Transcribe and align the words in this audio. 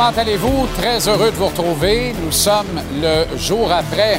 Comment 0.00 0.16
allez-vous? 0.16 0.66
Très 0.78 1.06
heureux 1.10 1.30
de 1.30 1.36
vous 1.36 1.48
retrouver. 1.48 2.14
Nous 2.14 2.32
sommes 2.32 2.80
le 3.02 3.36
jour 3.36 3.70
après, 3.70 4.18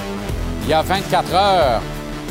il 0.62 0.70
y 0.70 0.74
a 0.74 0.84
24 0.84 1.34
heures. 1.34 1.82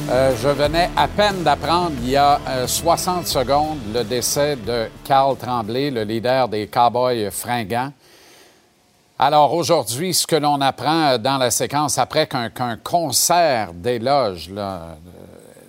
Euh, 0.08 0.36
je 0.40 0.48
venais 0.50 0.88
à 0.96 1.08
peine 1.08 1.42
d'apprendre, 1.42 1.90
il 2.00 2.10
y 2.10 2.16
a 2.16 2.38
60 2.64 3.24
euh, 3.24 3.26
secondes, 3.26 3.78
le 3.92 4.04
décès 4.04 4.54
de 4.54 4.86
Carl 5.02 5.36
Tremblay, 5.36 5.90
le 5.90 6.04
leader 6.04 6.46
des 6.48 6.68
Cowboys 6.68 7.28
fringants. 7.32 7.92
Alors 9.18 9.52
aujourd'hui, 9.52 10.14
ce 10.14 10.28
que 10.28 10.36
l'on 10.36 10.60
apprend 10.60 11.18
dans 11.18 11.38
la 11.38 11.50
séquence 11.50 11.98
après 11.98 12.28
qu'un 12.28 12.76
concert 12.76 13.72
d'éloges 13.74 14.52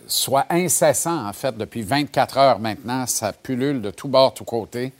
soit 0.05 0.45
incessant, 0.51 1.27
en 1.27 1.33
fait, 1.33 1.57
depuis 1.57 1.81
24 1.81 2.37
heures 2.37 2.59
maintenant, 2.59 3.07
ça 3.07 3.33
pullule 3.33 3.81
de 3.81 3.89
tous 3.89 4.07
bords, 4.07 4.35
tous 4.35 4.45
côtés. 4.45 4.93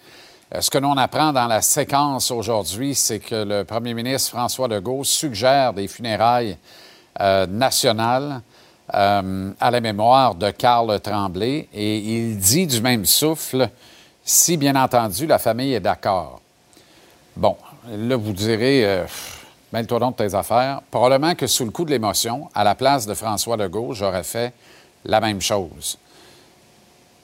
Euh, 0.54 0.62
ce 0.62 0.70
que 0.70 0.78
l'on 0.78 0.98
apprend 0.98 1.32
dans 1.32 1.48
la 1.48 1.62
séquence 1.62 2.32
aujourd'hui, 2.32 2.96
c'est 2.96 3.20
que 3.20 3.36
le 3.36 3.64
premier 3.64 3.94
ministre 3.94 4.32
François 4.32 4.68
Legault 4.68 5.04
suggère 5.04 5.74
des 5.74 5.88
funérailles 5.88 6.58
euh, 7.20 7.46
nationales 7.48 8.42
euh, 8.94 9.52
à 9.60 9.72
la 9.72 9.80
mémoire 9.80 10.36
de 10.36 10.52
Karl 10.52 11.00
Tremblay 11.00 11.70
et 11.74 11.98
il 11.98 12.38
dit 12.38 12.68
du 12.68 12.82
même 12.82 13.06
souffle 13.06 13.70
si, 14.24 14.58
bien 14.58 14.76
entendu, 14.76 15.26
la 15.26 15.40
famille 15.40 15.74
est 15.74 15.80
d'accord. 15.80 16.42
Bon, 17.36 17.56
là, 17.90 18.16
vous 18.16 18.34
direz, 18.34 19.04
mêle-toi 19.74 20.00
donc 20.00 20.18
tes 20.18 20.36
affaires. 20.36 20.82
Probablement 20.92 21.34
que 21.34 21.48
sous 21.48 21.66
le 21.66 21.72
coup 21.72 21.86
de 21.86 21.92
l'émotion, 21.92 22.50
à 22.54 22.64
la 22.64 22.76
place 22.76 23.08
de 23.08 23.16
François 23.16 23.58
Legault, 23.58 23.94
j'aurais 23.94 24.24
fait 24.24 24.54
la 25.06 25.20
même 25.22 25.42
chose. 25.42 25.98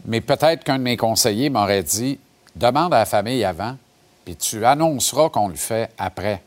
Mais 0.06 0.22
peut-être 0.22 0.64
qu'un 0.64 0.80
de 0.80 0.84
mes 0.84 0.97
conseillers 0.97 1.52
m'aurait 1.52 1.84
dit 1.84 2.17
demande 2.58 2.94
à 2.94 3.00
la 3.00 3.05
famille 3.05 3.44
avant, 3.44 3.77
puis 4.25 4.36
tu 4.36 4.66
annonceras 4.66 5.30
qu'on 5.30 5.47
le 5.47 5.55
fait 5.55 5.89
après. 5.97 6.41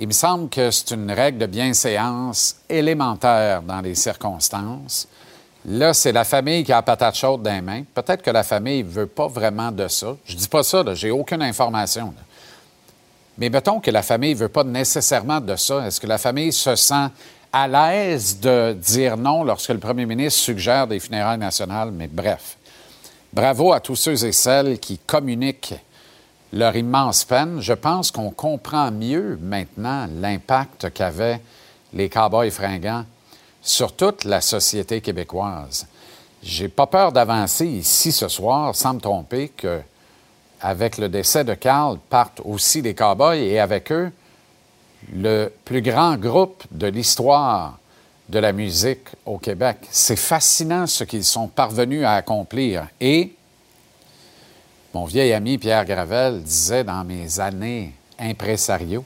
Il 0.00 0.08
me 0.08 0.12
semble 0.12 0.48
que 0.48 0.70
c'est 0.70 0.92
une 0.92 1.10
règle 1.10 1.38
de 1.38 1.46
bienséance 1.46 2.56
élémentaire 2.68 3.62
dans 3.62 3.80
les 3.80 3.94
circonstances. 3.94 5.06
Là, 5.66 5.92
c'est 5.92 6.12
la 6.12 6.24
famille 6.24 6.64
qui 6.64 6.72
a 6.72 6.76
la 6.76 6.82
patate 6.82 7.14
chaude 7.16 7.42
dans 7.42 7.52
les 7.52 7.60
mains. 7.60 7.82
Peut-être 7.94 8.22
que 8.22 8.30
la 8.30 8.42
famille 8.42 8.82
ne 8.82 8.88
veut 8.88 9.06
pas 9.06 9.28
vraiment 9.28 9.70
de 9.70 9.88
ça. 9.88 10.16
Je 10.24 10.34
dis 10.34 10.48
pas 10.48 10.62
ça, 10.62 10.82
j'ai 10.94 11.10
aucune 11.10 11.42
information. 11.42 12.14
Mais 13.36 13.50
mettons 13.50 13.78
que 13.78 13.90
la 13.90 14.02
famille 14.02 14.34
ne 14.34 14.38
veut 14.38 14.48
pas 14.48 14.64
nécessairement 14.64 15.40
de 15.40 15.56
ça. 15.56 15.86
Est-ce 15.86 16.00
que 16.00 16.06
la 16.06 16.18
famille 16.18 16.52
se 16.52 16.74
sent 16.76 17.08
à 17.52 17.68
l'aise 17.68 18.40
de 18.40 18.72
dire 18.72 19.16
non 19.18 19.44
lorsque 19.44 19.70
le 19.70 19.78
premier 19.78 20.06
ministre 20.06 20.40
suggère 20.40 20.86
des 20.86 20.98
funérailles 20.98 21.38
nationales? 21.38 21.90
Mais 21.90 22.06
bref. 22.06 22.56
Bravo 23.32 23.72
à 23.72 23.78
tous 23.78 23.94
ceux 23.94 24.24
et 24.24 24.32
celles 24.32 24.80
qui 24.80 24.98
communiquent 24.98 25.74
leur 26.52 26.74
immense 26.74 27.24
peine. 27.24 27.60
Je 27.60 27.72
pense 27.72 28.10
qu'on 28.10 28.30
comprend 28.30 28.90
mieux 28.90 29.38
maintenant 29.40 30.08
l'impact 30.20 30.92
qu'avaient 30.92 31.40
les 31.92 32.08
cowboys 32.08 32.50
fringants 32.50 33.04
sur 33.62 33.94
toute 33.94 34.24
la 34.24 34.40
société 34.40 35.00
québécoise. 35.00 35.86
J'ai 36.42 36.68
pas 36.68 36.88
peur 36.88 37.12
d'avancer 37.12 37.66
ici 37.66 38.10
ce 38.10 38.26
soir 38.26 38.74
sans 38.74 38.94
me 38.94 39.00
tromper 39.00 39.50
que 39.50 39.80
avec 40.60 40.98
le 40.98 41.08
décès 41.08 41.44
de 41.44 41.54
Carl 41.54 41.98
partent 42.08 42.40
aussi 42.44 42.82
les 42.82 42.94
cowboys 42.94 43.38
et 43.38 43.60
avec 43.60 43.92
eux 43.92 44.10
le 45.14 45.52
plus 45.64 45.82
grand 45.82 46.16
groupe 46.16 46.64
de 46.72 46.88
l'histoire 46.88 47.78
de 48.30 48.38
la 48.38 48.52
musique 48.52 49.08
au 49.26 49.38
Québec. 49.38 49.78
C'est 49.90 50.16
fascinant 50.16 50.86
ce 50.86 51.04
qu'ils 51.04 51.24
sont 51.24 51.48
parvenus 51.48 52.04
à 52.04 52.14
accomplir. 52.14 52.86
Et 53.00 53.34
mon 54.94 55.04
vieil 55.04 55.32
ami 55.32 55.58
Pierre 55.58 55.84
Gravel 55.84 56.42
disait 56.42 56.84
dans 56.84 57.04
mes 57.04 57.40
années 57.40 57.92
impresariaux, 58.18 59.04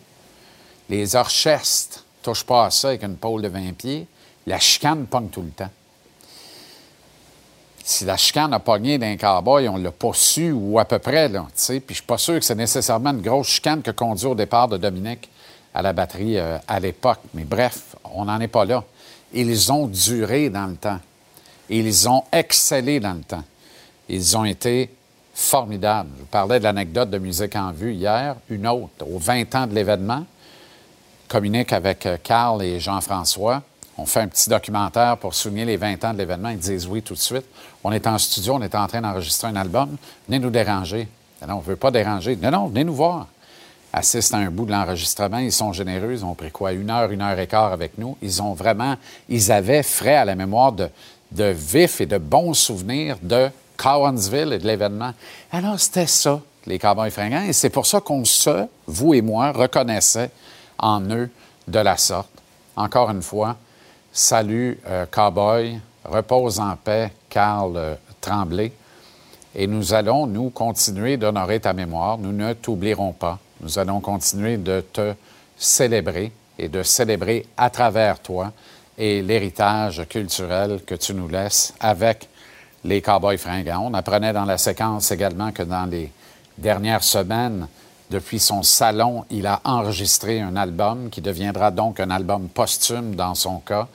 les 0.88 1.16
orchestres 1.16 2.04
touchent 2.22 2.44
pas 2.44 2.66
à 2.66 2.70
ça 2.70 2.88
avec 2.88 3.02
une 3.02 3.16
pôle 3.16 3.42
de 3.42 3.48
20 3.48 3.72
pieds, 3.76 4.06
la 4.46 4.58
chicane 4.58 5.06
pogne 5.06 5.28
tout 5.28 5.42
le 5.42 5.50
temps. 5.50 5.70
Si 7.82 8.04
la 8.04 8.16
chicane 8.16 8.52
a 8.54 8.60
pogné 8.60 8.96
d'un 8.96 9.16
cowboy, 9.16 9.68
on 9.68 9.76
l'a 9.76 9.92
pas 9.92 10.12
su 10.14 10.52
ou 10.52 10.78
à 10.78 10.86
peu 10.86 10.98
près, 10.98 11.28
là, 11.28 11.46
Puis 11.54 11.82
je 11.88 11.94
suis 11.94 12.02
pas 12.02 12.16
sûr 12.16 12.34
que 12.34 12.44
c'est 12.44 12.54
nécessairement 12.54 13.10
une 13.10 13.20
grosse 13.20 13.48
chicane 13.48 13.82
que 13.82 13.90
conduit 13.90 14.26
au 14.26 14.34
départ 14.34 14.68
de 14.68 14.78
Dominique 14.78 15.28
à 15.74 15.82
la 15.82 15.92
batterie 15.92 16.38
euh, 16.38 16.56
à 16.66 16.80
l'époque. 16.80 17.20
Mais 17.34 17.44
bref, 17.44 17.96
on 18.04 18.24
n'en 18.24 18.40
est 18.40 18.48
pas 18.48 18.64
là 18.64 18.84
ils 19.34 19.72
ont 19.72 19.86
duré 19.86 20.50
dans 20.50 20.66
le 20.66 20.76
temps. 20.76 21.00
Ils 21.68 22.08
ont 22.08 22.24
excellé 22.32 23.00
dans 23.00 23.14
le 23.14 23.22
temps. 23.22 23.44
Ils 24.08 24.36
ont 24.36 24.44
été 24.44 24.90
formidables. 25.34 26.10
Je 26.16 26.20
vous 26.20 26.26
parlais 26.26 26.58
de 26.58 26.64
l'anecdote 26.64 27.10
de 27.10 27.18
Musique 27.18 27.56
en 27.56 27.72
vue 27.72 27.94
hier, 27.94 28.36
une 28.48 28.66
autre, 28.66 29.06
aux 29.10 29.18
20 29.18 29.54
ans 29.54 29.66
de 29.66 29.74
l'événement. 29.74 30.24
communique 31.26 31.72
avec 31.72 32.06
euh, 32.06 32.16
Carl 32.22 32.62
et 32.62 32.78
Jean-François. 32.78 33.62
On 33.96 34.06
fait 34.06 34.20
un 34.20 34.28
petit 34.28 34.48
documentaire 34.48 35.16
pour 35.16 35.34
souligner 35.34 35.64
les 35.64 35.76
20 35.76 36.04
ans 36.04 36.12
de 36.12 36.18
l'événement. 36.18 36.50
Ils 36.50 36.58
disent 36.58 36.86
oui 36.86 37.02
tout 37.02 37.14
de 37.14 37.18
suite. 37.18 37.46
On 37.82 37.92
est 37.92 38.06
en 38.06 38.18
studio, 38.18 38.54
on 38.54 38.62
est 38.62 38.74
en 38.74 38.86
train 38.86 39.00
d'enregistrer 39.00 39.48
un 39.48 39.56
album. 39.56 39.96
Venez 40.28 40.38
nous 40.38 40.50
déranger. 40.50 41.08
Non, 41.46 41.54
on 41.54 41.58
ne 41.58 41.62
veut 41.62 41.76
pas 41.76 41.90
déranger. 41.90 42.36
Non, 42.36 42.50
non, 42.50 42.66
venez 42.66 42.84
nous 42.84 42.94
voir 42.94 43.26
assistent 43.94 44.34
à 44.34 44.38
un 44.38 44.50
bout 44.50 44.66
de 44.66 44.72
l'enregistrement. 44.72 45.38
Ils 45.38 45.52
sont 45.52 45.72
généreux. 45.72 46.12
Ils 46.12 46.24
ont 46.24 46.34
pris 46.34 46.50
quoi? 46.50 46.72
Une 46.72 46.90
heure, 46.90 47.10
une 47.10 47.22
heure 47.22 47.38
et 47.38 47.46
quart 47.46 47.72
avec 47.72 47.96
nous. 47.96 48.16
Ils 48.20 48.42
ont 48.42 48.52
vraiment, 48.52 48.96
ils 49.28 49.52
avaient 49.52 49.82
frais 49.82 50.16
à 50.16 50.24
la 50.24 50.34
mémoire 50.34 50.72
de, 50.72 50.88
de 51.32 51.44
vifs 51.44 52.00
et 52.00 52.06
de 52.06 52.18
bons 52.18 52.54
souvenirs 52.54 53.16
de 53.22 53.48
Cowansville 53.76 54.52
et 54.52 54.58
de 54.58 54.66
l'événement. 54.66 55.12
Alors, 55.52 55.78
c'était 55.78 56.06
ça, 56.06 56.40
les 56.66 56.78
Cowboys 56.78 57.10
fringants. 57.10 57.44
Et 57.44 57.52
c'est 57.52 57.70
pour 57.70 57.86
ça 57.86 58.00
qu'on 58.00 58.24
se, 58.24 58.66
vous 58.86 59.14
et 59.14 59.22
moi, 59.22 59.52
reconnaissait 59.52 60.30
en 60.78 61.00
eux 61.10 61.30
de 61.68 61.78
la 61.78 61.96
sorte. 61.96 62.30
Encore 62.76 63.10
une 63.10 63.22
fois, 63.22 63.56
salut, 64.12 64.78
euh, 64.86 65.06
Cowboy. 65.10 65.80
Repose 66.04 66.60
en 66.60 66.76
paix, 66.76 67.12
Carl 67.30 67.72
euh, 67.76 67.94
Tremblay. 68.20 68.72
Et 69.54 69.66
nous 69.66 69.94
allons, 69.94 70.26
nous, 70.26 70.50
continuer 70.50 71.16
d'honorer 71.16 71.60
ta 71.60 71.72
mémoire. 71.72 72.18
Nous 72.18 72.32
ne 72.32 72.52
t'oublierons 72.52 73.12
pas. 73.12 73.38
Nous 73.60 73.78
allons 73.78 74.00
continuer 74.00 74.56
de 74.56 74.80
te 74.92 75.14
célébrer 75.56 76.32
et 76.58 76.68
de 76.68 76.82
célébrer 76.82 77.46
à 77.56 77.70
travers 77.70 78.20
toi 78.20 78.52
et 78.96 79.22
l'héritage 79.22 80.06
culturel 80.08 80.80
que 80.86 80.94
tu 80.94 81.14
nous 81.14 81.28
laisses 81.28 81.74
avec 81.80 82.28
les 82.84 83.00
Cowboys 83.00 83.38
fringants. 83.38 83.88
On 83.90 83.94
apprenait 83.94 84.32
dans 84.32 84.44
la 84.44 84.58
séquence 84.58 85.10
également 85.10 85.52
que 85.52 85.62
dans 85.62 85.86
les 85.86 86.12
dernières 86.58 87.02
semaines, 87.02 87.66
depuis 88.10 88.38
son 88.38 88.62
salon, 88.62 89.24
il 89.30 89.46
a 89.46 89.60
enregistré 89.64 90.40
un 90.40 90.56
album 90.56 91.08
qui 91.10 91.20
deviendra 91.20 91.70
donc 91.70 91.98
un 92.00 92.10
album 92.10 92.48
posthume 92.48 93.14
dans 93.14 93.34
son 93.34 93.58
cas, 93.58 93.88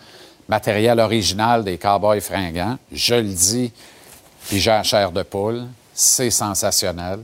matériel 0.50 1.00
original 1.00 1.64
des 1.64 1.78
Cowboys 1.78 2.20
fringants. 2.20 2.78
Je 2.92 3.16
le 3.16 3.30
dis, 3.30 3.72
puis 4.48 4.60
j'ai 4.60 4.72
la 4.72 4.84
chair 4.84 5.12
de 5.12 5.24
poule, 5.24 5.68
c'est 5.94 6.32
sensationnel. 6.32 7.20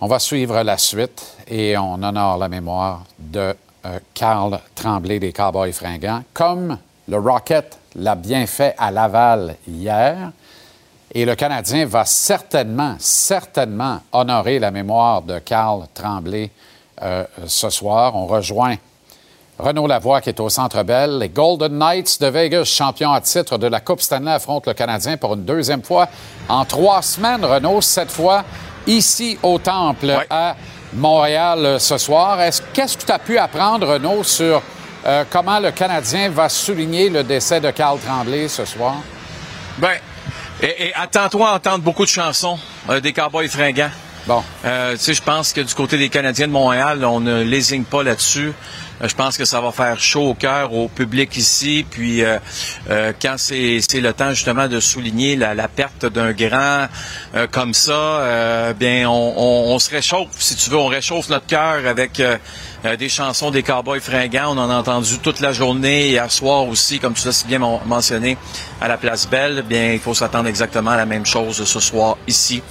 On 0.00 0.06
va 0.06 0.20
suivre 0.20 0.62
la 0.62 0.78
suite 0.78 1.34
et 1.48 1.76
on 1.76 1.94
honore 1.94 2.38
la 2.38 2.48
mémoire 2.48 3.02
de 3.18 3.52
euh, 3.84 3.98
Carl 4.14 4.60
Tremblay 4.76 5.18
des 5.18 5.32
Cowboys 5.32 5.72
fringants, 5.72 6.22
comme 6.32 6.78
le 7.08 7.18
Rocket 7.18 7.76
l'a 7.96 8.14
bien 8.14 8.46
fait 8.46 8.76
à 8.78 8.92
Laval 8.92 9.56
hier. 9.66 10.30
Et 11.12 11.24
le 11.24 11.34
Canadien 11.34 11.84
va 11.86 12.04
certainement, 12.04 12.94
certainement 13.00 13.98
honorer 14.12 14.60
la 14.60 14.70
mémoire 14.70 15.22
de 15.22 15.40
Carl 15.40 15.88
Tremblay 15.92 16.52
euh, 17.02 17.24
ce 17.48 17.68
soir. 17.68 18.14
On 18.14 18.26
rejoint 18.26 18.76
Renaud 19.58 19.88
Lavoie 19.88 20.20
qui 20.20 20.28
est 20.28 20.38
au 20.38 20.48
Centre 20.48 20.84
Bell. 20.84 21.18
Les 21.18 21.28
Golden 21.28 21.76
Knights 21.76 22.20
de 22.20 22.28
Vegas, 22.28 22.66
champions 22.66 23.10
à 23.10 23.20
titre 23.20 23.58
de 23.58 23.66
la 23.66 23.80
Coupe 23.80 24.00
Stanley, 24.00 24.30
affrontent 24.30 24.70
le 24.70 24.74
Canadien 24.74 25.16
pour 25.16 25.34
une 25.34 25.44
deuxième 25.44 25.82
fois 25.82 26.06
en 26.48 26.64
trois 26.64 27.02
semaines. 27.02 27.44
Renaud, 27.44 27.80
cette 27.80 28.12
fois 28.12 28.44
ici 28.88 29.38
au 29.42 29.58
Temple 29.58 30.26
à 30.28 30.56
Montréal 30.94 31.64
euh, 31.64 31.78
ce 31.78 31.96
soir. 31.98 32.38
Qu'est-ce 32.72 32.98
que 32.98 33.04
tu 33.04 33.12
as 33.12 33.18
pu 33.20 33.38
apprendre, 33.38 33.86
Renaud, 33.86 34.24
sur 34.24 34.60
euh, 35.06 35.24
comment 35.30 35.60
le 35.60 35.70
Canadien 35.70 36.30
va 36.30 36.48
souligner 36.48 37.08
le 37.08 37.22
décès 37.22 37.60
de 37.60 37.70
Carl 37.70 38.00
Tremblay 38.00 38.48
ce 38.48 38.64
soir? 38.64 38.96
Bien, 39.78 39.90
et, 40.60 40.92
attends-toi 40.94 41.50
à 41.50 41.54
entendre 41.54 41.84
beaucoup 41.84 42.04
de 42.04 42.10
chansons 42.10 42.58
euh, 42.88 43.00
des 43.00 43.12
Cowboys 43.12 43.48
fringants. 43.48 43.90
Bon. 44.26 44.42
Euh, 44.64 44.92
tu 44.92 44.98
sais, 44.98 45.14
je 45.14 45.22
pense 45.22 45.52
que 45.52 45.60
du 45.60 45.72
côté 45.72 45.96
des 45.96 46.08
Canadiens 46.08 46.48
de 46.48 46.52
Montréal, 46.52 47.04
on 47.04 47.20
ne 47.20 47.42
lésigne 47.42 47.84
pas 47.84 48.02
là-dessus. 48.02 48.52
Euh, 49.00 49.08
je 49.08 49.14
pense 49.14 49.36
que 49.36 49.44
ça 49.44 49.60
va 49.60 49.72
faire 49.72 50.00
chaud 50.00 50.30
au 50.30 50.34
cœur 50.34 50.72
au 50.72 50.88
public 50.88 51.36
ici. 51.36 51.84
Puis 51.88 52.22
euh, 52.22 52.38
quand 53.20 53.36
c'est 53.38 53.80
le 53.94 54.12
temps 54.12 54.30
justement 54.30 54.68
de 54.68 54.80
souligner 54.80 55.36
la, 55.36 55.68
perte 55.68 56.06
d'un 56.06 56.32
grand 56.32 56.88
comme 57.50 57.74
ça, 57.74 58.72
bien 58.74 59.08
on, 59.08 59.72
on, 59.74 59.78
se 59.78 59.90
réchauffe. 59.90 60.28
Si 60.38 60.56
tu 60.56 60.70
veux, 60.70 60.76
on 60.76 60.86
réchauffe 60.86 61.28
notre 61.28 61.46
cœur 61.46 61.86
avec 61.86 62.22
des 62.98 63.08
chansons 63.08 63.50
des 63.50 63.62
Cowboys 63.62 64.00
fringants. 64.00 64.54
On 64.54 64.58
en 64.58 64.70
a 64.70 64.74
entendu 64.74 65.18
toute 65.18 65.40
la 65.40 65.52
journée, 65.52 66.08
hier 66.08 66.30
soir 66.30 66.66
aussi, 66.66 66.98
comme 66.98 67.14
tu 67.14 67.26
l'as 67.26 67.32
si 67.32 67.46
bien 67.46 67.58
mentionné, 67.58 68.36
à 68.80 68.88
la 68.88 68.96
Place 68.96 69.28
Belle. 69.28 69.62
Bien, 69.62 69.92
il 69.92 69.98
faut 69.98 70.14
s'attendre 70.14 70.48
exactement 70.48 70.90
à 70.90 70.96
la 70.96 71.06
même 71.06 71.26
chose 71.26 71.64
ce 71.64 71.80
soir 71.80 72.16
ici. 72.26 72.62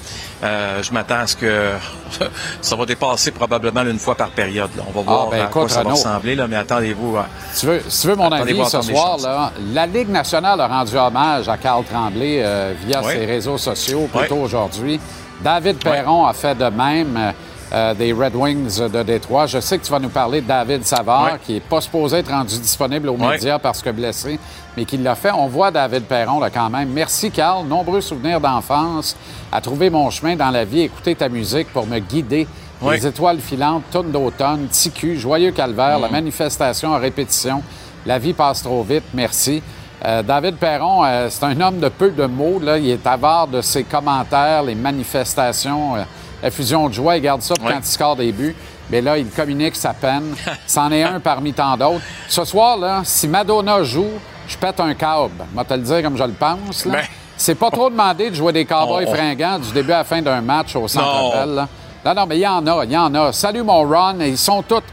Euh, 0.44 0.84
je 0.84 0.92
m'attends 0.92 1.19
à 1.19 1.28
ce 1.28 1.36
que 1.36 1.72
ça 2.62 2.75
va 2.75 2.86
dépasser 2.86 3.31
probablement 3.31 3.81
une 3.81 3.98
fois 3.98 4.16
par 4.16 4.30
période. 4.30 4.69
On 4.88 4.92
va 4.92 5.01
voir 5.01 5.28
ah, 5.28 5.30
ben, 5.31 5.45
à 5.45 5.48
quoi 5.48 5.68
ça 5.68 5.84
va 5.84 5.92
ressembler, 5.92 6.36
là, 6.36 6.48
mais 6.48 6.57
attendez-vous. 6.57 7.18
Tu 7.60 7.66
veux, 7.66 7.81
tu 7.81 8.07
veux 8.07 8.16
mon 8.16 8.31
avis 8.31 8.66
ce 8.66 8.81
soir, 8.81 9.18
là, 9.18 9.51
la 9.74 9.86
Ligue 9.88 10.10
nationale 10.10 10.62
a 10.62 10.68
rendu 10.68 10.95
hommage 10.95 11.50
à 11.50 11.57
Carl 11.57 11.84
Tremblay 11.84 12.42
euh, 12.44 12.74
via 12.86 13.01
ses 13.04 13.25
réseaux 13.25 13.57
sociaux 13.57 14.07
plutôt 14.13 14.38
aujourd'hui. 14.38 15.00
David 15.42 15.78
Perron 15.78 16.25
a 16.25 16.34
fait 16.34 16.56
de 16.56 16.66
même. 16.66 17.33
Euh, 17.74 17.94
des 17.94 18.14
Red 18.14 18.34
Wings 18.34 18.80
de 18.80 19.04
Détroit. 19.04 19.46
Je 19.46 19.60
sais 19.60 19.78
que 19.78 19.84
tu 19.84 19.92
vas 19.92 20.00
nous 20.00 20.08
parler 20.08 20.40
de 20.40 20.48
David 20.48 20.86
Savard, 20.86 21.38
qui 21.46 21.56
n'est 21.56 21.60
pas 21.60 21.81
supposé 21.81 22.19
être 22.19 22.31
rendu 22.31 22.58
disponible 22.60 23.10
aux 23.10 23.18
médias 23.18 23.60
parce 23.60 23.81
que 23.81 23.90
blessé, 23.90 24.40
mais 24.78 24.86
qui 24.86 24.96
l'a 24.96 25.16
fait. 25.16 25.31
On 25.31 25.48
voit 25.48 25.69
David 25.69 26.04
Perron 26.04 26.40
là, 26.40 26.50
quand 26.50 26.69
même. 26.69 26.88
Merci, 26.90 27.30
Carl. 27.30 27.68
Nombreux 27.68 28.00
souvenirs 28.00 28.40
d'enfance 28.40 29.18
à 29.52 29.60
trouver 29.60 29.90
mon 29.90 30.10
chemin 30.10 30.38
dans 30.38 30.50
la 30.50 30.64
vie, 30.64 30.84
écouter 30.84 31.14
ta 31.14 31.28
musique 31.28 31.68
pour 31.74 31.86
me 31.86 32.00
guider. 32.00 32.48
Les 32.90 33.06
étoiles 33.06 33.40
filantes, 33.40 33.84
tonne 33.92 34.12
d'automne, 34.12 34.68
TQ, 34.68 35.18
Joyeux 35.18 35.52
Calvaire, 35.52 36.00
la 36.00 36.08
mm. 36.08 36.12
manifestation 36.12 36.92
en 36.92 37.00
répétition. 37.00 37.62
La 38.06 38.18
vie 38.18 38.34
passe 38.34 38.64
trop 38.64 38.81
vite. 38.81 39.04
Merci. 39.14 39.62
Euh, 40.06 40.24
David 40.24 40.56
Perron, 40.56 41.04
euh, 41.04 41.28
c'est 41.30 41.44
un 41.44 41.60
homme 41.60 41.80
de 41.80 41.90
peu 41.90 42.12
de 42.12 42.28
mots. 42.28 42.60
Là. 42.62 42.78
Il 42.78 42.90
est 42.90 43.06
avare 43.06 43.50
de 43.50 43.60
ses 43.60 43.84
commentaires, 43.84 44.64
les 44.64 44.75
manifestations 44.75 45.96
la 46.42 46.51
fusion 46.51 46.88
de 46.88 46.94
joie. 46.94 47.18
Il 47.18 47.22
garde 47.22 47.42
ça 47.42 47.56
pour 47.56 47.69
quand 47.69 47.80
il 47.80 47.86
score 47.86 48.16
des 48.16 48.31
buts. 48.31 48.56
Mais 48.89 49.01
là, 49.01 49.18
il 49.18 49.28
communique 49.28 49.75
sa 49.75 49.94
peine. 49.94 50.36
C'en 50.68 50.92
est 50.92 51.04
un 51.04 51.19
parmi 51.19 51.54
tant 51.54 51.75
d'autres. 51.75 52.04
Ce 52.28 52.45
soir, 52.45 52.78
là, 52.78 53.01
si 53.04 53.28
Madonna 53.28 53.84
joue, 53.84 54.12
je 54.48 54.57
pète 54.57 54.80
un 54.80 54.94
câble. 54.94 55.45
Je 55.51 55.57
vais 55.57 55.66
te 55.66 55.74
le 55.74 55.81
dire 55.81 56.01
comme 56.01 56.18
je 56.18 56.24
le 56.24 56.34
pense. 56.34 56.86
Là. 56.86 56.94
Ben. 56.94 57.06
C'est 57.38 57.56
pas 57.56 57.69
trop 57.69 57.89
demandé 57.89 58.31
de 58.31 58.36
jouer 58.36 58.51
des 58.51 58.66
cowboys 58.66 59.06
fringants 59.06 59.60
du 59.60 59.72
début 59.72 59.92
à 59.92 60.00
la 60.00 60.04
fin 60.04 60.22
d'un 60.22 60.42
match 60.42 60.75
au 60.75 60.88
Centre 60.88 61.31
Bell. 61.34 61.68
Non, 62.04 62.13
non, 62.16 62.25
mais 62.25 62.38
il 62.38 62.42
y 62.42 62.48
en 62.48 62.66
a, 62.66 62.83
il 62.83 62.92
y 62.92 62.98
en 62.98 63.13
a. 63.13 63.31
Salut 63.31 63.63
mon 63.63 63.88
Ron, 63.88 64.19
ils 64.22 64.38
sont 64.38 64.63
toutes, 64.63 64.86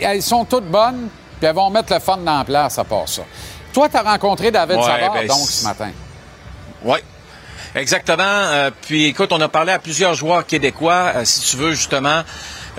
elles 0.00 0.22
sont 0.22 0.44
toutes 0.44 0.70
bonnes, 0.70 1.08
puis 1.38 1.46
elles 1.46 1.54
vont 1.54 1.68
mettre 1.68 1.92
le 1.92 1.98
fun 1.98 2.16
dans 2.16 2.38
la 2.38 2.44
place 2.44 2.78
à 2.78 2.84
part 2.84 3.08
ça. 3.08 3.22
Toi, 3.74 3.88
tu 3.88 3.96
as 3.96 4.02
rencontré 4.02 4.50
David 4.50 4.80
Savard, 4.82 5.12
ben, 5.12 5.26
donc, 5.26 5.38
ce 5.38 5.64
matin. 5.64 5.90
Oui, 6.84 6.98
Exactement. 7.74 8.22
Euh, 8.24 8.70
puis 8.86 9.06
écoute, 9.06 9.32
on 9.32 9.40
a 9.40 9.48
parlé 9.48 9.72
à 9.72 9.78
plusieurs 9.78 10.14
joueurs 10.14 10.46
québécois, 10.46 11.12
euh, 11.16 11.24
si 11.24 11.50
tu 11.50 11.56
veux 11.56 11.72
justement. 11.72 12.22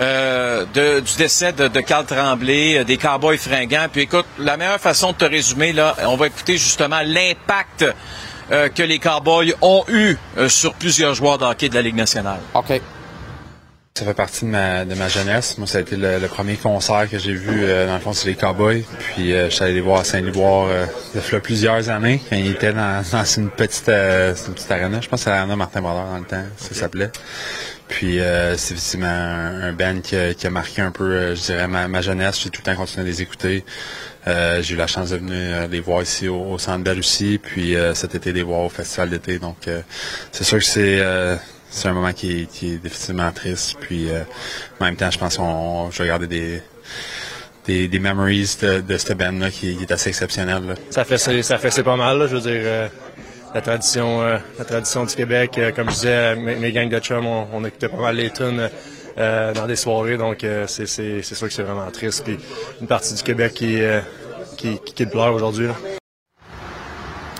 Euh, 0.00 0.64
de, 0.74 0.98
du 0.98 1.16
décès 1.16 1.52
de, 1.52 1.68
de 1.68 1.80
Carl 1.80 2.04
Tremblay, 2.04 2.84
des 2.84 2.96
Cowboys 2.96 3.38
fringants. 3.38 3.86
Puis 3.92 4.02
écoute, 4.02 4.26
la 4.40 4.56
meilleure 4.56 4.80
façon 4.80 5.12
de 5.12 5.16
te 5.16 5.24
résumer, 5.24 5.72
là, 5.72 5.94
on 6.06 6.16
va 6.16 6.26
écouter 6.26 6.58
justement 6.58 6.98
l'impact 7.04 7.86
que 8.50 8.82
les 8.82 8.98
Cowboys 8.98 9.54
ont 9.62 9.84
eu 9.88 10.18
sur 10.48 10.74
plusieurs 10.74 11.14
joueurs 11.14 11.38
de 11.38 11.68
de 11.68 11.74
la 11.74 11.80
Ligue 11.80 11.94
nationale. 11.94 12.40
OK. 12.54 12.80
Ça 13.96 14.04
fait 14.04 14.14
partie 14.14 14.44
de 14.44 14.50
ma, 14.50 14.84
de 14.84 14.92
ma 14.96 15.06
jeunesse. 15.08 15.56
Moi, 15.56 15.68
ça 15.68 15.78
a 15.78 15.80
été 15.82 15.94
le, 15.96 16.26
premier 16.26 16.56
concert 16.56 17.08
que 17.08 17.16
j'ai 17.16 17.32
vu, 17.32 17.62
euh, 17.62 17.86
dans 17.86 17.94
le 17.94 18.00
fond, 18.00 18.12
c'est 18.12 18.26
les 18.26 18.34
Cowboys. 18.34 18.82
Puis, 18.98 19.32
euh, 19.32 19.48
je 19.48 19.54
suis 19.54 19.62
allé 19.62 19.74
les 19.74 19.80
voir 19.80 20.00
à 20.00 20.04
Saint-Liboire 20.04 20.66
euh, 20.68 20.86
il 21.14 21.20
y 21.20 21.36
a 21.36 21.38
plusieurs 21.38 21.88
années, 21.90 22.20
quand 22.28 22.34
ils 22.34 22.50
étaient 22.50 22.72
dans, 22.72 23.04
dans 23.12 23.24
une 23.24 23.50
petite 23.50 23.88
euh, 23.88 24.34
une 24.48 24.54
petite 24.54 24.72
arena. 24.72 25.00
Je 25.00 25.08
pense 25.08 25.20
que 25.20 25.24
c'est 25.26 25.30
l'arena 25.30 25.54
Martin 25.54 25.80
Brodeur 25.80 26.06
dans 26.06 26.18
le 26.18 26.24
temps, 26.24 26.42
ça 26.56 26.74
s'appelait. 26.74 27.12
Puis, 27.86 28.18
c'est 28.56 28.74
effectivement 28.74 29.06
un, 29.06 29.72
band 29.72 30.00
qui 30.02 30.16
a, 30.16 30.34
qui 30.34 30.48
a, 30.48 30.50
marqué 30.50 30.82
un 30.82 30.90
peu, 30.90 31.36
je 31.36 31.40
dirais, 31.40 31.68
ma, 31.68 31.86
ma 31.86 32.00
jeunesse. 32.00 32.40
J'ai 32.42 32.50
tout 32.50 32.62
le 32.66 32.72
temps 32.72 32.76
continué 32.76 33.02
à 33.02 33.08
les 33.08 33.22
écouter. 33.22 33.64
j'ai 34.26 34.74
eu 34.74 34.76
la 34.76 34.88
chance 34.88 35.10
de 35.10 35.18
venir 35.18 35.68
les 35.68 35.78
voir 35.78 36.02
ici 36.02 36.26
au, 36.26 36.42
au 36.42 36.58
Centre 36.58 36.82
Bell 36.82 36.98
aussi, 36.98 37.38
puis 37.40 37.76
cet 37.94 38.16
été 38.16 38.32
les 38.32 38.42
voir 38.42 38.62
au 38.62 38.68
Festival 38.70 39.10
d'été. 39.10 39.38
Donc, 39.38 39.68
c'est 40.32 40.42
sûr 40.42 40.58
que 40.58 40.64
c'est 40.64 41.00
c'est 41.74 41.88
un 41.88 41.92
moment 41.92 42.12
qui 42.12 42.42
est, 42.42 42.46
qui 42.46 42.74
est 42.74 42.78
définitivement 42.78 43.30
triste. 43.32 43.76
Puis 43.80 44.08
euh, 44.10 44.22
en 44.80 44.84
même 44.84 44.96
temps, 44.96 45.10
je 45.10 45.18
pense 45.18 45.36
qu'on 45.36 45.90
je 45.90 46.02
garder 46.04 46.26
des 46.26 46.62
des, 47.66 47.88
des 47.88 47.98
memories 47.98 48.56
de, 48.60 48.80
de 48.80 48.96
cette 48.98 49.16
band-là 49.16 49.50
qui, 49.50 49.70
est 49.80 49.90
assez 49.90 50.10
exceptionnel. 50.10 50.74
Ça 50.90 51.04
fait 51.04 51.18
ça 51.18 51.58
fait 51.58 51.70
c'est 51.70 51.82
pas 51.82 51.96
mal, 51.96 52.28
je 52.28 52.36
veux 52.36 52.42
dire 52.42 52.62
euh, 52.64 52.88
la 53.54 53.60
tradition 53.60 54.22
euh, 54.22 54.38
la 54.58 54.64
tradition 54.64 55.04
du 55.04 55.14
Québec, 55.14 55.58
comme 55.74 55.88
je 55.88 55.94
disais, 55.94 56.36
mes, 56.36 56.72
gangs 56.72 56.90
de 56.90 56.98
chums, 57.00 57.26
on, 57.26 57.46
on, 57.52 57.64
écoutait 57.64 57.88
pas 57.88 57.96
mal 57.96 58.16
les 58.16 58.30
tunes 58.30 58.68
dans 59.16 59.66
des 59.66 59.76
soirées, 59.76 60.16
donc 60.16 60.44
c'est, 60.66 60.86
c'est, 60.86 61.22
c'est 61.22 61.34
sûr 61.34 61.46
que 61.46 61.54
c'est 61.54 61.62
vraiment 61.62 61.90
triste. 61.90 62.24
Puis 62.24 62.36
une 62.80 62.86
partie 62.86 63.14
du 63.14 63.22
Québec 63.22 63.54
qui 63.54 63.78
qui, 64.56 64.78
qui, 64.84 64.94
qui 64.94 65.06
pleure 65.06 65.34
aujourd'hui. 65.34 65.68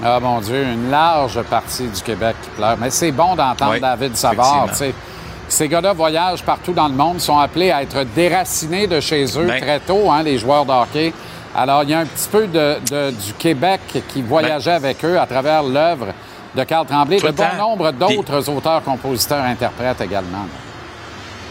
Ah 0.02 0.18
mon 0.20 0.40
Dieu, 0.40 0.62
une 0.62 0.90
large 0.90 1.40
partie 1.42 1.86
du 1.86 2.02
Québec 2.02 2.36
qui 2.42 2.50
pleure. 2.50 2.76
Mais 2.78 2.90
c'est 2.90 3.12
bon 3.12 3.36
d'entendre 3.36 3.78
David 3.78 4.16
Savard. 4.16 4.68
Ces 5.46 5.68
gars-là 5.68 5.92
voyagent 5.92 6.42
partout 6.42 6.72
dans 6.72 6.88
le 6.88 6.94
monde, 6.94 7.20
sont 7.20 7.38
appelés 7.38 7.70
à 7.70 7.82
être 7.82 8.02
déracinés 8.14 8.86
de 8.86 8.98
chez 9.00 9.24
eux 9.38 9.46
ben. 9.46 9.60
très 9.60 9.78
tôt, 9.78 10.10
hein, 10.10 10.22
les 10.22 10.38
joueurs 10.38 10.64
de 10.64 10.72
hockey. 10.72 11.12
Alors, 11.54 11.82
il 11.84 11.90
y 11.90 11.94
a 11.94 12.00
un 12.00 12.06
petit 12.06 12.28
peu 12.28 12.46
de, 12.46 13.10
du 13.10 13.32
Québec 13.34 13.80
qui 14.08 14.22
voyageait 14.22 14.70
ben. 14.70 14.84
avec 14.84 15.04
eux 15.04 15.20
à 15.20 15.26
travers 15.26 15.62
l'œuvre 15.62 16.08
de 16.56 16.64
Carl 16.64 16.86
Tremblay, 16.86 17.20
de 17.20 17.30
bon 17.30 17.56
nombre 17.58 17.92
d'autres 17.92 18.48
auteurs, 18.48 18.82
compositeurs, 18.82 19.44
interprètes 19.44 20.00
également. 20.00 20.46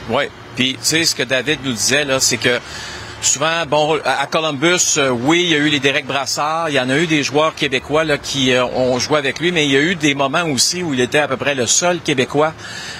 Oui. 0.10 0.24
Puis, 0.56 0.74
tu 0.74 0.80
sais, 0.82 1.04
ce 1.06 1.16
que 1.16 1.24
David 1.24 1.60
nous 1.64 1.74
disait, 1.74 2.04
là, 2.04 2.20
c'est 2.20 2.38
que 2.38 2.60
souvent, 3.26 3.66
bon, 3.68 4.00
à 4.04 4.26
Columbus, 4.28 4.98
euh, 4.98 5.10
oui, 5.10 5.44
il 5.44 5.50
y 5.50 5.56
a 5.56 5.58
eu 5.58 5.70
les 5.70 5.80
Derek 5.80 6.06
Brassard, 6.06 6.70
il 6.70 6.76
y 6.76 6.80
en 6.80 6.90
a 6.90 6.98
eu 6.98 7.08
des 7.08 7.24
joueurs 7.24 7.56
québécois 7.56 8.04
là, 8.04 8.18
qui 8.18 8.54
euh, 8.54 8.66
ont 8.66 9.00
joué 9.00 9.18
avec 9.18 9.40
lui, 9.40 9.52
mais 9.52 9.66
il 9.66 9.72
y 9.72 9.76
a 9.76 9.82
eu 9.82 9.96
des 9.96 10.16
moments 10.16 10.44
aussi 10.44 10.84
où 10.84 10.94
il 10.94 11.00
était 11.00 11.20
à 11.20 11.28
peu 11.28 11.38
près 11.38 11.56
le 11.56 11.66
seul 11.66 12.00
Québécois 12.00 12.54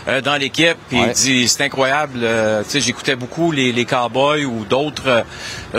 euh, 0.08 0.22
dans 0.22 0.36
l'équipe. 0.36 0.78
Puis 0.90 1.00
il 1.00 1.12
dit, 1.14 1.48
c'est 1.48 1.64
incroyable, 1.64 2.20
sais, 2.68 2.82
j'écoutais 2.82 3.16
beaucoup 3.16 3.52
les, 3.52 3.72
les 3.72 3.86
Cowboys 3.86 4.46
ou 4.46 4.66
d'autres 4.66 5.24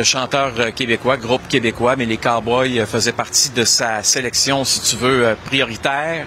chanteurs 0.02 0.74
québécois, 0.74 1.16
groupes 1.16 1.48
québécois, 1.48 1.96
mais 1.96 2.06
les 2.06 2.16
Cowboys 2.16 2.86
faisaient 2.86 3.12
partie 3.12 3.50
de 3.50 3.64
sa 3.64 4.02
sélection, 4.02 4.64
si 4.64 4.80
tu 4.80 4.96
veux, 4.96 5.36
prioritaire. 5.46 6.26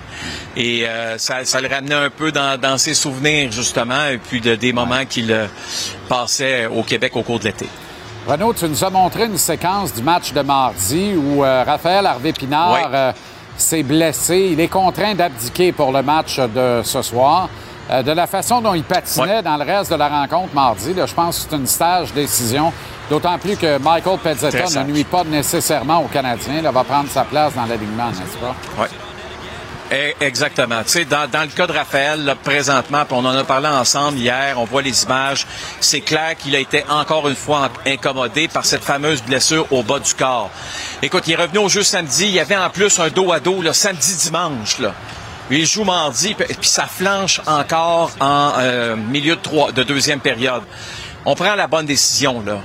Et 0.56 0.86
ça, 1.18 1.46
ça, 1.46 1.62
le 1.62 1.68
ramenait 1.68 1.96
un 1.96 2.10
peu 2.10 2.32
dans, 2.32 2.60
dans 2.60 2.78
ses 2.78 2.94
souvenirs, 2.94 3.52
justement, 3.52 4.08
et 4.08 4.18
puis 4.18 4.42
de, 4.42 4.56
des 4.56 4.74
moments 4.74 5.06
qu'il 5.06 5.36
passait 6.10 6.68
au 6.68 6.84
Québec 6.84 7.16
au 7.16 7.24
cours 7.24 7.40
de 7.40 7.46
l'été. 7.46 7.68
Renaud, 8.27 8.53
tu 8.53 8.67
nous 8.67 8.84
as 8.84 8.89
montré 8.89 9.25
une 9.25 9.38
séquence 9.38 9.93
du 9.93 10.01
match 10.01 10.34
de 10.34 10.41
mardi 10.41 11.15
où 11.15 11.46
euh, 11.46 11.63
Raphaël 11.65 12.05
Harvey-Pinard 12.05 12.89
euh, 12.93 13.12
s'est 13.55 13.84
blessé. 13.84 14.50
Il 14.51 14.60
est 14.60 14.67
contraint 14.67 15.15
d'abdiquer 15.15 15.72
pour 15.72 15.93
le 15.93 16.01
match 16.01 16.38
de 16.38 16.81
ce 16.84 17.01
soir. 17.01 17.48
Euh, 17.89 18.03
de 18.03 18.12
la 18.12 18.27
façon 18.27 18.60
dont 18.60 18.74
il 18.74 18.84
patinait 18.84 19.41
dans 19.41 19.55
le 19.55 19.63
reste 19.63 19.91
de 19.91 19.96
la 19.96 20.10
rencontre 20.10 20.53
mardi, 20.53 20.93
je 20.93 21.13
pense 21.13 21.38
que 21.38 21.50
c'est 21.50 21.55
une 21.55 21.67
stage 21.67 22.12
décision. 22.12 22.74
D'autant 23.10 23.38
plus 23.38 23.55
que 23.55 23.77
Michael 23.77 24.19
Pezzetta 24.19 24.84
ne 24.84 24.91
nuit 24.91 25.05
pas 25.05 25.24
nécessairement 25.24 26.00
au 26.03 26.07
Canadien. 26.07 26.55
Il 26.57 26.63
va 26.69 26.84
prendre 26.84 27.10
sa 27.10 27.24
place 27.24 27.55
dans 27.55 27.65
l'alignement, 27.65 28.10
n'est-ce 28.10 28.38
pas? 28.39 28.53
Oui. 28.77 28.88
Eh, 29.91 30.15
exactement. 30.20 30.84
Tu 30.84 30.89
sais, 30.89 31.06
dans, 31.06 31.29
dans, 31.29 31.41
le 31.41 31.48
cas 31.48 31.65
de 31.65 31.72
Raphaël, 31.72 32.25
là, 32.25 32.36
présentement, 32.36 33.03
on 33.12 33.24
en 33.24 33.36
a 33.36 33.44
parlé 33.44 33.67
ensemble 33.67 34.17
hier, 34.17 34.56
on 34.58 34.65
voit 34.65 34.82
les 34.82 35.03
images, 35.03 35.48
c'est 35.79 36.01
clair 36.01 36.36
qu'il 36.38 36.56
a 36.56 36.60
été 36.60 36.84
encore 36.89 37.27
une 37.29 37.36
fois 37.36 37.70
incommodé 37.86 38.50
par 38.50 38.65
cette 38.65 38.84
fameuse 38.84 39.24
blessure 39.24 39.65
au 39.72 39.84
bas 39.84 40.00
du 40.00 40.13
corps. 40.13 40.50
Écoute, 41.01 41.24
il 41.27 41.34
est 41.34 41.38
revenu 41.38 41.60
au 41.60 41.70
jeu 41.70 41.84
samedi, 41.84 42.25
il 42.25 42.34
y 42.34 42.39
avait 42.39 42.58
en 42.58 42.70
plus 42.70 43.00
un 43.00 43.10
dos 43.10 43.32
à 43.32 43.39
dos, 43.39 43.62
là, 43.62 43.74
samedi-dimanche, 43.74 44.79
là. 44.79 44.94
Il 45.50 45.65
joue 45.65 45.86
mardi, 45.86 46.34
puis 46.34 46.48
ça 46.62 46.88
flanche 46.88 47.39
encore 47.48 48.12
en 48.20 48.51
euh, 48.58 48.98
milieu 48.98 49.38
de, 49.38 49.41
trois, 49.41 49.72
de 49.72 49.82
deuxième 49.84 50.20
période. 50.20 50.63
On 51.24 51.36
prend 51.36 51.56
la 51.56 51.67
bonne 51.67 51.86
décision, 51.86 52.44
là 52.46 52.60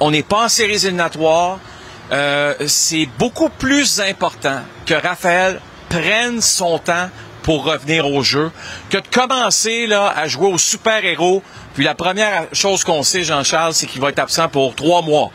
on 0.00 0.10
n'est 0.10 0.22
pas 0.22 0.44
en 0.44 0.48
séries 0.48 0.84
éliminatoires. 0.86 1.58
Euh, 2.12 2.54
c'est 2.66 3.08
beaucoup 3.18 3.48
plus 3.48 4.00
important 4.00 4.60
que 4.84 4.94
Raphaël 4.94 5.60
prenne 5.90 6.40
son 6.40 6.78
temps 6.78 7.10
pour 7.42 7.64
revenir 7.64 8.06
au 8.06 8.22
jeu 8.22 8.50
que 8.88 8.96
de 8.96 9.06
commencer 9.12 9.86
là, 9.86 10.14
à 10.16 10.26
jouer 10.28 10.48
au 10.48 10.56
super-héros. 10.56 11.42
Puis 11.74 11.84
la 11.84 11.94
première 11.94 12.46
chose 12.52 12.84
qu'on 12.84 13.02
sait, 13.02 13.24
Jean-Charles, 13.24 13.74
c'est 13.74 13.86
qu'il 13.86 14.00
va 14.00 14.08
être 14.08 14.18
absent 14.18 14.48
pour 14.48 14.74
trois 14.74 15.02
mois. 15.02 15.30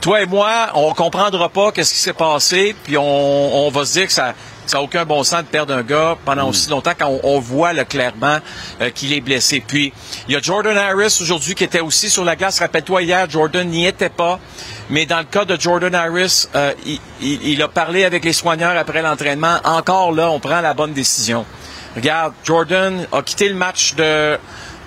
Toi 0.00 0.22
et 0.22 0.26
moi, 0.26 0.70
on 0.74 0.92
comprendra 0.92 1.48
pas 1.48 1.72
qu'est-ce 1.72 1.92
qui 1.92 2.00
s'est 2.00 2.12
passé, 2.12 2.74
puis 2.84 2.96
on, 2.96 3.66
on 3.66 3.70
va 3.70 3.84
se 3.84 3.92
dire 3.94 4.06
que 4.06 4.12
ça 4.12 4.34
ça 4.66 4.78
n'a 4.78 4.82
aucun 4.82 5.04
bon 5.04 5.22
sens 5.22 5.42
de 5.42 5.46
perdre 5.46 5.72
un 5.72 5.82
gars 5.82 6.18
pendant 6.24 6.48
aussi 6.48 6.68
longtemps 6.68 6.92
quand 6.98 7.20
on, 7.22 7.38
voit 7.38 7.72
le 7.72 7.84
clairement 7.84 8.38
euh, 8.80 8.90
qu'il 8.90 9.12
est 9.12 9.20
blessé. 9.20 9.62
Puis, 9.64 9.92
il 10.28 10.34
y 10.34 10.36
a 10.36 10.40
Jordan 10.40 10.76
Harris 10.76 11.18
aujourd'hui 11.20 11.54
qui 11.54 11.62
était 11.62 11.80
aussi 11.80 12.10
sur 12.10 12.24
la 12.24 12.34
glace. 12.34 12.58
Rappelle-toi, 12.58 13.02
hier, 13.02 13.30
Jordan 13.30 13.68
n'y 13.68 13.86
était 13.86 14.08
pas. 14.08 14.40
Mais 14.88 15.04
dans 15.04 15.18
le 15.18 15.24
cas 15.24 15.44
de 15.44 15.58
Jordan 15.58 15.94
Harris, 15.94 16.46
euh, 16.54 16.72
il, 17.20 17.60
a 17.60 17.68
parlé 17.68 18.04
avec 18.04 18.24
les 18.24 18.32
soigneurs 18.32 18.76
après 18.76 19.02
l'entraînement. 19.02 19.56
Encore 19.64 20.12
là, 20.12 20.30
on 20.30 20.38
prend 20.38 20.60
la 20.60 20.74
bonne 20.74 20.92
décision. 20.92 21.44
Regarde, 21.96 22.34
Jordan 22.44 23.06
a 23.10 23.22
quitté 23.22 23.48
le 23.48 23.56
match 23.56 23.94
de, 23.94 24.38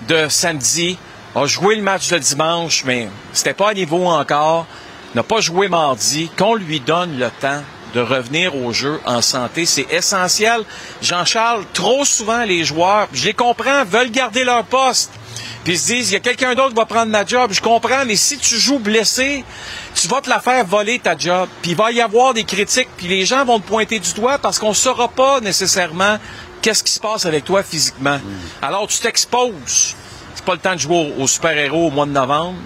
de 0.08 0.28
samedi, 0.28 0.96
a 1.34 1.46
joué 1.46 1.76
le 1.76 1.82
match 1.82 2.08
de 2.08 2.18
dimanche, 2.18 2.84
mais 2.86 3.08
c'était 3.32 3.52
pas 3.52 3.70
à 3.70 3.74
niveau 3.74 4.06
encore. 4.06 4.66
N'a 5.14 5.22
pas 5.22 5.40
joué 5.40 5.68
mardi. 5.68 6.30
Qu'on 6.36 6.54
lui 6.54 6.80
donne 6.80 7.18
le 7.18 7.28
temps 7.40 7.62
de 7.94 8.00
revenir 8.00 8.56
au 8.56 8.72
jeu 8.72 9.00
en 9.04 9.20
santé. 9.20 9.66
C'est 9.66 9.92
essentiel. 9.92 10.62
Jean-Charles, 11.02 11.64
trop 11.72 12.04
souvent, 12.04 12.44
les 12.44 12.64
joueurs, 12.64 13.08
je 13.12 13.24
les 13.24 13.34
comprends, 13.34 13.84
veulent 13.84 14.10
garder 14.10 14.44
leur 14.44 14.64
poste. 14.64 15.12
Puis 15.64 15.74
ils 15.74 15.78
se 15.78 15.86
disent, 15.86 16.10
il 16.10 16.14
y 16.14 16.16
a 16.16 16.20
quelqu'un 16.20 16.54
d'autre 16.54 16.70
qui 16.70 16.76
va 16.76 16.86
prendre 16.86 17.10
ma 17.10 17.24
job. 17.24 17.52
Je 17.52 17.60
comprends, 17.60 18.04
mais 18.06 18.16
si 18.16 18.38
tu 18.38 18.56
joues 18.56 18.78
blessé, 18.78 19.44
tu 19.94 20.08
vas 20.08 20.20
te 20.20 20.28
la 20.28 20.40
faire 20.40 20.64
voler 20.64 20.98
ta 20.98 21.16
job. 21.16 21.48
Puis 21.62 21.72
il 21.72 21.76
va 21.76 21.92
y 21.92 22.00
avoir 22.00 22.34
des 22.34 22.44
critiques, 22.44 22.88
puis 22.96 23.08
les 23.08 23.24
gens 23.26 23.44
vont 23.44 23.60
te 23.60 23.66
pointer 23.66 23.98
du 23.98 24.12
doigt 24.14 24.38
parce 24.38 24.58
qu'on 24.58 24.70
ne 24.70 24.74
saura 24.74 25.08
pas 25.08 25.40
nécessairement 25.40 26.18
qu'est-ce 26.62 26.82
qui 26.82 26.92
se 26.92 27.00
passe 27.00 27.26
avec 27.26 27.44
toi 27.44 27.62
physiquement. 27.62 28.16
Mm. 28.16 28.22
Alors 28.62 28.86
tu 28.86 28.98
t'exposes. 28.98 29.94
C'est 30.34 30.44
pas 30.44 30.54
le 30.54 30.60
temps 30.60 30.74
de 30.74 30.80
jouer 30.80 31.12
au 31.18 31.26
super-héros 31.26 31.88
au 31.88 31.90
mois 31.90 32.06
de 32.06 32.12
novembre. 32.12 32.56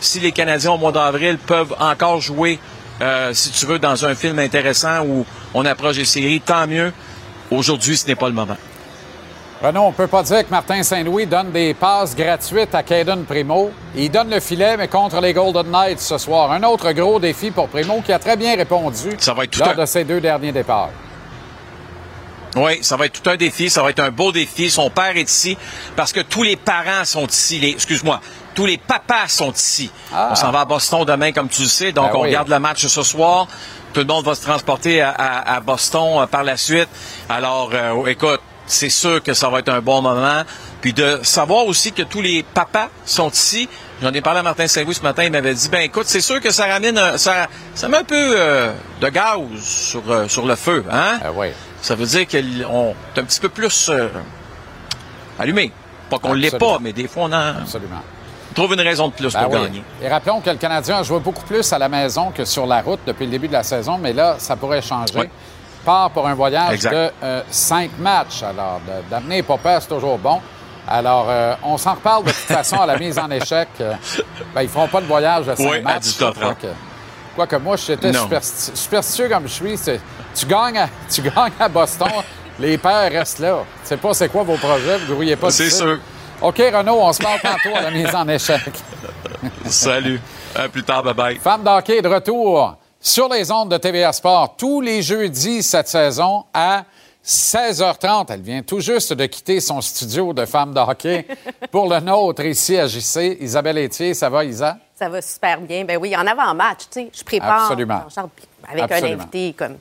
Si 0.00 0.20
les 0.20 0.32
Canadiens 0.32 0.72
au 0.72 0.78
mois 0.78 0.92
d'avril 0.92 1.38
peuvent 1.38 1.74
encore 1.78 2.20
jouer 2.20 2.58
euh, 3.00 3.32
si 3.34 3.50
tu 3.50 3.66
veux, 3.66 3.78
dans 3.78 4.04
un 4.04 4.14
film 4.14 4.38
intéressant 4.38 5.04
où 5.04 5.26
on 5.54 5.64
approche 5.64 5.96
des 5.96 6.04
séries, 6.04 6.40
tant 6.40 6.66
mieux. 6.66 6.92
Aujourd'hui, 7.50 7.96
ce 7.96 8.06
n'est 8.06 8.14
pas 8.14 8.28
le 8.28 8.34
moment. 8.34 8.56
Renaud, 9.62 9.82
on 9.82 9.88
ne 9.90 9.94
peut 9.94 10.08
pas 10.08 10.24
dire 10.24 10.44
que 10.44 10.50
Martin 10.50 10.82
Saint-Louis 10.82 11.26
donne 11.26 11.52
des 11.52 11.72
passes 11.72 12.16
gratuites 12.16 12.74
à 12.74 12.82
Caden 12.82 13.24
Primo. 13.24 13.70
Il 13.94 14.10
donne 14.10 14.28
le 14.28 14.40
filet, 14.40 14.76
mais 14.76 14.88
contre 14.88 15.20
les 15.20 15.32
Golden 15.32 15.70
Knights 15.70 16.00
ce 16.00 16.18
soir. 16.18 16.50
Un 16.50 16.64
autre 16.64 16.90
gros 16.90 17.20
défi 17.20 17.52
pour 17.52 17.68
Primo 17.68 18.02
qui 18.04 18.12
a 18.12 18.18
très 18.18 18.36
bien 18.36 18.56
répondu 18.56 19.10
ça 19.18 19.34
va 19.34 19.44
être 19.44 19.56
lors 19.56 19.76
de 19.76 19.86
ses 19.86 20.02
deux 20.02 20.20
derniers 20.20 20.50
départs. 20.50 20.90
Oui, 22.56 22.82
ça 22.82 22.96
va 22.96 23.06
être 23.06 23.22
tout 23.22 23.30
un 23.30 23.36
défi, 23.36 23.70
ça 23.70 23.84
va 23.84 23.90
être 23.90 24.00
un 24.00 24.10
beau 24.10 24.32
défi. 24.32 24.68
Son 24.68 24.90
père 24.90 25.16
est 25.16 25.30
ici 25.30 25.56
parce 25.94 26.12
que 26.12 26.20
tous 26.20 26.42
les 26.42 26.56
parents 26.56 27.04
sont 27.04 27.26
ici. 27.28 27.64
Excuse-moi, 27.64 28.20
tous 28.56 28.66
les 28.66 28.78
papas 28.78 29.28
sont 29.28 29.52
ici. 29.52 29.92
Ah. 30.12 30.30
On 30.32 30.34
s'en 30.34 30.50
va 30.50 30.62
à 30.62 30.64
Boston 30.64 31.04
demain, 31.04 31.30
comme 31.30 31.48
tu 31.48 31.62
le 31.62 31.68
sais. 31.68 31.92
Donc, 31.92 32.10
ben 32.12 32.18
on 32.18 32.22
regarde 32.22 32.48
le 32.48 32.58
match 32.58 32.84
ce 32.84 33.02
soir. 33.04 33.46
Tout 33.94 34.00
le 34.00 34.06
monde 34.06 34.24
va 34.24 34.34
se 34.34 34.42
transporter 34.42 35.02
à, 35.02 35.60
Boston 35.64 36.22
euh, 36.22 36.26
par 36.26 36.42
la 36.42 36.56
suite. 36.56 36.88
Alors, 37.28 37.70
euh, 37.72 38.06
écoute, 38.06 38.40
c'est 38.66 38.88
sûr 38.88 39.22
que 39.22 39.34
ça 39.34 39.48
va 39.48 39.60
être 39.60 39.68
un 39.68 39.80
bon 39.80 40.02
moment. 40.02 40.42
Puis 40.80 40.92
de 40.92 41.20
savoir 41.22 41.66
aussi 41.66 41.92
que 41.92 42.02
tous 42.02 42.20
les 42.22 42.42
papas 42.42 42.88
sont 43.04 43.30
ici. 43.30 43.68
J'en 44.02 44.12
ai 44.12 44.20
parlé 44.20 44.40
à 44.40 44.42
Martin 44.42 44.66
Saint-Louis 44.66 44.94
ce 44.94 45.02
matin. 45.02 45.24
Il 45.24 45.32
m'avait 45.32 45.54
dit, 45.54 45.68
ben 45.68 45.82
écoute, 45.82 46.06
c'est 46.06 46.20
sûr 46.20 46.40
que 46.40 46.50
ça 46.50 46.66
ramène, 46.66 47.00
ça, 47.18 47.48
ça 47.74 47.88
met 47.88 47.98
un 47.98 48.04
peu 48.04 48.16
euh, 48.16 48.72
de 49.00 49.08
gaz 49.08 49.38
sur, 49.60 50.02
sur 50.28 50.46
le 50.46 50.56
feu, 50.56 50.84
hein? 50.90 51.20
Ah 51.24 51.30
oui. 51.34 51.48
Ça 51.80 51.94
veut 51.94 52.06
dire 52.06 52.26
qu'on 52.26 52.36
est 52.36 53.20
un 53.20 53.24
petit 53.24 53.40
peu 53.40 53.48
plus 53.48 53.90
allumé. 55.38 55.72
Pas 56.10 56.18
qu'on 56.18 56.34
ne 56.34 56.40
l'est 56.40 56.58
pas, 56.58 56.78
mais 56.80 56.92
des 56.92 57.06
fois 57.06 57.24
on 57.24 57.32
a. 57.32 57.58
Absolument 57.60 58.02
trouve 58.52 58.74
une 58.74 58.80
raison 58.80 59.08
de 59.08 59.12
plus 59.12 59.32
ben 59.32 59.44
pour 59.44 59.52
gagner. 59.52 59.82
Et 60.02 60.08
rappelons 60.08 60.40
que 60.40 60.50
le 60.50 60.56
Canadien 60.56 60.98
a 60.98 61.02
joué 61.02 61.18
beaucoup 61.20 61.44
plus 61.44 61.72
à 61.72 61.78
la 61.78 61.88
maison 61.88 62.30
que 62.30 62.44
sur 62.44 62.66
la 62.66 62.82
route 62.82 63.00
depuis 63.06 63.24
le 63.24 63.30
début 63.30 63.48
de 63.48 63.52
la 63.52 63.62
saison, 63.62 63.98
mais 63.98 64.12
là, 64.12 64.36
ça 64.38 64.56
pourrait 64.56 64.82
changer. 64.82 65.18
Oui. 65.18 65.28
Part 65.84 66.10
pour 66.10 66.26
un 66.26 66.34
voyage 66.34 66.80
de 66.80 67.10
euh, 67.22 67.42
cinq 67.50 67.90
matchs. 67.98 68.42
Alors, 68.42 68.80
d'amener 69.10 69.42
Popper, 69.42 69.78
c'est 69.80 69.88
toujours 69.88 70.18
bon. 70.18 70.40
Alors, 70.86 71.26
euh, 71.28 71.54
on 71.62 71.76
s'en 71.76 71.94
reparle 71.94 72.24
de 72.24 72.30
toute 72.30 72.38
façon 72.38 72.80
à 72.80 72.86
la 72.86 72.98
mise 72.98 73.18
en 73.18 73.30
échec. 73.30 73.68
Euh, 73.80 73.94
ben, 74.54 74.62
ils 74.62 74.68
feront 74.68 74.88
pas 74.88 75.00
de 75.00 75.06
voyage 75.06 75.46
de 75.46 75.54
cinq 75.54 75.70
oui, 75.70 75.80
matchs. 75.80 76.18
Quoi 77.34 77.46
que, 77.46 77.56
moi, 77.56 77.76
j'étais 77.76 78.12
superstitieux 78.74 79.28
comme 79.28 79.44
je 79.44 79.52
suis. 79.52 79.80
Tu 80.34 80.46
gagnes, 80.46 80.78
à, 80.78 80.88
tu 81.10 81.22
gagnes 81.22 81.52
à 81.58 81.68
Boston, 81.68 82.08
les 82.58 82.76
pères 82.76 83.10
restent 83.10 83.38
là. 83.38 83.58
Tu 83.82 83.88
sais 83.88 83.96
pas 83.96 84.12
c'est 84.12 84.28
quoi 84.28 84.42
vos 84.42 84.56
projets, 84.56 84.98
vous 84.98 85.14
grouillez 85.14 85.36
pas. 85.36 85.50
C'est 85.50 85.70
sûr. 85.70 85.98
OK, 86.40 86.58
Renaud, 86.58 86.98
on 87.00 87.12
se 87.12 87.22
parle 87.22 87.40
tantôt 87.40 87.74
à 87.74 87.82
la 87.82 87.90
mise 87.90 88.14
en 88.14 88.28
échec. 88.28 88.60
Salut. 89.66 90.20
À 90.54 90.68
plus 90.68 90.82
tard. 90.82 91.02
Bye-bye. 91.04 91.40
Femme 91.40 91.62
d'hockey 91.62 92.02
de 92.02 92.08
retour 92.08 92.76
sur 93.02 93.28
les 93.28 93.50
ondes 93.50 93.70
de 93.70 93.76
TVA 93.76 94.12
Sport 94.12 94.54
tous 94.56 94.80
les 94.80 95.02
jeudis 95.02 95.62
cette 95.62 95.88
saison 95.88 96.44
à 96.54 96.84
16h30. 97.24 98.26
Elle 98.30 98.40
vient 98.40 98.62
tout 98.62 98.80
juste 98.80 99.12
de 99.12 99.26
quitter 99.26 99.60
son 99.60 99.80
studio 99.80 100.32
de 100.32 100.44
femme 100.44 100.72
d'hockey 100.72 101.26
pour 101.70 101.88
le 101.92 102.00
nôtre 102.00 102.44
ici 102.44 102.78
à 102.78 102.86
JC. 102.86 103.38
Isabelle 103.40 103.78
Etier, 103.78 104.14
ça 104.14 104.30
va, 104.30 104.44
Isa? 104.44 104.78
Ça 104.94 105.08
va 105.08 105.20
super 105.20 105.60
bien. 105.60 105.84
Ben 105.84 105.98
oui, 106.00 106.16
en 106.16 106.26
avant-match, 106.26 106.82
tu 106.90 107.00
sais, 107.00 107.10
je 107.12 107.24
prépare. 107.24 107.64
Absolument. 107.64 108.04
Avec 108.70 108.92
un 108.92 109.04
invité 109.04 109.52
comme 109.52 109.76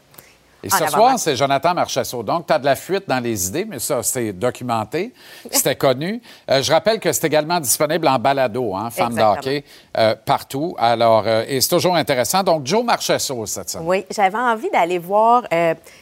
et 0.64 0.70
ce 0.70 0.88
soir, 0.88 1.18
c'est 1.18 1.36
Jonathan 1.36 1.74
Marchesso. 1.74 2.22
Donc, 2.24 2.48
tu 2.48 2.54
as 2.54 2.60
de 2.60 2.66
la 2.66 2.76
fuite 2.76 3.04
dans 3.08 3.20
les 3.20 3.48
idées, 3.48 3.66
mais 3.66 3.80
ça, 3.80 4.04
c'est 4.04 4.32
documenté. 4.34 5.14
C'était 5.50 5.76
connu. 5.76 6.22
Euh, 6.50 6.62
je 6.62 6.72
rappelle 6.72 7.00
que 7.00 7.12
c'est 7.12 7.26
également 7.26 7.60
disponible 7.60 8.08
en 8.08 8.20
balado, 8.20 8.76
hein, 8.76 8.90
Femme 8.92 9.16
d'hockey, 9.16 9.64
euh, 9.98 10.16
partout. 10.24 10.76
Alors, 10.78 11.24
euh, 11.26 11.44
et 11.48 11.62
c'est 11.62 11.70
toujours 11.70 11.96
intéressant. 11.96 12.44
Donc, 12.44 12.66
Joe 12.66 12.84
Marchesso, 12.84 13.46
cette 13.46 13.70
semaine. 13.70 13.88
Oui, 13.88 14.06
j'avais 14.10 14.38
envie 14.38 14.70
d'aller 14.70 15.00
voir, 15.00 15.44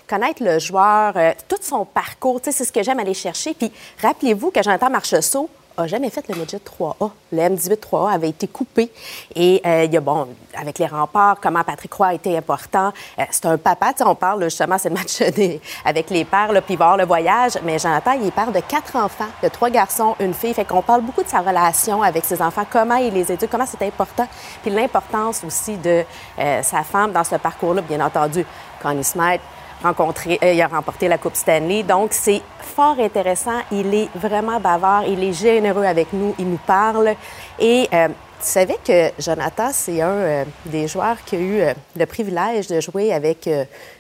connaître 0.08 0.44
le 0.44 0.60
joueur, 0.60 1.14
tout 1.48 1.58
son 1.62 1.86
parcours. 1.86 2.42
Tu 2.42 2.52
sais, 2.52 2.58
c'est 2.58 2.66
ce 2.66 2.72
que 2.72 2.84
j'aime 2.84 3.00
aller 3.00 3.14
chercher. 3.14 3.54
Puis, 3.54 3.72
rappelez-vous 4.02 4.52
que 4.52 4.62
Jonathan 4.62 4.90
Marchesso, 4.90 5.50
jamais 5.88 6.10
fait 6.10 6.28
le 6.28 6.36
midget 6.36 6.60
3A. 6.60 7.12
Le 7.32 7.38
M18 7.38 7.78
3A 7.78 8.14
avait 8.14 8.30
été 8.30 8.48
coupé. 8.48 8.92
Et 9.36 9.62
euh, 9.66 9.86
il 9.86 9.94
y 9.94 9.98
a, 9.98 10.02
bon, 10.02 10.28
avec 10.56 10.80
les 10.80 10.88
remparts, 10.88 11.38
comment 11.42 11.64
Patrick 11.64 11.94
Roy 11.94 12.08
a 12.08 12.14
été 12.14 12.38
important. 12.38 12.92
Euh, 13.18 13.24
c'est 13.32 13.46
un 13.46 13.58
papa, 13.58 13.94
on 14.06 14.16
parle 14.16 14.44
justement, 14.44 14.78
c'est 14.78 14.90
le 14.90 14.96
match 14.96 15.22
avec 15.86 16.10
les 16.10 16.26
pères, 16.26 16.52
puis 16.66 16.76
voir 16.76 16.98
le 16.98 17.06
voyage. 17.06 17.54
Mais 17.64 17.80
Jonathan, 17.80 18.12
il 18.14 18.28
est 18.28 18.32
père 18.32 18.52
de 18.52 18.60
quatre 18.60 18.96
enfants, 18.96 19.30
de 19.44 19.48
trois 19.50 19.70
garçons, 19.70 20.16
une 20.20 20.34
fille. 20.34 20.54
Fait 20.54 20.66
qu'on 20.66 20.82
parle 20.82 21.02
beaucoup 21.02 21.24
de 21.24 21.30
sa 21.30 21.40
relation 21.40 22.02
avec 22.02 22.26
ses 22.26 22.42
enfants, 22.42 22.66
comment 22.70 22.96
il 22.96 23.14
les 23.14 23.32
éduque, 23.32 23.50
comment 23.50 23.66
c'est 23.66 23.86
important. 23.86 24.28
Puis 24.62 24.72
l'importance 24.72 25.44
aussi 25.44 25.78
de 25.78 26.04
euh, 26.40 26.64
sa 26.64 26.84
femme 26.84 27.12
dans 27.12 27.24
ce 27.24 27.36
parcours-là, 27.36 27.82
bien 27.82 28.02
entendu. 28.02 28.46
Connie 28.82 29.04
Smith, 29.04 29.42
rencontré, 29.82 30.40
euh, 30.44 30.54
il 30.54 30.62
a 30.62 30.68
remporté 30.68 31.08
la 31.08 31.18
Coupe 31.18 31.36
Stanley. 31.36 31.84
Donc, 31.84 32.14
c'est 32.14 32.42
fort 32.60 33.00
intéressant. 33.00 33.60
Il 33.72 33.94
est 33.94 34.10
vraiment 34.16 34.60
bavard. 34.60 35.06
Il 35.06 35.24
est 35.24 35.34
généreux 35.34 35.84
avec 35.84 36.14
nous. 36.14 36.36
Il 36.40 36.50
nous 36.50 36.60
parle. 36.66 37.16
Et 37.60 37.88
euh, 37.94 38.08
tu 38.08 38.14
savais 38.46 38.78
que 38.86 39.12
Jonathan, 39.22 39.70
c'est 39.72 40.02
un 40.02 40.10
euh, 40.10 40.46
des 40.66 40.88
joueurs 40.88 41.24
qui 41.26 41.36
a 41.36 41.40
eu 41.40 41.62
le 41.96 42.06
privilège 42.06 42.68
de 42.68 42.80
jouer 42.80 43.14
avec 43.14 43.50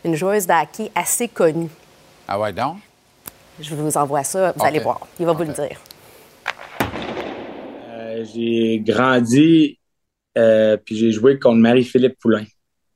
une 0.04 0.16
joueuse 0.16 0.48
d'hockey 0.48 0.92
assez 0.96 1.28
connue. 1.28 1.70
Ah 2.28 2.40
ouais, 2.40 2.54
donc? 2.54 2.78
Je 3.60 3.76
vous 3.76 3.98
envoie 3.98 4.24
ça. 4.24 4.54
Vous 4.56 4.66
allez 4.66 4.80
voir. 4.80 5.02
Il 5.20 5.26
va 5.26 5.34
vous 5.34 5.44
le 5.44 5.54
dire. 5.54 5.80
j'ai 8.34 8.80
grandi, 8.80 9.78
puis 10.34 10.98
j'ai 10.98 11.12
joué 11.12 11.38
contre 11.38 11.58
Marie-Philippe 11.58 12.18
Poulain. 12.20 12.46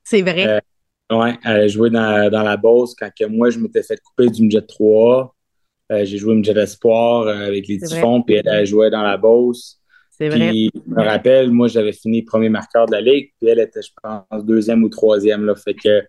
C'est 0.02 0.22
vrai. 0.22 0.62
Oui, 1.10 1.28
elle 1.44 1.60
a 1.60 1.68
joué 1.68 1.90
dans, 1.90 2.30
la 2.30 2.56
Beauce 2.56 2.94
quand 2.94 3.10
que 3.16 3.24
moi, 3.24 3.50
je 3.50 3.58
m'étais 3.58 3.82
fait 3.82 4.00
couper 4.02 4.30
du 4.30 4.50
Jet 4.50 4.66
3. 4.66 5.34
Euh, 5.92 6.04
j'ai 6.04 6.16
joué 6.16 6.42
Jet 6.42 6.56
Espoir 6.56 7.26
euh, 7.26 7.46
avec 7.46 7.68
les 7.68 7.78
Typhons, 7.78 8.22
puis 8.22 8.40
elle 8.42 8.66
joué 8.66 8.90
dans 8.90 9.02
la 9.02 9.16
Beauce. 9.16 9.80
C'est 10.10 10.28
vrai. 10.28 10.52
je 10.52 10.80
me 10.86 11.02
rappelle, 11.02 11.50
moi, 11.50 11.68
j'avais 11.68 11.92
fini 11.92 12.22
premier 12.22 12.48
marqueur 12.48 12.86
de 12.86 12.92
la 12.92 13.00
Ligue, 13.00 13.32
puis 13.38 13.50
elle 13.50 13.58
était, 13.58 13.82
je 13.82 13.90
pense, 14.02 14.44
deuxième 14.44 14.82
ou 14.82 14.88
troisième. 14.88 15.44
Là, 15.44 15.54
fait 15.56 15.74
que 15.74 16.02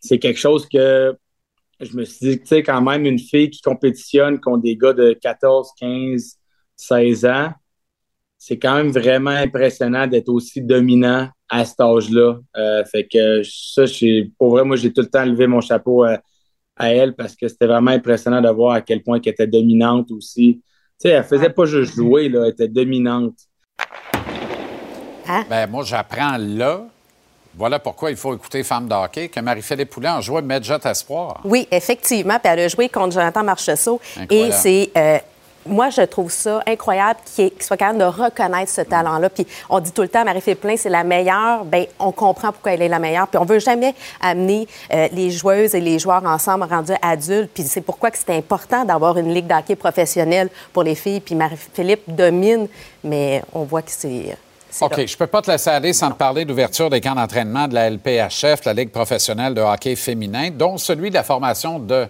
c'est 0.00 0.18
quelque 0.18 0.38
chose 0.38 0.66
que 0.66 1.14
je 1.80 1.96
me 1.96 2.04
suis 2.04 2.26
dit, 2.26 2.40
tu 2.40 2.46
sais, 2.46 2.62
quand 2.62 2.80
même, 2.80 3.04
une 3.04 3.18
fille 3.18 3.50
qui 3.50 3.60
compétitionne 3.60 4.40
contre 4.40 4.62
des 4.62 4.76
gars 4.76 4.92
de 4.92 5.12
14, 5.12 5.72
15, 5.78 6.38
16 6.76 7.24
ans, 7.26 7.52
c'est 8.38 8.58
quand 8.58 8.76
même 8.76 8.90
vraiment 8.90 9.30
impressionnant 9.30 10.06
d'être 10.06 10.28
aussi 10.28 10.62
dominant 10.62 11.28
à 11.48 11.64
cet 11.64 11.80
âge-là. 11.80 12.38
Euh, 12.56 12.84
fait 12.84 13.06
que 13.06 13.42
ça, 13.42 13.84
pour 14.38 14.50
vrai, 14.50 14.64
moi, 14.64 14.76
j'ai 14.76 14.92
tout 14.92 15.00
le 15.00 15.08
temps 15.08 15.24
levé 15.24 15.46
mon 15.46 15.60
chapeau 15.60 16.04
à, 16.04 16.18
elle 16.80 17.14
parce 17.14 17.34
que 17.34 17.48
c'était 17.48 17.66
vraiment 17.66 17.90
impressionnant 17.90 18.40
de 18.40 18.48
voir 18.48 18.74
à 18.74 18.80
quel 18.80 19.02
point 19.02 19.18
elle 19.24 19.32
était 19.32 19.46
dominante 19.46 20.10
aussi. 20.12 20.60
Tu 21.00 21.08
sais, 21.08 21.08
elle 21.10 21.24
faisait 21.24 21.50
pas 21.50 21.64
juste 21.64 21.94
jouer, 21.94 22.28
là, 22.28 22.44
elle 22.44 22.50
était 22.50 22.68
dominante. 22.68 23.34
Hein? 25.26 25.44
Ben, 25.50 25.68
moi, 25.68 25.84
j'apprends 25.84 26.36
là. 26.38 26.84
Voilà 27.56 27.80
pourquoi 27.80 28.10
il 28.10 28.16
faut 28.16 28.34
écouter 28.34 28.62
Femme 28.62 28.86
d'hockey, 28.86 29.28
que 29.28 29.40
Marie-Philippe 29.40 29.90
Poulin 29.90 30.18
a 30.18 30.20
joué 30.20 30.40
Medjet 30.42 30.78
Espoir. 30.84 31.40
Oui, 31.42 31.66
effectivement. 31.72 32.38
Puis 32.38 32.52
elle 32.52 32.60
a 32.60 32.68
joué 32.68 32.88
contre 32.88 33.14
Jonathan 33.14 33.42
Marchessault. 33.42 34.00
Incroyable. 34.16 34.48
Et 34.48 34.52
c'est. 34.52 34.90
euh, 34.96 35.18
moi, 35.68 35.90
je 35.90 36.02
trouve 36.02 36.30
ça 36.30 36.60
incroyable 36.66 37.20
qu'il 37.34 37.50
soit 37.60 37.76
capable 37.76 37.98
de 37.98 38.04
reconnaître 38.04 38.70
ce 38.70 38.80
talent-là. 38.80 39.30
Puis 39.30 39.46
on 39.68 39.80
dit 39.80 39.92
tout 39.92 40.02
le 40.02 40.08
temps, 40.08 40.24
Marie-Philippe 40.24 40.60
Poulin, 40.60 40.76
c'est 40.76 40.88
la 40.88 41.04
meilleure. 41.04 41.64
Bien, 41.64 41.84
on 41.98 42.12
comprend 42.12 42.52
pourquoi 42.52 42.72
elle 42.72 42.82
est 42.82 42.88
la 42.88 42.98
meilleure. 42.98 43.28
Puis 43.28 43.38
on 43.38 43.44
veut 43.44 43.58
jamais 43.58 43.94
amener 44.20 44.66
euh, 44.92 45.08
les 45.12 45.30
joueuses 45.30 45.74
et 45.74 45.80
les 45.80 45.98
joueurs 45.98 46.24
ensemble 46.24 46.64
rendus 46.64 46.92
adultes. 47.02 47.50
Puis 47.52 47.62
c'est 47.64 47.80
pourquoi 47.80 48.10
c'est 48.12 48.36
important 48.36 48.84
d'avoir 48.84 49.18
une 49.18 49.32
ligue 49.32 49.46
d'hockey 49.46 49.76
professionnelle 49.76 50.48
pour 50.72 50.82
les 50.82 50.94
filles. 50.94 51.20
Puis 51.20 51.34
Marie-Philippe 51.34 52.04
domine, 52.08 52.68
mais 53.04 53.42
on 53.52 53.62
voit 53.62 53.82
que 53.82 53.90
c'est... 53.90 54.36
OK, 54.80 54.96
là. 54.98 55.06
je 55.06 55.16
peux 55.16 55.26
pas 55.26 55.40
te 55.40 55.50
laisser 55.50 55.70
aller 55.70 55.92
sans 55.92 56.10
te 56.10 56.16
parler 56.16 56.44
d'ouverture 56.44 56.90
des 56.90 57.00
camps 57.00 57.14
d'entraînement 57.14 57.68
de 57.68 57.74
la 57.74 57.88
LPHF, 57.88 58.64
la 58.64 58.74
Ligue 58.74 58.90
professionnelle 58.90 59.54
de 59.54 59.62
hockey 59.62 59.96
féminin, 59.96 60.50
dont 60.50 60.76
celui 60.76 61.08
de 61.08 61.14
la 61.14 61.22
formation 61.22 61.78
de 61.78 62.06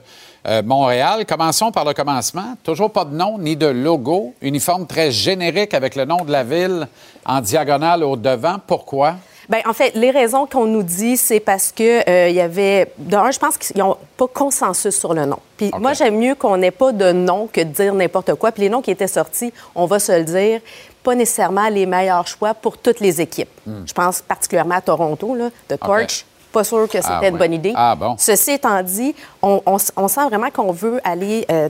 euh, 0.48 0.62
Montréal. 0.62 1.24
Commençons 1.26 1.70
par 1.70 1.84
le 1.84 1.92
commencement. 1.92 2.54
Toujours 2.64 2.90
pas 2.90 3.04
de 3.04 3.14
nom 3.14 3.38
ni 3.38 3.56
de 3.56 3.66
logo. 3.66 4.34
Uniforme 4.40 4.86
très 4.86 5.10
générique 5.10 5.74
avec 5.74 5.94
le 5.94 6.04
nom 6.04 6.24
de 6.24 6.32
la 6.32 6.42
ville 6.44 6.88
en 7.26 7.40
diagonale 7.40 8.02
au 8.02 8.16
devant. 8.16 8.56
Pourquoi? 8.66 9.14
Bien, 9.48 9.60
en 9.66 9.72
fait, 9.72 9.92
les 9.94 10.10
raisons 10.10 10.46
qu'on 10.46 10.66
nous 10.66 10.82
dit, 10.82 11.16
c'est 11.16 11.40
parce 11.40 11.72
que 11.72 12.06
euh, 12.08 12.28
il 12.28 12.34
y 12.34 12.40
avait. 12.40 12.92
D'un, 12.98 13.30
je 13.30 13.38
pense 13.38 13.56
qu'ils 13.56 13.78
n'ont 13.78 13.96
pas 14.16 14.26
consensus 14.26 14.94
sur 14.98 15.14
le 15.14 15.24
nom. 15.24 15.38
Puis 15.56 15.70
moi, 15.78 15.94
j'aime 15.94 16.16
mieux 16.18 16.34
qu'on 16.34 16.56
n'ait 16.58 16.70
pas 16.70 16.92
de 16.92 17.12
nom 17.12 17.48
que 17.50 17.60
de 17.62 17.64
dire 17.70 17.94
n'importe 17.94 18.34
quoi. 18.34 18.52
Puis 18.52 18.64
les 18.64 18.68
noms 18.68 18.82
qui 18.82 18.90
étaient 18.90 19.06
sortis, 19.08 19.52
on 19.74 19.86
va 19.86 19.98
se 20.00 20.12
le 20.12 20.24
dire, 20.24 20.60
pas 21.02 21.14
nécessairement 21.14 21.68
les 21.70 21.86
meilleurs 21.86 22.26
choix 22.26 22.52
pour 22.52 22.76
toutes 22.76 23.00
les 23.00 23.20
équipes. 23.22 23.48
Je 23.86 23.92
pense 23.94 24.20
particulièrement 24.20 24.74
à 24.76 24.80
Toronto, 24.82 25.34
là, 25.34 25.48
de 25.70 25.76
Torch. 25.76 26.26
Pas 26.52 26.64
sûr 26.64 26.88
que 26.88 26.98
c'était 26.98 27.08
Hmm. 27.08 27.18
Ah, 27.22 27.26
une 27.28 27.34
ouais. 27.34 27.38
bonne 27.38 27.52
idée. 27.52 27.72
Ah, 27.76 27.94
bon. 27.94 28.16
Ceci 28.18 28.52
étant 28.52 28.82
dit, 28.82 29.14
on, 29.42 29.62
on 29.66 29.76
s- 29.76 29.92
on 29.96 30.08
sent 30.08 30.26
vraiment 30.28 30.50
qu'on 30.50 30.72
veut 30.72 31.00
aller, 31.04 31.46
euh, 31.50 31.68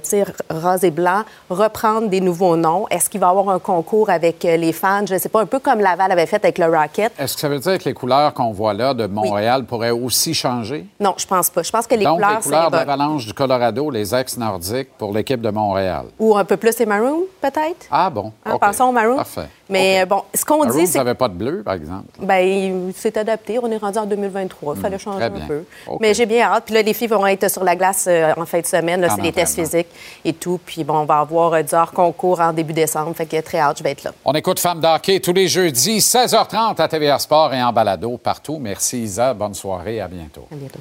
rose 0.50 0.84
et 0.84 0.90
blanc, 0.90 1.22
reprendre 1.50 2.08
des 2.08 2.20
nouveaux 2.20 2.56
noms. 2.56 2.86
Est-ce 2.88 3.08
qu'il 3.10 3.20
va 3.20 3.26
y 3.28 3.30
avoir 3.30 3.50
un 3.50 3.58
concours 3.58 4.10
avec 4.10 4.44
euh, 4.44 4.56
les 4.56 4.72
fans? 4.72 5.04
Je 5.06 5.14
ne 5.14 5.18
sais 5.18 5.28
pas, 5.28 5.40
un 5.40 5.46
peu 5.46 5.58
comme 5.58 5.80
Laval 5.80 6.10
avait 6.12 6.26
fait 6.26 6.36
avec 6.44 6.58
le 6.58 6.66
Rocket. 6.66 7.12
Est-ce 7.18 7.34
que 7.34 7.40
ça 7.40 7.48
veut 7.48 7.58
dire 7.58 7.78
que 7.78 7.84
les 7.84 7.94
couleurs 7.94 8.32
qu'on 8.34 8.52
voit 8.52 8.72
là 8.74 8.94
de 8.94 9.06
Montréal 9.06 9.64
pourraient 9.64 9.90
aussi 9.90 10.34
changer? 10.34 10.86
Non, 11.00 11.14
je 11.16 11.26
pense 11.26 11.50
pas. 11.50 11.62
Je 11.62 11.70
pense 11.70 11.86
que 11.86 11.94
les 11.94 12.04
Donc, 12.04 12.16
couleurs, 12.16 12.36
les 12.36 12.42
couleurs 12.42 12.64
c'est 12.64 12.70
d'Avalanche 12.78 13.26
du 13.26 13.34
Colorado, 13.34 13.90
les 13.90 14.14
ex-nordiques 14.14 14.90
pour 14.98 15.12
l'équipe 15.12 15.40
de 15.40 15.50
Montréal. 15.50 16.06
Ou 16.18 16.36
un 16.36 16.44
peu 16.44 16.56
plus 16.56 16.78
les 16.78 16.86
maroon, 16.86 17.22
peut-être? 17.40 17.86
Ah 17.90 18.10
bon? 18.10 18.32
Hein. 18.44 18.56
Pensons 18.60 18.84
aux 18.84 18.92
maroon. 18.92 19.16
Parfait. 19.16 19.48
Mais 19.70 20.06
bon, 20.06 20.22
ce 20.34 20.44
qu'on 20.46 20.64
dit, 20.64 20.80
vous 20.80 20.86
c'est 20.86 20.96
n'avez 20.98 21.12
pas 21.14 21.28
de 21.28 21.34
bleu, 21.34 21.62
par 21.62 21.74
exemple. 21.74 22.04
ben, 22.20 22.38
il 22.38 22.94
s'est 22.94 23.18
adapté. 23.18 23.58
On 23.62 23.70
est 23.70 23.76
rendu 23.76 23.98
en 23.98 24.06
2023. 24.06 24.74
Il 24.76 24.80
fallait 24.80 24.98
changer 24.98 25.18
Hmm, 25.18 25.22
un 25.22 25.30
bien. 25.30 25.46
peu. 25.46 25.64
Mais 26.00 26.14
j'ai 26.14 26.24
bien 26.26 26.46
hâte. 26.46 26.64
Puis 26.64 26.74
là, 26.74 26.80
les 26.82 26.94
filles 26.94 27.08
vont 27.08 27.26
être 27.26 27.48
sur 27.58 27.64
la 27.64 27.76
glace 27.76 28.06
euh, 28.08 28.32
en 28.36 28.46
fin 28.46 28.60
de 28.60 28.66
semaine. 28.66 29.00
Là, 29.00 29.08
c'est 29.14 29.20
les 29.20 29.32
tests 29.32 29.56
physiques 29.56 29.88
et 30.24 30.32
tout. 30.32 30.60
Puis 30.64 30.84
bon, 30.84 30.98
on 30.98 31.04
va 31.04 31.18
avoir 31.18 31.52
euh, 31.52 31.62
du 31.62 31.74
hors 31.74 31.92
concours 31.92 32.40
en 32.40 32.52
début 32.52 32.72
décembre. 32.72 33.14
Fait 33.14 33.26
que 33.26 33.40
très 33.40 33.58
hâte, 33.58 33.78
je 33.78 33.82
vais 33.82 33.90
être 33.90 34.04
là. 34.04 34.12
On 34.24 34.32
écoute 34.32 34.60
Femmes 34.60 34.80
d'hockey 34.80 35.20
tous 35.20 35.32
les 35.32 35.48
jeudis, 35.48 35.98
16h30 35.98 36.80
à 36.80 36.88
TVA 36.88 37.18
Sport 37.18 37.52
et 37.52 37.62
en 37.62 37.72
balado 37.72 38.16
partout. 38.16 38.58
Merci 38.60 39.02
Isa, 39.02 39.34
bonne 39.34 39.54
soirée, 39.54 40.00
à 40.00 40.08
bientôt. 40.08 40.46
À 40.52 40.54
bientôt. 40.54 40.80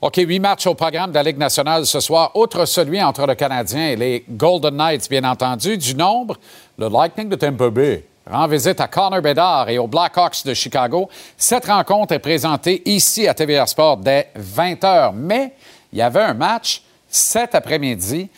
OK, 0.00 0.16
huit 0.16 0.38
matchs 0.38 0.66
au 0.66 0.74
programme 0.74 1.10
de 1.10 1.14
la 1.14 1.22
Ligue 1.22 1.38
nationale 1.38 1.86
ce 1.86 1.98
soir, 1.98 2.30
outre 2.34 2.64
celui 2.66 3.02
entre 3.02 3.26
le 3.26 3.34
Canadien 3.34 3.88
et 3.88 3.96
les 3.96 4.24
Golden 4.28 4.76
Knights, 4.76 5.08
bien 5.08 5.24
entendu. 5.24 5.78
Du 5.78 5.94
nombre, 5.94 6.36
le 6.78 6.88
Lightning 6.88 7.28
de 7.28 7.36
Tampa 7.36 7.70
Bay 7.70 8.04
rend 8.30 8.46
visite 8.46 8.80
à 8.80 8.88
Connor 8.88 9.20
Bedard 9.20 9.68
et 9.68 9.78
aux 9.78 9.86
Blackhawks 9.86 10.44
de 10.44 10.54
Chicago. 10.54 11.08
Cette 11.36 11.66
rencontre 11.66 12.14
est 12.14 12.18
présentée 12.18 12.82
ici 12.86 13.28
à 13.28 13.34
TVA 13.34 13.66
Sport 13.66 13.98
dès 13.98 14.28
20h. 14.38 15.12
Mais 15.14 15.52
il 15.94 15.98
y 15.98 16.02
avait 16.02 16.22
un 16.22 16.34
match 16.34 16.82
cet 17.08 17.54
après-midi 17.54 18.28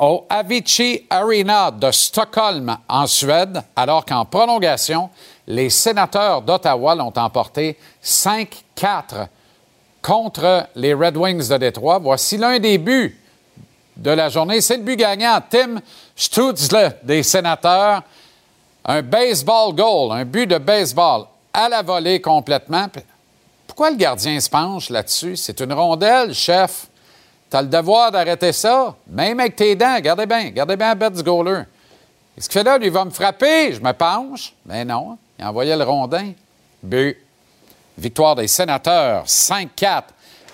au 0.00 0.26
Avicii 0.28 1.06
Arena 1.08 1.70
de 1.70 1.92
Stockholm, 1.92 2.76
en 2.88 3.06
Suède, 3.06 3.62
alors 3.76 4.04
qu'en 4.04 4.24
prolongation, 4.24 5.08
les 5.46 5.70
sénateurs 5.70 6.42
d'Ottawa 6.42 6.96
l'ont 6.96 7.12
emporté 7.14 7.78
5-4 8.02 9.28
contre 10.02 10.66
les 10.74 10.92
Red 10.92 11.16
Wings 11.16 11.48
de 11.48 11.56
Détroit. 11.56 12.00
Voici 12.00 12.36
l'un 12.36 12.58
des 12.58 12.78
buts 12.78 13.16
de 13.96 14.10
la 14.10 14.28
journée. 14.28 14.60
C'est 14.60 14.78
le 14.78 14.82
but 14.82 14.96
gagnant. 14.96 15.40
Tim 15.48 15.80
Stutzle 16.16 16.96
des 17.04 17.22
sénateurs. 17.22 18.02
Un 18.84 19.02
baseball 19.02 19.72
goal, 19.72 20.10
un 20.10 20.24
but 20.24 20.48
de 20.48 20.58
baseball 20.58 21.26
à 21.52 21.68
la 21.68 21.82
volée 21.82 22.20
complètement. 22.20 22.88
Pourquoi 23.68 23.90
le 23.90 23.96
gardien 23.96 24.40
se 24.40 24.50
penche 24.50 24.90
là-dessus? 24.90 25.36
C'est 25.36 25.60
une 25.60 25.72
rondelle, 25.72 26.34
chef. 26.34 26.88
T'as 27.54 27.62
le 27.62 27.68
devoir 27.68 28.10
d'arrêter 28.10 28.50
ça. 28.50 28.96
Même 29.06 29.38
avec 29.38 29.54
tes 29.54 29.76
dents, 29.76 30.00
gardez 30.00 30.26
bien, 30.26 30.50
gardez 30.50 30.74
bien 30.74 30.88
la 30.88 30.94
bête 30.96 31.12
du 31.12 31.22
goaler. 31.22 31.62
Qu'est-ce 32.34 32.48
qu'il 32.48 32.58
fait 32.58 32.64
là? 32.64 32.78
Lui, 32.78 32.88
va 32.88 33.04
me 33.04 33.10
frapper. 33.10 33.72
Je 33.72 33.80
me 33.80 33.92
penche. 33.92 34.52
Mais 34.66 34.84
non, 34.84 35.16
il 35.38 35.44
envoyait 35.44 35.76
le 35.76 35.84
rondin. 35.84 36.32
But. 36.82 37.16
Victoire 37.96 38.34
des 38.34 38.48
sénateurs, 38.48 39.26
5-4 39.26 40.02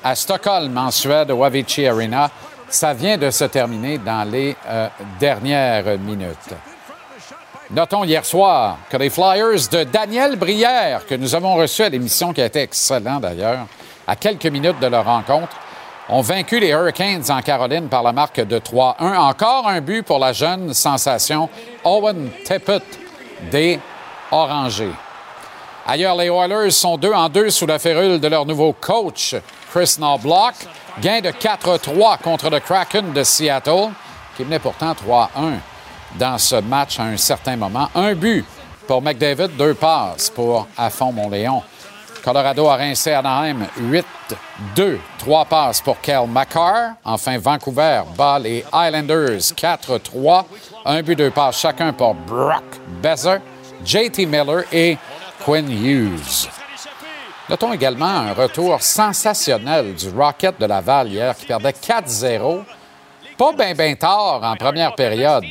à 0.04 0.14
Stockholm, 0.14 0.76
en 0.76 0.90
Suède, 0.90 1.30
au 1.30 1.42
Avicii 1.42 1.86
Arena. 1.86 2.30
Ça 2.68 2.92
vient 2.92 3.16
de 3.16 3.30
se 3.30 3.44
terminer 3.44 3.96
dans 3.96 4.30
les 4.30 4.54
euh, 4.68 4.88
dernières 5.18 5.98
minutes. 5.98 6.52
Notons 7.70 8.04
hier 8.04 8.26
soir 8.26 8.76
que 8.90 8.98
les 8.98 9.08
Flyers 9.08 9.70
de 9.72 9.84
Daniel 9.84 10.36
Brière, 10.36 11.06
que 11.06 11.14
nous 11.14 11.34
avons 11.34 11.54
reçu 11.54 11.82
à 11.82 11.88
l'émission, 11.88 12.34
qui 12.34 12.42
a 12.42 12.44
été 12.44 12.60
excellent 12.60 13.20
d'ailleurs, 13.20 13.66
à 14.06 14.16
quelques 14.16 14.44
minutes 14.44 14.78
de 14.80 14.86
leur 14.86 15.06
rencontre, 15.06 15.56
ont 16.10 16.22
vaincu 16.22 16.58
les 16.58 16.70
Hurricanes 16.70 17.22
en 17.30 17.40
Caroline 17.40 17.88
par 17.88 18.02
la 18.02 18.12
marque 18.12 18.40
de 18.40 18.58
3-1. 18.58 19.16
Encore 19.16 19.68
un 19.68 19.80
but 19.80 20.02
pour 20.02 20.18
la 20.18 20.32
jeune 20.32 20.74
sensation 20.74 21.48
Owen 21.84 22.30
Tippett 22.44 22.82
des 23.50 23.78
Orangers. 24.30 24.92
Ailleurs, 25.86 26.16
les 26.16 26.28
Oilers 26.28 26.70
sont 26.72 26.98
2 26.98 27.12
en 27.12 27.28
2 27.28 27.50
sous 27.50 27.66
la 27.66 27.78
férule 27.78 28.20
de 28.20 28.28
leur 28.28 28.44
nouveau 28.44 28.72
coach, 28.72 29.36
Chris 29.72 29.96
Knobloch. 29.98 30.54
Gain 31.00 31.20
de 31.20 31.30
4-3 31.30 32.18
contre 32.18 32.50
le 32.50 32.58
Kraken 32.58 33.12
de 33.12 33.22
Seattle, 33.22 33.90
qui 34.36 34.44
menait 34.44 34.58
pourtant 34.58 34.92
3-1 34.92 35.28
dans 36.18 36.36
ce 36.36 36.56
match 36.56 36.98
à 36.98 37.04
un 37.04 37.16
certain 37.16 37.56
moment. 37.56 37.88
Un 37.94 38.14
but 38.14 38.44
pour 38.86 39.00
McDavid, 39.00 39.56
deux 39.56 39.74
passes 39.74 40.30
pour 40.30 40.66
Affon 40.76 41.12
Montléon. 41.12 41.62
Colorado 42.22 42.68
a 42.68 42.76
rincé 42.76 43.12
Anaheim 43.12 43.66
8-2. 44.76 44.98
Trois 45.18 45.44
passes 45.44 45.80
pour 45.80 46.00
Kel 46.00 46.26
McCarr. 46.28 46.94
Enfin, 47.04 47.38
Vancouver 47.38 48.02
bat 48.16 48.38
les 48.38 48.64
Islanders 48.72 49.52
4-3. 49.54 50.44
Un 50.84 51.02
but, 51.02 51.16
deux 51.16 51.30
passes 51.30 51.58
chacun 51.58 51.92
pour 51.92 52.14
Brock 52.14 52.64
Besser, 53.02 53.38
JT 53.84 54.26
Miller 54.26 54.64
et 54.72 54.98
Quinn 55.44 55.70
Hughes. 55.70 56.48
Notons 57.48 57.72
également 57.72 58.06
un 58.06 58.32
retour 58.32 58.80
sensationnel 58.80 59.94
du 59.94 60.08
Rocket 60.10 60.60
de 60.60 60.66
Laval 60.66 61.08
hier 61.08 61.36
qui 61.36 61.46
perdait 61.46 61.70
4-0. 61.70 62.62
Pas 63.36 63.52
bien 63.52 63.74
ben 63.74 63.96
tard 63.96 64.40
en 64.42 64.54
première 64.54 64.94
période. 64.94 65.44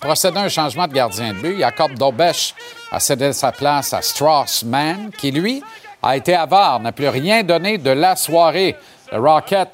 Procédant 0.00 0.40
à 0.40 0.44
un 0.44 0.48
changement 0.48 0.88
de 0.88 0.94
gardien 0.94 1.34
de 1.34 1.38
but, 1.38 1.58
Jacob 1.58 1.92
Dobesch 1.94 2.54
a 2.90 2.98
cédé 2.98 3.32
sa 3.32 3.52
place 3.52 3.92
à 3.92 4.00
Strauss-Mann, 4.00 5.10
qui, 5.16 5.30
lui, 5.30 5.62
a 6.04 6.16
été 6.16 6.34
avare, 6.34 6.80
n'a 6.80 6.92
plus 6.92 7.08
rien 7.08 7.42
donné 7.42 7.78
de 7.78 7.90
la 7.90 8.14
soirée. 8.14 8.76
Le 9.10 9.18
Rocket, 9.18 9.70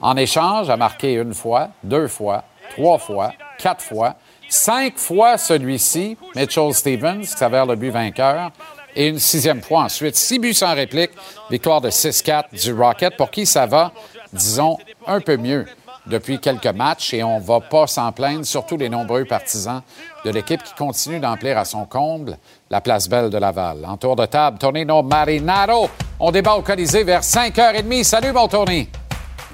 en 0.00 0.16
échange, 0.16 0.68
a 0.68 0.76
marqué 0.76 1.14
une 1.14 1.32
fois, 1.32 1.68
deux 1.84 2.08
fois, 2.08 2.42
trois 2.72 2.98
fois, 2.98 3.32
quatre 3.58 3.82
fois, 3.82 4.16
cinq 4.48 4.98
fois 4.98 5.38
celui-ci, 5.38 6.16
Mitchell 6.34 6.74
Stevens, 6.74 7.20
qui 7.20 7.26
s'avère 7.28 7.66
le 7.66 7.76
but 7.76 7.90
vainqueur, 7.90 8.50
et 8.96 9.08
une 9.08 9.20
sixième 9.20 9.62
fois 9.62 9.82
ensuite. 9.82 10.16
Six 10.16 10.40
buts 10.40 10.54
sans 10.54 10.74
réplique, 10.74 11.12
victoire 11.50 11.80
de 11.80 11.90
6-4 11.90 12.60
du 12.60 12.72
Rocket, 12.72 13.16
pour 13.16 13.30
qui 13.30 13.46
ça 13.46 13.66
va, 13.66 13.92
disons, 14.32 14.76
un 15.06 15.20
peu 15.20 15.36
mieux 15.36 15.66
depuis 16.06 16.38
quelques 16.38 16.66
matchs 16.66 17.14
et 17.14 17.22
on 17.22 17.38
va 17.38 17.60
pas 17.60 17.86
s'en 17.86 18.12
plaindre, 18.12 18.44
surtout 18.44 18.76
les 18.76 18.88
nombreux 18.88 19.24
partisans 19.24 19.82
de 20.24 20.30
l'équipe 20.30 20.62
qui 20.62 20.74
continuent 20.74 21.20
d'emplir 21.20 21.56
à 21.58 21.64
son 21.64 21.86
comble 21.86 22.36
la 22.70 22.80
place 22.80 23.08
belle 23.08 23.30
de 23.30 23.38
Laval. 23.38 23.84
En 23.86 23.96
tour 23.96 24.16
de 24.16 24.26
table, 24.26 24.58
Tonino 24.58 25.02
Marinaro. 25.02 25.88
On 26.20 26.30
débat 26.30 26.54
au 26.54 26.62
Colisée 26.62 27.04
vers 27.04 27.22
5h30. 27.22 28.04
Salut, 28.04 28.32
mon 28.32 28.48
Tony. 28.48 28.88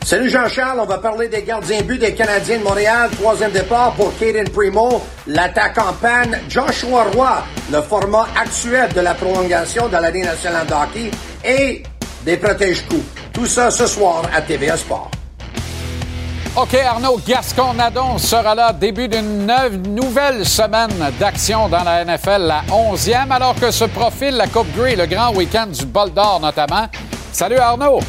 Salut 0.03 0.31
Jean-Charles, 0.31 0.81
on 0.81 0.87
va 0.87 0.97
parler 0.97 1.29
des 1.29 1.43
gardiens 1.43 1.83
but 1.83 1.99
des 1.99 2.15
Canadiens 2.15 2.59
de 2.59 2.65
Montréal. 2.65 3.11
Troisième 3.21 3.53
départ 3.53 3.93
pour 3.93 4.17
Caden 4.19 4.49
Primo, 4.49 5.03
l'attaque 5.27 5.77
en 5.79 5.93
panne. 5.93 6.39
Joshua 6.49 7.05
Roy, 7.15 7.45
le 7.71 7.83
format 7.83 8.27
actuel 8.35 8.91
de 8.95 9.01
la 9.01 9.15
prolongation 9.15 9.89
de 9.89 9.93
l'année 9.93 10.23
nationale 10.23 10.67
de 10.67 10.73
hockey 10.73 11.11
et 11.45 11.83
des 12.25 12.37
protège-coups. 12.39 13.05
Tout 13.33 13.47
ça 13.47 13.71
ce 13.71 13.87
soir 13.87 14.23
à 14.35 14.41
TVA 14.41 14.77
Sport. 14.77 15.11
OK, 16.57 16.75
Arnaud 16.75 17.21
Gascon-Nadon 17.27 18.19
sera 18.19 18.55
là. 18.55 18.73
Début 18.73 19.07
d'une 19.07 19.47
nouvelle 19.95 20.45
semaine 20.45 20.91
d'action 21.19 21.69
dans 21.69 21.85
la 21.85 22.05
NFL, 22.05 22.43
la 22.43 22.63
11e, 22.69 23.31
alors 23.31 23.55
que 23.55 23.71
se 23.71 23.85
profile 23.85 24.35
la 24.37 24.49
Coupe 24.49 24.67
Grey, 24.77 24.97
le 24.97 25.07
grand 25.07 25.33
week-end 25.35 25.69
du 25.69 25.87
Bol 25.87 26.13
d'Or 26.13 26.41
notamment. 26.41 26.89
Salut 27.33 27.59
Arnaud! 27.59 28.01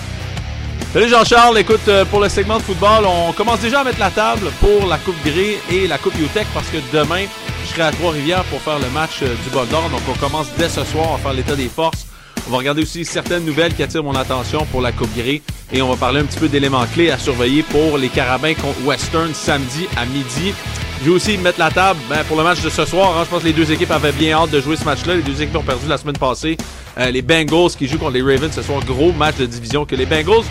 Salut 0.91 1.07
Jean-Charles, 1.07 1.59
écoute, 1.59 1.87
euh, 1.87 2.03
pour 2.03 2.19
le 2.19 2.27
segment 2.27 2.57
de 2.57 2.63
football, 2.63 3.05
on 3.05 3.31
commence 3.31 3.59
déjà 3.59 3.79
à 3.79 3.83
mettre 3.85 3.99
la 3.99 4.09
table 4.09 4.51
pour 4.59 4.87
la 4.87 4.97
Coupe 4.97 5.23
Grey 5.23 5.57
et 5.71 5.87
la 5.87 5.97
Coupe 5.97 6.19
UTEC 6.19 6.47
parce 6.53 6.67
que 6.67 6.77
demain, 6.91 7.25
je 7.63 7.69
serai 7.69 7.83
à 7.83 7.91
Trois-Rivières 7.91 8.43
pour 8.45 8.59
faire 8.59 8.79
le 8.79 8.89
match 8.89 9.21
euh, 9.21 9.35
du 9.43 9.49
Bol 9.51 9.67
d'Or. 9.67 9.89
Donc 9.89 10.01
on 10.09 10.17
commence 10.19 10.47
dès 10.57 10.67
ce 10.67 10.83
soir 10.83 11.13
à 11.15 11.17
faire 11.19 11.33
l'état 11.33 11.55
des 11.55 11.69
forces 11.69 12.07
on 12.47 12.51
va 12.51 12.57
regarder 12.57 12.81
aussi 12.81 13.05
certaines 13.05 13.45
nouvelles 13.45 13.73
qui 13.73 13.83
attirent 13.83 14.03
mon 14.03 14.15
attention 14.15 14.65
pour 14.71 14.81
la 14.81 14.91
Coupe 14.91 15.13
Grey 15.15 15.41
et 15.71 15.81
on 15.81 15.89
va 15.89 15.95
parler 15.95 16.21
un 16.21 16.25
petit 16.25 16.39
peu 16.39 16.47
d'éléments 16.47 16.85
clés 16.93 17.11
à 17.11 17.17
surveiller 17.17 17.63
pour 17.63 17.97
les 17.97 18.09
Carabins 18.09 18.53
contre 18.53 18.83
Western 18.83 19.33
samedi 19.33 19.87
à 19.97 20.05
midi. 20.05 20.53
Je 20.99 21.05
vais 21.09 21.15
aussi 21.15 21.37
mettre 21.37 21.59
la 21.59 21.71
table 21.71 21.99
ben, 22.09 22.23
pour 22.25 22.37
le 22.37 22.43
match 22.43 22.61
de 22.61 22.69
ce 22.69 22.85
soir. 22.85 23.17
Hein. 23.17 23.23
Je 23.25 23.29
pense 23.29 23.41
que 23.41 23.47
les 23.47 23.53
deux 23.53 23.71
équipes 23.71 23.91
avaient 23.91 24.11
bien 24.11 24.37
hâte 24.37 24.51
de 24.51 24.61
jouer 24.61 24.75
ce 24.75 24.83
match-là. 24.83 25.15
Les 25.15 25.23
deux 25.23 25.41
équipes 25.41 25.55
ont 25.55 25.63
perdu 25.63 25.87
la 25.87 25.97
semaine 25.97 26.17
passée. 26.17 26.57
Euh, 26.97 27.09
les 27.09 27.21
Bengals 27.21 27.71
qui 27.77 27.87
jouent 27.87 27.97
contre 27.97 28.11
les 28.11 28.21
Ravens 28.21 28.51
ce 28.53 28.61
soir, 28.61 28.83
gros 28.85 29.11
match 29.11 29.37
de 29.37 29.45
division 29.45 29.85
que 29.85 29.95
les 29.95 30.05
Bengals 30.05 30.45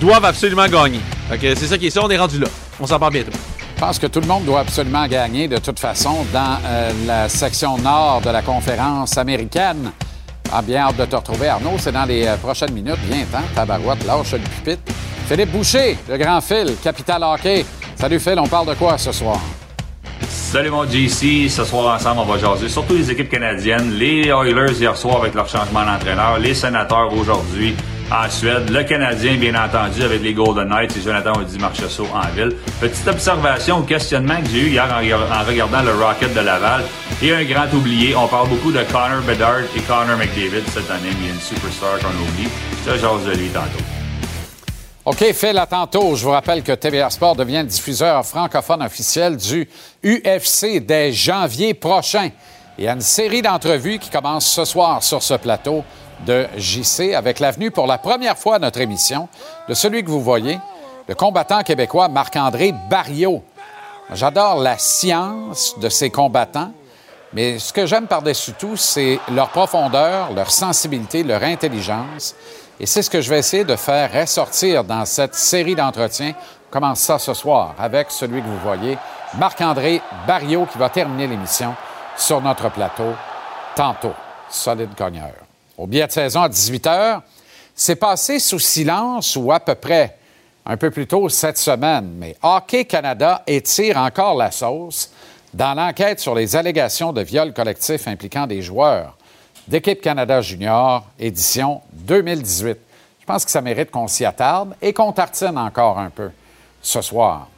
doivent 0.00 0.24
absolument 0.24 0.66
gagner. 0.66 1.00
c'est 1.30 1.56
ça 1.56 1.76
qui 1.76 1.88
est 1.88 1.90
ça, 1.90 2.02
on 2.04 2.10
est 2.10 2.16
rendu 2.16 2.38
là. 2.38 2.48
On 2.80 2.86
s'en 2.86 2.98
parle 2.98 3.12
bientôt. 3.12 3.32
Je 3.74 3.80
pense 3.80 3.98
que 3.98 4.06
tout 4.06 4.20
le 4.20 4.26
monde 4.26 4.44
doit 4.46 4.60
absolument 4.60 5.06
gagner 5.06 5.48
de 5.48 5.58
toute 5.58 5.78
façon 5.78 6.24
dans 6.32 6.58
euh, 6.64 6.90
la 7.06 7.28
section 7.28 7.76
nord 7.76 8.22
de 8.22 8.30
la 8.30 8.40
conférence 8.40 9.18
américaine. 9.18 9.92
Ah, 10.52 10.62
bien 10.62 10.86
hâte 10.86 10.96
de 10.96 11.04
te 11.04 11.16
retrouver, 11.16 11.48
Arnaud. 11.48 11.76
C'est 11.78 11.92
dans 11.92 12.04
les 12.04 12.26
euh, 12.26 12.36
prochaines 12.36 12.72
minutes. 12.72 12.98
Viens-t'en, 13.04 13.42
tabarouette, 13.54 14.04
lâche 14.06 14.32
le 14.32 14.38
pupitre. 14.38 14.92
Philippe 15.28 15.50
Boucher, 15.50 15.98
le 16.08 16.16
grand 16.16 16.40
Phil, 16.40 16.76
Capital 16.82 17.22
Hockey. 17.24 17.64
Salut 17.96 18.20
Phil, 18.20 18.38
on 18.38 18.46
parle 18.46 18.68
de 18.68 18.74
quoi 18.74 18.96
ce 18.96 19.10
soir? 19.10 19.40
Salut 20.28 20.70
mon 20.70 20.84
JC, 20.84 21.48
ce 21.50 21.64
soir 21.64 21.96
ensemble 21.96 22.20
on 22.20 22.24
va 22.24 22.38
jaser 22.38 22.68
surtout 22.68 22.94
les 22.94 23.10
équipes 23.10 23.28
canadiennes, 23.28 23.92
les 23.98 24.28
Oilers 24.28 24.72
hier 24.78 24.96
soir 24.96 25.18
avec 25.20 25.34
leur 25.34 25.48
changement 25.48 25.84
d'entraîneur, 25.84 26.38
les 26.38 26.54
sénateurs 26.54 27.12
aujourd'hui, 27.12 27.74
en 28.10 28.30
Suède. 28.30 28.70
Le 28.70 28.82
Canadien, 28.84 29.36
bien 29.36 29.54
entendu, 29.54 30.02
avec 30.02 30.22
les 30.22 30.32
Golden 30.32 30.68
Knights 30.68 30.96
et 30.96 31.00
Jonathan 31.00 31.32
Audi 31.40 31.58
Marchessault 31.58 32.08
en 32.14 32.28
ville. 32.34 32.56
Petite 32.80 33.08
observation 33.08 33.78
ou 33.78 33.82
questionnement 33.82 34.40
que 34.42 34.48
j'ai 34.50 34.60
eu 34.60 34.68
hier 34.70 34.88
en, 34.92 35.44
regardant 35.44 35.82
le 35.82 35.92
Rocket 35.92 36.32
de 36.34 36.40
Laval. 36.40 36.82
Et 37.22 37.34
un 37.34 37.44
grand 37.44 37.72
oublié, 37.74 38.14
on 38.14 38.28
parle 38.28 38.48
beaucoup 38.48 38.72
de 38.72 38.82
Connor 38.84 39.22
Bedard 39.22 39.62
et 39.76 39.80
Connor 39.80 40.16
McDavid 40.16 40.62
cette 40.72 40.90
année, 40.90 41.10
mais 41.10 41.16
il 41.20 41.26
y 41.26 41.30
a 41.30 41.34
une 41.34 41.40
superstar 41.40 41.98
qu'on 41.98 42.08
oublie. 42.08 42.48
Je 42.86 42.90
jase 42.92 43.24
de 43.26 43.40
lui 43.40 43.48
tantôt. 43.48 43.84
OK, 45.04 45.32
Phil, 45.32 45.56
à 45.58 45.66
tantôt. 45.66 46.16
Je 46.16 46.24
vous 46.24 46.32
rappelle 46.32 46.62
que 46.62 46.72
TVA 46.72 47.10
Sport 47.10 47.36
devient 47.36 47.64
diffuseur 47.64 48.24
francophone 48.26 48.82
officiel 48.82 49.36
du 49.36 49.68
UFC 50.04 50.80
dès 50.84 51.12
janvier 51.12 51.74
prochain. 51.74 52.30
Il 52.78 52.84
y 52.84 52.88
a 52.88 52.92
une 52.92 53.00
série 53.00 53.40
d'entrevues 53.40 53.98
qui 53.98 54.10
commence 54.10 54.46
ce 54.46 54.64
soir 54.64 55.02
sur 55.02 55.22
ce 55.22 55.34
plateau 55.34 55.82
de 56.24 56.46
JC 56.56 57.14
avec 57.14 57.40
l'avenue 57.40 57.70
pour 57.70 57.86
la 57.86 57.98
première 57.98 58.38
fois 58.38 58.56
à 58.56 58.58
notre 58.58 58.80
émission 58.80 59.28
de 59.68 59.74
celui 59.74 60.02
que 60.02 60.10
vous 60.10 60.22
voyez, 60.22 60.58
le 61.08 61.14
combattant 61.14 61.62
québécois 61.62 62.08
Marc-André 62.08 62.72
Barriot. 62.88 63.42
J'adore 64.12 64.60
la 64.60 64.78
science 64.78 65.78
de 65.78 65.88
ces 65.88 66.10
combattants, 66.10 66.72
mais 67.32 67.58
ce 67.58 67.72
que 67.72 67.86
j'aime 67.86 68.06
par-dessus 68.06 68.52
tout, 68.52 68.76
c'est 68.76 69.18
leur 69.32 69.50
profondeur, 69.50 70.32
leur 70.32 70.50
sensibilité, 70.50 71.22
leur 71.22 71.42
intelligence. 71.42 72.34
Et 72.78 72.86
c'est 72.86 73.02
ce 73.02 73.10
que 73.10 73.20
je 73.20 73.30
vais 73.30 73.38
essayer 73.38 73.64
de 73.64 73.76
faire 73.76 74.12
ressortir 74.12 74.84
dans 74.84 75.04
cette 75.04 75.34
série 75.34 75.74
d'entretiens. 75.74 76.34
Commence 76.70 77.00
ça 77.00 77.18
ce 77.18 77.34
soir 77.34 77.74
avec 77.78 78.10
celui 78.10 78.42
que 78.42 78.46
vous 78.46 78.58
voyez, 78.58 78.98
Marc-André 79.38 80.02
Barriot, 80.26 80.66
qui 80.66 80.78
va 80.78 80.88
terminer 80.88 81.26
l'émission 81.26 81.74
sur 82.16 82.40
notre 82.40 82.70
plateau 82.70 83.14
tantôt. 83.74 84.14
Solide 84.48 84.94
cogneur 84.96 85.45
au 85.78 85.86
billet 85.86 86.06
de 86.06 86.12
saison 86.12 86.42
à 86.42 86.48
18 86.48 86.86
h, 86.86 87.20
c'est 87.74 87.96
passé 87.96 88.38
sous 88.38 88.58
silence 88.58 89.36
ou 89.36 89.52
à 89.52 89.60
peu 89.60 89.74
près 89.74 90.16
un 90.64 90.76
peu 90.76 90.90
plus 90.90 91.06
tôt 91.06 91.28
cette 91.28 91.58
semaine. 91.58 92.14
Mais 92.18 92.36
Hockey 92.42 92.84
Canada 92.84 93.42
étire 93.46 93.98
encore 93.98 94.34
la 94.34 94.50
sauce 94.50 95.10
dans 95.54 95.74
l'enquête 95.74 96.20
sur 96.20 96.34
les 96.34 96.56
allégations 96.56 97.12
de 97.12 97.22
viol 97.22 97.52
collectif 97.52 98.08
impliquant 98.08 98.46
des 98.46 98.62
joueurs 98.62 99.16
d'équipe 99.68 100.00
Canada 100.00 100.40
Junior, 100.40 101.04
édition 101.18 101.80
2018. 101.92 102.78
Je 103.20 103.24
pense 103.26 103.44
que 103.44 103.50
ça 103.50 103.60
mérite 103.60 103.90
qu'on 103.90 104.06
s'y 104.06 104.24
attarde 104.24 104.74
et 104.80 104.92
qu'on 104.92 105.12
tartine 105.12 105.58
encore 105.58 105.98
un 105.98 106.10
peu 106.10 106.30
ce 106.80 107.00
soir. 107.00 107.48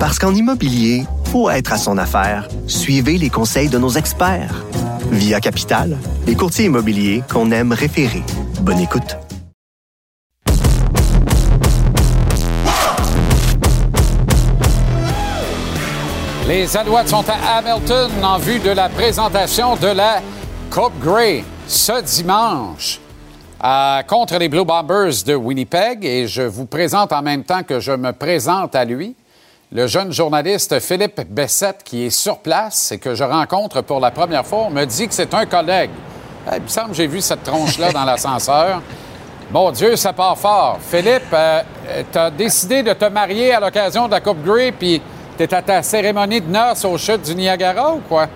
Parce 0.00 0.18
qu'en 0.18 0.34
immobilier, 0.34 1.04
pour 1.30 1.52
être 1.52 1.72
à 1.72 1.76
son 1.76 1.98
affaire, 1.98 2.48
suivez 2.66 3.18
les 3.18 3.30
conseils 3.30 3.68
de 3.68 3.78
nos 3.78 3.90
experts. 3.90 4.64
Via 5.10 5.40
Capital, 5.40 5.96
les 6.26 6.34
courtiers 6.34 6.66
immobiliers 6.66 7.22
qu'on 7.32 7.50
aime 7.50 7.72
référer. 7.72 8.22
Bonne 8.60 8.80
écoute. 8.80 9.16
Les 16.46 16.76
Alouettes 16.76 17.08
sont 17.08 17.24
à 17.28 17.58
Hamilton 17.58 18.10
en 18.22 18.38
vue 18.38 18.58
de 18.58 18.70
la 18.70 18.88
présentation 18.88 19.76
de 19.76 19.88
la 19.88 20.22
Coupe 20.70 20.98
Grey 21.00 21.44
ce 21.66 22.00
dimanche 22.00 23.00
contre 24.06 24.38
les 24.38 24.48
Blue 24.48 24.64
Bombers 24.64 25.24
de 25.26 25.34
Winnipeg 25.34 26.04
et 26.04 26.26
je 26.26 26.42
vous 26.42 26.64
présente 26.64 27.12
en 27.12 27.20
même 27.20 27.44
temps 27.44 27.62
que 27.62 27.80
je 27.80 27.92
me 27.92 28.12
présente 28.12 28.74
à 28.74 28.84
lui 28.84 29.14
le 29.70 29.86
jeune 29.86 30.12
journaliste 30.12 30.80
Philippe 30.80 31.20
Bessette 31.28 31.82
qui 31.84 32.06
est 32.06 32.10
sur 32.10 32.38
place 32.38 32.92
et 32.92 32.98
que 32.98 33.14
je 33.14 33.24
rencontre 33.24 33.82
pour 33.82 34.00
la 34.00 34.10
première 34.10 34.46
fois, 34.46 34.70
me 34.70 34.84
dit 34.86 35.06
que 35.06 35.12
c'est 35.12 35.34
un 35.34 35.44
collègue. 35.44 35.90
Eh, 36.50 36.56
il 36.56 36.62
me 36.62 36.68
semble 36.68 36.90
que 36.90 36.96
j'ai 36.96 37.06
vu 37.06 37.20
cette 37.20 37.42
tronche-là 37.42 37.92
dans 37.92 38.04
l'ascenseur. 38.04 38.80
Bon 39.50 39.70
Dieu, 39.70 39.96
ça 39.96 40.14
part 40.14 40.38
fort. 40.38 40.78
Philippe, 40.80 41.32
euh, 41.32 41.62
tu 42.10 42.18
as 42.18 42.30
décidé 42.30 42.82
de 42.82 42.94
te 42.94 43.04
marier 43.06 43.52
à 43.52 43.60
l'occasion 43.60 44.06
de 44.06 44.12
la 44.12 44.20
Coupe 44.20 44.42
Grey, 44.42 44.72
puis 44.72 45.02
tu 45.36 45.54
à 45.54 45.62
ta 45.62 45.82
cérémonie 45.82 46.40
de 46.40 46.50
noces 46.50 46.84
au 46.86 46.96
chute 46.96 47.22
du 47.22 47.34
Niagara 47.34 47.94
ou 47.94 48.00
quoi? 48.08 48.26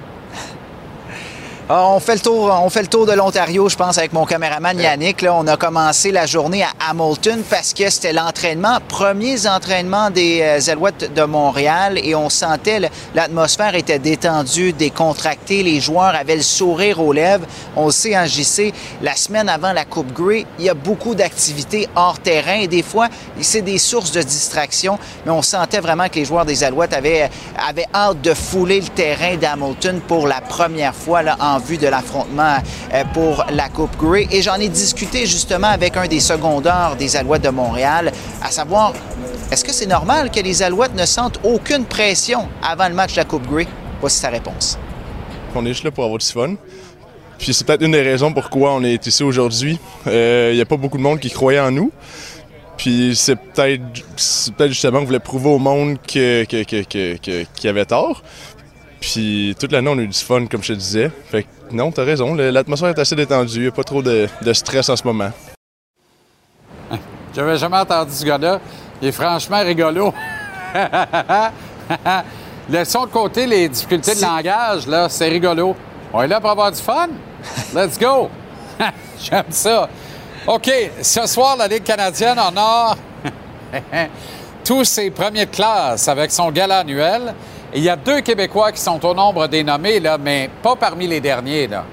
Ah, 1.68 1.87
on 1.90 2.01
fait 2.01 2.14
le 2.14 2.20
tour, 2.20 2.53
on 2.61 2.68
fait 2.70 2.83
le 2.83 2.88
tour 2.88 3.07
de 3.07 3.12
l'Ontario, 3.12 3.68
je 3.68 3.77
pense, 3.77 3.96
avec 3.96 4.12
mon 4.12 4.27
caméraman 4.27 4.77
Yannick. 4.77 5.22
Là, 5.22 5.33
on 5.33 5.46
a 5.46 5.57
commencé 5.57 6.11
la 6.11 6.27
journée 6.27 6.64
à 6.64 6.90
Hamilton 6.90 7.44
parce 7.48 7.72
que 7.72 7.88
c'était 7.88 8.12
l'entraînement, 8.12 8.79
premiers 8.88 9.46
entraînements 9.46 10.11
des 10.11 10.40
euh, 10.42 10.72
Alouettes 10.72 11.14
de 11.14 11.22
Montréal 11.22 12.01
et 12.03 12.16
on 12.16 12.29
sentait 12.29 12.90
l'atmosphère 13.14 13.77
était 13.77 14.01
détendue, 14.01 14.72
décontractée, 14.72 15.62
les 15.62 15.81
joueurs 15.81 16.16
avaient 16.16 16.35
le 16.35 16.42
sourire 16.42 17.01
aux 17.01 17.12
lèvres. 17.12 17.46
On 17.77 17.87
le 17.87 17.92
sait 17.92 18.18
en 18.18 18.27
JC, 18.27 18.75
la 19.01 19.14
semaine 19.14 19.48
avant 19.48 19.72
la 19.72 19.85
Coupe 19.85 20.12
Grey, 20.12 20.44
il 20.59 20.64
y 20.64 20.68
a 20.68 20.75
beaucoup 20.75 21.14
d'activités 21.14 21.88
hors 21.94 22.18
terrain 22.18 22.59
et 22.61 22.66
des 22.66 22.83
fois, 22.83 23.07
c'est 23.40 23.62
des 23.62 23.79
sources 23.79 24.11
de 24.11 24.22
distraction, 24.22 24.98
mais 25.25 25.31
on 25.31 25.42
sentait 25.42 25.81
vraiment 25.81 26.09
que 26.09 26.16
les 26.16 26.25
joueurs 26.25 26.44
des 26.44 26.64
Alouettes 26.64 26.92
avaient, 26.92 27.31
avaient 27.57 27.87
hâte 27.94 28.20
de 28.20 28.35
fouler 28.35 28.81
le 28.81 28.88
terrain 28.88 29.37
d'Hamilton 29.37 30.01
pour 30.09 30.27
la 30.27 30.40
première 30.40 30.94
fois 30.94 31.22
là, 31.22 31.37
en 31.40 31.52
en 31.53 31.59
vue 31.59 31.77
de 31.77 31.87
l'affrontement 31.87 32.57
euh, 32.93 33.05
pour 33.12 33.45
la 33.51 33.69
Coupe 33.69 33.97
Grey. 33.99 34.27
Et 34.31 34.43
j'en 34.43 34.57
ai 34.57 34.69
discuté 34.69 35.27
justement 35.27 35.69
avec 35.69 35.97
un 35.97 36.07
des 36.07 36.21
secondaires 36.21 36.97
des 36.99 37.17
Alouettes 37.17 37.43
de 37.43 37.51
Montréal, 37.51 38.12
à 38.43 38.51
savoir, 38.51 38.93
est-ce 39.51 39.65
que 39.65 39.73
c'est 39.73 39.87
normal 39.87 40.31
que 40.31 40.41
les 40.41 40.62
Alouettes 40.62 40.95
ne 40.95 41.07
sentent 41.07 41.41
aucune 41.45 41.85
pression 41.85 42.49
avant 42.62 42.88
le 42.88 42.95
match 42.95 43.12
de 43.12 43.19
la 43.19 43.25
Coupe 43.25 43.47
Grey? 43.47 43.67
Voici 44.01 44.19
sa 44.19 44.31
réponse. 44.31 44.79
On 45.55 45.65
est 45.65 45.69
juste 45.69 45.85
là 45.85 45.91
pour 45.91 46.05
avoir 46.05 46.19
du 46.19 46.27
fun. 46.27 46.55
Puis 47.38 47.53
c'est 47.53 47.67
peut-être 47.67 47.83
une 47.83 47.93
des 47.93 48.03
raisons 48.03 48.33
pourquoi 48.33 48.73
on 48.73 48.83
est 48.85 49.07
ici 49.07 49.23
aujourd'hui. 49.23 49.79
Il 50.07 50.12
euh, 50.12 50.55
n'y 50.55 50.61
a 50.61 50.65
pas 50.65 50.77
beaucoup 50.77 50.97
de 50.97 51.03
monde 51.03 51.19
qui 51.19 51.31
croyait 51.31 51.61
en 51.61 51.71
nous. 51.71 51.93
Puis 52.77 53.15
c'est 53.15 53.37
peut-être 53.37 53.83
peut 54.57 54.69
justement 54.69 55.01
qu'on 55.01 55.05
voulait 55.05 55.19
prouver 55.21 55.51
au 55.51 55.59
monde 55.59 55.99
qu'il 56.07 56.47
y 56.51 57.69
avait 57.69 57.85
tort. 57.85 58.23
Puis 59.03 59.57
toute 59.59 59.73
l'année, 59.73 59.91
on 59.91 59.99
a 59.99 60.03
eu 60.03 60.07
du 60.07 60.19
fun, 60.19 60.47
comme 60.47 60.62
je 60.62 60.73
te 60.73 60.79
disais. 60.79 61.11
Fait 61.29 61.43
que 61.43 61.49
non, 61.73 61.91
t'as 61.91 62.05
raison, 62.05 62.35
l'atmosphère 62.35 62.91
est 62.91 62.99
assez 63.01 63.17
détendue. 63.17 63.57
Il 63.57 63.62
n'y 63.62 63.69
a 63.69 63.73
pas 63.73 63.83
trop 63.83 64.01
de, 64.01 64.29
stress 64.53 64.88
en 64.88 64.95
ce 64.95 65.03
moment. 65.03 65.31
J'avais 67.35 67.57
jamais 67.57 67.79
entendu 67.79 68.12
ce 68.12 68.25
gars-là. 68.25 68.61
Il 69.01 69.09
est 69.09 69.12
franchement 69.12 69.61
rigolo. 69.61 70.15
Laissons 72.69 73.07
de 73.07 73.11
côté 73.11 73.45
les 73.45 73.69
difficultés 73.69 74.15
de 74.15 74.21
langage, 74.21 74.87
là. 74.87 75.09
C'est 75.09 75.29
rigolo. 75.29 75.75
On 76.12 76.23
est 76.23 76.29
là 76.29 76.41
pour 76.41 76.51
avoir 76.51 76.71
du 76.71 76.81
fun. 76.81 77.09
Let's 77.75 77.99
go! 77.99 78.31
J'aime 79.21 79.51
ça. 79.51 79.88
OK, 80.47 80.71
ce 81.03 81.27
soir, 81.27 81.57
la 81.57 81.67
Ligue 81.67 81.83
canadienne 81.83 82.38
en 82.38 82.57
a 82.57 82.97
tous 84.65 84.85
ses 84.85 85.11
premiers 85.11 85.47
de 85.47 85.51
classe 85.51 86.07
avec 86.07 86.31
son 86.31 86.53
gala 86.53 86.79
annuel 86.79 87.35
il 87.74 87.82
y 87.82 87.88
a 87.88 87.96
deux 87.96 88.20
Québécois 88.20 88.72
qui 88.72 88.80
sont 88.80 89.04
au 89.04 89.14
nombre 89.14 89.46
des 89.46 89.64
nommés, 89.64 90.00
là, 90.00 90.18
mais 90.18 90.50
pas 90.62 90.76
parmi 90.76 91.06
les 91.06 91.20
derniers. 91.20 91.68
Là. 91.68 91.85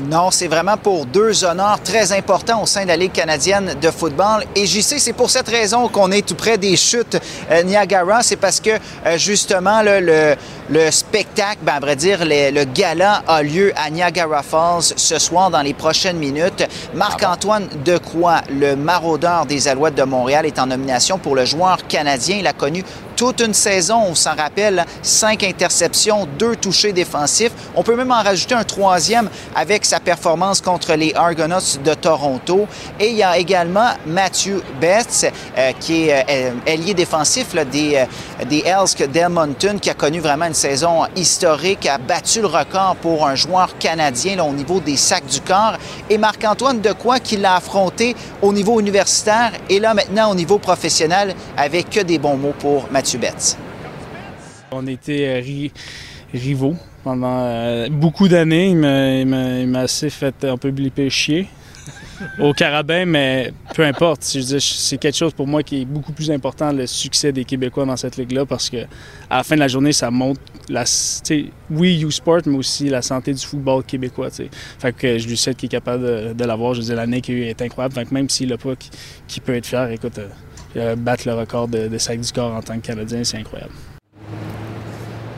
Non, 0.00 0.32
c'est 0.32 0.48
vraiment 0.48 0.76
pour 0.76 1.06
deux 1.06 1.44
honneurs 1.44 1.80
très 1.80 2.12
importants 2.12 2.60
au 2.60 2.66
sein 2.66 2.82
de 2.82 2.88
la 2.88 2.96
Ligue 2.96 3.12
canadienne 3.12 3.76
de 3.80 3.90
football. 3.92 4.44
Et 4.56 4.66
sais, 4.66 4.98
c'est 4.98 5.12
pour 5.12 5.30
cette 5.30 5.48
raison 5.48 5.86
qu'on 5.86 6.10
est 6.10 6.26
tout 6.26 6.34
près 6.34 6.58
des 6.58 6.76
chutes 6.76 7.16
euh, 7.50 7.62
Niagara. 7.62 8.22
C'est 8.24 8.36
parce 8.36 8.58
que, 8.58 8.70
euh, 8.70 9.16
justement, 9.18 9.82
le, 9.82 10.34
le 10.68 10.90
spectacle, 10.90 11.58
ben, 11.62 11.74
à 11.74 11.80
vrai 11.80 11.94
dire, 11.94 12.24
le, 12.24 12.50
le 12.50 12.64
gala 12.64 13.22
a 13.28 13.42
lieu 13.44 13.72
à 13.76 13.88
Niagara 13.88 14.42
Falls 14.42 14.82
ce 14.96 15.18
soir 15.20 15.50
dans 15.50 15.62
les 15.62 15.74
prochaines 15.74 16.18
minutes. 16.18 16.66
Marc-Antoine 16.94 17.68
Decroix, 17.84 18.40
le 18.50 18.74
maraudeur 18.74 19.46
des 19.46 19.68
Alouettes 19.68 19.94
de 19.94 20.02
Montréal, 20.02 20.44
est 20.44 20.58
en 20.58 20.66
nomination 20.66 21.18
pour 21.18 21.36
le 21.36 21.44
joueur 21.44 21.86
canadien. 21.86 22.38
Il 22.40 22.46
a 22.48 22.52
connu 22.52 22.82
toute 23.16 23.40
une 23.40 23.54
saison, 23.54 24.02
on 24.08 24.14
s'en 24.14 24.34
rappelle, 24.34 24.84
cinq 25.02 25.42
interceptions, 25.42 26.26
deux 26.38 26.56
touchés 26.56 26.92
défensifs. 26.92 27.52
On 27.74 27.82
peut 27.82 27.96
même 27.96 28.10
en 28.10 28.22
rajouter 28.22 28.54
un 28.54 28.64
troisième 28.64 29.28
avec 29.54 29.84
sa 29.84 30.00
performance 30.00 30.60
contre 30.60 30.94
les 30.94 31.12
Argonauts 31.14 31.78
de 31.82 31.94
Toronto. 31.94 32.66
Et 33.00 33.10
il 33.10 33.16
y 33.16 33.22
a 33.22 33.38
également 33.38 33.90
Matthew 34.06 34.62
Betts, 34.80 35.32
euh, 35.56 35.72
qui 35.80 36.08
est 36.08 36.24
euh, 36.28 36.50
ailier 36.66 36.94
défensif 36.94 37.54
des, 37.54 37.96
euh, 37.96 38.44
des 38.44 38.62
Elsk 38.64 39.08
d'Edmonton, 39.10 39.78
qui 39.78 39.90
a 39.90 39.94
connu 39.94 40.20
vraiment 40.20 40.46
une 40.46 40.54
saison 40.54 41.02
historique, 41.16 41.86
a 41.86 41.98
battu 41.98 42.40
le 42.40 42.46
record 42.46 42.96
pour 42.96 43.26
un 43.26 43.34
joueur 43.34 43.78
canadien 43.78 44.42
au 44.44 44.52
niveau 44.52 44.80
des 44.80 44.96
sacs 44.96 45.26
du 45.26 45.40
corps. 45.40 45.76
Et 46.10 46.18
Marc-Antoine 46.18 46.80
Decoy, 46.80 47.20
qui 47.20 47.36
l'a 47.36 47.56
affronté 47.56 48.16
au 48.42 48.52
niveau 48.52 48.80
universitaire 48.80 49.52
et 49.68 49.78
là 49.78 49.94
maintenant 49.94 50.30
au 50.30 50.34
niveau 50.34 50.58
professionnel, 50.58 51.34
avec 51.56 51.90
que 51.90 52.00
des 52.00 52.18
bons 52.18 52.36
mots 52.36 52.54
pour 52.58 52.88
On 54.72 54.86
était 54.86 55.26
euh, 55.28 55.40
ri- 55.40 55.72
rivaux 56.32 56.74
pendant 57.02 57.40
euh, 57.40 57.88
beaucoup 57.90 58.28
d'années. 58.28 58.70
Il 58.70 58.76
m'a- 59.66 59.80
assez 59.80 60.10
fait 60.10 60.44
un 60.44 60.56
peu 60.56 60.70
blipper 60.70 61.10
chier 61.10 61.48
au 62.38 62.52
carabin, 62.52 63.04
mais 63.04 63.52
peu 63.74 63.84
importe. 63.84 64.22
C'est 64.22 64.98
quelque 64.98 65.16
chose 65.16 65.32
pour 65.32 65.46
moi 65.46 65.62
qui 65.62 65.82
est 65.82 65.84
beaucoup 65.84 66.12
plus 66.12 66.30
important, 66.30 66.72
le 66.72 66.86
succès 66.86 67.32
des 67.32 67.44
Québécois 67.44 67.84
dans 67.84 67.96
cette 67.96 68.16
ligue-là, 68.16 68.46
parce 68.46 68.70
que 68.70 68.84
à 69.28 69.38
la 69.38 69.42
fin 69.44 69.54
de 69.56 69.60
la 69.60 69.68
journée, 69.68 69.92
ça 69.92 70.10
montre, 70.10 70.40
la, 70.68 70.84
oui, 71.70 72.02
U-Sport, 72.02 72.40
mais 72.46 72.56
aussi 72.56 72.88
la 72.88 73.02
santé 73.02 73.34
du 73.34 73.44
football 73.44 73.84
québécois. 73.84 74.28
Fait 74.78 74.92
que 74.96 75.18
je 75.18 75.28
lui 75.28 75.36
souhaite 75.36 75.56
qu'il 75.58 75.66
est 75.66 75.70
capable 75.70 76.34
de, 76.34 76.44
l'avoir. 76.44 76.74
Je 76.74 76.80
veux 76.80 76.86
dire, 76.86 76.96
l'année 76.96 77.20
qu'il 77.20 77.34
a 77.34 77.38
eu 77.38 77.42
est 77.42 77.60
incroyable. 77.60 77.94
Même 78.10 78.28
s'il 78.30 78.48
l'a 78.48 78.58
pas, 78.58 78.74
qu'il 79.28 79.42
peut 79.42 79.54
être 79.54 79.66
fier. 79.66 79.90
Écoute, 79.90 80.18
euh, 80.18 80.28
euh, 80.76 80.96
battre 80.96 81.24
le 81.26 81.34
record 81.34 81.68
de, 81.68 81.88
de 81.88 81.98
sac 81.98 82.20
du 82.20 82.32
corps 82.32 82.52
en 82.54 82.60
tant 82.62 82.74
que 82.76 82.86
Canadien, 82.86 83.22
c'est 83.24 83.38
incroyable. 83.38 83.72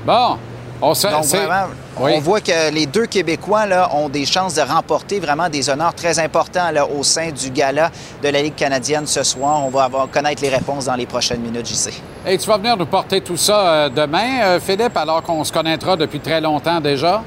Bon, 0.07 0.37
on 0.81 0.94
se 0.94 1.07
Donc, 1.09 1.25
c'est- 1.25 1.38
vraiment, 1.44 1.68
Oui. 1.99 2.12
on 2.16 2.20
voit 2.20 2.40
que 2.40 2.70
les 2.72 2.87
deux 2.87 3.07
Québécois 3.07 3.66
là, 3.66 3.90
ont 3.94 4.09
des 4.09 4.25
chances 4.27 4.55
de 4.55 4.61
remporter 4.61 5.18
vraiment 5.20 5.49
des 5.49 5.68
honneurs 5.70 5.94
très 5.94 6.18
importants 6.18 6.70
là, 6.70 6.87
au 6.87 7.03
sein 7.03 7.31
du 7.31 7.51
gala 7.51 7.90
de 8.22 8.29
la 8.29 8.42
Ligue 8.42 8.55
canadienne 8.55 9.07
ce 9.07 9.22
soir. 9.22 9.64
On 9.64 9.70
va 9.70 9.85
avoir, 9.85 10.09
connaître 10.11 10.42
les 10.42 10.49
réponses 10.51 10.85
dans 10.85 10.94
les 10.94 11.07
prochaines 11.07 11.40
minutes, 11.40 11.66
JC. 11.66 11.92
Et 12.27 12.37
tu 12.38 12.46
vas 12.46 12.59
venir 12.59 12.77
nous 12.77 12.87
porter 12.87 13.20
tout 13.20 13.37
ça 13.37 13.68
euh, 13.68 13.88
demain, 13.88 14.42
euh, 14.42 14.61
Philippe, 14.61 14.96
alors 14.96 15.22
qu'on 15.22 15.42
se 15.44 15.53
connaîtra 15.53 15.96
depuis 15.96 16.20
très 16.20 16.40
longtemps 16.40 16.81
déjà? 16.81 17.22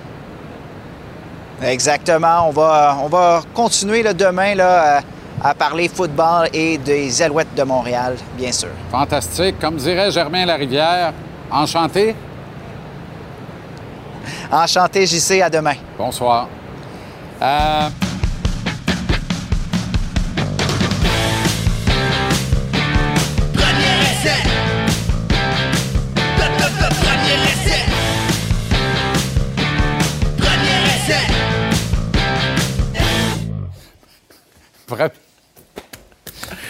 Exactement. 1.62 2.48
On 2.48 2.52
va, 2.52 2.98
on 3.04 3.08
va 3.08 3.42
continuer 3.54 4.02
là, 4.04 4.14
demain 4.14 4.56
là, 4.56 5.02
à 5.42 5.54
parler 5.54 5.88
football 5.88 6.50
et 6.54 6.78
des 6.78 7.22
Alouettes 7.22 7.56
de 7.56 7.64
Montréal, 7.64 8.16
bien 8.38 8.52
sûr. 8.52 8.70
Fantastique. 8.92 9.60
Comme 9.60 9.76
dirait 9.78 10.12
Germain 10.12 10.46
Larivière, 10.46 11.14
enchanté. 11.52 12.16
Enchanté, 14.52 15.06
JC. 15.06 15.42
À 15.42 15.50
demain. 15.50 15.76
Bonsoir. 15.98 16.48
Euh, 17.42 17.90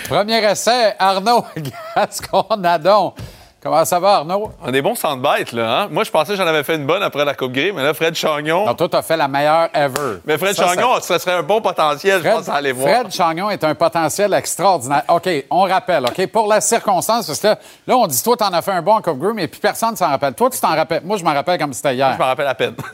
Premier 0.09 0.43
essai, 0.43 0.95
Arnaud 0.97 1.45
Gascon-Nadon. 1.95 3.13
Comment 3.61 3.83
ça 3.83 3.99
va, 3.99 4.15
Arnaud? 4.17 4.51
On 4.63 4.73
est 4.73 4.81
bon 4.81 4.95
soundbite, 4.95 5.51
là. 5.51 5.81
Hein? 5.81 5.87
Moi, 5.91 6.05
je 6.05 6.11
pensais 6.11 6.31
que 6.31 6.37
j'en 6.37 6.47
avais 6.47 6.63
fait 6.63 6.75
une 6.75 6.85
bonne 6.85 7.03
après 7.03 7.25
la 7.25 7.33
Coupe 7.33 7.51
Grey, 7.51 7.73
mais 7.75 7.83
là, 7.83 7.93
Fred 7.93 8.15
Chagnon. 8.15 8.65
Non, 8.65 8.73
toi, 8.73 8.87
t'as 8.87 9.01
fait 9.01 9.17
la 9.17 9.27
meilleure 9.27 9.67
ever. 9.73 10.19
Mais 10.25 10.37
Fred 10.37 10.55
Ça, 10.55 10.65
Chagnon, 10.67 10.97
ça 11.01 11.19
serait 11.19 11.33
un 11.33 11.43
bon 11.43 11.59
potentiel, 11.59 12.21
je 12.23 12.29
pense, 12.29 12.47
à 12.47 12.53
aller 12.53 12.71
voir. 12.71 12.87
Fred 12.89 13.11
Chagnon 13.11 13.49
est 13.49 13.61
un 13.65 13.75
potentiel 13.75 14.33
extraordinaire. 14.33 15.03
OK, 15.09 15.29
on 15.49 15.63
rappelle, 15.63 16.05
OK, 16.05 16.25
pour 16.27 16.47
la 16.47 16.61
circonstance, 16.61 17.27
parce 17.27 17.39
que 17.39 17.47
là, 17.47 17.59
là, 17.85 17.97
on 17.97 18.07
dit, 18.07 18.23
toi, 18.23 18.37
t'en 18.37 18.53
as 18.53 18.61
fait 18.61 18.71
un 18.71 18.81
bon 18.81 18.93
en 18.93 19.01
Coupe 19.01 19.19
Grey, 19.19 19.33
mais 19.33 19.47
puis 19.49 19.59
personne 19.59 19.91
ne 19.91 19.97
s'en 19.97 20.07
rappelle. 20.07 20.35
Toi, 20.35 20.49
tu 20.49 20.59
t'en 20.61 20.75
rappelles. 20.75 21.01
Moi, 21.03 21.17
je 21.17 21.25
m'en 21.25 21.33
rappelle 21.33 21.59
comme 21.59 21.73
c'était 21.73 21.95
hier. 21.95 22.13
Je 22.13 22.17
m'en 22.17 22.27
rappelle 22.27 22.47
à 22.47 22.55
peine. 22.55 22.75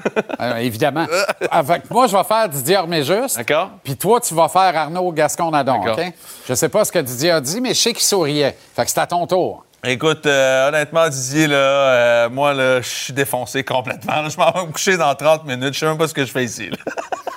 Euh, 0.41 0.57
évidemment. 0.57 1.05
Avec 1.49 1.89
moi, 1.89 2.07
je 2.07 2.15
vais 2.17 2.23
faire 2.23 2.49
Didier 2.49 2.75
Arméjus. 2.75 3.35
D'accord. 3.37 3.69
Puis 3.83 3.95
toi, 3.95 4.19
tu 4.19 4.33
vas 4.33 4.49
faire 4.49 4.75
Arnaud 4.75 5.11
Gascon-Nadon. 5.13 5.81
OK? 5.87 6.13
Je 6.47 6.53
sais 6.53 6.67
pas 6.67 6.83
ce 6.83 6.91
que 6.91 6.99
Didier 6.99 7.31
a 7.31 7.39
dit, 7.41 7.61
mais 7.61 7.73
je 7.73 7.79
sais 7.79 7.93
qu'il 7.93 8.03
souriait. 8.03 8.57
Fait 8.75 8.83
que 8.83 8.91
c'est 8.91 8.99
à 8.99 9.07
ton 9.07 9.25
tour. 9.25 9.64
Écoute, 9.87 10.25
euh, 10.25 10.69
honnêtement, 10.69 11.07
Didier, 11.09 11.45
là, 11.45 11.55
euh, 11.57 12.29
moi, 12.29 12.55
là, 12.55 12.81
je 12.81 12.89
suis 12.89 13.13
défoncé 13.13 13.63
complètement. 13.63 14.27
Je 14.27 14.35
m'en 14.35 14.51
vais 14.51 14.65
me 14.65 14.71
coucher 14.71 14.97
dans 14.97 15.13
30 15.13 15.45
minutes. 15.45 15.75
Je 15.75 15.79
sais 15.79 15.85
même 15.85 15.97
pas 15.97 16.07
ce 16.07 16.13
que 16.13 16.25
je 16.25 16.31
fais 16.31 16.43
ici. 16.43 16.71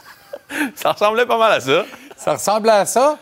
ça 0.74 0.92
ressemblait 0.92 1.26
pas 1.26 1.36
mal 1.36 1.52
à 1.52 1.60
ça. 1.60 1.84
Ça 2.16 2.32
ressemblait 2.32 2.72
à 2.72 2.86
ça, 2.86 3.18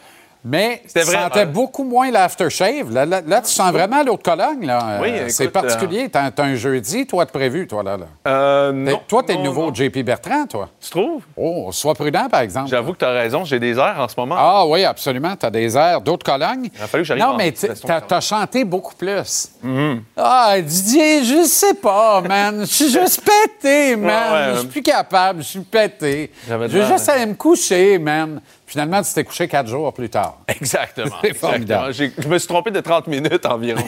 mais 0.48 0.80
tu 0.94 1.02
sentais 1.02 1.40
ouais. 1.40 1.46
beaucoup 1.46 1.82
moins 1.82 2.10
l'aftershave. 2.10 2.92
Là, 2.92 3.04
là, 3.04 3.20
là, 3.26 3.40
tu 3.40 3.50
sens 3.50 3.72
vraiment 3.72 4.02
l'autre 4.04 4.22
Cologne. 4.22 4.64
Là. 4.64 4.98
Oui, 5.02 5.08
Euh, 5.10 5.28
c'est 5.28 5.44
écoute, 5.44 5.54
particulier. 5.54 6.08
T'as, 6.08 6.30
t'as 6.30 6.44
un 6.44 6.54
jeudi, 6.54 7.04
toi, 7.06 7.24
de 7.24 7.30
prévu, 7.30 7.66
toi, 7.66 7.82
là. 7.82 7.96
là. 7.96 8.06
Euh, 8.28 8.72
non, 8.72 9.00
toi, 9.08 9.22
t'es 9.24 9.34
le 9.34 9.42
nouveau 9.42 9.66
non. 9.66 9.74
JP 9.74 9.98
Bertrand, 10.04 10.46
toi. 10.46 10.68
Tu 10.80 10.90
trouves? 10.90 11.22
Oh, 11.36 11.70
sois 11.72 11.94
prudent, 11.94 12.28
par 12.30 12.40
exemple. 12.40 12.68
J'avoue 12.70 12.92
que 12.92 12.98
tu 12.98 13.04
as 13.04 13.10
raison. 13.10 13.44
J'ai 13.44 13.58
des 13.58 13.76
airs 13.78 13.96
en 13.98 14.08
ce 14.08 14.14
moment. 14.16 14.36
Ah 14.38 14.64
oui, 14.66 14.84
absolument. 14.84 15.34
T'as 15.36 15.50
des 15.50 15.76
airs 15.76 16.00
d'autres 16.00 16.24
Cologne. 16.24 16.70
Il 16.74 16.82
a 16.82 16.86
fallu 16.86 17.02
que 17.02 17.08
j'arrive 17.08 17.24
Non, 17.24 17.36
mais 17.36 17.52
t'as, 17.52 18.00
t'as 18.00 18.20
chanté 18.20 18.62
beaucoup 18.64 18.94
plus. 18.94 19.50
Ah, 20.16 20.54
Didier, 20.60 21.24
je 21.24 21.44
sais 21.44 21.74
pas, 21.74 22.20
man. 22.20 22.60
Je 22.60 22.66
suis 22.66 22.90
juste 22.90 23.22
pété, 23.22 23.96
man. 23.96 24.32
ouais, 24.32 24.54
Je 24.54 24.58
suis 24.60 24.68
euh, 24.68 24.70
plus 24.70 24.82
capable. 24.82 25.42
Je 25.42 25.48
suis 25.48 25.60
pété. 25.60 26.30
Je 26.48 26.54
l'air- 26.54 26.86
juste 26.86 27.08
aller 27.08 27.26
me 27.26 27.34
coucher, 27.34 27.98
man. 27.98 28.40
Finalement, 28.66 29.00
tu 29.00 29.12
t'es 29.12 29.22
couché 29.22 29.46
quatre 29.46 29.68
jours 29.68 29.92
plus 29.92 30.10
tard. 30.10 30.38
Exactement. 30.48 31.16
C'est 31.22 31.34
formidable. 31.34 31.88
exactement. 31.90 32.24
Je 32.24 32.28
me 32.28 32.38
suis 32.38 32.48
trompé 32.48 32.70
de 32.72 32.80
30 32.80 33.06
minutes 33.06 33.46
environ. 33.46 33.84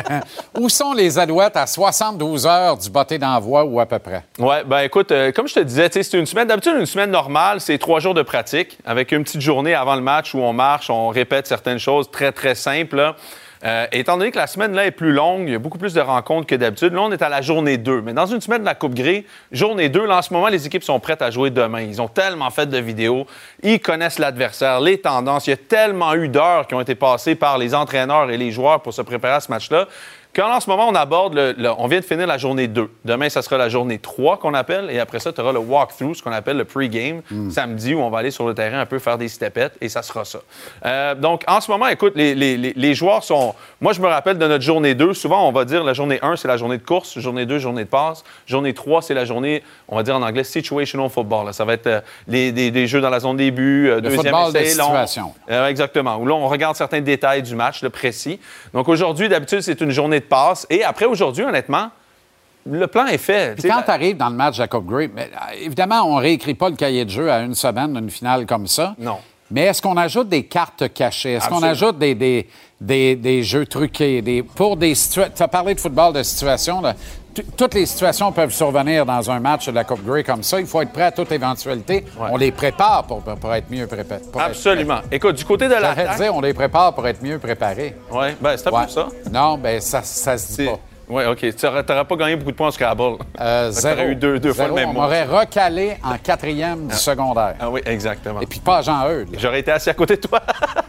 Où 0.58 0.68
sont 0.68 0.92
les 0.92 1.18
Alouettes 1.18 1.56
à 1.56 1.66
72 1.66 2.46
heures 2.46 2.76
du 2.76 2.88
botté 2.90 3.18
d'envoi 3.18 3.64
ou 3.64 3.80
à 3.80 3.86
peu 3.86 3.98
près? 3.98 4.22
Ouais, 4.38 4.62
ben 4.64 4.80
écoute, 4.80 5.10
euh, 5.10 5.32
comme 5.32 5.48
je 5.48 5.54
te 5.54 5.60
disais, 5.60 5.88
c'est 5.90 6.12
une 6.12 6.26
semaine. 6.26 6.46
D'habitude, 6.46 6.74
une 6.78 6.86
semaine 6.86 7.10
normale, 7.10 7.60
c'est 7.60 7.76
trois 7.78 7.98
jours 7.98 8.14
de 8.14 8.22
pratique 8.22 8.78
avec 8.84 9.10
une 9.10 9.24
petite 9.24 9.40
journée 9.40 9.74
avant 9.74 9.96
le 9.96 10.02
match 10.02 10.34
où 10.34 10.38
on 10.38 10.52
marche, 10.52 10.90
on 10.90 11.08
répète 11.08 11.48
certaines 11.48 11.78
choses 11.80 12.08
très, 12.10 12.30
très 12.30 12.54
simples. 12.54 12.96
là. 12.96 13.16
Euh, 13.62 13.86
étant 13.92 14.16
donné 14.16 14.30
que 14.30 14.38
la 14.38 14.46
semaine 14.46 14.72
là 14.72 14.86
est 14.86 14.90
plus 14.90 15.12
longue, 15.12 15.42
il 15.46 15.52
y 15.52 15.54
a 15.54 15.58
beaucoup 15.58 15.76
plus 15.76 15.92
de 15.92 16.00
rencontres 16.00 16.46
que 16.46 16.54
d'habitude. 16.54 16.94
Là, 16.94 17.02
on 17.02 17.12
est 17.12 17.20
à 17.20 17.28
la 17.28 17.42
journée 17.42 17.76
2. 17.76 18.00
Mais 18.00 18.14
dans 18.14 18.24
une 18.24 18.40
semaine 18.40 18.60
de 18.60 18.64
la 18.64 18.74
Coupe 18.74 18.94
Grey, 18.94 19.26
journée 19.52 19.90
2, 19.90 20.06
là, 20.06 20.18
en 20.18 20.22
ce 20.22 20.32
moment, 20.32 20.48
les 20.48 20.66
équipes 20.66 20.82
sont 20.82 20.98
prêtes 20.98 21.20
à 21.20 21.30
jouer 21.30 21.50
demain. 21.50 21.82
Ils 21.82 22.00
ont 22.00 22.08
tellement 22.08 22.48
fait 22.50 22.66
de 22.66 22.78
vidéos. 22.78 23.26
Ils 23.62 23.78
connaissent 23.78 24.18
l'adversaire, 24.18 24.80
les 24.80 24.98
tendances. 24.98 25.46
Il 25.46 25.50
y 25.50 25.52
a 25.52 25.58
tellement 25.58 26.14
eu 26.14 26.28
d'heures 26.28 26.66
qui 26.66 26.74
ont 26.74 26.80
été 26.80 26.94
passées 26.94 27.34
par 27.34 27.58
les 27.58 27.74
entraîneurs 27.74 28.30
et 28.30 28.38
les 28.38 28.50
joueurs 28.50 28.80
pour 28.80 28.94
se 28.94 29.02
préparer 29.02 29.34
à 29.34 29.40
ce 29.40 29.50
match-là. 29.50 29.88
Quand 30.34 30.48
en 30.54 30.60
ce 30.60 30.70
moment, 30.70 30.86
on 30.88 30.94
aborde, 30.94 31.34
le, 31.34 31.54
le- 31.58 31.70
on 31.76 31.88
vient 31.88 31.98
de 31.98 32.04
finir 32.04 32.26
la 32.26 32.38
journée 32.38 32.68
2. 32.68 32.88
Demain, 33.04 33.28
ça 33.28 33.42
sera 33.42 33.58
la 33.58 33.68
journée 33.68 33.98
3 33.98 34.38
qu'on 34.38 34.54
appelle. 34.54 34.88
Et 34.90 35.00
après 35.00 35.18
ça, 35.18 35.32
tu 35.32 35.40
auras 35.40 35.52
le 35.52 35.58
walkthrough, 35.58 36.14
ce 36.14 36.22
qu'on 36.22 36.30
appelle 36.30 36.56
le 36.56 36.64
pre-game, 36.64 37.22
samedi, 37.50 37.94
où 37.94 38.00
on 38.00 38.10
va 38.10 38.18
aller 38.18 38.30
sur 38.30 38.46
le 38.46 38.54
terrain 38.54 38.78
un 38.80 38.86
peu 38.86 39.00
faire 39.00 39.18
des 39.18 39.26
stepettes, 39.28 39.72
et 39.80 39.88
ça 39.88 40.02
sera 40.02 40.24
ça. 40.24 40.38
Euh, 40.86 41.14
donc, 41.16 41.42
en 41.48 41.60
ce 41.60 41.68
moment, 41.70 41.88
écoute, 41.88 42.12
les, 42.14 42.34
les- 42.36 42.56
les- 42.56 42.72
les 42.76 42.94
joueurs 42.94 43.24
sont... 43.24 43.54
Moi, 43.80 43.92
je 43.92 44.00
me 44.00 44.06
rappelle 44.06 44.38
de 44.38 44.46
notre 44.46 44.62
journée 44.62 44.94
2. 44.94 45.14
Souvent, 45.14 45.48
on 45.48 45.52
va 45.52 45.64
dire 45.64 45.82
la 45.82 45.94
journée 45.94 46.20
1, 46.22 46.36
c'est 46.36 46.46
la 46.48 46.56
journée 46.56 46.78
de 46.78 46.84
course. 46.84 47.18
Journée 47.18 47.44
2, 47.44 47.58
journée 47.58 47.84
de 47.84 47.88
passe. 47.88 48.22
Journée 48.46 48.72
3, 48.72 49.02
c'est 49.02 49.14
la 49.14 49.24
journée, 49.24 49.64
on 49.88 49.96
va 49.96 50.04
dire 50.04 50.14
en 50.16 50.22
anglais, 50.22 50.44
situational 50.44 51.10
football. 51.10 51.46
là. 51.46 51.52
Ça 51.52 51.64
va 51.64 51.72
être 51.72 51.86
euh, 51.88 52.00
les- 52.28 52.52
des, 52.52 52.70
des 52.70 52.86
jeux 52.86 53.00
dans 53.00 53.10
la 53.10 53.18
zone 53.20 53.36
des 53.36 53.50
buts, 53.50 53.88
euh, 53.90 54.00
deuxième 54.00 54.32
de 54.52 54.58
essai, 54.58 54.80
on- 54.80 54.84
situation. 54.84 55.34
euh, 55.50 55.66
exactement. 55.66 56.16
Où 56.18 56.26
là, 56.26 56.34
on 56.34 56.46
regarde 56.46 56.76
certains 56.76 57.00
détails 57.00 57.42
du 57.42 57.56
match, 57.56 57.82
le 57.82 57.90
précis. 57.90 58.38
Donc 58.74 58.88
aujourd'hui, 58.88 59.28
d'habitude, 59.28 59.62
c'est 59.62 59.80
une 59.80 59.90
journée 59.90 60.19
de 60.20 60.24
passe. 60.24 60.66
Et 60.70 60.84
après, 60.84 61.06
aujourd'hui, 61.06 61.44
honnêtement, 61.44 61.88
le 62.66 62.86
plan 62.86 63.06
est 63.06 63.18
fait. 63.18 63.58
Puis 63.58 63.68
quand 63.68 63.82
tu 63.82 63.90
arrives 63.90 64.16
dans 64.16 64.28
le 64.28 64.36
match 64.36 64.60
Grey, 64.60 65.10
mais, 65.12 65.30
euh, 65.34 65.64
évidemment, 65.64 66.02
on 66.04 66.16
ne 66.16 66.20
réécrit 66.20 66.54
pas 66.54 66.68
le 66.68 66.76
cahier 66.76 67.04
de 67.04 67.10
jeu 67.10 67.30
à 67.30 67.40
une 67.40 67.54
semaine 67.54 67.94
d'une 67.94 68.10
finale 68.10 68.46
comme 68.46 68.66
ça. 68.66 68.94
Non. 68.98 69.18
Mais 69.50 69.62
est-ce 69.62 69.82
qu'on 69.82 69.96
ajoute 69.96 70.28
des 70.28 70.44
cartes 70.44 70.92
cachées? 70.92 71.32
Est-ce 71.32 71.48
qu'on 71.48 71.62
ajoute 71.62 71.98
des, 71.98 72.14
des, 72.14 72.46
des, 72.80 73.16
des 73.16 73.42
jeux 73.42 73.66
truqués? 73.66 74.22
Des, 74.22 74.44
pour 74.44 74.76
des 74.76 74.92
Tu 74.94 75.20
as 75.20 75.48
parlé 75.48 75.74
de 75.74 75.80
football 75.80 76.12
de 76.12 76.22
situation. 76.22 76.80
là. 76.80 76.94
Toutes 77.56 77.74
les 77.74 77.86
situations 77.86 78.32
peuvent 78.32 78.52
survenir 78.52 79.06
dans 79.06 79.30
un 79.30 79.40
match 79.40 79.66
de 79.66 79.72
la 79.72 79.84
Coupe 79.84 80.04
Grey 80.04 80.24
comme 80.24 80.42
ça. 80.42 80.58
Il 80.60 80.66
faut 80.66 80.80
être 80.82 80.92
prêt 80.92 81.04
à 81.04 81.12
toute 81.12 81.30
éventualité. 81.32 82.04
On 82.18 82.36
les 82.36 82.52
prépare 82.52 83.04
pour, 83.04 83.20
pour 83.22 83.54
être 83.54 83.70
mieux 83.70 83.86
préparés. 83.86 84.22
Absolument. 84.38 85.00
Écoute, 85.10 85.36
du 85.36 85.44
côté 85.44 85.66
de 85.68 85.74
l'attaque. 85.74 86.16
dire, 86.18 86.34
on 86.34 86.40
les 86.40 86.54
prépare 86.54 86.94
pour 86.94 87.06
être 87.06 87.22
mieux 87.22 87.38
préparés. 87.38 87.96
Oui, 88.10 88.26
ben 88.40 88.56
c'est 88.56 88.68
un 88.68 88.72
Ouais. 88.72 88.84
peu 88.86 88.90
ça. 88.90 89.08
Non, 89.30 89.58
ben 89.58 89.80
ça, 89.80 90.02
ça 90.02 90.36
se 90.38 90.56
dit 90.56 90.66
pas. 90.66 90.78
Oui, 91.10 91.24
OK. 91.24 91.38
Tu 91.56 91.66
n'aurais 91.66 91.84
pas 91.84 92.16
gagné 92.16 92.36
beaucoup 92.36 92.52
de 92.52 92.56
points 92.56 92.68
au 92.68 92.70
Scrabble. 92.70 93.16
Euh, 93.40 93.70
Tu 93.74 93.80
zéro. 93.80 94.02
eu 94.02 94.14
deux, 94.14 94.38
deux 94.38 94.52
fois 94.52 94.68
le 94.68 94.74
même 94.74 94.90
On 94.90 94.92
mot. 94.92 95.00
m'aurait 95.00 95.24
recalé 95.24 95.96
en 96.04 96.16
quatrième 96.18 96.86
du 96.86 96.94
secondaire. 96.94 97.56
Ah 97.58 97.68
oui, 97.68 97.80
exactement. 97.84 98.40
Et 98.40 98.46
puis 98.46 98.60
pas 98.60 98.80
Jean 98.82 99.08
Eudes. 99.10 99.28
J'aurais 99.36 99.60
été 99.60 99.72
assis 99.72 99.90
à 99.90 99.94
côté 99.94 100.16
de 100.16 100.20
toi. 100.20 100.40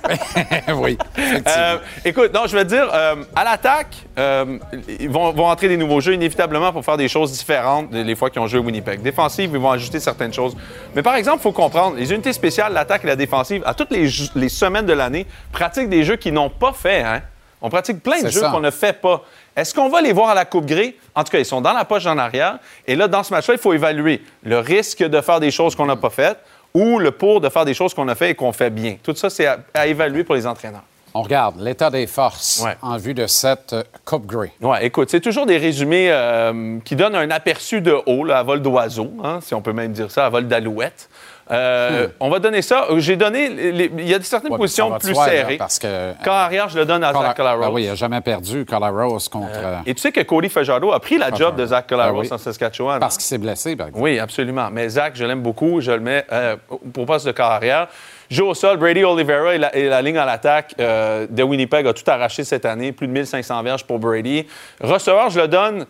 oui, 0.75 0.97
Euh, 1.17 1.77
écoute, 2.05 2.34
non, 2.34 2.41
je 2.45 2.55
te 2.57 2.63
dire, 2.63 2.88
euh, 2.93 3.15
à 3.36 3.43
l'attaque, 3.43 3.95
euh, 4.19 4.57
ils 4.99 5.10
vont, 5.10 5.31
vont 5.31 5.47
entrer 5.47 5.67
des 5.67 5.77
nouveaux 5.77 6.01
jeux 6.01 6.13
inévitablement 6.13 6.71
pour 6.71 6.86
faire 6.86 6.97
des 6.97 7.07
choses 7.07 7.31
différentes 7.31 7.88
les 7.91 8.15
fois 8.15 8.29
qu'ils 8.29 8.41
ont 8.41 8.47
joué 8.47 8.60
à 8.60 8.62
Winnipeg. 8.62 9.01
Défensive, 9.01 9.49
ils 9.53 9.60
vont 9.60 9.71
ajuster 9.71 9.99
certaines 9.99 10.34
choses. 10.34 10.55
Mais 10.95 11.01
par 11.01 11.15
exemple, 11.15 11.38
il 11.39 11.43
faut 11.43 11.51
comprendre, 11.51 11.95
les 11.95 12.12
unités 12.13 12.34
spéciales, 12.34 12.73
l'attaque 12.73 13.03
et 13.05 13.07
la 13.07 13.15
défensive, 13.15 13.63
à 13.65 13.73
toutes 13.73 13.91
les, 13.91 14.07
les 14.36 14.49
semaines 14.49 14.86
de 14.86 14.93
l'année, 14.93 15.25
pratiquent 15.51 15.89
des 15.89 16.03
jeux 16.03 16.17
qu'ils 16.17 16.34
n'ont 16.34 16.49
pas 16.49 16.73
fait. 16.73 17.01
Hein? 17.01 17.21
On 17.62 17.69
pratique 17.69 18.01
plein 18.01 18.21
de 18.23 18.29
jeux 18.29 18.41
qu'on 18.51 18.60
ne 18.60 18.71
fait 18.71 18.99
pas. 18.99 19.21
Est-ce 19.55 19.73
qu'on 19.73 19.89
va 19.89 20.01
les 20.01 20.13
voir 20.13 20.29
à 20.29 20.35
la 20.35 20.45
Coupe 20.45 20.65
Grey? 20.65 20.95
En 21.13 21.23
tout 21.23 21.31
cas, 21.31 21.39
ils 21.39 21.45
sont 21.45 21.61
dans 21.61 21.73
la 21.73 21.83
poche 21.85 22.05
en 22.05 22.17
arrière. 22.17 22.57
Et 22.87 22.95
là, 22.95 23.07
dans 23.07 23.23
ce 23.23 23.33
match-là, 23.33 23.55
il 23.55 23.59
faut 23.59 23.73
évaluer 23.73 24.21
le 24.43 24.59
risque 24.59 25.03
de 25.03 25.19
faire 25.21 25.39
des 25.39 25.51
choses 25.51 25.75
qu'on 25.75 25.85
n'a 25.85 25.97
pas 25.97 26.09
faites 26.09 26.37
ou 26.73 26.99
le 26.99 27.11
pour 27.11 27.41
de 27.41 27.49
faire 27.49 27.65
des 27.65 27.73
choses 27.73 27.93
qu'on 27.93 28.07
a 28.07 28.15
fait 28.15 28.29
et 28.31 28.35
qu'on 28.35 28.53
fait 28.53 28.69
bien. 28.69 28.95
Tout 29.03 29.13
ça, 29.15 29.29
c'est 29.29 29.45
à- 29.45 29.59
à 29.73 29.87
évaluer 29.87 30.23
pour 30.23 30.35
les 30.35 30.47
entraîneurs. 30.47 30.83
On 31.13 31.23
regarde 31.23 31.59
l'état 31.59 31.89
des 31.89 32.07
forces 32.07 32.63
en 32.81 32.95
vue 32.95 33.13
de 33.13 33.27
cette 33.27 33.73
euh, 33.73 33.83
Coupe 34.05 34.25
Grey. 34.25 34.53
Ouais, 34.61 34.85
écoute, 34.85 35.09
c'est 35.11 35.19
toujours 35.19 35.45
des 35.45 35.57
résumés 35.57 36.07
euh, 36.09 36.77
qui 36.85 36.95
donnent 36.95 37.15
un 37.17 37.29
aperçu 37.31 37.81
de 37.81 37.93
haut, 38.05 38.23
là, 38.23 38.37
à 38.39 38.43
vol 38.43 38.61
d'oiseau, 38.61 39.11
hein, 39.21 39.39
si 39.41 39.53
on 39.53 39.61
peut 39.61 39.73
même 39.73 39.91
dire 39.91 40.09
ça, 40.09 40.25
à 40.25 40.29
vol 40.29 40.47
d'alouette. 40.47 41.09
Euh, 41.51 42.07
On 42.19 42.29
va 42.29 42.39
donner 42.39 42.61
ça. 42.61 42.85
J'ai 42.97 43.15
donné. 43.15 43.49
les- 43.49 43.91
Il 43.97 44.07
y 44.07 44.13
a 44.13 44.21
certaines. 44.21 44.51
Ouais, 44.51 44.57
positions 44.57 44.97
plus 44.99 45.13
là, 45.13 45.25
serrées. 45.25 45.57
parce 45.57 45.79
que- 45.79 46.13
Quand 46.23 46.31
arrière, 46.31 46.69
je 46.69 46.77
le 46.79 46.85
donne 46.85 47.03
à 47.03 47.11
Zach 47.13 47.35
Collaros. 47.35 47.63
Ah 47.65 47.71
oui, 47.71 47.83
il 47.83 47.89
n'a 47.89 47.95
jamais 47.95 48.21
perdu, 48.21 48.65
Collaros 48.65 49.17
contre. 49.31 49.49
euh, 49.55 49.77
Et 49.85 49.93
tu 49.93 50.01
sais 50.01 50.11
que 50.11 50.21
Cody 50.21 50.49
Fajardo 50.49 50.91
a 50.91 50.99
pris 50.99 51.17
la 51.17 51.31
job 51.33 51.55
de 51.55 51.65
Zach 51.65 51.87
Collaros 51.87 52.19
Ah 52.19 52.21
oui. 52.21 52.29
en 52.31 52.37
Saskatchewan. 52.37 52.99
Parce 52.99 53.15
qu'il 53.17 53.25
s'est 53.25 53.37
blessé, 53.37 53.75
par 53.75 53.87
exemple. 53.87 54.03
Oui, 54.03 54.17
absolument. 54.19 54.69
Mais 54.71 54.87
Zach, 54.89 55.13
je 55.15 55.25
l'aime 55.25 55.41
beaucoup. 55.41 55.81
Je 55.81 55.91
le 55.91 55.99
mets 55.99 56.25
euh, 56.31 56.55
pour 56.93 57.05
poste 57.05 57.25
de 57.27 57.31
carrière. 57.31 57.87
Joue 58.29 58.45
au 58.47 58.53
sol, 58.53 58.77
Brady 58.77 59.03
Oliveira 59.03 59.53
et 59.55 59.57
la, 59.57 59.75
et 59.75 59.89
la 59.89 60.01
ligne 60.01 60.17
à 60.17 60.25
l'attaque 60.25 60.73
euh, 60.79 61.27
de 61.29 61.43
Winnipeg 61.43 61.85
a 61.85 61.93
tout 61.93 62.09
arraché 62.09 62.43
cette 62.45 62.65
année. 62.65 62.93
Plus 62.93 63.07
de 63.07 63.11
1500 63.11 63.61
verges 63.61 63.83
pour 63.83 63.99
Brady. 63.99 64.47
Receveur, 64.79 65.29
je 65.29 65.41
le 65.41 65.47
donne 65.49 65.85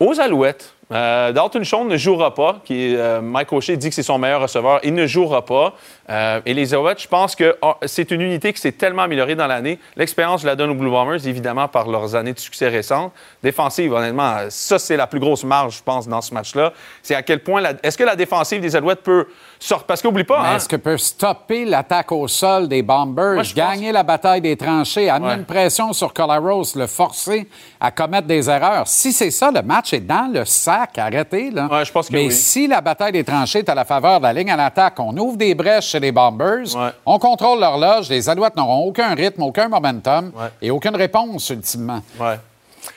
aux 0.00 0.18
Alouettes. 0.18 0.73
Euh, 0.94 1.32
Dalton 1.32 1.64
Schoen 1.64 1.88
ne 1.88 1.96
jouera 1.96 2.34
pas. 2.34 2.60
Qui, 2.64 2.94
euh, 2.94 3.20
Mike 3.20 3.52
O'Shea 3.52 3.76
dit 3.76 3.88
que 3.88 3.94
c'est 3.94 4.02
son 4.04 4.18
meilleur 4.18 4.40
receveur. 4.42 4.78
Il 4.84 4.94
ne 4.94 5.06
jouera 5.06 5.44
pas. 5.44 5.74
Euh, 6.08 6.40
et 6.46 6.54
les 6.54 6.72
Alouettes, 6.74 7.02
je 7.02 7.08
pense 7.08 7.34
que 7.34 7.56
oh, 7.62 7.74
c'est 7.86 8.10
une 8.10 8.20
unité 8.20 8.52
qui 8.52 8.60
s'est 8.60 8.72
tellement 8.72 9.02
améliorée 9.02 9.34
dans 9.34 9.46
l'année. 9.46 9.78
L'expérience, 9.96 10.42
je 10.42 10.46
la 10.46 10.54
donne 10.54 10.70
aux 10.70 10.74
Blue 10.74 10.90
Bombers, 10.90 11.26
évidemment, 11.26 11.66
par 11.66 11.88
leurs 11.88 12.14
années 12.14 12.32
de 12.32 12.38
succès 12.38 12.68
récentes. 12.68 13.12
Défensive, 13.42 13.92
honnêtement, 13.92 14.36
ça, 14.50 14.78
c'est 14.78 14.96
la 14.96 15.06
plus 15.06 15.18
grosse 15.20 15.44
marge, 15.44 15.78
je 15.78 15.82
pense, 15.82 16.06
dans 16.06 16.20
ce 16.20 16.32
match-là. 16.32 16.72
C'est 17.02 17.14
à 17.14 17.22
quel 17.22 17.42
point... 17.42 17.60
la- 17.60 17.72
Est-ce 17.82 17.98
que 17.98 18.04
la 18.04 18.14
défensive 18.16 18.60
des 18.60 18.76
Alouettes 18.76 19.02
peut 19.02 19.26
sortir... 19.58 19.86
Parce 19.86 20.00
qu'oublie 20.02 20.24
pas, 20.24 20.40
hein, 20.40 20.56
est-ce 20.56 20.68
que 20.68 20.76
peut 20.76 20.98
stopper 20.98 21.64
l'attaque 21.64 22.12
au 22.12 22.28
sol 22.28 22.68
des 22.68 22.82
Bombers, 22.82 23.42
gagner 23.56 23.90
la 23.90 24.02
bataille 24.02 24.40
des 24.42 24.56
tranchées, 24.56 25.08
amener 25.10 25.24
Ouais. 25.30 25.34
une 25.36 25.44
pression 25.44 25.92
sur 25.92 26.12
Collaros, 26.12 26.64
le 26.76 26.86
forcer 26.86 27.48
à 27.80 27.90
commettre 27.90 28.26
des 28.28 28.48
erreurs? 28.50 28.86
Si 28.86 29.12
c'est 29.12 29.30
ça, 29.30 29.50
le 29.50 29.62
match 29.62 29.92
est 29.94 30.00
dans 30.00 30.30
le 30.32 30.44
sac, 30.44 30.83
arrêtez. 30.96 31.50
Là. 31.50 31.84
je 31.84 31.92
pense 31.92 32.08
que 32.08 32.12
Mais 32.12 32.26
oui. 32.26 32.32
si 32.32 32.66
la 32.66 32.80
bataille 32.80 33.12
des 33.12 33.24
tranchées 33.24 33.60
est 33.60 33.68
à 33.68 33.74
la 33.74 33.84
faveur 33.84 34.18
de 34.18 34.24
la 34.24 34.32
ligne 34.32 34.50
à 34.50 34.56
l'attaque, 34.56 34.98
on 34.98 35.16
ouvre 35.16 35.36
des 35.36 35.54
brèches 35.54 35.88
chez 35.88 36.00
les 36.00 36.12
Bombers, 36.12 36.66
on 37.06 37.18
contrôle 37.18 37.60
l'horloge, 37.60 38.08
les 38.08 38.28
Alouettes 38.28 38.56
n'auront 38.56 38.86
aucun 38.86 39.14
rythme, 39.14 39.42
aucun 39.42 39.68
momentum 39.68 40.32
et 40.60 40.70
aucune 40.70 40.96
réponse, 40.96 41.50
ultimement. 41.50 42.02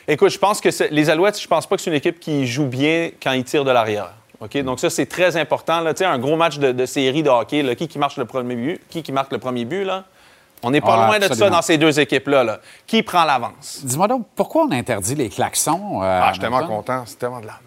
Écoute, 0.07 0.29
je 0.29 0.39
pense 0.39 0.59
que 0.59 0.69
les 0.91 1.09
Alouettes, 1.09 1.39
je 1.39 1.47
pense 1.47 1.65
pas 1.65 1.75
que 1.75 1.81
c'est 1.81 1.89
une 1.89 1.95
équipe 1.95 2.19
qui 2.19 2.45
joue 2.45 2.65
bien 2.65 3.11
quand 3.21 3.31
ils 3.31 3.43
tirent 3.43 3.63
de 3.65 3.71
l'arrière. 3.71 4.11
Donc 4.63 4.79
ça, 4.79 4.89
c'est 4.89 5.05
très 5.05 5.35
important. 5.37 5.81
Là. 5.81 5.93
Un 6.01 6.19
gros 6.19 6.35
match 6.35 6.59
de, 6.59 6.71
de 6.71 6.85
série 6.85 7.23
de 7.23 7.29
hockey, 7.29 7.63
là, 7.63 7.75
qui, 7.75 7.89
le 8.17 8.25
premier 8.25 8.55
but? 8.55 8.81
Qui, 8.89 9.01
qui 9.01 9.11
marque 9.11 9.31
le 9.31 9.39
premier 9.39 9.65
but, 9.65 9.83
là? 9.83 10.03
On 10.63 10.71
n'est 10.71 10.81
pas 10.81 10.95
Ah, 11.03 11.07
loin 11.07 11.19
de 11.19 11.33
ça 11.33 11.49
dans 11.49 11.61
ces 11.61 11.77
deux 11.77 11.99
équipes-là. 11.99 12.43
là. 12.43 12.59
Qui 12.87 13.03
prend 13.03 13.23
l'avance? 13.23 13.81
Dis-moi 13.83 14.07
donc, 14.07 14.25
pourquoi 14.35 14.63
on 14.63 14.71
interdit 14.71 15.15
les 15.15 15.29
klaxons? 15.29 16.01
euh, 16.01 16.19
Ah, 16.23 16.27
je 16.29 16.33
suis 16.33 16.41
tellement 16.41 16.65
content. 16.65 17.03
C'est 17.05 17.19
tellement 17.19 17.39
de 17.39 17.45
la... 17.47 17.59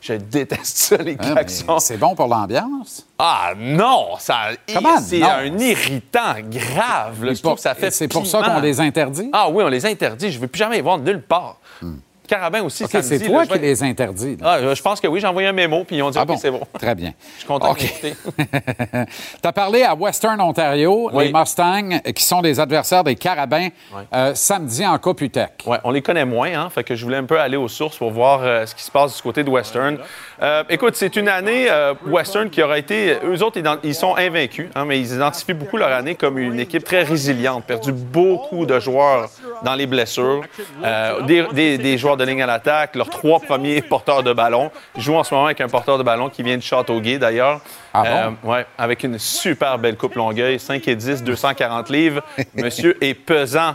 Je 0.00 0.14
déteste 0.14 0.76
ça, 0.76 0.96
les 0.98 1.16
Ah, 1.18 1.32
klaxons. 1.32 1.78
C'est 1.78 1.96
bon 1.96 2.14
pour 2.14 2.26
l'ambiance? 2.28 3.06
Ah 3.18 3.52
non! 3.56 4.16
Ça, 4.18 4.50
c'est 5.00 5.22
un 5.22 5.58
irritant 5.58 6.34
grave. 6.50 7.24
là. 7.24 7.34
Trouve 7.34 7.54
que 7.54 7.60
ça 7.60 7.74
fait 7.74 7.90
C'est 7.90 8.08
pour 8.08 8.26
ça 8.26 8.42
qu'on 8.42 8.60
les 8.60 8.80
interdit? 8.80 9.30
Ah 9.32 9.48
oui, 9.50 9.64
on 9.64 9.68
les 9.68 9.86
interdit. 9.86 10.30
Je 10.30 10.36
ne 10.36 10.42
veux 10.42 10.48
plus 10.48 10.58
jamais 10.58 10.76
les 10.76 10.82
voir 10.82 10.98
nulle 10.98 11.22
part. 11.22 11.56
Carabin 12.26 12.62
aussi, 12.62 12.84
OK, 12.84 12.90
samedi, 12.90 13.08
c'est 13.08 13.18
là, 13.28 13.46
toi 13.46 13.46
qui 13.46 13.58
les 13.62 13.82
interdis. 13.82 14.36
Ah, 14.42 14.58
je 14.74 14.82
pense 14.82 15.00
que 15.00 15.06
oui, 15.06 15.20
j'ai 15.20 15.26
envoyé 15.26 15.48
un 15.48 15.52
mémo, 15.52 15.84
puis 15.84 15.96
ils 15.96 16.02
ont 16.02 16.10
dit 16.10 16.18
Ah 16.18 16.24
OK, 16.26 16.36
c'est 16.40 16.50
bon. 16.50 16.60
Très 16.78 16.94
bien. 16.94 17.12
Je 17.34 17.38
suis 17.40 17.46
content 17.46 17.72
OK. 17.72 17.78
d'écouter. 17.80 18.14
tu 19.42 19.48
as 19.48 19.52
parlé 19.52 19.82
à 19.82 19.94
Western 19.94 20.40
Ontario, 20.40 21.10
Oui. 21.12 21.26
les 21.26 21.32
Mustangs, 21.32 21.98
qui 22.14 22.22
sont 22.24 22.40
des 22.42 22.58
adversaires 22.60 23.04
des 23.04 23.14
Carabins, 23.14 23.68
euh, 24.14 24.32
samedi 24.34 24.86
en 24.86 24.98
Coupe 24.98 25.20
UTEC. 25.20 25.50
Ouais, 25.66 25.78
on 25.84 25.90
les 25.90 26.02
connaît 26.02 26.24
moins, 26.24 26.52
hein, 26.54 26.70
fait 26.70 26.84
que 26.84 26.94
je 26.94 27.04
voulais 27.04 27.18
un 27.18 27.24
peu 27.24 27.38
aller 27.38 27.56
aux 27.56 27.68
sources 27.68 27.96
pour 27.98 28.10
voir 28.10 28.40
euh, 28.42 28.66
ce 28.66 28.74
qui 28.74 28.82
se 28.82 28.90
passe 28.90 29.16
du 29.16 29.22
côté 29.22 29.44
de 29.44 29.50
Western. 29.50 29.98
Euh, 30.42 30.64
écoute, 30.70 30.96
c'est 30.96 31.16
une 31.16 31.28
année 31.28 31.68
Western 32.06 32.50
qui 32.50 32.62
aura 32.62 32.78
été, 32.78 33.16
eux 33.24 33.42
autres, 33.42 33.60
ils, 33.84 33.94
sont 33.94 34.16
invaincus, 34.16 34.68
hein, 34.74 34.84
mais 34.84 34.98
ils 34.98 35.14
identifient 35.14 35.52
beaucoup 35.54 35.76
leur 35.76 35.92
année 35.92 36.14
comme 36.14 36.38
une 36.38 36.58
équipe 36.58 36.84
très 36.84 37.02
résiliente, 37.02 37.64
perdu 37.64 37.92
beaucoup 37.92 38.66
de 38.66 38.78
joueurs 38.80 39.28
dans 39.62 39.74
les 39.74 39.86
blessures, 39.86 40.42
des, 41.26 41.44
des- 41.52 41.78
des 41.78 41.98
joueurs 41.98 42.13
de 42.16 42.24
ligne 42.24 42.42
à 42.42 42.46
l'attaque, 42.46 42.94
leurs 42.96 43.10
trois 43.10 43.40
premiers 43.40 43.82
porteurs 43.88 44.22
de 44.22 44.32
ballon. 44.32 44.70
Ils 44.96 45.02
jouent 45.02 45.14
en 45.16 45.24
ce 45.24 45.34
moment 45.34 45.46
avec 45.46 45.60
un 45.60 45.68
porteur 45.68 45.98
de 45.98 46.02
ballon 46.02 46.28
qui 46.30 46.42
vient 46.42 46.56
de 46.56 46.62
Châteauguay, 46.62 47.18
d'ailleurs. 47.18 47.60
Ah 47.92 48.02
Euh, 48.06 48.30
ouais, 48.42 48.66
avec 48.76 49.04
une 49.04 49.18
super 49.18 49.78
belle 49.78 49.96
coupe 49.96 50.14
Longueuil, 50.14 50.58
5 50.58 50.86
et 50.88 50.96
10, 50.96 51.22
240 51.22 51.90
livres. 51.90 52.22
Monsieur 52.54 52.96
est 53.02 53.14
pesant. 53.14 53.74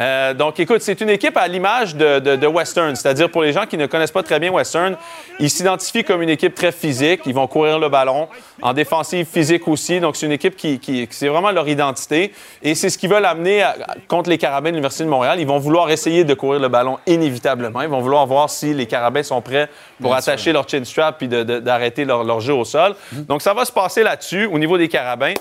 Euh, 0.00 0.32
donc, 0.32 0.58
écoute, 0.58 0.80
c'est 0.80 1.00
une 1.02 1.10
équipe 1.10 1.36
à 1.36 1.46
l'image 1.46 1.94
de, 1.94 2.20
de- 2.20 2.36
de 2.36 2.46
Western, 2.46 2.96
c'est-à-dire 2.96 3.28
pour 3.30 3.42
les 3.42 3.52
gens 3.52 3.66
qui 3.66 3.76
ne 3.76 3.84
connaissent 3.86 4.10
pas 4.10 4.22
très 4.22 4.40
bien 4.40 4.50
Western, 4.50 4.96
ils 5.38 5.50
s'identifient 5.50 6.04
comme 6.04 6.22
une 6.22 6.30
équipe 6.30 6.54
très 6.54 6.72
physique. 6.72 7.20
Ils 7.26 7.34
vont 7.34 7.46
courir 7.46 7.78
le 7.78 7.88
ballon, 7.90 8.26
en 8.62 8.72
défensive 8.72 9.26
physique 9.26 9.68
aussi. 9.68 10.00
Donc, 10.00 10.16
c'est 10.16 10.24
une 10.24 10.32
équipe 10.32 10.56
qui, 10.56 10.78
qui- 10.78 11.06
c'est 11.10 11.28
vraiment 11.28 11.50
leur 11.50 11.68
identité. 11.68 12.32
Et 12.62 12.74
c'est 12.74 12.88
ce 12.88 12.96
qu'ils 12.96 13.10
veulent 13.10 13.26
amener 13.26 13.62
à- 13.62 13.76
contre 14.08 14.30
les 14.30 14.38
Carabins 14.38 14.70
de 14.70 14.74
l'Université 14.76 15.04
de 15.04 15.10
Montréal. 15.10 15.38
Ils 15.38 15.46
vont 15.46 15.58
vouloir 15.58 15.90
essayer 15.90 16.24
de 16.24 16.32
courir 16.32 16.60
le 16.60 16.68
ballon 16.68 16.98
inévitablement. 17.06 17.82
Ils 17.82 17.88
vont 17.88 18.00
vouloir 18.00 18.26
voir 18.26 18.48
si 18.48 18.72
les 18.72 18.86
Carabins 18.86 19.22
sont 19.22 19.42
prêts 19.42 19.68
pour 20.00 20.12
Bien 20.12 20.18
attacher 20.18 20.52
leur 20.52 20.66
chin 20.66 20.82
strap 20.84 21.22
de- 21.22 21.42
d'arrêter 21.60 22.06
leur, 22.06 22.24
leur 22.24 22.40
jeu 22.40 22.54
au 22.54 22.64
sol. 22.64 22.94
Donc, 23.12 23.42
ça 23.42 23.52
va 23.52 23.66
se 23.66 23.72
passer 23.72 24.02
là-dessus 24.02 24.46
au 24.46 24.58
niveau 24.58 24.78
des 24.78 24.88
Carabins. 24.88 25.34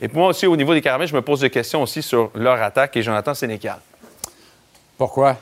Et 0.00 0.06
moi 0.12 0.28
aussi, 0.28 0.46
au 0.46 0.56
niveau 0.56 0.72
des 0.72 0.80
Carabins, 0.82 1.06
je 1.06 1.14
me 1.14 1.22
pose 1.22 1.40
des 1.40 1.50
questions 1.50 1.82
aussi 1.82 2.00
sur 2.02 2.30
leur 2.34 2.62
attaque 2.62 2.96
et 2.96 3.02
Jonathan 3.02 3.34
Sénécal. 3.34 3.78
Pourquoi? 4.98 5.36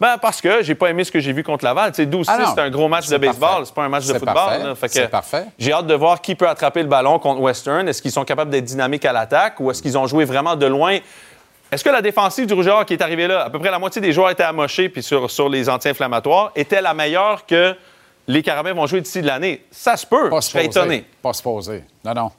Ben, 0.00 0.18
parce 0.20 0.40
que 0.40 0.62
j'ai 0.62 0.74
pas 0.74 0.90
aimé 0.90 1.04
ce 1.04 1.12
que 1.12 1.20
j'ai 1.20 1.32
vu 1.32 1.44
contre 1.44 1.64
Laval. 1.64 1.92
Tu 1.92 2.02
sais, 2.02 2.06
12-6, 2.06 2.24
Ah 2.28 2.52
c'est 2.54 2.60
un 2.60 2.70
gros 2.70 2.88
match 2.88 3.08
de 3.08 3.16
baseball, 3.16 3.64
c'est 3.64 3.74
pas 3.74 3.84
un 3.84 3.88
match 3.88 4.06
de 4.06 4.14
football. 4.14 4.74
c'est 4.88 5.08
parfait. 5.08 5.46
J'ai 5.58 5.72
hâte 5.72 5.86
de 5.86 5.94
voir 5.94 6.20
qui 6.20 6.34
peut 6.34 6.48
attraper 6.48 6.82
le 6.82 6.88
ballon 6.88 7.18
contre 7.18 7.40
Western. 7.40 7.88
Est-ce 7.88 8.02
qu'ils 8.02 8.10
sont 8.12 8.24
capables 8.24 8.50
d'être 8.50 8.64
dynamiques 8.64 9.04
à 9.04 9.12
l'attaque 9.12 9.60
ou 9.60 9.70
est-ce 9.70 9.80
qu'ils 9.80 9.96
ont 9.96 10.06
joué 10.06 10.24
vraiment 10.24 10.56
de 10.56 10.66
loin? 10.66 10.98
Est-ce 11.70 11.82
que 11.82 11.90
la 11.90 12.02
défensive 12.02 12.46
du 12.46 12.54
Rougeur 12.54 12.84
qui 12.86 12.92
est 12.92 13.02
arrivée 13.02 13.26
là, 13.26 13.44
à 13.44 13.50
peu 13.50 13.58
près 13.58 13.70
la 13.70 13.78
moitié 13.78 14.00
des 14.02 14.12
joueurs 14.12 14.30
étaient 14.30 14.42
amochés 14.42 14.88
puis 14.88 15.02
sur, 15.02 15.30
sur 15.30 15.48
les 15.48 15.68
anti-inflammatoires, 15.68 16.52
était 16.54 16.82
la 16.82 16.92
meilleure 16.94 17.46
que 17.46 17.74
les 18.26 18.42
Carabins 18.42 18.74
vont 18.74 18.86
jouer 18.86 19.00
d'ici 19.00 19.22
de 19.22 19.26
l'année? 19.26 19.64
Ça 19.70 19.96
se 19.96 20.06
peut. 20.06 20.28
Pas 20.28 20.40
Je 20.40 20.48
serais 20.48 20.66
étonné. 20.66 21.04
Pas 21.22 21.32
supposé. 21.32 21.84
Non, 22.04 22.14
non. 22.14 22.30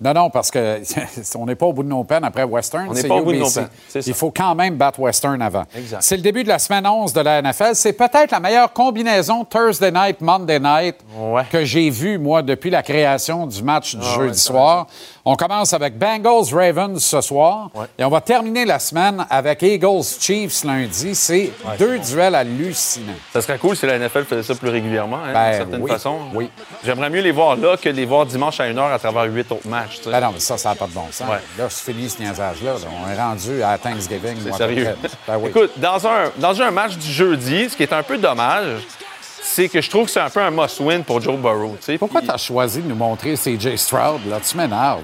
Non, 0.00 0.14
non, 0.14 0.30
parce 0.30 0.50
que 0.50 0.80
on 1.36 1.44
n'est 1.46 1.54
pas 1.54 1.66
au 1.66 1.72
bout 1.72 1.82
de 1.82 1.88
nos 1.88 2.04
peines 2.04 2.24
après 2.24 2.44
Western. 2.44 2.86
On 2.88 2.94
n'est 2.94 3.02
pas 3.02 3.16
au 3.16 3.22
bout 3.24 3.32
de 3.32 3.38
nos 3.38 3.50
peines. 3.50 3.68
Il 4.06 4.14
faut 4.14 4.30
quand 4.30 4.54
même 4.54 4.76
battre 4.76 4.98
Western 5.00 5.40
avant. 5.42 5.64
Exact. 5.76 5.98
C'est 6.02 6.16
le 6.16 6.22
début 6.22 6.42
de 6.42 6.48
la 6.48 6.58
semaine 6.58 6.86
11 6.86 7.12
de 7.12 7.20
la 7.20 7.42
NFL. 7.42 7.74
C'est 7.74 7.92
peut-être 7.92 8.30
la 8.30 8.40
meilleure 8.40 8.72
combinaison 8.72 9.44
Thursday 9.44 9.90
night, 9.90 10.20
Monday 10.20 10.58
night 10.58 10.96
que 11.50 11.64
j'ai 11.64 11.90
vue, 11.90 12.18
moi, 12.18 12.42
depuis 12.42 12.70
la 12.70 12.82
création 12.82 13.46
du 13.46 13.62
match 13.62 13.94
du 13.94 14.02
Ah 14.04 14.14
jeudi 14.14 14.28
ouais, 14.28 14.34
soir. 14.34 14.86
On 15.24 15.36
commence 15.36 15.72
avec 15.74 15.98
Bengals-Ravens 15.98 16.98
ce 16.98 17.20
soir. 17.20 17.70
Et 17.98 18.04
on 18.04 18.08
va 18.08 18.20
terminer 18.20 18.64
la 18.64 18.78
semaine 18.78 19.26
avec 19.28 19.62
Eagles-Chiefs 19.62 20.64
lundi. 20.64 21.14
C'est 21.14 21.50
deux 21.78 21.98
duels 21.98 22.34
hallucinants. 22.34 23.12
Ça 23.32 23.42
serait 23.42 23.58
cool 23.58 23.76
si 23.76 23.86
la 23.86 23.98
NFL 23.98 24.24
faisait 24.24 24.42
ça 24.42 24.54
plus 24.54 24.70
régulièrement, 24.70 25.18
hein, 25.18 25.32
Ben, 25.32 25.48
d'une 25.50 25.58
certaine 25.58 25.82
oui, 25.82 25.90
façon. 25.90 26.16
oui. 26.34 26.50
J'aimerais 26.84 27.10
mieux 27.10 27.20
les 27.20 27.32
voir 27.32 27.56
là 27.56 27.76
que 27.76 27.88
les 27.88 28.06
voir 28.06 28.24
dimanche 28.26 28.58
à 28.60 28.64
1h 28.64 28.92
à 28.94 28.98
travers 28.98 29.24
huit 29.24 29.50
autres 29.52 29.68
matchs. 29.68 29.89
Tu 29.98 30.04
sais. 30.04 30.10
Ben 30.10 30.20
non, 30.20 30.30
mais 30.32 30.40
ça, 30.40 30.56
ça 30.58 30.70
n'a 30.70 30.74
pas 30.74 30.86
de 30.86 30.92
bon 30.92 31.06
sens. 31.10 31.28
Ouais. 31.28 31.38
Là, 31.58 31.66
c'est 31.68 31.92
fini 31.92 32.08
ce 32.08 32.20
niaisage-là. 32.22 32.72
là. 32.72 32.78
On 33.06 33.10
est 33.10 33.16
rendu 33.20 33.62
à 33.62 33.76
Thanksgiving. 33.78 34.36
C'est 34.44 34.54
sérieux. 34.54 34.96
Ben 35.26 35.36
oui. 35.38 35.48
Écoute, 35.50 35.72
dans 35.76 36.06
un, 36.06 36.30
dans 36.36 36.60
un 36.62 36.70
match 36.70 36.96
du 36.96 37.10
jeudi, 37.10 37.68
ce 37.70 37.76
qui 37.76 37.82
est 37.82 37.92
un 37.92 38.02
peu 38.02 38.18
dommage, 38.18 38.82
c'est 39.42 39.68
que 39.68 39.80
je 39.80 39.90
trouve 39.90 40.04
que 40.06 40.10
c'est 40.12 40.20
un 40.20 40.30
peu 40.30 40.40
un 40.40 40.50
must-win 40.50 41.02
pour 41.02 41.20
Joe 41.20 41.36
Burrow. 41.36 41.76
tu 41.80 41.86
sais. 41.86 41.98
Pourquoi 41.98 42.22
tu 42.22 42.30
as 42.30 42.36
choisi 42.36 42.80
de 42.82 42.88
nous 42.88 42.94
montrer 42.94 43.34
CJ 43.34 43.76
Stroud? 43.76 44.20
Là, 44.28 44.38
tu 44.40 44.56
m'énerves. 44.56 45.02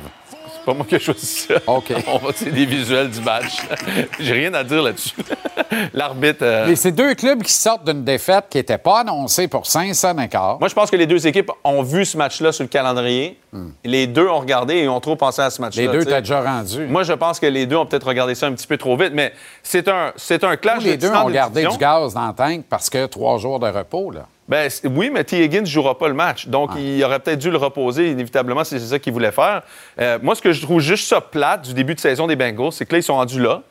C'est 0.66 0.72
pas 0.72 0.78
moi 0.78 0.86
qui 0.88 0.96
ai 0.96 0.98
choisi 0.98 1.26
ça. 1.26 1.54
OK. 1.68 1.92
On 2.08 2.18
va 2.18 2.30
c'est 2.34 2.50
des 2.50 2.66
visuels 2.66 3.08
du 3.08 3.20
match. 3.20 3.58
J'ai 4.18 4.32
rien 4.32 4.52
à 4.52 4.64
dire 4.64 4.82
là-dessus. 4.82 5.14
L'arbitre. 5.94 6.40
euh, 6.42 6.66
Mais 6.66 6.74
c'est 6.74 6.90
deux 6.90 7.14
clubs 7.14 7.40
qui 7.40 7.52
sortent 7.52 7.84
d'une 7.84 8.02
défaite 8.02 8.46
qui 8.50 8.58
n'était 8.58 8.76
pas 8.76 9.00
annoncée 9.02 9.46
pour 9.46 9.64
500 9.64 10.18
écarts. 10.18 10.58
Moi, 10.58 10.68
je 10.68 10.74
pense 10.74 10.90
que 10.90 10.96
les 10.96 11.06
deux 11.06 11.24
équipes 11.24 11.52
ont 11.62 11.82
vu 11.84 12.04
ce 12.04 12.16
match-là 12.16 12.50
sur 12.50 12.64
le 12.64 12.68
calendrier. 12.68 13.38
Les 13.84 14.08
deux 14.08 14.26
ont 14.26 14.40
regardé 14.40 14.74
et 14.74 14.88
ont 14.88 14.98
trop 14.98 15.14
pensé 15.14 15.40
à 15.40 15.50
ce 15.50 15.62
match-là. 15.62 15.84
Hmm. 15.84 15.92
Les 15.92 15.98
deux, 15.98 16.04
t'as 16.04 16.20
déjà 16.20 16.42
rendu. 16.42 16.86
Moi, 16.86 17.04
je 17.04 17.12
pense 17.12 17.38
que 17.38 17.46
les 17.46 17.64
deux 17.66 17.76
ont 17.76 17.86
peut-être 17.86 18.08
regardé 18.08 18.34
ça 18.34 18.46
un 18.48 18.52
petit 18.52 18.66
peu 18.66 18.76
trop 18.76 18.96
vite, 18.96 19.12
mais 19.14 19.32
c'est 19.62 19.86
un, 19.86 20.12
c'est 20.16 20.42
un 20.42 20.56
clash 20.56 20.82
les 20.82 20.96
de 20.96 21.06
deux 21.06 21.14
ont 21.14 21.30
gardé 21.30 21.64
du 21.64 21.78
gaz 21.78 22.12
dans 22.12 22.26
le 22.26 22.34
tank 22.34 22.64
parce 22.68 22.90
que 22.90 23.06
trois 23.06 23.38
jours 23.38 23.60
de 23.60 23.68
repos. 23.68 24.10
Là. 24.10 24.26
Ben, 24.48 24.70
oui, 24.84 25.10
mais 25.12 25.24
T. 25.24 25.42
Higgins 25.44 25.62
ne 25.62 25.66
jouera 25.66 25.98
pas 25.98 26.06
le 26.08 26.14
match. 26.14 26.46
Donc, 26.46 26.70
il 26.76 27.02
aurait 27.02 27.18
peut-être 27.18 27.38
dû 27.40 27.50
le 27.50 27.56
reposer, 27.56 28.10
inévitablement, 28.12 28.62
si 28.62 28.78
c'est 28.78 28.86
ça 28.86 28.98
qu'il 28.98 29.12
voulait 29.12 29.32
faire. 29.32 29.62
Euh, 30.00 30.18
moi, 30.22 30.34
ce 30.36 30.42
que 30.42 30.52
je 30.52 30.62
trouve 30.62 30.80
juste 30.80 31.08
ça 31.08 31.20
plate 31.20 31.62
du 31.62 31.74
début 31.74 31.94
de 31.96 32.00
saison 32.00 32.26
des 32.28 32.36
Bengals, 32.36 32.70
c'est 32.72 32.86
que 32.86 32.92
là, 32.92 32.98
ils 32.98 33.02
sont 33.02 33.16
rendus 33.16 33.40
là. 33.42 33.62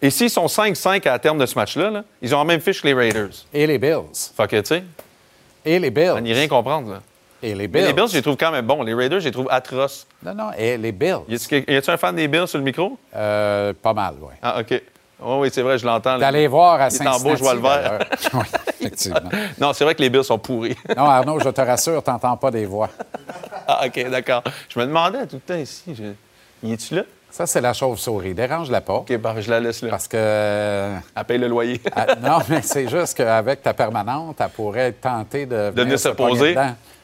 Et 0.00 0.10
s'ils 0.10 0.30
sont 0.30 0.46
5-5 0.46 1.06
à 1.08 1.18
terme 1.18 1.38
de 1.38 1.46
ce 1.46 1.54
match-là, 1.54 1.90
là, 1.90 2.04
ils 2.22 2.34
ont 2.34 2.38
la 2.38 2.44
même 2.44 2.60
fiche 2.60 2.80
que 2.80 2.86
les 2.88 2.94
Raiders. 2.94 3.28
Et 3.52 3.66
les 3.66 3.78
Bills. 3.78 4.00
Fait 4.36 4.48
que, 4.48 4.56
tu 4.60 4.66
sais, 4.66 4.84
Et 5.64 5.78
les 5.78 5.90
Bills. 5.90 6.12
on 6.16 6.20
n'y 6.20 6.32
rien 6.32 6.48
comprendre. 6.48 6.92
Là. 6.92 7.02
Et 7.42 7.48
les 7.54 7.68
Mais 7.68 7.68
Bills. 7.68 7.86
les 7.88 7.92
Bills, 7.92 8.08
je 8.08 8.14
les 8.16 8.22
trouve 8.22 8.36
quand 8.36 8.50
même 8.52 8.66
bons. 8.66 8.82
Les 8.82 8.94
Raiders, 8.94 9.20
je 9.20 9.26
les 9.26 9.32
trouve 9.32 9.48
atroces. 9.50 10.06
Non, 10.24 10.34
non, 10.34 10.50
et 10.56 10.76
les 10.78 10.92
Bills. 10.92 11.18
Y 11.28 11.76
a-tu 11.76 11.90
un 11.90 11.96
fan 11.96 12.16
des 12.16 12.26
Bills 12.26 12.48
sur 12.48 12.58
le 12.58 12.64
micro? 12.64 12.98
Euh, 13.14 13.72
pas 13.80 13.92
mal, 13.92 14.14
oui. 14.20 14.32
Ah, 14.42 14.60
OK. 14.60 14.80
Oh, 15.24 15.38
oui, 15.40 15.50
c'est 15.52 15.62
vrai, 15.62 15.78
je 15.78 15.86
l'entends. 15.86 16.18
D'aller 16.18 16.46
voir 16.48 16.80
à 16.80 16.90
Cincinnati. 16.90 17.36
je 17.36 17.42
vois 17.42 17.54
le 17.54 17.60
vert. 17.60 17.98
oui, 18.34 18.40
effectivement. 18.80 19.30
Non, 19.60 19.72
c'est 19.72 19.84
vrai 19.84 19.94
que 19.94 20.02
les 20.02 20.10
Bills 20.10 20.24
sont 20.24 20.38
pourris. 20.38 20.76
Non, 20.96 21.04
Arnaud, 21.04 21.38
je 21.40 21.48
te 21.48 21.60
rassure, 21.60 22.02
t'entends 22.02 22.36
pas 22.36 22.50
des 22.50 22.66
voix. 22.66 22.88
ah, 23.66 23.82
OK, 23.86 24.10
d'accord. 24.10 24.42
Je 24.68 24.78
me 24.78 24.86
demandais 24.86 25.26
tout 25.26 25.36
le 25.36 25.40
temps 25.40 25.60
ici. 25.60 25.94
Je... 25.94 26.66
Y 26.66 26.72
es-tu 26.72 26.94
là? 26.96 27.02
Ça, 27.30 27.46
c'est 27.46 27.62
la 27.62 27.72
chauve-souris. 27.72 28.34
Dérange-la 28.34 28.82
pas. 28.82 28.94
OK, 28.94 29.16
bah, 29.16 29.34
je 29.38 29.48
la 29.50 29.58
laisse 29.60 29.80
là. 29.82 29.88
Parce 29.88 30.06
que. 30.06 30.16
euh, 30.18 30.96
Elle 31.16 31.24
paye 31.24 31.38
le 31.38 31.48
loyer. 31.48 31.80
ah, 31.96 32.06
non, 32.20 32.38
mais 32.48 32.60
c'est 32.60 32.88
juste 32.88 33.16
qu'avec 33.16 33.62
ta 33.62 33.72
permanente, 33.72 34.36
elle 34.38 34.48
pourrait 34.50 34.88
être 34.88 35.00
tentée 35.00 35.46
de. 35.46 35.70
de 35.74 35.82
venir 35.82 35.98
se 35.98 36.10
poser. 36.10 36.54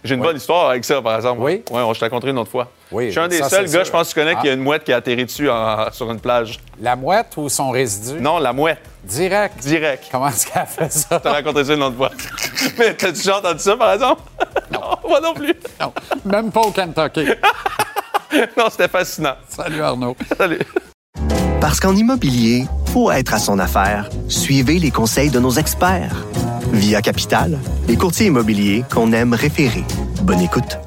J'ai 0.09 0.15
une 0.15 0.21
Oui. 0.23 0.27
bonne 0.29 0.37
histoire 0.39 0.71
avec 0.71 0.85
ça, 0.87 1.03
par 1.03 1.17
exemple. 1.17 1.43
Oui? 1.43 1.63
Oui, 1.71 1.83
je 1.93 1.99
te 1.99 2.05
la 2.05 2.09
conterai 2.09 2.31
une 2.31 2.39
autre 2.39 2.51
fois. 2.51 2.69
Oui, 2.91 3.07
Je 3.07 3.11
suis 3.11 3.21
un 3.21 3.29
des 3.29 3.39
ça, 3.39 3.51
seuls 3.51 3.67
gars, 3.67 3.71
sûr. 3.71 3.85
je 3.85 3.91
pense 3.91 4.09
que 4.09 4.15
tu 4.15 4.21
connais, 4.21 4.33
Ah. 4.35 4.41
qu'il 4.41 4.47
y 4.47 4.51
a 4.51 4.55
une 4.55 4.63
mouette 4.63 4.85
qui 4.85 4.93
a 4.93 4.97
atterri 4.97 5.27
dessus 5.27 5.51
en- 5.51 5.93
sur 5.93 6.11
une 6.11 6.19
plage. 6.19 6.59
La 6.81 6.97
mouette 6.97 7.35
ou 7.37 7.51
son 7.51 7.69
résidu? 7.71 8.19
Non, 8.19 8.39
la 8.39 8.55
mouette. 8.55 8.81
Direct. 9.05 9.59
Direct. 9.59 10.05
Comment 10.11 10.29
est-ce 10.29 10.47
qu'elle 10.47 10.65
fait 10.67 10.91
ça? 10.91 11.07
Je 11.13 11.17
te 11.19 11.29
raconté 11.29 11.65
ça 11.65 11.75
une 11.75 11.83
autre 11.83 11.97
fois. 11.97 12.11
Mais 12.79 12.95
t'as-tu 12.95 13.13
déjà 13.19 13.37
entendu 13.39 13.59
ça, 13.59 13.77
par 13.77 13.93
exemple? 13.93 14.23
Non. 14.73 14.81
moi 15.07 15.21
non 15.21 15.35
plus. 15.35 15.55
Non, 15.81 15.93
même 16.25 16.51
pas 16.51 16.61
au 16.61 16.71
Kentucky. 16.71 17.27
non, 18.57 18.65
c'était 18.71 18.89
fascinant. 18.89 19.35
Salut, 19.49 19.83
Arnaud. 19.83 20.17
Salut. 20.37 20.59
Parce 21.61 21.81
qu'en 21.81 21.97
immobilier, 21.97 22.67
faut 22.93 23.11
être 23.11 23.35
à 23.35 23.39
son 23.41 23.59
affaire. 23.59 24.09
Suivez 24.29 24.79
les 24.79 24.93
conseils 24.93 25.31
de 25.31 25.41
nos 25.41 25.51
experts. 25.51 26.25
Via 26.73 27.03
Capital, 27.03 27.59
les 27.89 27.97
courtiers 27.97 28.27
immobiliers 28.27 28.85
qu'on 28.93 29.13
aime 29.13 29.35
référer. 29.35 29.85
Bonne 30.23 30.41
écoute. 30.41 30.79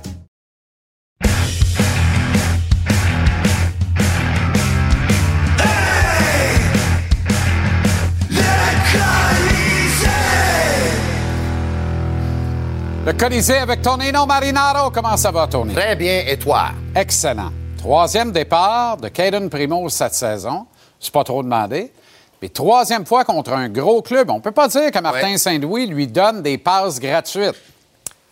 Le 13.06 13.14
Colisée 13.14 13.58
avec 13.58 13.82
Tonino 13.82 14.26
Marinaro. 14.26 14.90
Comment 14.92 15.18
ça 15.18 15.32
va, 15.32 15.48
Tony? 15.48 15.74
Très 15.74 15.98
bien, 15.98 16.24
et 16.26 16.38
toi? 16.38 16.70
Excellent. 16.96 17.52
Troisième 17.82 18.32
départ 18.32 18.98
de 18.98 19.08
Caden 19.08 19.50
Primo 19.50 19.90
cette 19.90 20.14
saison. 20.14 20.68
C'est 21.00 21.12
pas 21.12 21.24
trop 21.24 21.42
demandé. 21.42 21.92
Puis 22.40 22.52
troisième 22.52 23.06
fois 23.08 23.26
contre 23.26 23.54
un 23.54 23.70
gros 23.70 24.04
club. 24.04 24.30
On 24.30 24.40
peut 24.40 24.52
pas 24.52 24.68
dire 24.68 24.92
que 24.92 25.00
Martin 25.00 25.32
Ouais. 25.32 25.38
Saint-Louis 25.38 25.88
lui 25.88 26.06
donne 26.08 26.44
des 26.44 26.60
passes 26.60 27.00
gratuites. 27.00 27.56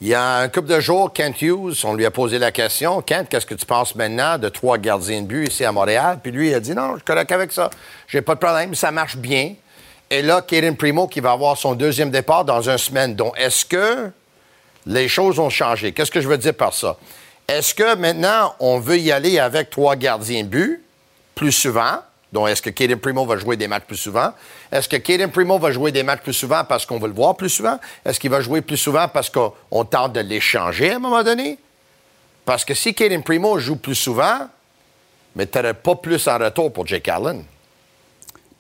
Il 0.01 0.07
y 0.07 0.13
a 0.13 0.35
un 0.37 0.47
couple 0.49 0.67
de 0.67 0.79
jours, 0.79 1.11
Kent 1.11 1.41
Hughes, 1.41 1.83
on 1.83 1.93
lui 1.93 2.05
a 2.05 2.11
posé 2.11 2.37
la 2.39 2.51
question 2.51 3.01
Kent, 3.01 3.27
qu'est-ce 3.29 3.45
que 3.45 3.55
tu 3.55 3.65
penses 3.65 3.95
maintenant 3.95 4.37
de 4.37 4.47
trois 4.47 4.77
gardiens 4.77 5.21
de 5.23 5.27
but 5.27 5.47
ici 5.49 5.65
à 5.65 5.71
Montréal? 5.73 6.19
Puis 6.23 6.31
lui, 6.31 6.49
il 6.51 6.53
a 6.53 6.59
dit 6.59 6.73
non, 6.73 6.95
je 6.97 7.03
correct 7.03 7.31
avec 7.31 7.51
ça. 7.51 7.69
J'ai 8.07 8.21
pas 8.21 8.35
de 8.35 8.39
problème, 8.39 8.75
ça 8.75 8.91
marche 8.91 9.17
bien. 9.17 9.55
Et 10.11 10.21
là, 10.21 10.41
Kaden 10.41 10.77
Primo 10.77 11.07
qui 11.07 11.19
va 11.19 11.31
avoir 11.31 11.57
son 11.57 11.73
deuxième 11.73 12.11
départ 12.11 12.45
dans 12.45 12.61
une 12.69 12.77
semaine. 12.77 13.15
Donc, 13.15 13.33
est-ce 13.37 13.65
que 13.65 14.11
les 14.85 15.07
choses 15.09 15.37
ont 15.39 15.49
changé? 15.49 15.91
Qu'est-ce 15.91 16.11
que 16.11 16.21
je 16.21 16.27
veux 16.29 16.37
dire 16.37 16.53
par 16.53 16.73
ça? 16.73 16.95
Est-ce 17.49 17.73
que 17.73 17.95
maintenant, 17.95 18.53
on 18.59 18.79
veut 18.79 18.99
y 18.99 19.11
aller 19.11 19.39
avec 19.39 19.71
trois 19.71 19.95
gardiens 19.95 20.43
de 20.43 20.49
but 20.49 20.83
plus 21.33 21.51
souvent? 21.51 21.97
Donc, 22.31 22.47
est-ce 22.47 22.61
que 22.61 22.69
Kaden 22.69 22.99
Primo 22.99 23.25
va 23.25 23.37
jouer 23.37 23.57
des 23.57 23.67
matchs 23.67 23.85
plus 23.85 23.97
souvent? 23.97 24.33
Est-ce 24.71 24.87
que 24.87 24.97
Kaden 24.97 25.31
Primo 25.31 25.57
va 25.57 25.71
jouer 25.71 25.91
des 25.91 26.03
matchs 26.03 26.21
plus 26.21 26.33
souvent 26.33 26.63
parce 26.63 26.85
qu'on 26.85 26.99
veut 26.99 27.07
le 27.07 27.15
voir 27.15 27.35
plus 27.35 27.49
souvent? 27.49 27.79
Est-ce 28.05 28.19
qu'il 28.19 28.29
va 28.29 28.41
jouer 28.41 28.61
plus 28.61 28.77
souvent 28.77 29.07
parce 29.07 29.31
qu'on 29.31 29.51
on 29.71 29.83
tente 29.83 30.13
de 30.13 30.19
l'échanger 30.19 30.91
à 30.91 30.97
un 30.97 30.99
moment 30.99 31.23
donné? 31.23 31.57
Parce 32.45 32.63
que 32.63 32.75
si 32.75 32.93
Kaden 32.93 33.23
Primo 33.23 33.57
joue 33.57 33.77
plus 33.77 33.95
souvent, 33.95 34.47
mais 35.35 35.47
tu 35.47 35.59
pas 35.73 35.95
plus 35.95 36.27
en 36.27 36.37
retour 36.37 36.71
pour 36.71 36.85
Jake 36.85 37.07
Allen. 37.07 37.43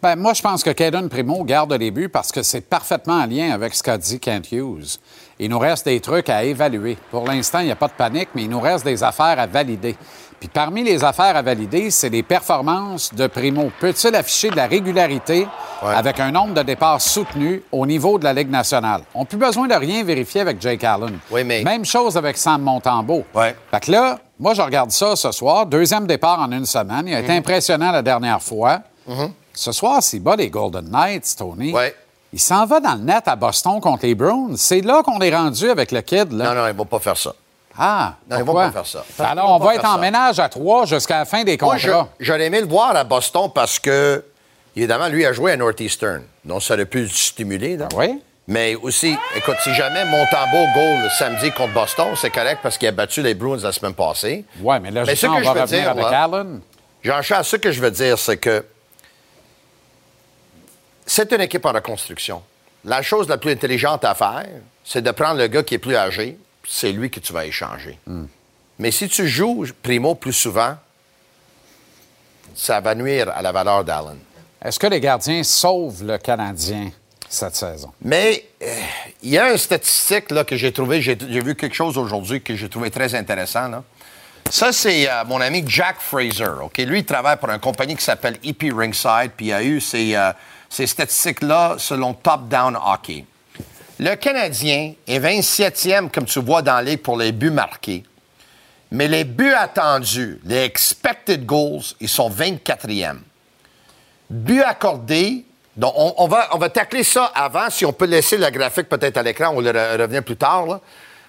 Ben, 0.01 0.15
moi, 0.15 0.33
je 0.33 0.41
pense 0.41 0.63
que 0.63 0.71
Caden 0.71 1.09
Primo 1.09 1.43
garde 1.43 1.73
les 1.73 1.91
buts 1.91 2.09
parce 2.09 2.31
que 2.31 2.41
c'est 2.41 2.61
parfaitement 2.61 3.21
en 3.21 3.27
lien 3.27 3.51
avec 3.51 3.75
ce 3.75 3.83
qu'a 3.83 3.99
dit 3.99 4.19
Kent 4.19 4.51
Hughes. 4.51 4.97
Il 5.41 5.49
nous 5.49 5.59
reste 5.59 5.85
des 5.85 5.99
trucs 6.01 6.29
à 6.29 6.43
évaluer. 6.43 6.97
Pour 7.11 7.25
l'instant, 7.25 7.59
il 7.59 7.65
n'y 7.67 7.71
a 7.71 7.75
pas 7.75 7.87
de 7.87 7.93
panique, 7.93 8.29
mais 8.35 8.43
il 8.43 8.49
nous 8.49 8.59
reste 8.59 8.83
des 8.83 9.03
affaires 9.03 9.39
à 9.39 9.47
valider. 9.47 9.95
Puis 10.39 10.49
parmi 10.49 10.83
les 10.83 11.03
affaires 11.03 11.35
à 11.35 11.41
valider, 11.41 11.91
c'est 11.91 12.09
les 12.09 12.23
performances 12.23 13.13
de 13.13 13.27
Primo. 13.27 13.71
Peut-il 13.79 14.15
afficher 14.15 14.49
de 14.49 14.55
la 14.55 14.67
régularité 14.67 15.47
avec 15.81 16.19
un 16.19 16.31
nombre 16.31 16.53
de 16.53 16.61
départs 16.61 17.01
soutenu 17.01 17.61
au 17.71 17.85
niveau 17.85 18.17
de 18.19 18.23
la 18.25 18.33
Ligue 18.33 18.49
nationale? 18.49 19.01
On 19.13 19.19
n'a 19.19 19.25
plus 19.25 19.37
besoin 19.37 19.67
de 19.67 19.73
rien 19.73 20.03
vérifier 20.03 20.41
avec 20.41 20.61
Jake 20.61 20.83
Allen. 20.83 21.19
Oui, 21.31 21.43
mais- 21.43 21.63
Même 21.63 21.83
chose 21.85 22.15
avec 22.17 22.37
Sam 22.37 22.61
Montembeau. 22.61 23.23
Ouais. 23.35 23.55
Fait 23.71 23.79
que 23.81 23.91
là, 23.91 24.17
moi, 24.39 24.53
je 24.53 24.61
regarde 24.61 24.91
ça 24.91 25.15
ce 25.17 25.31
soir. 25.31 25.65
Deuxième 25.65 26.07
départ 26.07 26.39
en 26.39 26.51
une 26.51 26.65
semaine. 26.65 27.07
Il 27.07 27.13
a 27.13 27.17
Mhm. 27.19 27.23
été 27.25 27.33
impressionnant 27.33 27.91
la 27.91 28.01
dernière 28.01 28.41
fois. 28.41 28.79
Ce 29.53 29.71
soir, 29.73 30.01
s'il 30.03 30.21
bat 30.21 30.35
les 30.37 30.49
Golden 30.49 30.89
Knights, 30.89 31.35
Tony, 31.37 31.73
Ouais. 31.73 31.93
Il 32.33 32.39
s'en 32.39 32.65
va 32.65 32.79
dans 32.79 32.93
le 32.95 33.01
net 33.01 33.27
à 33.27 33.35
Boston 33.35 33.79
contre 33.81 34.05
les 34.05 34.15
Browns. 34.15 34.55
C'est 34.57 34.81
là 34.81 35.01
qu'on 35.03 35.19
est 35.19 35.35
rendu 35.35 35.69
avec 35.69 35.91
le 35.91 36.01
kid. 36.01 36.31
Là. 36.33 36.45
Non, 36.53 36.61
non, 36.61 36.67
il 36.67 36.73
ne 36.73 36.77
va 36.77 36.85
pas 36.85 36.99
faire 36.99 37.17
ça. 37.17 37.33
Ah, 37.81 38.15
Non, 38.29 38.37
ils 38.37 38.43
vont 38.43 38.53
pas 38.53 38.71
faire 38.71 38.85
ça. 38.85 39.05
Ils 39.17 39.23
Alors, 39.25 39.47
vont 39.47 39.55
on 39.55 39.59
va 39.67 39.75
être 39.75 39.85
en 39.85 39.93
ça. 39.93 39.97
ménage 39.99 40.39
à 40.39 40.49
trois 40.49 40.85
jusqu'à 40.85 41.19
la 41.19 41.25
fin 41.25 41.43
des 41.43 41.57
Moi, 41.61 41.77
je- 41.77 41.87
contrats. 41.89 42.09
j'aurais 42.19 42.45
aimé 42.45 42.59
le 42.61 42.67
voir 42.67 42.95
à 42.95 43.03
Boston 43.05 43.49
parce 43.55 43.79
que, 43.79 44.23
évidemment, 44.75 45.07
lui 45.07 45.25
a 45.25 45.31
joué 45.31 45.53
à 45.53 45.57
Northeastern. 45.57 46.23
Donc, 46.43 46.61
ça 46.61 46.73
aurait 46.73 46.85
pu 46.85 47.01
le 47.03 47.07
stimuler. 47.07 47.77
là. 47.77 47.87
Oui? 47.95 48.21
Mais 48.47 48.75
aussi, 48.75 49.15
écoute, 49.35 49.55
si 49.63 49.73
jamais 49.75 50.03
Montembeau 50.05 50.65
goal 50.73 51.03
le 51.03 51.09
samedi 51.17 51.51
contre 51.51 51.73
Boston, 51.73 52.07
c'est 52.15 52.31
correct 52.31 52.59
parce 52.63 52.77
qu'il 52.79 52.87
a 52.87 52.91
battu 52.91 53.21
les 53.21 53.35
Bruins 53.35 53.59
la 53.61 53.71
semaine 53.71 53.93
passée. 53.93 54.43
Oui, 54.61 54.75
mais 54.81 54.89
là, 54.91 55.01
Mais 55.01 55.05
ce 55.05 55.11
justement, 55.11 55.35
que 55.35 55.37
on 55.37 55.43
je 55.43 55.45
va 55.53 55.61
revenir 55.61 55.81
dire, 55.81 55.89
avec 55.91 56.03
là- 56.03 56.23
Allen. 56.23 56.61
Jean-Charles, 57.03 57.45
ce 57.45 57.55
que 57.57 57.71
je 57.71 57.79
veux 57.79 57.91
dire, 57.91 58.17
c'est 58.17 58.37
que 58.37 58.65
c'est 61.09 61.31
une 61.31 61.41
équipe 61.41 61.65
en 61.65 61.71
reconstruction. 61.71 62.43
La 62.85 63.01
chose 63.01 63.27
la 63.27 63.37
plus 63.37 63.51
intelligente 63.51 64.05
à 64.05 64.13
faire, 64.13 64.45
c'est 64.85 65.01
de 65.01 65.11
prendre 65.11 65.39
le 65.39 65.47
gars 65.47 65.63
qui 65.63 65.73
est 65.73 65.79
plus 65.79 65.95
âgé, 65.95 66.37
c'est 66.67 66.91
lui 66.91 67.09
que 67.09 67.19
tu 67.19 67.33
vas 67.33 67.45
échanger. 67.45 67.97
Mais 68.77 68.91
si 68.91 69.09
tu 69.09 69.27
joues 69.27 69.65
Primo 69.81 70.15
plus 70.15 70.33
souvent, 70.33 70.75
ça 72.55 72.79
va 72.79 72.93
nuire 72.93 73.29
à 73.35 73.41
la 73.41 73.51
valeur 73.51 73.83
d'Allen. 73.83 74.19
Est-ce 74.63 74.77
que 74.79 74.87
les 74.87 74.99
gardiens 74.99 75.43
sauvent 75.43 76.03
le 76.03 76.17
Canadien 76.19 76.91
cette 77.27 77.55
saison? 77.55 77.91
Mais 78.01 78.45
euh, 78.61 78.67
il 79.23 79.29
y 79.29 79.37
a 79.37 79.51
une 79.51 79.57
statistique 79.57 80.29
là, 80.31 80.43
que 80.43 80.57
j'ai 80.57 80.71
trouvé, 80.71 81.01
j'ai 81.01 81.15
vu 81.15 81.55
quelque 81.55 81.75
chose 81.75 81.97
aujourd'hui 81.97 82.41
que 82.41 82.55
j'ai 82.55 82.69
trouvé 82.69 82.91
très 82.91 83.15
intéressant. 83.15 83.67
là. 83.67 83.83
Ça, 84.49 84.71
c'est 84.71 85.09
euh, 85.09 85.23
mon 85.25 85.41
ami 85.41 85.63
Jack 85.67 85.97
Fraser. 85.99 86.61
ok? 86.63 86.77
Lui, 86.79 86.99
il 86.99 87.05
travaille 87.05 87.37
pour 87.37 87.49
une 87.49 87.59
compagnie 87.59 87.95
qui 87.95 88.03
s'appelle 88.03 88.37
EP 88.43 88.71
Ringside, 88.71 89.31
puis 89.35 89.47
il 89.47 89.53
a 89.53 89.63
eu 89.63 89.79
ces, 89.79 90.15
euh, 90.15 90.31
ces 90.69 90.87
statistiques-là 90.87 91.75
selon 91.77 92.13
Top 92.13 92.47
Down 92.47 92.77
Hockey. 92.77 93.25
Le 93.99 94.15
Canadien 94.15 94.93
est 95.07 95.19
27e, 95.19 96.09
comme 96.09 96.25
tu 96.25 96.39
vois 96.39 96.61
dans 96.61 96.79
ligue, 96.79 97.01
pour 97.01 97.17
les 97.17 97.31
buts 97.31 97.49
marqués. 97.51 98.03
Mais 98.91 99.07
les 99.07 99.23
buts 99.23 99.53
attendus, 99.53 100.39
les 100.45 100.63
expected 100.63 101.45
goals, 101.45 101.81
ils 101.99 102.07
sont 102.09 102.29
24e. 102.29 103.17
Buts 104.29 104.61
accordés, 104.61 105.43
on, 105.81 106.27
va, 106.27 106.49
on 106.53 106.57
va 106.57 106.69
tacler 106.69 107.03
ça 107.03 107.25
avant, 107.35 107.69
si 107.69 107.85
on 107.85 107.93
peut 107.93 108.05
laisser 108.05 108.37
le 108.37 108.49
graphique 108.49 108.87
peut-être 108.89 109.17
à 109.17 109.23
l'écran, 109.23 109.51
on 109.55 109.59
le 109.59 109.71
re- 109.71 109.99
revient 110.01 110.21
plus 110.21 110.37
tard. 110.37 110.79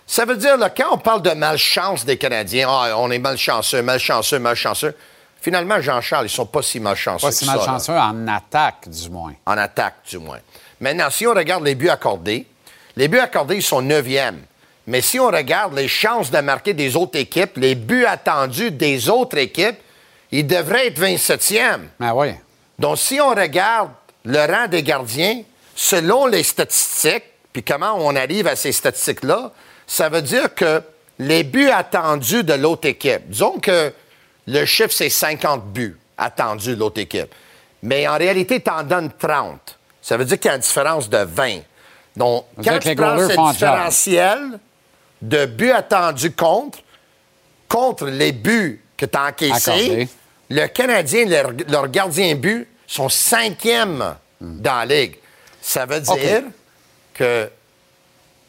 Ça 0.06 0.24
veut 0.24 0.36
dire, 0.36 0.56
là, 0.56 0.70
quand 0.70 0.88
on 0.92 0.98
parle 0.98 1.22
de 1.22 1.30
malchance 1.30 2.04
des 2.04 2.16
Canadiens, 2.18 2.68
Ah, 2.70 2.94
on 2.98 3.10
est 3.10 3.18
malchanceux, 3.18 3.82
malchanceux, 3.82 4.38
malchanceux. 4.38 4.94
Finalement, 5.40 5.80
Jean-Charles, 5.80 6.26
ils 6.26 6.30
sont 6.30 6.46
pas 6.46 6.62
si 6.62 6.80
malchanceux. 6.80 7.26
Pas 7.26 7.32
si 7.32 7.46
ça, 7.46 7.56
malchanceux 7.56 7.94
en 7.94 8.28
attaque, 8.28 8.88
du 8.88 9.08
moins. 9.08 9.34
En 9.46 9.56
attaque, 9.56 9.96
du 10.08 10.18
moins. 10.18 10.38
Maintenant, 10.80 11.08
si 11.10 11.26
on 11.26 11.32
regarde 11.32 11.64
les 11.64 11.74
buts 11.74 11.88
accordés, 11.88 12.46
Les 12.96 13.08
buts 13.08 13.18
accordés, 13.18 13.56
ils 13.56 13.62
sont 13.62 13.82
neuvièmes. 13.82 14.42
Mais 14.86 15.00
si 15.00 15.18
on 15.20 15.28
regarde 15.28 15.74
les 15.74 15.88
chances 15.88 16.30
de 16.30 16.38
marquer 16.38 16.74
des 16.74 16.96
autres 16.96 17.18
équipes, 17.18 17.56
les 17.56 17.74
buts 17.74 18.04
attendus 18.04 18.72
des 18.72 19.08
autres 19.08 19.38
équipes, 19.38 19.78
ils 20.32 20.46
devraient 20.46 20.88
être 20.88 21.00
27e. 21.00 21.80
Ah 22.00 22.14
oui. 22.14 22.28
Donc, 22.78 22.98
si 22.98 23.20
on 23.20 23.30
regarde 23.30 23.90
le 24.24 24.38
rang 24.38 24.68
des 24.68 24.82
gardiens, 24.82 25.42
selon 25.74 26.26
les 26.26 26.42
statistiques, 26.42 27.24
puis 27.52 27.62
comment 27.62 27.94
on 27.98 28.14
arrive 28.16 28.46
à 28.46 28.56
ces 28.56 28.72
statistiques-là, 28.72 29.52
ça 29.86 30.08
veut 30.08 30.22
dire 30.22 30.54
que 30.54 30.82
les 31.18 31.42
buts 31.42 31.70
attendus 31.70 32.44
de 32.44 32.54
l'autre 32.54 32.86
équipe, 32.86 33.28
disons 33.28 33.58
que 33.58 33.92
le 34.50 34.64
chiffre, 34.64 34.92
c'est 34.92 35.10
50 35.10 35.72
buts 35.72 35.96
attendus 36.18 36.70
de 36.74 36.80
l'autre 36.80 37.00
équipe. 37.00 37.32
Mais 37.82 38.06
en 38.06 38.18
réalité, 38.18 38.60
tu 38.60 38.70
en 38.70 38.82
donnes 38.82 39.10
30. 39.18 39.78
Ça 40.02 40.16
veut 40.16 40.24
dire 40.24 40.38
qu'il 40.38 40.48
y 40.48 40.52
a 40.52 40.56
une 40.56 40.62
différence 40.62 41.08
de 41.08 41.18
20. 41.18 41.60
Donc, 42.16 42.44
quand 42.62 42.78
tu 42.80 42.94
prends 42.94 43.16
ce 43.16 43.52
différentiel 43.52 44.58
de 45.22 45.46
buts 45.46 45.70
attendus 45.70 46.32
contre, 46.32 46.80
contre 47.68 48.06
les 48.06 48.32
buts 48.32 48.82
que 48.96 49.06
tu 49.06 49.16
as 49.16 49.26
encaissés, 49.26 50.08
le 50.48 50.66
Canadien, 50.66 51.26
leur, 51.26 51.52
leur 51.68 51.88
gardien 51.88 52.34
but, 52.34 52.66
sont 52.86 53.08
cinquième 53.08 54.16
dans 54.40 54.78
la 54.80 54.86
Ligue. 54.86 55.18
Ça 55.62 55.86
veut 55.86 56.00
dire 56.00 56.42
que 57.14 57.48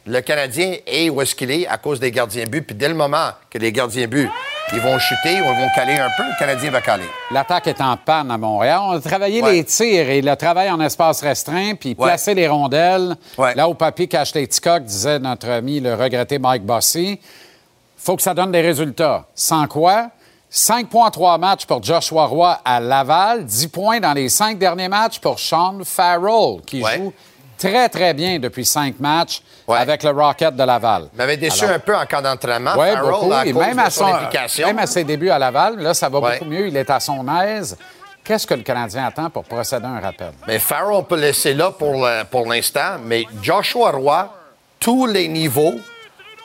le 0.07 0.21
Canadien 0.21 0.77
est 0.87 1.09
où 1.09 1.21
est-ce 1.21 1.35
qu'il 1.35 1.51
est 1.51 1.67
à 1.67 1.77
cause 1.77 1.99
des 1.99 2.11
gardiens 2.11 2.45
buts. 2.45 2.63
Puis 2.63 2.75
dès 2.75 2.87
le 2.87 2.95
moment 2.95 3.31
que 3.51 3.59
les 3.59 3.71
gardiens 3.71 4.07
buts, 4.07 4.29
ils 4.73 4.79
vont 4.79 4.97
chuter 4.99 5.41
ou 5.41 5.45
ils 5.45 5.59
vont 5.59 5.69
caler 5.75 5.97
un 5.99 6.09
peu, 6.15 6.23
le 6.23 6.39
Canadien 6.39 6.71
va 6.71 6.81
caler. 6.81 7.05
L'attaque 7.31 7.67
est 7.67 7.81
en 7.81 7.97
panne 7.97 8.31
à 8.31 8.37
Montréal. 8.37 8.79
On 8.83 8.91
a 8.91 8.99
travaillé 9.01 9.41
Ouais. 9.41 9.51
les 9.53 9.63
tirs 9.65 10.09
et 10.09 10.21
le 10.21 10.35
travail 10.35 10.69
en 10.71 10.79
espace 10.79 11.21
restreint, 11.21 11.75
puis 11.75 11.89
Ouais. 11.97 12.07
placer 12.07 12.33
les 12.33 12.47
rondelles. 12.47 13.15
Ouais. 13.37 13.53
Là 13.55 13.67
où 13.67 13.73
Papy 13.73 14.07
cache 14.07 14.33
les 14.33 14.47
petits 14.47 14.61
coqs, 14.61 14.83
disait 14.83 15.19
notre 15.19 15.49
ami 15.49 15.79
le 15.79 15.93
regretté 15.95 16.39
Mike 16.39 16.63
Bossy, 16.65 17.19
faut 17.97 18.15
que 18.15 18.21
ça 18.21 18.33
donne 18.33 18.51
des 18.51 18.61
résultats. 18.61 19.25
Sans 19.35 19.67
quoi, 19.67 20.07
5 20.49 20.87
points 20.89 21.07
en 21.07 21.11
3 21.11 21.37
matchs 21.37 21.65
pour 21.65 21.83
Joshua 21.83 22.25
Roy 22.25 22.59
à 22.65 22.79
Laval, 22.79 23.45
10 23.45 23.67
points 23.67 23.99
dans 23.99 24.13
les 24.13 24.29
5 24.29 24.57
derniers 24.57 24.89
matchs 24.89 25.19
pour 25.19 25.37
Sean 25.39 25.79
Farrell, 25.85 26.61
qui 26.65 26.81
joue 26.81 27.13
très, 27.69 27.89
très 27.89 28.13
bien 28.13 28.39
depuis 28.39 28.65
5 28.65 28.99
matchs 28.99 29.41
avec 29.67 30.03
le 30.03 30.09
Rocket 30.09 30.55
de 30.55 30.63
Laval. 30.63 31.09
Il 31.13 31.17
m'avait 31.17 31.37
déçu 31.37 31.63
Alors- 31.63 31.75
un 31.75 31.79
peu 31.79 31.95
en 31.95 32.05
camp 32.05 32.21
d'entraînement. 32.21 32.73
Oui, 32.77 32.87
beaucoup. 32.99 33.31
à 33.31 33.45
Et 33.45 33.53
même 33.53 33.79
à, 33.79 33.89
son 33.89 34.05
même 34.65 34.79
à 34.79 34.87
ses 34.87 35.03
débuts 35.03 35.29
à 35.29 35.39
Laval, 35.39 35.77
là, 35.79 35.93
ça 35.93 36.09
va 36.09 36.19
Ouais. 36.19 36.33
beaucoup 36.39 36.49
mieux. 36.49 36.67
Il 36.67 36.75
est 36.77 36.89
à 36.89 36.99
son 36.99 37.25
aise. 37.41 37.77
Qu'est-ce 38.23 38.45
que 38.45 38.53
le 38.53 38.61
Canadien 38.63 39.05
attend 39.07 39.29
pour 39.29 39.43
procéder 39.43 39.85
à 39.85 39.89
un 39.89 39.99
rappel? 39.99 40.31
Mais 40.47 40.59
Farrell, 40.59 40.93
on 40.93 41.03
peut 41.03 41.19
laisser 41.19 41.53
là 41.53 41.71
pour, 41.71 41.93
le- 42.05 42.23
pour 42.25 42.45
l'instant. 42.47 42.97
Mais 43.03 43.25
Joshua 43.41 43.91
Roy, 43.91 44.33
tous 44.79 45.05
les 45.07 45.27
niveaux, 45.27 45.75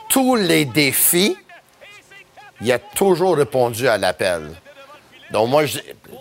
tous 0.08 0.36
les 0.36 0.64
défis, 0.64 1.36
il 2.60 2.72
a 2.72 2.78
toujours 2.78 3.36
répondu 3.36 3.88
à 3.88 3.98
l'appel. 3.98 4.52
Donc, 5.30 5.48
moi, 5.50 5.66
je. 5.66 5.78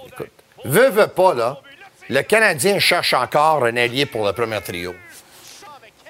Écoute, 0.08 0.28
veux, 0.66 0.90
veux 0.90 1.08
pas, 1.08 1.34
là, 1.34 1.58
le 2.10 2.22
Canadien 2.22 2.80
cherche 2.80 3.14
encore 3.14 3.66
un 3.66 3.76
allié 3.78 4.06
pour 4.06 4.26
le 4.26 4.34
premier 4.34 4.62
trio. 4.62 4.94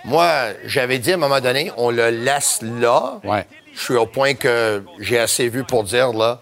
Moi, 0.04 0.28
j'avais 0.66 1.00
dit 1.00 1.12
à 1.12 1.16
un 1.16 1.18
moment 1.18 1.39
donné, 1.39 1.72
on 1.78 1.89
le 1.89 2.10
laisse 2.10 2.60
là. 2.62 3.20
Ouais. 3.24 3.46
Je 3.74 3.82
suis 3.82 3.96
au 3.96 4.06
point 4.06 4.36
que 4.36 4.84
j'ai 5.00 5.20
assez 5.20 5.50
vu 5.50 5.64
pour 5.64 5.84
dire, 5.84 6.14
là, 6.14 6.39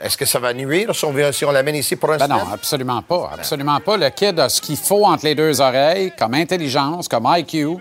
est-ce 0.00 0.16
que 0.16 0.24
ça 0.24 0.38
va 0.38 0.52
nuire 0.52 0.94
si 0.94 1.04
on, 1.04 1.32
si 1.32 1.44
on 1.44 1.50
l'amène 1.50 1.76
ici 1.76 1.96
pour 1.96 2.12
un 2.12 2.18
Ben 2.18 2.28
non, 2.28 2.52
absolument 2.52 3.02
pas. 3.02 3.30
Absolument 3.34 3.80
pas. 3.80 3.96
Le 3.96 4.10
kid 4.10 4.38
a 4.38 4.48
ce 4.48 4.60
qu'il 4.60 4.76
faut 4.76 5.04
entre 5.04 5.24
les 5.24 5.34
deux 5.34 5.60
oreilles, 5.60 6.12
comme 6.18 6.34
intelligence, 6.34 7.08
comme 7.08 7.26
IQ, 7.28 7.78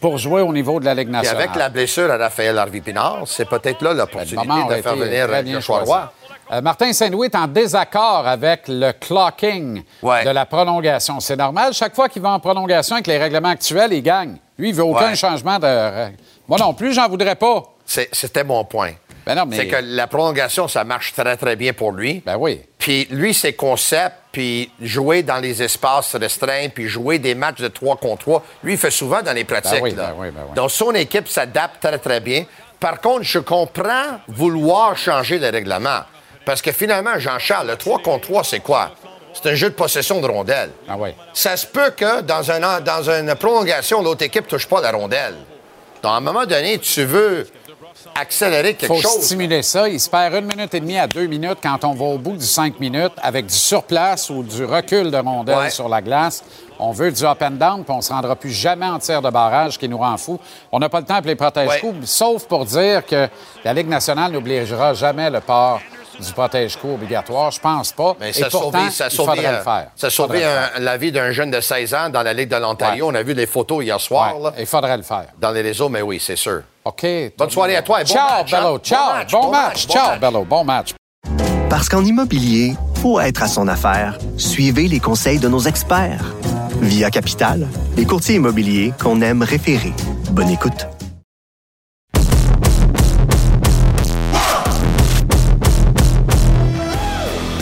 pour 0.00 0.18
jouer 0.18 0.40
au 0.40 0.52
niveau 0.52 0.80
de 0.80 0.84
la 0.84 0.94
Ligue 0.94 1.10
nationale. 1.10 1.42
avec 1.42 1.54
la 1.56 1.68
blessure 1.68 2.10
à 2.10 2.16
Raphaël 2.16 2.58
Harvey-Pinard, 2.58 3.22
c'est 3.26 3.48
peut-être 3.48 3.82
là 3.82 3.92
Le 3.92 3.98
l'opportunité 3.98 4.46
moment 4.48 4.68
a 4.68 4.76
de 4.76 4.82
faire 4.82 4.96
venir 4.96 5.60
Joshua. 5.60 5.80
Roy. 5.84 6.12
Euh, 6.52 6.60
Martin 6.60 6.92
Saint-Louis 6.92 7.26
est 7.28 7.34
en 7.34 7.46
désaccord 7.46 8.26
avec 8.26 8.64
le 8.68 8.92
clocking 8.92 9.82
Ouais. 10.02 10.24
de 10.24 10.30
la 10.30 10.44
prolongation. 10.44 11.18
C'est 11.20 11.36
normal. 11.36 11.72
Chaque 11.72 11.94
fois 11.94 12.08
qu'il 12.08 12.20
va 12.20 12.30
en 12.30 12.40
prolongation 12.40 12.96
avec 12.96 13.06
les 13.06 13.16
règlements 13.16 13.48
actuels, 13.48 13.92
il 13.92 14.02
gagne. 14.02 14.36
Lui, 14.58 14.68
il 14.68 14.74
veut 14.74 14.84
aucun 14.84 15.08
Ouais. 15.10 15.14
changement 15.14 15.58
de. 15.58 16.10
Moi 16.46 16.58
non 16.58 16.74
plus, 16.74 16.92
j'en 16.92 17.08
voudrais 17.08 17.36
pas. 17.36 17.62
C'était 17.86 18.44
mon 18.44 18.64
point. 18.64 18.92
Ben 19.24 19.44
mais- 19.46 19.56
C'est 19.56 19.68
que 19.68 19.76
la 19.80 20.06
prolongation, 20.08 20.66
ça 20.68 20.82
marche 20.84 21.12
très, 21.14 21.36
très 21.36 21.54
bien 21.56 21.72
pour 21.72 21.92
lui. 21.92 22.22
Ben 22.26 22.36
oui. 22.36 22.60
Puis 22.78 23.06
lui, 23.10 23.32
ses 23.32 23.52
concepts, 23.54 24.16
puis 24.32 24.70
jouer 24.80 25.22
dans 25.22 25.38
les 25.38 25.62
espaces 25.62 26.16
restreints, 26.16 26.68
puis 26.74 26.88
jouer 26.88 27.18
des 27.20 27.34
matchs 27.36 27.60
de 27.60 27.68
3 27.68 27.96
contre 27.96 28.22
3, 28.22 28.42
lui, 28.64 28.72
il 28.72 28.78
fait 28.78 28.90
souvent 28.90 29.22
dans 29.22 29.32
les 29.32 29.44
pratiques. 29.44 29.74
Ben 29.74 29.82
oui, 29.82 29.94
là. 29.94 30.12
ben 30.18 30.30
oui. 30.48 30.54
Donc, 30.56 30.70
son 30.72 30.90
équipe 30.92 31.28
s'adapte 31.28 31.80
très, 31.80 31.98
très 31.98 32.18
bien. 32.20 32.44
Par 32.80 33.00
contre, 33.00 33.22
je 33.22 33.38
comprends 33.38 34.18
vouloir 34.26 34.96
changer 34.96 35.38
le 35.38 35.48
règlement. 35.50 36.00
Parce 36.44 36.60
que 36.62 36.72
finalement, 36.72 37.18
Jean-Charles, 37.18 37.68
le 37.68 37.76
3 37.76 37.98
contre 38.00 38.26
3, 38.28 38.44
c'est 38.44 38.60
quoi? 38.60 38.90
C'est 39.32 39.48
un 39.50 39.54
jeu 39.54 39.70
de 39.70 39.74
possession 39.74 40.20
de 40.20 40.26
rondelle. 40.26 40.70
Ah 40.88 40.94
oui. 40.98 41.10
Ça 41.32 41.56
se 41.56 41.66
peut 41.66 41.90
que 41.96 42.20
dans, 42.20 42.50
un, 42.50 42.80
dans 42.80 43.10
une 43.10 43.34
prolongation, 43.36 44.02
l'autre 44.02 44.22
équipe 44.24 44.44
ne 44.44 44.50
touche 44.50 44.66
pas 44.66 44.80
la 44.80 44.90
rondelle. 44.92 45.34
Donc, 46.02 46.12
à 46.12 46.16
un 46.16 46.20
moment 46.20 46.44
donné, 46.44 46.78
tu 46.78 47.04
veux 47.04 47.46
accélérer 48.14 48.70
Il 48.70 48.76
quelque 48.76 48.94
faut 48.94 49.00
chose. 49.00 49.22
stimuler 49.22 49.62
ça. 49.62 49.88
Il 49.88 50.00
se 50.00 50.10
perd 50.10 50.34
une 50.34 50.46
minute 50.46 50.74
et 50.74 50.80
demie 50.80 50.98
à 50.98 51.06
deux 51.06 51.26
minutes 51.26 51.58
quand 51.62 51.84
on 51.84 51.94
va 51.94 52.04
au 52.06 52.18
bout 52.18 52.36
du 52.36 52.44
cinq 52.44 52.78
minutes 52.80 53.12
avec 53.22 53.46
du 53.46 53.54
surplace 53.54 54.28
ou 54.28 54.42
du 54.42 54.64
recul 54.64 55.10
de 55.10 55.16
rondelle 55.16 55.56
Ouais. 55.56 55.70
sur 55.70 55.88
la 55.88 56.02
glace. 56.02 56.42
On 56.78 56.90
veut 56.90 57.12
du 57.12 57.24
up 57.24 57.40
and 57.42 57.52
down, 57.52 57.84
puis 57.84 57.92
on 57.94 57.98
ne 57.98 58.02
se 58.02 58.12
rendra 58.12 58.34
plus 58.34 58.50
jamais 58.50 58.86
en 58.86 58.98
tir 58.98 59.22
de 59.22 59.30
barrage, 59.30 59.74
ce 59.74 59.78
qui 59.78 59.88
nous 59.88 59.98
rend 59.98 60.16
fous. 60.16 60.40
On 60.72 60.78
n'a 60.80 60.88
pas 60.88 60.98
le 61.00 61.06
temps 61.06 61.18
pour 61.18 61.28
les 61.28 61.36
protège-coups, 61.36 62.06
sauf 62.10 62.44
pour 62.46 62.64
dire 62.66 63.06
que 63.06 63.28
la 63.64 63.72
Ligue 63.72 63.88
nationale 63.88 64.32
n'obligera 64.32 64.92
jamais 64.94 65.30
le 65.30 65.40
port 65.40 65.80
du 66.20 66.32
protège-coup 66.32 66.94
obligatoire? 66.94 67.50
Je 67.50 67.60
pense 67.60 67.92
pas. 67.92 68.16
Mais 68.20 68.30
Et 68.30 68.32
ça 68.32 68.46
a 68.46 68.50
pourtant, 68.50 68.70
sauvé, 68.78 68.90
ça 68.90 69.04
a 69.04 69.08
il 69.08 69.10
sauvé, 69.10 69.28
faudrait 69.30 69.46
euh, 69.46 69.58
le 69.58 69.62
faire. 69.64 69.86
ça 69.96 70.10
sauvé 70.10 70.40
le 70.40 70.46
un- 70.46 70.80
la 70.80 70.96
vie 70.96 71.12
d'un 71.12 71.30
jeune 71.32 71.50
de 71.50 71.60
16 71.60 71.94
ans 71.94 72.08
dans 72.10 72.22
la 72.22 72.32
Ligue 72.32 72.48
de 72.50 72.56
l'Ontario. 72.56 73.08
On 73.08 73.14
a 73.14 73.22
vu 73.22 73.34
les 73.34 73.46
photos 73.46 73.84
hier 73.84 74.00
soir 74.00 74.36
Ouais, 74.36 74.42
là, 74.44 74.52
Il 74.58 74.66
faudrait 74.66 74.96
le 74.96 75.02
faire. 75.02 75.26
dans 75.40 75.50
les 75.50 75.62
réseaux, 75.62 75.88
mais 75.88 76.02
oui, 76.02 76.18
c'est 76.20 76.36
sûr. 76.36 76.62
OK. 76.84 77.06
Bonne 77.38 77.50
soirée 77.50 77.76
à 77.76 77.82
toi 77.82 78.00
et 78.00 78.04
bon 78.04 78.10
Ciao, 78.12 78.28
match, 78.38 78.52
hein? 78.52 78.58
Bello. 78.60 78.72
Bon 78.78 78.82
Ciao. 78.82 79.12
match, 79.14 79.30
Bon, 79.32 79.40
bon 79.42 79.50
match. 79.50 79.62
match, 79.68 79.86
bon 79.86 79.92
Ciao, 79.94 80.08
match. 80.10 80.20
Bello. 80.20 80.44
Bon 80.44 80.64
match. 80.64 80.94
Parce 81.70 81.88
qu'en 81.88 82.04
immobilier, 82.04 82.74
pour 83.00 83.22
être 83.22 83.42
à 83.42 83.48
son 83.48 83.66
affaire, 83.68 84.18
suivez 84.36 84.88
les 84.88 85.00
conseils 85.00 85.38
de 85.38 85.48
nos 85.48 85.60
experts. 85.60 86.34
Via 86.80 87.10
Capital, 87.10 87.66
les 87.96 88.04
courtiers 88.04 88.34
immobiliers 88.34 88.92
qu'on 89.00 89.20
aime 89.20 89.42
référer. 89.42 89.92
Bonne 90.30 90.50
écoute. 90.50 90.86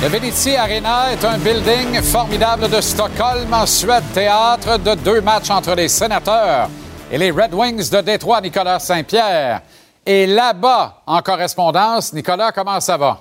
Le 0.03 0.09
Veneti 0.09 0.57
Arena 0.57 1.13
est 1.13 1.23
un 1.27 1.37
building 1.37 2.01
formidable 2.01 2.71
de 2.71 2.81
Stockholm, 2.81 3.53
en 3.53 3.67
Suède, 3.67 4.03
théâtre 4.15 4.79
de 4.79 4.95
deux 4.95 5.21
matchs 5.21 5.51
entre 5.51 5.75
les 5.75 5.89
sénateurs 5.89 6.71
et 7.13 7.19
les 7.19 7.31
Red 7.31 7.53
Wings 7.53 7.91
de 7.91 8.01
Détroit, 8.01 8.41
Nicolas 8.41 8.79
Saint-Pierre. 8.79 9.61
Et 10.07 10.27
là-bas, 10.27 11.03
en 11.07 11.21
correspondance, 11.21 12.15
Nicolas, 12.15 12.51
comment 12.51 12.81
ça 12.81 12.97
va? 12.97 13.21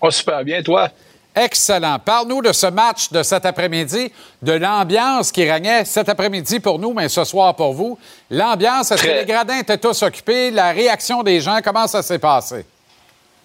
Oh, 0.00 0.08
super 0.08 0.44
bien, 0.44 0.62
toi? 0.62 0.88
Excellent. 1.34 1.98
Parle-nous 1.98 2.42
de 2.42 2.52
ce 2.52 2.68
match 2.68 3.10
de 3.10 3.24
cet 3.24 3.44
après-midi, 3.44 4.12
de 4.40 4.52
l'ambiance 4.52 5.32
qui 5.32 5.50
régnait 5.50 5.84
cet 5.84 6.08
après-midi 6.08 6.60
pour 6.60 6.78
nous, 6.78 6.92
mais 6.92 7.08
ce 7.08 7.24
soir 7.24 7.56
pour 7.56 7.72
vous. 7.72 7.98
L'ambiance, 8.30 8.92
est-ce 8.92 9.02
que 9.02 9.08
les 9.08 9.24
gradins 9.24 9.58
étaient 9.58 9.78
tous 9.78 10.00
occupés? 10.04 10.52
La 10.52 10.70
réaction 10.70 11.24
des 11.24 11.40
gens, 11.40 11.58
comment 11.64 11.88
ça 11.88 12.02
s'est 12.02 12.20
passé? 12.20 12.64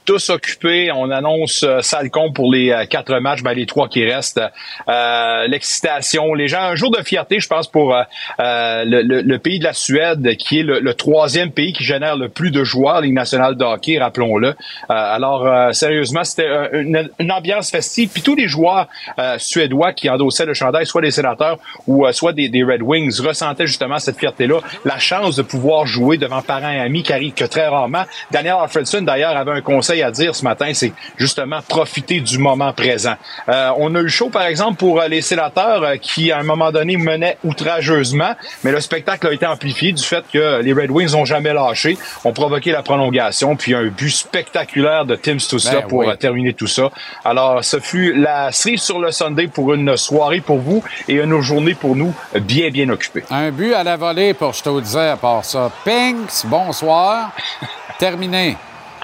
Tous 0.07 0.29
occupés. 0.31 0.89
On 0.91 1.11
annonce 1.11 1.63
euh, 1.63 1.81
sale 1.81 2.09
compte 2.09 2.33
pour 2.33 2.51
les 2.51 2.71
euh, 2.71 2.85
quatre 2.85 3.19
matchs, 3.19 3.43
ben, 3.43 3.53
les 3.53 3.65
trois 3.67 3.87
qui 3.89 4.03
restent. 4.09 4.41
Euh, 4.87 5.47
L'excitation, 5.47 6.33
les 6.33 6.47
gens, 6.47 6.61
un 6.61 6.75
jour 6.75 6.89
de 6.89 7.03
fierté, 7.03 7.39
je 7.39 7.47
pense, 7.47 7.67
pour 7.67 7.93
euh, 7.93 8.01
euh, 8.39 8.83
le, 8.85 9.01
le- 9.01 9.21
le 9.21 9.39
pays 9.39 9.59
de 9.59 9.65
la 9.65 9.73
Suède, 9.73 10.35
qui 10.37 10.59
est 10.59 10.63
le, 10.63 10.79
le 10.79 10.93
troisième 10.93 11.51
pays 11.51 11.73
qui 11.73 11.83
génère 11.83 12.15
le 12.15 12.29
plus 12.29 12.49
de 12.51 12.63
joueurs 12.63 13.01
Ligue 13.01 13.13
nationale 13.13 13.55
de 13.57 13.63
hockey, 13.65 13.99
rappelons-le. 13.99 14.47
Euh, 14.49 14.53
alors, 14.89 15.45
euh, 15.45 15.71
sérieusement, 15.73 16.23
c'était 16.23 16.47
euh, 16.47 16.69
une, 16.81 17.09
une 17.19 17.31
ambiance 17.31 17.69
festive. 17.69 18.09
Puis 18.13 18.21
tous 18.21 18.35
les 18.35 18.47
joueurs 18.47 18.87
euh, 19.19 19.35
suédois 19.37 19.91
qui 19.91 20.09
endossaient 20.09 20.45
le 20.45 20.53
chandail, 20.53 20.85
soit 20.85 21.01
des 21.01 21.11
sénateurs 21.11 21.57
ou 21.85 22.05
euh, 22.07 22.13
soit 22.13 22.31
des, 22.31 22.47
des 22.47 22.63
Red 22.63 22.81
Wings, 22.81 23.19
ressentaient 23.21 23.67
justement 23.67 23.99
cette 23.99 24.17
fierté-là, 24.17 24.59
la 24.85 24.99
chance 24.99 25.35
de 25.35 25.41
pouvoir 25.41 25.85
jouer 25.85 26.17
devant 26.17 26.41
parents 26.41 26.71
et 26.71 26.79
amis 26.79 27.03
qui 27.03 27.11
arrivent 27.11 27.33
que 27.33 27.43
très 27.45 27.67
rarement. 27.67 28.05
Daniel 28.31 28.55
Alfredson, 28.61 29.01
d'ailleurs, 29.01 29.35
avait 29.35 29.51
un 29.51 29.61
conseil 29.61 29.96
conseil 29.97 30.03
à 30.03 30.11
dire 30.11 30.35
ce 30.35 30.43
matin, 30.43 30.71
c'est 30.73 30.93
justement 31.17 31.61
profiter 31.67 32.19
du 32.19 32.37
moment 32.37 32.73
présent. 32.73 33.15
Euh, 33.49 33.71
on 33.77 33.93
a 33.95 34.01
eu 34.01 34.09
chaud, 34.09 34.29
par 34.29 34.43
exemple, 34.43 34.77
pour 34.77 34.99
euh, 34.99 35.07
les 35.07 35.21
sénateurs 35.21 35.83
euh, 35.83 35.95
qui, 35.97 36.31
à 36.31 36.39
un 36.39 36.43
moment 36.43 36.71
donné, 36.71 36.97
menaient 36.97 37.37
outrageusement, 37.43 38.33
mais 38.63 38.71
le 38.71 38.79
spectacle 38.79 39.27
a 39.27 39.33
été 39.33 39.45
amplifié 39.45 39.91
du 39.91 40.03
fait 40.03 40.23
que 40.31 40.61
les 40.61 40.73
Red 40.73 40.91
Wings 40.91 41.11
n'ont 41.11 41.25
jamais 41.25 41.53
lâché, 41.53 41.97
ont 42.23 42.33
provoqué 42.33 42.71
la 42.71 42.83
prolongation, 42.83 43.55
puis 43.55 43.73
un 43.73 43.85
but 43.87 44.09
spectaculaire 44.09 45.05
de 45.05 45.15
Tim 45.15 45.39
Stutzla 45.39 45.81
Ben 45.81 45.87
pour 45.87 45.99
oui. 45.99 46.17
terminer 46.17 46.53
tout 46.53 46.67
ça. 46.67 46.89
Alors, 47.23 47.63
ce 47.63 47.79
fut 47.79 48.13
la 48.13 48.51
cerise 48.51 48.81
sur 48.81 48.99
le 48.99 49.11
Sunday 49.11 49.47
pour 49.47 49.73
une 49.73 49.97
soirée 49.97 50.41
pour 50.41 50.59
vous 50.59 50.83
et 51.07 51.15
une 51.15 51.39
journée 51.41 51.75
pour 51.75 51.95
nous 51.95 52.13
bien, 52.41 52.69
bien 52.69 52.89
occupée. 52.89 53.23
Un 53.29 53.51
but 53.51 53.73
à 53.73 53.83
la 53.83 53.97
volée 53.97 54.33
pour 54.33 54.53
je 54.53 54.63
te 54.63 54.81
disais 54.81 55.09
à 55.09 55.17
part 55.17 55.43
ça. 55.43 55.71
Pinks, 55.83 56.45
bonsoir. 56.45 57.31
Terminé. 57.99 58.57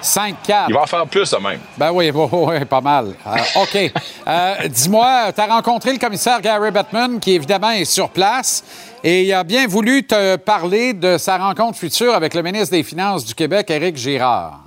5-4. 0.04 0.66
Il 0.68 0.74
va 0.74 0.82
en 0.82 0.86
faire 0.86 1.06
plus, 1.06 1.24
ça 1.24 1.40
même. 1.40 1.60
Ben 1.76 1.90
oui, 1.90 2.10
oui, 2.14 2.28
oui, 2.30 2.64
pas 2.66 2.80
mal. 2.80 3.14
Euh, 3.26 3.62
OK. 3.62 3.92
Euh, 4.26 4.54
Dis-moi, 4.68 5.32
tu 5.34 5.40
as 5.40 5.46
rencontré 5.46 5.92
le 5.92 5.98
commissaire 5.98 6.40
Gary 6.40 6.70
Bettman, 6.70 7.18
qui 7.18 7.32
évidemment 7.32 7.70
est 7.70 7.84
sur 7.86 8.10
place, 8.10 8.62
et 9.02 9.22
il 9.24 9.32
a 9.32 9.42
bien 9.44 9.66
voulu 9.66 10.04
te 10.04 10.36
parler 10.36 10.92
de 10.92 11.16
sa 11.18 11.38
rencontre 11.38 11.78
future 11.78 12.14
avec 12.14 12.34
le 12.34 12.42
ministre 12.42 12.70
des 12.72 12.82
Finances 12.82 13.24
du 13.24 13.34
Québec, 13.34 13.70
Éric 13.70 13.96
Girard. 13.96 14.60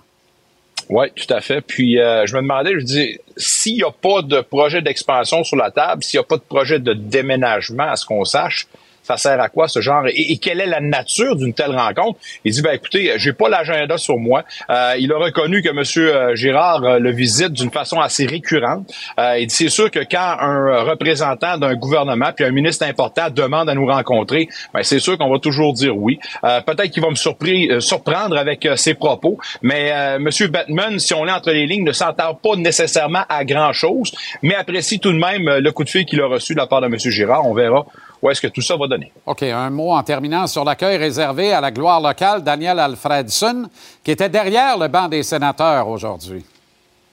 Oui, 0.90 1.08
tout 1.16 1.34
à 1.34 1.42
fait. 1.42 1.62
Puis 1.62 2.00
euh, 2.00 2.26
je 2.26 2.36
me 2.36 2.42
demandais, 2.42 2.72
je 2.80 2.86
dis, 2.86 3.20
s'il 3.36 3.76
n'y 3.76 3.84
a 3.84 3.92
pas 3.92 4.22
de 4.22 4.42
projet 4.42 4.82
d'expansion 4.82 5.44
sur 5.44 5.58
la 5.58 5.70
table, 5.70 6.04
s'il 6.04 6.18
n'y 6.20 6.22
a 6.22 6.28
pas 6.28 6.38
de 6.38 6.42
projet 6.42 6.80
de 6.80 6.94
déménagement, 6.94 7.90
à 7.90 7.96
ce 7.96 8.06
qu'on 8.06 8.24
sache, 8.26 8.68
ça 9.08 9.16
sert 9.18 9.40
à 9.40 9.48
quoi 9.48 9.68
ce 9.70 9.80
genre 9.80 10.04
et, 10.08 10.38
quelle 10.38 10.60
est 10.60 10.66
la 10.68 10.82
nature 10.82 11.36
d'une 11.38 11.54
telle 11.54 11.72
rencontre? 11.76 12.20
Il 12.44 12.52
dit 12.52 12.62
ben 12.62 12.72
écoutez, 12.74 13.14
j'ai 13.18 13.32
pas 13.34 13.48
l'agenda 13.50 13.98
sur 13.98 14.18
moi. 14.18 14.44
Euh, 14.70 14.96
il 15.00 15.12
a 15.14 15.18
reconnu 15.18 15.62
que 15.62 15.72
Monsieur 15.72 16.14
euh, 16.14 16.36
Girard 16.36 16.84
euh, 16.84 17.00
le 17.00 17.12
visite 17.12 17.54
d'une 17.54 17.72
façon 17.72 18.00
assez 18.00 18.26
récurrente. 18.26 18.92
Euh, 19.20 19.40
il 19.40 19.48
dit 19.48 19.56
c'est 19.56 19.70
sûr 19.70 19.90
que 19.90 20.00
quand 20.00 20.36
un 20.40 20.84
représentant 20.84 21.58
d'un 21.58 21.76
gouvernement 21.76 22.32
puis 22.36 22.44
un 22.46 22.52
ministre 22.52 22.86
important 22.86 23.30
demande 23.30 23.70
à 23.70 23.74
nous 23.76 23.86
rencontrer, 23.86 24.50
ben 24.74 24.84
c'est 24.84 25.00
sûr 25.00 25.18
qu'on 25.18 25.32
va 25.32 25.40
toujours 25.40 25.74
dire 25.74 25.96
oui. 25.98 26.20
Euh, 26.44 26.60
Peut-être 26.62 26.92
qu'il 26.92 27.02
va 27.02 27.10
me 27.10 27.16
surpris- 27.16 27.72
euh, 27.72 27.80
surprendre 27.80 28.38
avec 28.38 28.68
ses 28.76 28.94
propos, 28.94 29.38
mais 29.62 30.20
Monsieur 30.20 30.48
Batman, 30.48 31.00
si 31.00 31.14
on 31.14 31.26
est 31.28 31.32
entre 31.32 31.52
les 31.52 31.66
lignes, 31.66 31.86
ne 31.86 31.92
s'entend 31.94 32.34
pas 32.36 32.56
nécessairement 32.58 33.24
à 33.30 33.46
grand 33.46 33.72
chose, 33.72 34.12
mais 34.42 34.56
apprécie 34.56 35.00
tout 35.00 35.14
de 35.14 35.18
même 35.18 35.46
le 35.60 35.72
coup 35.72 35.84
de 35.84 35.90
fil 35.90 36.06
qu'il 36.06 36.20
a 36.22 36.28
reçu 36.28 36.54
de 36.54 36.60
la 36.60 36.68
part 36.68 36.82
de 36.82 36.88
Monsieur 36.88 37.12
Girard. 37.12 37.46
On 37.46 37.54
verra 37.54 37.86
où 38.22 38.30
est-ce 38.30 38.42
que 38.42 38.48
tout 38.48 38.62
ça 38.62 38.76
va 38.76 38.88
donner? 38.88 39.12
OK, 39.26 39.44
un 39.44 39.70
mot 39.70 39.92
en 39.92 40.04
terminant 40.04 40.48
sur 40.48 40.64
l'accueil 40.64 40.98
réservé 40.98 41.54
à 41.54 41.62
la 41.62 41.72
gloire 41.72 42.02
locale, 42.02 42.44
Daniel 42.44 42.80
Alfredson, 42.80 43.70
qui 44.04 44.12
était 44.12 44.30
derrière 44.30 44.78
le 44.78 44.88
banc 44.88 45.08
des 45.08 45.24
sénateurs 45.24 45.88
aujourd'hui. 45.88 46.44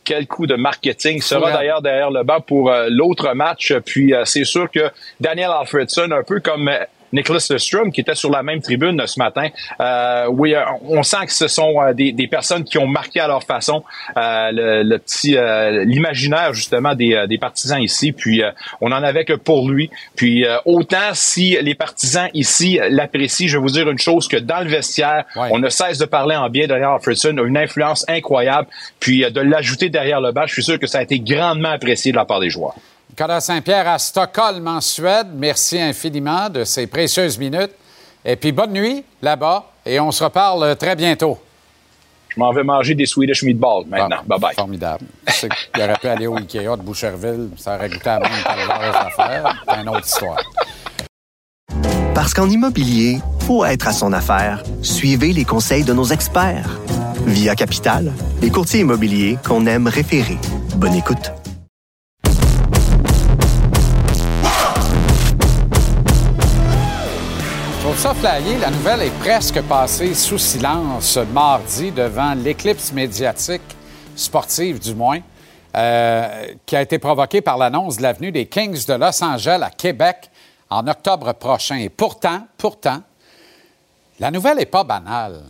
quel 0.05 0.27
coup 0.27 0.47
de 0.47 0.55
marketing 0.55 1.21
sera 1.21 1.51
d'ailleurs 1.51 1.81
derrière 1.83 2.11
le 2.11 2.23
banc 2.23 2.41
pour 2.41 2.71
euh, 2.71 2.89
l'autre 2.91 3.33
match. 3.33 3.73
Puis 3.87 4.15
euh, 4.15 4.25
c'est 4.25 4.45
sûr 4.45 4.71
que 4.71 4.91
Daniel 5.21 5.51
Alfredson, 5.51 6.11
un 6.11 6.23
peu 6.23 6.41
comme 6.41 6.69
euh, 6.69 6.85
Nicholas 7.15 7.47
Lestrom, 7.51 7.93
qui 7.93 8.01
était 8.01 8.15
sur 8.15 8.31
la 8.31 8.43
même 8.43 8.61
tribune 8.61 9.01
ce 9.07 9.19
matin, 9.19 9.49
euh, 9.81 10.27
oui, 10.29 10.55
euh, 10.55 10.63
on 10.89 11.03
sent 11.03 11.27
que 11.27 11.33
ce 11.33 11.49
sont 11.49 11.81
euh, 11.81 11.93
des, 11.93 12.13
des 12.13 12.27
personnes 12.27 12.65
qui 12.65 12.77
ont 12.79 12.87
marqué 12.87 13.21
à 13.21 13.29
leur 13.29 13.43
façon 13.45 13.85
euh, 14.17 14.51
le, 14.53 14.83
le 14.83 14.99
petit 14.99 15.37
euh, 15.37 15.85
l'imaginaire 15.85 16.53
justement 16.53 16.95
des, 16.95 17.15
euh, 17.15 17.27
des 17.27 17.39
partisans 17.39 17.81
ici. 17.81 18.13
Puis 18.13 18.43
euh, 18.43 18.51
on 18.81 18.93
en 18.93 19.03
avait 19.03 19.25
que 19.25 19.35
pour 19.35 19.69
lui. 19.69 19.91
Puis 20.17 20.45
euh, 20.45 20.59
autant 20.65 21.15
si 21.15 21.57
les 21.61 21.75
partisans 21.75 22.29
ici 22.35 22.81
l'apprécient, 22.91 23.49
je 23.49 23.57
vais 23.57 23.63
vous 23.63 23.71
dire 23.71 23.89
une 23.89 23.99
chose 23.99 24.29
que 24.29 24.37
dans 24.37 24.61
le 24.61 24.69
vestiaire, 24.69 25.25
on 25.37 25.59
ne 25.59 25.69
cesse 25.69 25.99
de 25.99 26.07
parler 26.07 26.37
en 26.37 26.49
bien 26.51 26.65
de 26.65 26.69
Daniel 26.69 26.89
Alfredson, 26.89 27.37
a 27.39 27.43
une 27.43 27.57
influence 27.57 28.05
incroyable. 28.09 28.67
Puis 29.01 29.25
euh, 29.25 29.31
de 29.31 29.41
l'ajouter 29.41 29.89
derrière 29.89 30.21
le 30.21 30.33
banc, 30.33 30.47
je 30.47 30.53
suis 30.55 30.65
sûr 30.65 30.79
que 30.79 30.87
ça 30.87 30.99
a 30.99 31.03
été 31.03 31.19
grandement 31.21 31.71
apprécié 31.71 32.11
de 32.13 32.17
la 32.17 32.25
part 32.25 32.41
des 32.41 32.51
joueurs. 32.51 32.75
Nicolas 33.15 33.41
Saint-Pierre 33.41 33.87
à 33.87 33.97
Stockholm, 33.97 34.67
en 34.67 34.81
Suède. 34.81 35.29
Merci 35.37 35.81
infiniment 35.81 36.51
de 36.51 36.65
ces 36.65 36.89
précieuses 36.89 37.39
minutes. 37.39 37.71
Et 38.25 38.35
puis 38.35 38.51
bonne 38.51 38.73
nuit 38.73 39.05
là-bas 39.23 39.67
et 39.87 40.01
on 40.01 40.11
se 40.11 40.25
reparle 40.25 40.75
très 40.75 40.97
bientôt. 40.97 41.39
Je 42.31 42.41
m'en 42.41 42.53
vais 42.53 42.65
manger 42.65 42.97
des 42.97 43.07
Swedish 43.07 43.45
meatballs 43.45 43.85
maintenant. 43.87 44.17
bye 44.27 44.41
bye. 44.41 44.55
Formidable. 44.57 45.05
Tu 45.29 45.33
sais 45.33 45.49
qu'il 45.49 45.85
aurait 45.85 45.95
pu 45.95 46.09
aller 46.09 46.27
au 46.27 46.35
Ikea 46.35 46.77
de 46.77 46.83
Boucherville, 46.83 47.51
ça 47.57 47.77
aurait 47.77 47.89
goûté 47.89 48.09
à 48.09 48.19
même 48.19 48.33
affaires. 48.33 49.63
C'est 49.69 49.81
une 49.81 49.89
autre 49.91 50.07
histoire. 50.07 50.43
Parce 52.17 52.35
qu'en 52.35 52.51
immobilier, 52.51 53.21
pour 53.47 53.65
être 53.65 53.87
à 53.87 53.93
son 53.93 54.13
affaire, 54.13 54.65
suivez 54.83 55.33
les 55.33 55.45
conseils 55.45 55.85
de 55.85 55.93
nos 55.93 56.07
experts. 56.07 56.81
Via 57.27 57.55
Capital, 57.55 58.13
les 58.43 58.51
courtiers 58.51 58.81
immobiliers 58.81 59.39
qu'on 59.47 59.67
aime 59.67 59.87
référer. 59.87 60.39
Bonne 60.75 60.95
écoute. 60.95 61.31
Ça 67.97 68.13
flyé. 68.13 68.59
La 68.59 68.71
nouvelle 68.71 69.03
est 69.03 69.19
presque 69.21 69.63
passée 69.63 70.15
sous 70.15 70.39
silence 70.39 71.17
mardi 71.33 71.91
devant 71.91 72.35
l'éclipse 72.35 72.93
médiatique, 72.93 73.63
sportive 74.15 74.79
du 74.79 74.95
moins, 74.95 75.21
euh, 75.77 76.47
qui 76.67 76.77
a 76.77 76.83
été 76.83 76.99
provoquée 76.99 77.41
par 77.41 77.57
l'annonce 77.57 77.97
de 77.97 78.03
l'avenue 78.03 78.31
des 78.31 78.47
Kings 78.47 78.85
de 78.87 78.95
Los 78.95 79.25
Angeles 79.25 79.61
à 79.63 79.71
Québec 79.71 80.31
en 80.69 80.87
octobre 80.87 81.33
prochain. 81.33 81.77
Et 81.77 81.89
pourtant, 81.89 82.47
pourtant, 82.59 83.01
la 84.21 84.31
nouvelle 84.31 84.59
n'est 84.59 84.67
pas 84.67 84.85
banale. 84.85 85.43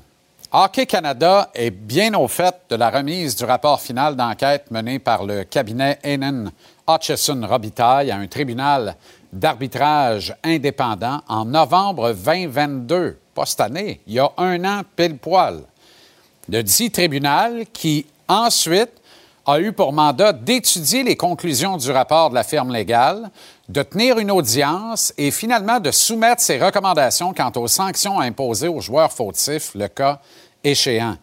Hockey 0.53 0.87
Canada 0.87 1.51
est 1.55 1.71
bien 1.71 2.15
au 2.15 2.29
fait 2.29 2.55
de 2.71 2.77
la 2.77 2.91
remise 2.91 3.35
du 3.35 3.45
rapport 3.45 3.81
final 3.81 4.15
d'enquête 4.15 4.71
mené 4.71 5.01
par 5.01 5.25
le 5.25 5.43
cabinet 5.43 5.99
Hennen 6.05 6.53
Hutchison 6.89 7.41
Robitaille 7.45 8.13
à 8.13 8.17
un 8.17 8.27
tribunal 8.29 8.95
d'arbitrage 9.35 10.35
indépendant 10.45 11.21
en 11.29 11.45
novembre 11.45 12.13
2022. 12.13 13.19
Pas 13.35 13.47
cette 13.47 13.61
année, 13.61 14.01
il 14.07 14.15
y 14.15 14.19
a 14.21 14.31
un 14.39 14.65
an 14.65 14.83
pile 14.97 15.19
poil. 15.19 15.61
Le 16.49 16.63
dit 16.63 16.91
tribunal 16.91 17.65
qui, 17.73 18.07
ensuite, 18.29 18.93
a 19.47 19.61
eu 19.61 19.73
pour 19.73 19.93
mandat 19.93 20.33
d'étudier 20.33 21.03
les 21.03 21.17
conclusions 21.17 21.77
du 21.77 21.91
rapport 21.91 22.31
de 22.31 22.35
la 22.35 22.45
firme 22.45 22.73
légale, 22.73 23.31
de 23.69 23.83
tenir 23.83 24.19
une 24.19 24.31
audience 24.31 25.13
et 25.19 25.31
finalement 25.31 25.81
de 25.81 25.91
soumettre 25.91 26.41
ses 26.41 26.59
recommandations 26.59 27.35
quant 27.35 27.53
aux 27.57 27.69
sanctions 27.69 28.21
imposées 28.21 28.69
aux 28.69 28.81
joueurs 28.81 29.13
fautifs, 29.13 29.73
le 29.75 29.89
cas 29.89 30.21
échéant. 30.63 31.17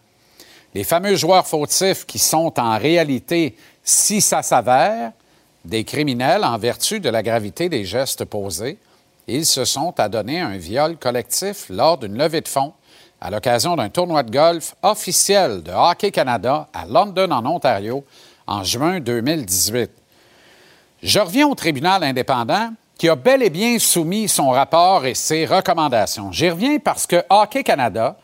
Les 0.74 0.84
fameux 0.84 1.16
joueurs 1.16 1.47
fautifs 1.47 2.05
qui 2.05 2.20
sont 2.20 2.59
en 2.59 2.78
réalité, 2.78 3.55
si 3.84 4.22
ça 4.22 4.43
s'avère, 4.43 5.12
des 5.66 5.84
criminels 5.84 6.43
en 6.43 6.57
vertu 6.57 6.99
de 6.99 7.09
la 7.09 7.24
gravité 7.24 7.70
des 7.70 7.86
gestes 7.86 8.26
posés, 8.26 8.78
ils 9.28 9.45
se 9.45 9.66
sont 9.66 9.93
adonnés 9.99 10.39
un 10.39 10.57
viol 10.57 10.97
collectif 10.97 11.68
lors 11.70 11.97
d'une 11.97 12.18
levée 12.18 12.41
de 12.41 12.47
fonds 12.47 12.74
à 13.22 13.30
l'occasion 13.30 13.76
d'un 13.76 13.89
tournoi 13.89 14.24
de 14.24 14.32
golf 14.32 14.76
officiel 14.82 15.62
de 15.62 15.72
Hockey 15.72 16.09
Canada 16.09 16.68
à 16.74 16.86
London, 16.86 17.30
en 17.32 17.45
Ontario, 17.45 18.03
en 18.47 18.64
juin 18.64 18.99
2018. 18.99 19.91
Je 21.03 21.20
reviens 21.20 21.47
au 21.47 21.53
tribunal 21.53 22.03
indépendant 22.03 22.74
qui 22.97 23.09
a 23.09 23.16
bel 23.16 23.43
et 23.43 23.49
bien 23.49 23.78
soumis 23.80 24.28
son 24.28 24.49
rapport 24.49 25.05
et 25.05 25.14
ses 25.14 25.45
recommandations. 25.45 26.32
J'y 26.32 26.49
reviens 26.49 26.80
parce 26.80 27.05
que 27.07 27.24
Hockey 27.30 27.64
Canada, 27.64 28.18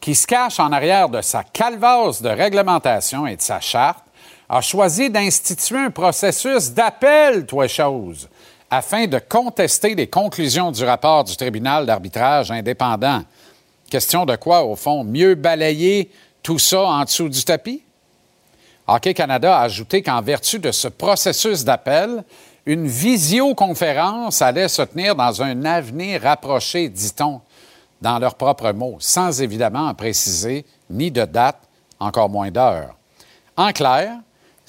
qui 0.00 0.14
se 0.14 0.26
cache 0.26 0.58
en 0.58 0.72
arrière 0.72 1.08
de 1.08 1.20
sa 1.20 1.44
calvasse 1.44 2.22
de 2.22 2.28
réglementation 2.28 3.26
et 3.26 3.36
de 3.36 3.40
sa 3.40 3.60
charte, 3.60 4.04
a 4.52 4.60
choisi 4.60 5.08
d'instituer 5.08 5.78
un 5.78 5.90
processus 5.90 6.72
d'appel, 6.72 7.46
toi 7.46 7.68
chose, 7.68 8.28
afin 8.68 9.06
de 9.06 9.20
contester 9.20 9.94
les 9.94 10.08
conclusions 10.08 10.72
du 10.72 10.84
rapport 10.84 11.22
du 11.22 11.36
tribunal 11.36 11.86
d'arbitrage 11.86 12.50
indépendant. 12.50 13.22
Question 13.88 14.26
de 14.26 14.34
quoi, 14.34 14.64
au 14.64 14.74
fond? 14.74 15.04
Mieux 15.04 15.36
balayer 15.36 16.10
tout 16.42 16.58
ça 16.58 16.82
en 16.82 17.04
dessous 17.04 17.28
du 17.28 17.44
tapis? 17.44 17.84
Hockey 18.88 19.14
Canada 19.14 19.56
a 19.56 19.62
ajouté 19.62 20.02
qu'en 20.02 20.20
vertu 20.20 20.58
de 20.58 20.72
ce 20.72 20.88
processus 20.88 21.64
d'appel, 21.64 22.24
une 22.66 22.88
visioconférence 22.88 24.42
allait 24.42 24.66
se 24.66 24.82
tenir 24.82 25.14
dans 25.14 25.42
un 25.42 25.64
avenir 25.64 26.22
rapproché, 26.22 26.88
dit-on, 26.88 27.40
dans 28.02 28.18
leurs 28.18 28.34
propres 28.34 28.72
mots, 28.72 28.96
sans 28.98 29.40
évidemment 29.42 29.86
en 29.86 29.94
préciser 29.94 30.66
ni 30.88 31.12
de 31.12 31.24
date, 31.24 31.60
encore 32.00 32.28
moins 32.28 32.50
d'heure. 32.50 32.96
En 33.56 33.72
clair, 33.72 34.16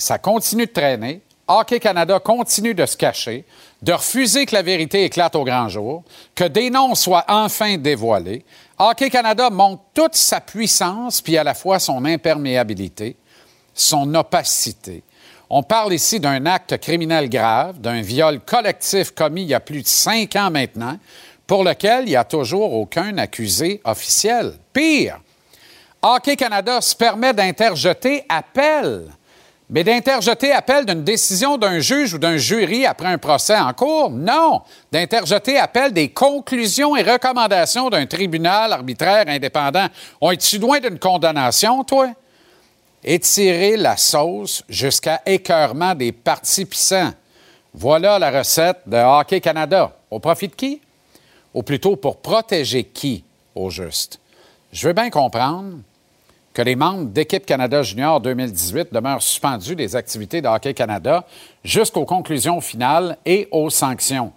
ça 0.02 0.18
continue 0.18 0.66
de 0.66 0.72
traîner. 0.72 1.22
Hockey 1.48 1.80
Canada 1.80 2.20
continue 2.20 2.74
de 2.74 2.86
se 2.86 2.98
cacher, 2.98 3.46
de 3.82 3.92
refuser 3.94 4.46
que 4.46 4.56
la 4.56 4.62
vérité 4.62 5.04
éclate 5.04 5.36
au 5.36 5.44
grand 5.44 5.70
jour, 5.70 6.04
que 6.34 6.46
des 6.46 6.70
noms 6.70 6.96
soient 6.96 7.26
enfin 7.28 7.78
dévoilés. 7.78 8.44
Hockey 8.80 9.10
Canada 9.10 9.50
montre 9.50 9.84
toute 9.94 10.16
sa 10.16 10.40
puissance, 10.42 11.22
puis 11.22 11.38
à 11.38 11.44
la 11.44 11.54
fois 11.54 11.78
son 11.78 12.04
imperméabilité, 12.06 13.16
son 13.74 14.16
opacité. 14.16 15.04
On 15.50 15.62
parle 15.62 15.94
ici 15.94 16.20
d'un 16.20 16.46
acte 16.46 16.78
criminel 16.78 17.30
grave, 17.30 17.80
d'un 17.80 18.02
viol 18.02 18.40
collectif 18.40 19.12
commis 19.12 19.44
il 19.44 19.50
y 19.50 19.54
a 19.54 19.60
plus 19.60 19.84
de 19.84 19.88
cinq 19.88 20.36
ans 20.36 20.50
maintenant, 20.50 20.98
pour 21.46 21.64
lequel 21.64 22.06
il 22.06 22.12
n'y 22.12 22.16
a 22.16 22.24
toujours 22.24 22.74
aucun 22.74 23.18
accusé 23.18 23.82
officiel. 23.84 24.54
Pire, 24.74 25.20
Hockey 26.02 26.38
Canada 26.38 26.82
se 26.82 26.96
permet 26.96 27.34
d'interjeter 27.34 28.24
appel. 28.30 29.12
Mais 29.74 29.86
d'interjeter 29.86 30.52
appel 30.52 30.86
d'une 30.86 31.06
décision 31.06 31.58
d'un 31.58 31.80
juge 31.80 32.14
ou 32.14 32.18
d'un 32.18 32.36
jury 32.36 32.86
après 32.86 33.08
un 33.08 33.18
procès 33.18 33.58
en 33.58 33.72
cours? 33.72 34.10
Non. 34.10 34.64
D'interjeter 34.92 35.58
appel 35.58 35.94
des 35.94 36.10
conclusions 36.10 36.94
et 36.98 37.10
recommandations 37.10 37.90
d'un 37.90 38.06
tribunal 38.06 38.74
arbitraire 38.74 39.24
indépendant. 39.30 39.88
On 40.20 40.32
est-tu 40.32 40.60
loin 40.60 40.82
d'une 40.82 41.00
condamnation, 41.00 41.86
toi? 41.86 42.10
Étirer 43.02 43.78
la 43.78 43.96
sauce 43.96 44.62
jusqu'à 44.68 45.22
écœurement 45.26 45.96
des 45.96 46.12
participants. 46.12 47.14
Voilà 47.74 48.20
la 48.20 48.30
recette 48.30 48.80
de 48.86 48.98
Hockey 48.98 49.40
Canada. 49.40 49.96
Au 50.12 50.20
profit 50.20 50.50
de 50.50 50.56
qui? 50.56 50.82
Ou 51.54 51.64
plutôt 51.64 51.96
pour 51.96 52.18
protéger 52.18 52.84
qui, 52.84 53.24
au 53.56 53.70
juste? 53.70 54.20
Je 54.74 54.86
veux 54.86 54.94
bien 54.94 55.10
comprendre 55.10 55.78
que 56.54 56.62
les 56.62 56.76
membres 56.76 57.06
d'Équipe 57.06 57.46
Canada 57.46 57.82
Junior 57.82 58.20
2018 58.20 58.94
demeurent 58.94 59.22
suspendus 59.22 59.76
des 59.76 59.96
activités 59.96 60.42
de 60.42 60.48
Hockey 60.48 60.74
Canada 60.74 61.26
jusqu'aux 61.64 62.06
conclusions 62.06 62.60
finales 62.60 63.18
et 63.26 63.48
aux 63.52 63.70
sanctions. 63.70 64.34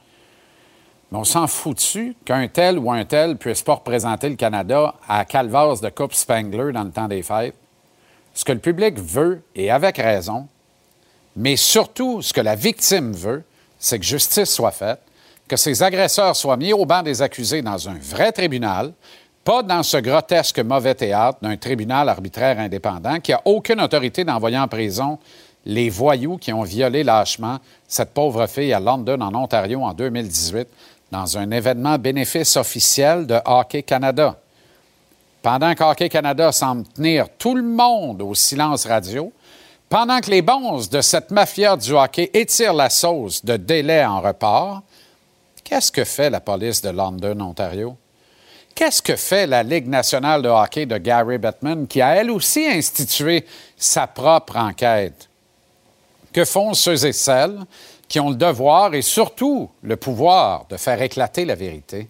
Mais 1.11 1.19
on 1.19 1.25
s'en 1.25 1.47
fout 1.47 1.77
dessus 1.77 2.17
qu'un 2.25 2.47
tel 2.49 2.79
ou 2.79 2.91
un 2.91 3.05
tel 3.05 3.37
puisse 3.37 3.63
pas 3.63 3.75
représenter 3.75 4.29
le 4.29 4.37
Canada 4.37 4.95
à 5.09 5.25
Calvas 5.25 5.81
de 5.83 5.89
Coupe 5.89 6.15
Spangler 6.15 6.73
dans 6.73 6.85
le 6.85 6.91
temps 6.91 7.09
des 7.09 7.23
fêtes. 7.23 7.57
Ce 8.33 8.45
que 8.45 8.53
le 8.53 8.59
public 8.59 8.99
veut, 8.99 9.43
et 9.55 9.71
avec 9.71 9.97
raison, 9.97 10.49
mais 11.37 11.57
surtout 11.57 12.23
ce 12.23 12.33
que 12.33 12.41
la 12.41 12.55
victime 12.55 13.13
veut, 13.13 13.45
c'est 13.79 13.99
que 13.99 14.05
justice 14.05 14.51
soit 14.51 14.71
faite, 14.71 15.01
que 15.47 15.57
ces 15.57 15.83
agresseurs 15.83 16.35
soient 16.37 16.57
mis 16.57 16.73
au 16.73 16.87
banc 16.87 17.03
des 17.03 17.23
accusés 17.23 17.63
dans 17.63 17.89
un 17.89 17.99
vrai 18.01 18.33
tribunal, 18.33 18.93
pas 19.45 19.63
dans 19.63 19.83
ce 19.83 19.99
grotesque 19.99 20.59
mauvais 20.61 20.95
théâtre 20.95 21.39
d'un 21.43 21.57
tribunal 21.57 22.09
arbitraire 22.09 22.59
indépendant 22.59 23.21
qui 23.21 23.33
n'a 23.33 23.43
aucune 23.45 23.81
autorité 23.81 24.25
d'envoyer 24.25 24.59
en 24.59 24.69
prison 24.69 25.19
les 25.67 25.91
voyous 25.91 26.39
qui 26.39 26.53
ont 26.53 26.63
violé 26.63 27.05
lâchement 27.05 27.59
cette 27.87 28.13
pauvre 28.13 28.47
fille 28.47 28.73
à 28.73 28.81
London, 28.81 29.21
en 29.21 29.35
Ontario, 29.35 29.83
en 29.83 29.93
2018, 29.93 30.69
dans 31.11 31.39
un 31.39 31.51
événement 31.51 31.99
bénéfice 31.99 32.57
officiel 32.57 33.27
de 33.27 33.39
Hockey 33.45 33.83
Canada. 33.83 34.37
Pendant 35.43 35.75
qu'Hockey 35.75 36.09
Canada 36.09 36.51
semble 36.53 36.85
tenir 36.85 37.29
tout 37.39 37.55
le 37.55 37.63
monde 37.63 38.23
au 38.23 38.35
silence 38.35 38.87
radio, 38.87 39.31
pendant 39.89 40.21
que 40.21 40.31
les 40.31 40.43
bonzes 40.43 40.89
de 40.89 41.03
cette 41.03 41.31
mafia 41.31 41.77
du 41.77 41.93
hockey 41.93 42.31
étirent 42.33 42.73
la 42.73 42.91
sauce 42.91 43.45
de 43.45 43.57
délai 43.57 44.05
en 44.05 44.21
report, 44.21 44.83
qu'est-ce 45.63 45.93
que 45.93 46.05
fait 46.05 46.31
la 46.31 46.41
police 46.41 46.81
de 46.83 46.91
London, 46.91 47.39
Ontario? 47.41 47.97
Qu'est-ce 48.75 49.03
que 49.03 49.15
fait 49.15 49.47
la 49.47 49.63
Ligue 49.63 49.87
nationale 49.87 50.43
de 50.43 50.49
hockey 50.49 50.85
de 50.85 50.99
Gary 50.99 51.39
Bettman, 51.39 51.87
qui 51.87 52.03
a 52.03 52.17
elle 52.17 52.31
aussi 52.31 52.67
institué 52.67 53.47
sa 53.77 54.09
propre 54.09 54.57
enquête? 54.57 55.29
Que 56.33 56.45
font 56.45 56.75
ceux 56.75 57.07
et 57.07 57.13
celles 57.13 57.61
qui 58.09 58.19
ont 58.19 58.31
le 58.31 58.37
devoir 58.37 58.93
et 58.95 59.03
surtout 59.03 59.71
le 59.83 59.97
pouvoir 59.97 60.67
de 60.69 60.77
faire 60.77 61.01
éclater 61.01 61.45
la 61.45 61.55
vérité, 61.55 62.09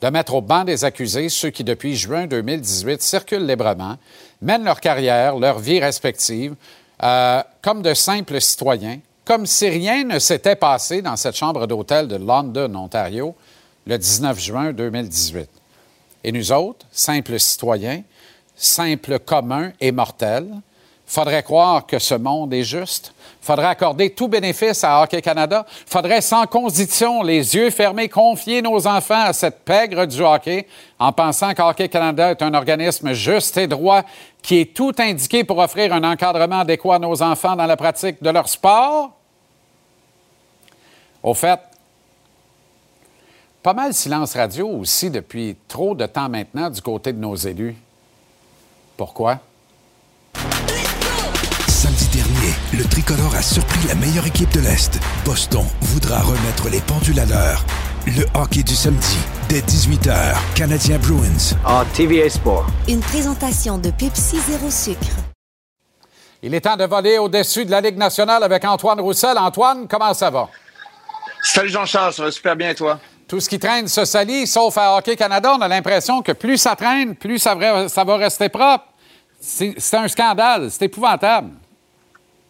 de 0.00 0.08
mettre 0.08 0.34
au 0.34 0.40
banc 0.40 0.62
des 0.62 0.84
accusés 0.84 1.28
ceux 1.28 1.50
qui, 1.50 1.64
depuis 1.64 1.96
juin 1.96 2.28
2018, 2.28 3.02
circulent 3.02 3.46
librement, 3.46 3.96
mènent 4.40 4.64
leur 4.64 4.80
carrière, 4.80 5.36
leur 5.36 5.58
vie 5.58 5.80
respective, 5.80 6.54
euh, 7.02 7.42
comme 7.62 7.82
de 7.82 7.94
simples 7.94 8.40
citoyens, 8.40 9.00
comme 9.24 9.44
si 9.44 9.68
rien 9.68 10.04
ne 10.04 10.20
s'était 10.20 10.54
passé 10.54 11.02
dans 11.02 11.16
cette 11.16 11.34
chambre 11.34 11.66
d'hôtel 11.66 12.06
de 12.06 12.16
London, 12.16 12.72
Ontario, 12.76 13.34
le 13.86 13.98
19 13.98 14.38
juin 14.38 14.72
2018. 14.72 15.55
Et 16.26 16.32
nous 16.32 16.50
autres, 16.50 16.84
simples 16.90 17.38
citoyens, 17.38 18.02
simples 18.56 19.20
communs 19.20 19.70
et 19.80 19.92
mortels, 19.92 20.48
faudrait 21.06 21.44
croire 21.44 21.86
que 21.86 22.00
ce 22.00 22.16
monde 22.16 22.52
est 22.52 22.64
juste. 22.64 23.14
Faudrait 23.40 23.68
accorder 23.68 24.10
tout 24.10 24.26
bénéfice 24.26 24.82
à 24.82 25.00
Hockey 25.00 25.22
Canada. 25.22 25.64
Faudrait 25.86 26.20
sans 26.20 26.48
condition, 26.48 27.22
les 27.22 27.54
yeux 27.54 27.70
fermés, 27.70 28.08
confier 28.08 28.60
nos 28.60 28.88
enfants 28.88 29.22
à 29.22 29.32
cette 29.32 29.60
pègre 29.60 30.04
du 30.04 30.20
hockey 30.20 30.66
en 30.98 31.12
pensant 31.12 31.54
qu'Hockey 31.54 31.88
Canada 31.88 32.32
est 32.32 32.42
un 32.42 32.54
organisme 32.54 33.12
juste 33.12 33.56
et 33.56 33.68
droit 33.68 34.02
qui 34.42 34.58
est 34.58 34.74
tout 34.74 34.92
indiqué 34.98 35.44
pour 35.44 35.58
offrir 35.58 35.92
un 35.92 36.02
encadrement 36.02 36.58
adéquat 36.58 36.96
à 36.96 36.98
nos 36.98 37.22
enfants 37.22 37.54
dans 37.54 37.66
la 37.66 37.76
pratique 37.76 38.20
de 38.20 38.30
leur 38.30 38.48
sport. 38.48 39.12
Au 41.22 41.34
fait, 41.34 41.60
pas 43.66 43.74
mal 43.74 43.92
silence 43.92 44.36
radio 44.36 44.68
aussi 44.68 45.10
depuis 45.10 45.56
trop 45.66 45.96
de 45.96 46.06
temps 46.06 46.28
maintenant 46.28 46.70
du 46.70 46.80
côté 46.80 47.12
de 47.12 47.18
nos 47.18 47.34
élus. 47.34 47.74
Pourquoi? 48.96 49.40
Samedi 51.66 52.06
dernier, 52.12 52.54
le 52.78 52.84
tricolore 52.84 53.34
a 53.34 53.42
surpris 53.42 53.80
la 53.88 53.96
meilleure 53.96 54.24
équipe 54.24 54.52
de 54.52 54.60
l'Est. 54.60 55.00
Boston 55.24 55.64
voudra 55.80 56.20
remettre 56.20 56.68
les 56.70 56.80
pendules 56.82 57.18
à 57.18 57.24
l'heure. 57.24 57.64
Le 58.06 58.24
hockey 58.40 58.62
du 58.62 58.76
samedi, 58.76 59.18
dès 59.48 59.62
18h, 59.62 60.36
Canadien 60.54 61.00
Bruins. 61.00 61.56
En 61.64 61.84
TVA 61.86 62.30
Sport. 62.30 62.68
Une 62.86 63.00
présentation 63.00 63.78
de 63.78 63.90
Pepsi 63.90 64.38
Zéro 64.42 64.70
Sucre. 64.70 65.10
Il 66.40 66.54
est 66.54 66.60
temps 66.60 66.76
de 66.76 66.84
voler 66.84 67.18
au-dessus 67.18 67.64
de 67.64 67.72
la 67.72 67.80
Ligue 67.80 67.98
nationale 67.98 68.44
avec 68.44 68.64
Antoine 68.64 69.00
Roussel. 69.00 69.36
Antoine, 69.36 69.88
comment 69.88 70.14
ça 70.14 70.30
va? 70.30 70.48
Salut 71.42 71.70
Jean-Charles, 71.70 72.12
ça 72.12 72.22
va 72.22 72.30
super 72.30 72.54
bien 72.54 72.72
toi? 72.72 73.00
Tout 73.28 73.40
ce 73.40 73.48
qui 73.48 73.58
traîne 73.58 73.88
se 73.88 74.04
salit, 74.04 74.46
sauf 74.46 74.78
à 74.78 74.96
Hockey 74.96 75.16
Canada. 75.16 75.54
On 75.58 75.60
a 75.60 75.66
l'impression 75.66 76.22
que 76.22 76.32
plus 76.32 76.58
ça 76.58 76.76
traîne, 76.76 77.16
plus 77.16 77.38
ça 77.38 77.54
va, 77.54 78.16
rester 78.16 78.48
propre. 78.48 78.84
C'est 79.40 79.94
un 79.94 80.06
scandale, 80.06 80.70
c'est 80.70 80.84
épouvantable. 80.84 81.50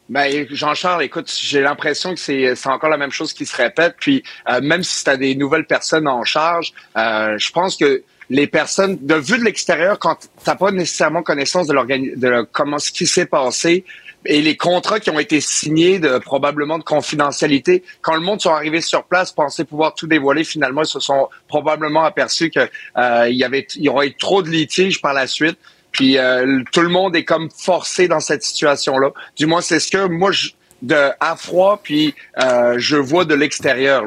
Ben, 0.09 0.47
Jean-Charles, 0.51 1.03
écoute, 1.03 1.33
j'ai 1.37 1.63
l'impression 1.63 2.15
que 2.15 2.21
c'est 2.21 2.67
encore 2.67 2.91
la 2.91 2.99
même 2.99 3.11
chose 3.11 3.33
qui 3.33 3.47
se 3.47 3.57
répète. 3.57 3.97
Puis, 3.99 4.23
euh, 4.49 4.61
même 4.61 4.83
si 4.83 5.03
tu 5.03 5.11
as 5.11 5.17
des 5.17 5.35
nouvelles 5.35 5.67
personnes 5.67 6.07
en 6.07 6.23
charge, 6.25 6.73
euh, 6.97 7.37
je 7.39 7.51
pense 7.51 7.77
que 7.77 8.05
les 8.29 8.47
personnes, 8.47 8.99
de 9.01 9.15
vue 9.15 9.39
de 9.39 9.45
l'extérieur, 9.45 9.99
quand 9.99 10.29
t'as 10.45 10.57
pas 10.57 10.71
nécessairement 10.71 11.23
connaissance 11.23 11.67
de, 11.67 11.75
de 12.17 12.47
comment 12.53 12.79
ce 12.79 12.91
qui 12.93 13.07
s'est 13.07 13.27
passé 13.27 13.85
et 14.29 14.43
les 14.43 14.57
contrats 14.57 15.01
qui 15.01 15.11
ont 15.11 15.19
été 15.19 15.41
signés 15.41 15.99
de 15.99 16.19
probablement 16.19 16.79
de 16.79 16.85
confidentialité, 16.85 17.83
quand 18.03 18.15
le 18.15 18.21
monde 18.21 18.41
sont 18.41 18.51
arrivés 18.51 18.81
sur 18.81 19.05
place, 19.05 19.33
pensaient 19.33 19.65
pouvoir 19.65 19.95
tout 19.95 20.07
dévoiler, 20.07 20.45
finalement, 20.45 20.83
ils 20.83 20.89
se 20.89 21.01
sont 21.01 21.29
probablement 21.49 22.05
aperçus 22.05 22.51
que 22.51 22.69
euh, 22.99 23.29
y 23.31 23.45
avait, 23.45 23.67
il 23.77 23.83
y 23.83 23.89
aurait 23.89 24.09
eu 24.09 24.15
trop 24.15 24.43
de 24.43 24.49
litiges 24.49 25.01
par 25.01 25.13
la 25.13 25.27
suite. 25.27 25.59
Puis 25.93 26.19
euh, 26.19 26.63
tout 26.73 26.83
le 26.83 26.89
monde 26.89 27.17
est 27.17 27.25
comme 27.25 27.49
forcé 27.51 28.07
dans 28.07 28.21
cette 28.21 28.43
situation-là. 28.43 29.11
Du 29.37 29.47
moins, 29.47 29.63
c'est 29.63 29.81
ce 29.81 29.91
que 29.91 30.07
moi, 30.07 30.31
je, 30.31 30.51
de 30.83 31.11
à 31.21 31.37
froid, 31.37 31.81
puis 31.83 32.15
euh, 32.39 32.75
je 32.77 32.97
vois 32.97 33.25
de 33.25 33.35
l'extérieur. 33.35 34.05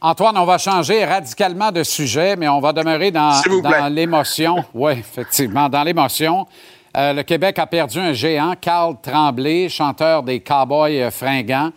Antoine, 0.00 0.36
on 0.36 0.44
va 0.44 0.58
changer 0.58 1.04
radicalement 1.04 1.70
de 1.70 1.82
sujet, 1.84 2.36
mais 2.36 2.48
on 2.48 2.60
va 2.60 2.72
demeurer 2.72 3.10
dans, 3.10 3.40
dans 3.62 3.92
l'émotion. 3.92 4.64
Oui, 4.74 4.92
effectivement, 4.92 5.68
dans 5.68 5.84
l'émotion. 5.84 6.46
Euh, 6.94 7.14
le 7.14 7.22
Québec 7.22 7.58
a 7.58 7.66
perdu 7.66 7.98
un 7.98 8.12
géant, 8.12 8.54
Carl 8.60 8.96
Tremblay, 9.00 9.68
chanteur 9.70 10.22
des 10.22 10.40
Cowboys 10.40 11.10
fringants. 11.10 11.70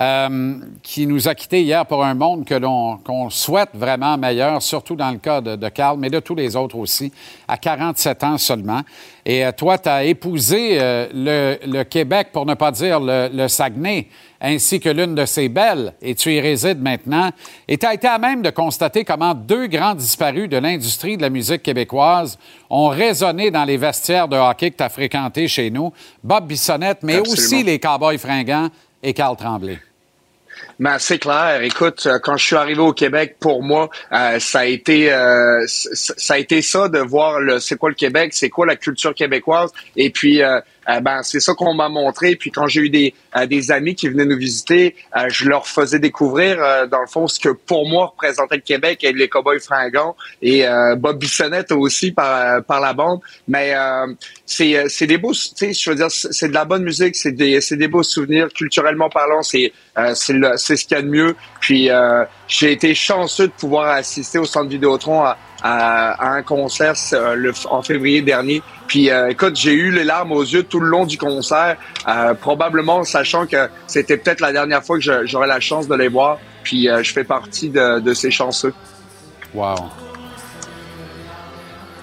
Euh, 0.00 0.54
qui 0.82 1.06
nous 1.06 1.28
a 1.28 1.34
quittés 1.34 1.60
hier 1.60 1.84
pour 1.84 2.02
un 2.02 2.14
monde 2.14 2.46
que 2.46 2.54
l'on 2.54 2.96
qu'on 2.96 3.28
souhaite 3.28 3.68
vraiment 3.74 4.16
meilleur, 4.16 4.62
surtout 4.62 4.96
dans 4.96 5.10
le 5.10 5.18
cas 5.18 5.42
de, 5.42 5.56
de, 5.56 5.68
Carl, 5.68 5.98
mais 5.98 6.08
de 6.08 6.20
tous 6.20 6.34
les 6.34 6.56
autres 6.56 6.76
aussi, 6.76 7.12
à 7.46 7.58
47 7.58 8.24
ans 8.24 8.38
seulement. 8.38 8.80
Et 9.26 9.44
euh, 9.44 9.52
toi, 9.52 9.76
tu 9.76 9.90
as 9.90 10.04
épousé 10.04 10.78
euh, 10.80 11.06
le, 11.12 11.58
le, 11.70 11.84
Québec, 11.84 12.28
pour 12.32 12.46
ne 12.46 12.54
pas 12.54 12.70
dire 12.70 12.98
le, 12.98 13.28
le 13.30 13.46
Saguenay, 13.46 14.06
ainsi 14.40 14.80
que 14.80 14.88
l'une 14.88 15.14
de 15.14 15.26
ses 15.26 15.50
belles, 15.50 15.92
et 16.00 16.14
tu 16.14 16.32
y 16.32 16.40
résides 16.40 16.80
maintenant. 16.80 17.28
Et 17.68 17.76
tu 17.76 17.84
as 17.84 17.92
été 17.92 18.08
à 18.08 18.16
même 18.16 18.40
de 18.40 18.48
constater 18.48 19.04
comment 19.04 19.34
deux 19.34 19.66
grands 19.66 19.94
disparus 19.94 20.48
de 20.48 20.56
l'industrie 20.56 21.18
de 21.18 21.22
la 21.22 21.28
musique 21.28 21.62
québécoise 21.62 22.38
ont 22.70 22.88
résonné 22.88 23.50
dans 23.50 23.64
les 23.64 23.76
vestiaires 23.76 24.28
de 24.28 24.36
hockey 24.38 24.70
que 24.70 24.78
tu 24.78 24.82
as 24.82 24.88
fréquentés 24.88 25.46
chez 25.46 25.70
nous. 25.70 25.92
Bob 26.24 26.46
Bissonnette, 26.46 27.02
mais 27.02 27.16
Absolument. 27.16 27.32
aussi 27.34 27.62
les 27.62 27.78
Cowboys 27.78 28.16
fringants 28.16 28.70
et 29.02 29.12
Carl 29.12 29.36
Tremblay. 29.36 29.78
Ben, 30.78 30.98
c'est 30.98 31.18
clair. 31.18 31.62
Écoute, 31.62 32.06
euh, 32.06 32.18
quand 32.18 32.36
je 32.36 32.46
suis 32.46 32.56
arrivé 32.56 32.80
au 32.80 32.92
Québec, 32.92 33.36
pour 33.38 33.62
moi, 33.62 33.90
euh, 34.12 34.38
ça 34.38 34.60
a 34.60 34.64
été 34.64 35.12
euh, 35.12 35.64
ça 35.66 36.34
a 36.34 36.38
été 36.38 36.62
ça 36.62 36.88
de 36.88 36.98
voir 36.98 37.40
le 37.40 37.60
c'est 37.60 37.76
quoi 37.76 37.90
le 37.90 37.94
Québec, 37.94 38.32
c'est 38.34 38.48
quoi 38.48 38.66
la 38.66 38.76
culture 38.76 39.14
québécoise, 39.14 39.72
et 39.96 40.10
puis 40.10 40.40
euh, 40.90 41.00
ben 41.00 41.22
c'est 41.22 41.40
ça 41.40 41.54
qu'on 41.54 41.74
m'a 41.74 41.88
montré. 41.88 42.36
Puis 42.36 42.50
quand 42.50 42.66
j'ai 42.66 42.82
eu 42.82 42.90
des, 42.90 43.14
euh, 43.36 43.46
des 43.46 43.70
amis 43.70 43.94
qui 43.94 44.08
venaient 44.08 44.24
nous 44.24 44.36
visiter, 44.36 44.96
euh, 45.16 45.26
je 45.28 45.48
leur 45.48 45.66
faisais 45.66 45.98
découvrir, 45.98 46.58
dans 46.88 47.00
le 47.00 47.06
fond, 47.06 47.28
ce 47.28 47.38
que 47.38 47.50
pour 47.50 47.88
moi 47.88 48.06
représentait 48.06 48.56
le 48.56 48.62
Québec 48.62 49.04
et 49.04 49.12
les 49.12 49.28
Cowboys 49.28 49.60
fringants 49.60 50.16
et 50.42 50.64
Bob 50.96 51.18
Bissonnette 51.18 51.72
aussi 51.72 52.12
par, 52.12 52.62
par 52.64 52.80
la 52.80 52.92
bande. 52.92 53.20
Mais 53.48 53.74
c'est 54.46 54.88
c'est 54.88 55.06
des 55.06 55.18
beaux, 55.18 55.32
tu 55.32 55.50
sais, 55.54 55.72
je 55.72 55.90
veux 55.90 55.96
dire, 55.96 56.10
c'est 56.10 56.48
de 56.48 56.54
la 56.54 56.64
bonne 56.64 56.82
musique, 56.82 57.16
c'est 57.16 57.32
des 57.32 57.60
c'est 57.60 57.76
des 57.76 57.88
beaux 57.88 58.02
souvenirs 58.02 58.48
culturellement 58.52 59.08
parlant. 59.08 59.42
C'est 59.42 59.72
c'est 60.14 60.34
c'est 60.56 60.76
ce 60.76 60.84
qu'il 60.84 60.96
y 60.96 61.00
a 61.00 61.02
de 61.02 61.08
mieux. 61.08 61.36
Puis 61.60 61.90
j'ai 62.48 62.72
été 62.72 62.94
chanceux 62.94 63.48
de 63.48 63.52
pouvoir 63.52 63.88
assister 63.88 64.38
au 64.38 64.46
Centre 64.46 64.68
Vidéotron 64.68 65.22
à, 65.22 65.38
à, 65.62 66.34
un 66.34 66.42
concert 66.42 66.94
le, 67.12 67.52
en 67.68 67.82
février 67.82 68.22
dernier. 68.22 68.62
Puis 68.86 69.10
euh, 69.10 69.30
écoute, 69.30 69.56
j'ai 69.56 69.72
eu 69.72 69.90
les 69.90 70.04
larmes 70.04 70.32
aux 70.32 70.42
yeux 70.42 70.62
tout 70.62 70.80
le 70.80 70.88
long 70.88 71.06
du 71.06 71.18
concert, 71.18 71.76
euh, 72.08 72.34
probablement 72.34 73.04
sachant 73.04 73.46
que 73.46 73.68
c'était 73.86 74.16
peut-être 74.16 74.40
la 74.40 74.52
dernière 74.52 74.82
fois 74.82 74.98
que 74.98 75.26
j'aurais 75.26 75.46
la 75.46 75.60
chance 75.60 75.86
de 75.86 75.94
les 75.94 76.08
voir. 76.08 76.38
Puis 76.62 76.88
euh, 76.88 77.02
je 77.02 77.12
fais 77.12 77.24
partie 77.24 77.68
de, 77.68 78.00
de, 78.00 78.14
ces 78.14 78.30
chanceux. 78.30 78.74
Wow. 79.54 79.76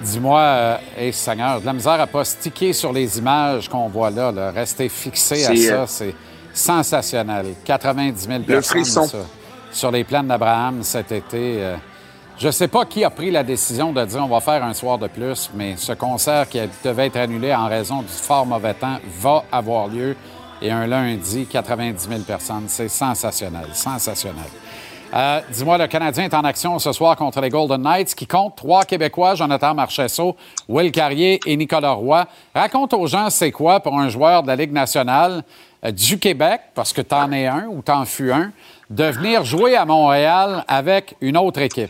Dis-moi, 0.01 0.39
euh, 0.39 0.77
hey, 0.97 1.13
Seigneur, 1.13 1.59
de 1.59 1.65
la 1.65 1.73
misère 1.73 1.99
à 1.99 2.07
pas 2.07 2.23
sticker 2.23 2.73
sur 2.73 2.93
les 2.93 3.17
images 3.17 3.67
qu'on 3.67 3.87
voit 3.87 4.11
là, 4.11 4.31
là, 4.31 4.51
rester 4.51 4.89
fixé 4.89 5.45
à 5.45 5.55
ça, 5.55 5.87
c'est 5.87 6.13
sensationnel. 6.53 7.47
90 7.65 8.27
000 8.27 8.39
personnes 8.43 9.09
sur 9.71 9.91
les 9.91 10.03
plaines 10.03 10.27
d'Abraham 10.27 10.83
cet 10.83 11.11
été. 11.11 11.75
Je 12.39 12.45
ne 12.45 12.51
sais 12.51 12.67
pas 12.67 12.85
qui 12.85 13.03
a 13.03 13.09
pris 13.09 13.31
la 13.31 13.41
décision 13.41 13.91
de 13.91 14.05
dire 14.05 14.23
on 14.23 14.27
va 14.27 14.41
faire 14.41 14.63
un 14.63 14.75
soir 14.75 14.99
de 14.99 15.07
plus, 15.07 15.49
mais 15.55 15.75
ce 15.75 15.93
concert 15.93 16.47
qui 16.47 16.59
devait 16.83 17.07
être 17.07 17.17
annulé 17.17 17.51
en 17.51 17.65
raison 17.65 18.03
du 18.03 18.09
fort 18.09 18.45
mauvais 18.45 18.75
temps 18.75 18.99
va 19.19 19.43
avoir 19.51 19.87
lieu. 19.87 20.15
Et 20.61 20.69
un 20.69 20.85
lundi, 20.85 21.47
90 21.47 22.07
000 22.07 22.21
personnes. 22.21 22.65
C'est 22.67 22.89
sensationnel, 22.89 23.65
sensationnel. 23.73 24.45
Euh, 25.15 25.41
dis-moi, 25.51 25.79
le 25.79 25.87
Canadien 25.87 26.25
est 26.25 26.33
en 26.35 26.43
action 26.43 26.77
ce 26.77 26.91
soir 26.91 27.15
contre 27.15 27.41
les 27.41 27.49
Golden 27.49 27.81
Knights, 27.81 28.13
qui 28.13 28.27
compte 28.27 28.55
trois 28.55 28.85
Québécois, 28.85 29.33
Jonathan 29.33 29.73
Marchesso, 29.73 30.35
Will 30.69 30.91
Carrier 30.91 31.39
et 31.47 31.57
Nicolas 31.57 31.93
Roy. 31.93 32.27
Raconte 32.53 32.93
aux 32.93 33.07
gens 33.07 33.31
c'est 33.31 33.51
quoi 33.51 33.79
pour 33.79 33.97
un 33.97 34.09
joueur 34.09 34.43
de 34.43 34.47
la 34.47 34.55
Ligue 34.55 34.73
nationale 34.73 35.43
euh, 35.83 35.91
du 35.91 36.19
Québec, 36.19 36.61
parce 36.75 36.93
que 36.93 37.01
tu 37.01 37.15
en 37.15 37.31
es 37.31 37.47
un 37.47 37.65
ou 37.67 37.81
t'en 37.81 38.05
fus 38.05 38.31
un, 38.31 38.51
de 38.91 39.05
venir 39.05 39.43
jouer 39.43 39.75
à 39.75 39.85
Montréal 39.85 40.63
avec 40.67 41.15
une 41.19 41.37
autre 41.37 41.61
équipe? 41.61 41.89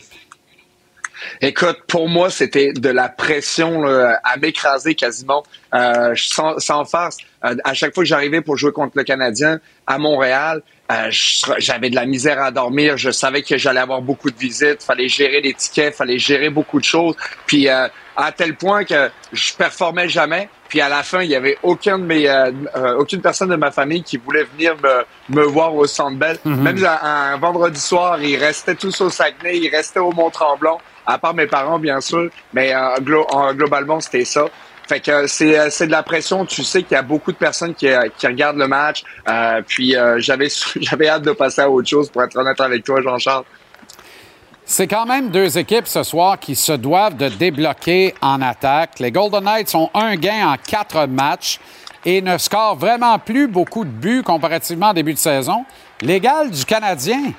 Écoute, 1.41 1.80
pour 1.88 2.09
moi, 2.09 2.30
c'était 2.30 2.74
de 2.74 2.89
la 2.89 3.09
pression 3.09 3.84
à 3.86 4.38
m'écraser 4.38 4.95
quasiment, 4.95 5.43
euh, 5.74 6.13
sans, 6.15 6.59
sans 6.59 6.86
farce. 6.86 7.18
Euh, 7.43 7.55
à 7.63 7.74
chaque 7.74 7.93
fois 7.93 8.03
que 8.03 8.07
j'arrivais 8.07 8.41
pour 8.41 8.57
jouer 8.57 8.72
contre 8.72 8.93
le 8.95 9.03
Canadien 9.03 9.59
à 9.86 9.97
Montréal, 9.97 10.61
euh, 10.91 11.09
j'avais 11.11 11.89
de 11.89 11.95
la 11.95 12.05
misère 12.05 12.41
à 12.41 12.51
dormir. 12.51 12.97
Je 12.97 13.11
savais 13.11 13.41
que 13.41 13.57
j'allais 13.57 13.80
avoir 13.80 14.01
beaucoup 14.01 14.32
de 14.32 14.38
visites. 14.38 14.82
Fallait 14.82 15.09
gérer 15.09 15.41
les 15.41 15.53
tickets, 15.53 15.95
fallait 15.95 16.20
gérer 16.20 16.49
beaucoup 16.49 16.80
de 16.80 16.86
choses. 16.86 17.15
Puis 17.45 17.68
à 17.68 17.91
tel 18.36 18.55
point 18.55 18.86
que 18.86 19.09
je 19.34 19.53
performais 19.53 20.07
jamais. 20.07 20.49
Puis 20.70 20.82
à 20.82 20.89
la 20.89 21.03
fin, 21.03 21.22
il 21.22 21.30
y 21.30 21.36
avait 21.36 21.57
aucun 21.63 21.99
de 21.99 22.05
mes, 22.05 22.49
aucune 22.97 23.22
personne 23.22 23.49
de 23.49 23.55
ma 23.55 23.72
famille 23.72 24.03
qui 24.03 24.18
voulait 24.18 24.43
venir 24.43 24.76
me, 24.82 25.36
me 25.36 25.43
voir 25.43 25.76
au 25.76 25.86
Centre 25.86 26.18
Bell. 26.18 26.38
Mm-hmm. 26.45 26.55
Même 26.55 26.86
un, 27.03 27.38
vendredi 27.38 27.80
soir, 27.80 28.22
ils 28.22 28.38
restaient 28.38 28.76
tous 28.76 28.99
au 29.01 29.09
Saguenay, 29.09 29.57
ils 29.57 29.70
restaient 29.70 29.99
au 29.99 30.11
Mont-Tremblant 30.11 30.80
à 31.08 31.18
part 31.18 31.34
mes 31.34 31.47
parents, 31.47 31.80
bien 31.80 32.01
sûr, 32.01 32.30
mais 32.53 32.74
euh, 32.76 33.53
globalement, 33.53 33.99
c'était 34.01 34.26
ça. 34.26 34.45
Fait 34.88 34.99
que 34.99 35.26
c'est, 35.28 35.58
euh, 35.58 35.68
c'est 35.70 35.88
de 35.88 35.91
la 35.91 36.03
pression. 36.03 36.45
Tu 36.45 36.64
sais 36.64 36.84
qu'il 36.84 36.93
y 36.93 36.99
a 36.99 37.01
beaucoup 37.01 37.32
de 37.32 37.38
personnes 37.38 37.74
qui, 37.74 37.88
euh, 37.88 38.10
qui 38.18 38.28
regardent 38.28 38.58
le 38.58 38.68
match. 38.68 39.03
puis 39.68 39.95
j'avais 40.18 40.49
j'avais 40.76 41.08
hâte 41.08 41.24
de 41.24 41.32
passer 41.32 41.62
à 41.62 41.70
autre 41.70 41.88
chose 41.88 42.10
pour 42.10 42.24
être 42.24 42.36
honnête 42.38 42.60
avec 42.60 42.84
toi, 42.84 43.01
Jean-Charles. 43.01 43.45
C'est 44.66 44.88
quand 44.88 45.05
même 45.05 45.30
deux 45.30 45.58
équipes 45.58 45.88
ce 45.88 46.03
soir 46.03 46.38
qui 46.38 46.53
se 46.53 46.74
doivent 46.74 47.16
de 47.16 47.30
débloquer 47.30 48.14
en 48.22 48.41
attaque. 48.41 48.99
Les 48.99 49.12
Golden 49.12 49.45
Knights 49.45 49.74
ont 49.76 49.89
un 49.93 50.18
gain 50.18 50.49
en 50.49 50.55
quatre 50.58 51.08
matchs 51.08 51.62
et 52.03 52.22
ne 52.22 52.38
scorent 52.38 52.76
vraiment 52.76 53.18
plus 53.18 53.47
beaucoup 53.47 53.86
de 53.86 53.89
buts 53.89 54.24
comparativement 54.24 54.89
au 54.89 54.93
début 54.93 55.14
de 55.14 55.20
saison. 55.20 55.64
L'égal 56.01 56.51
du 56.51 56.66
Canadien, 56.66 57.32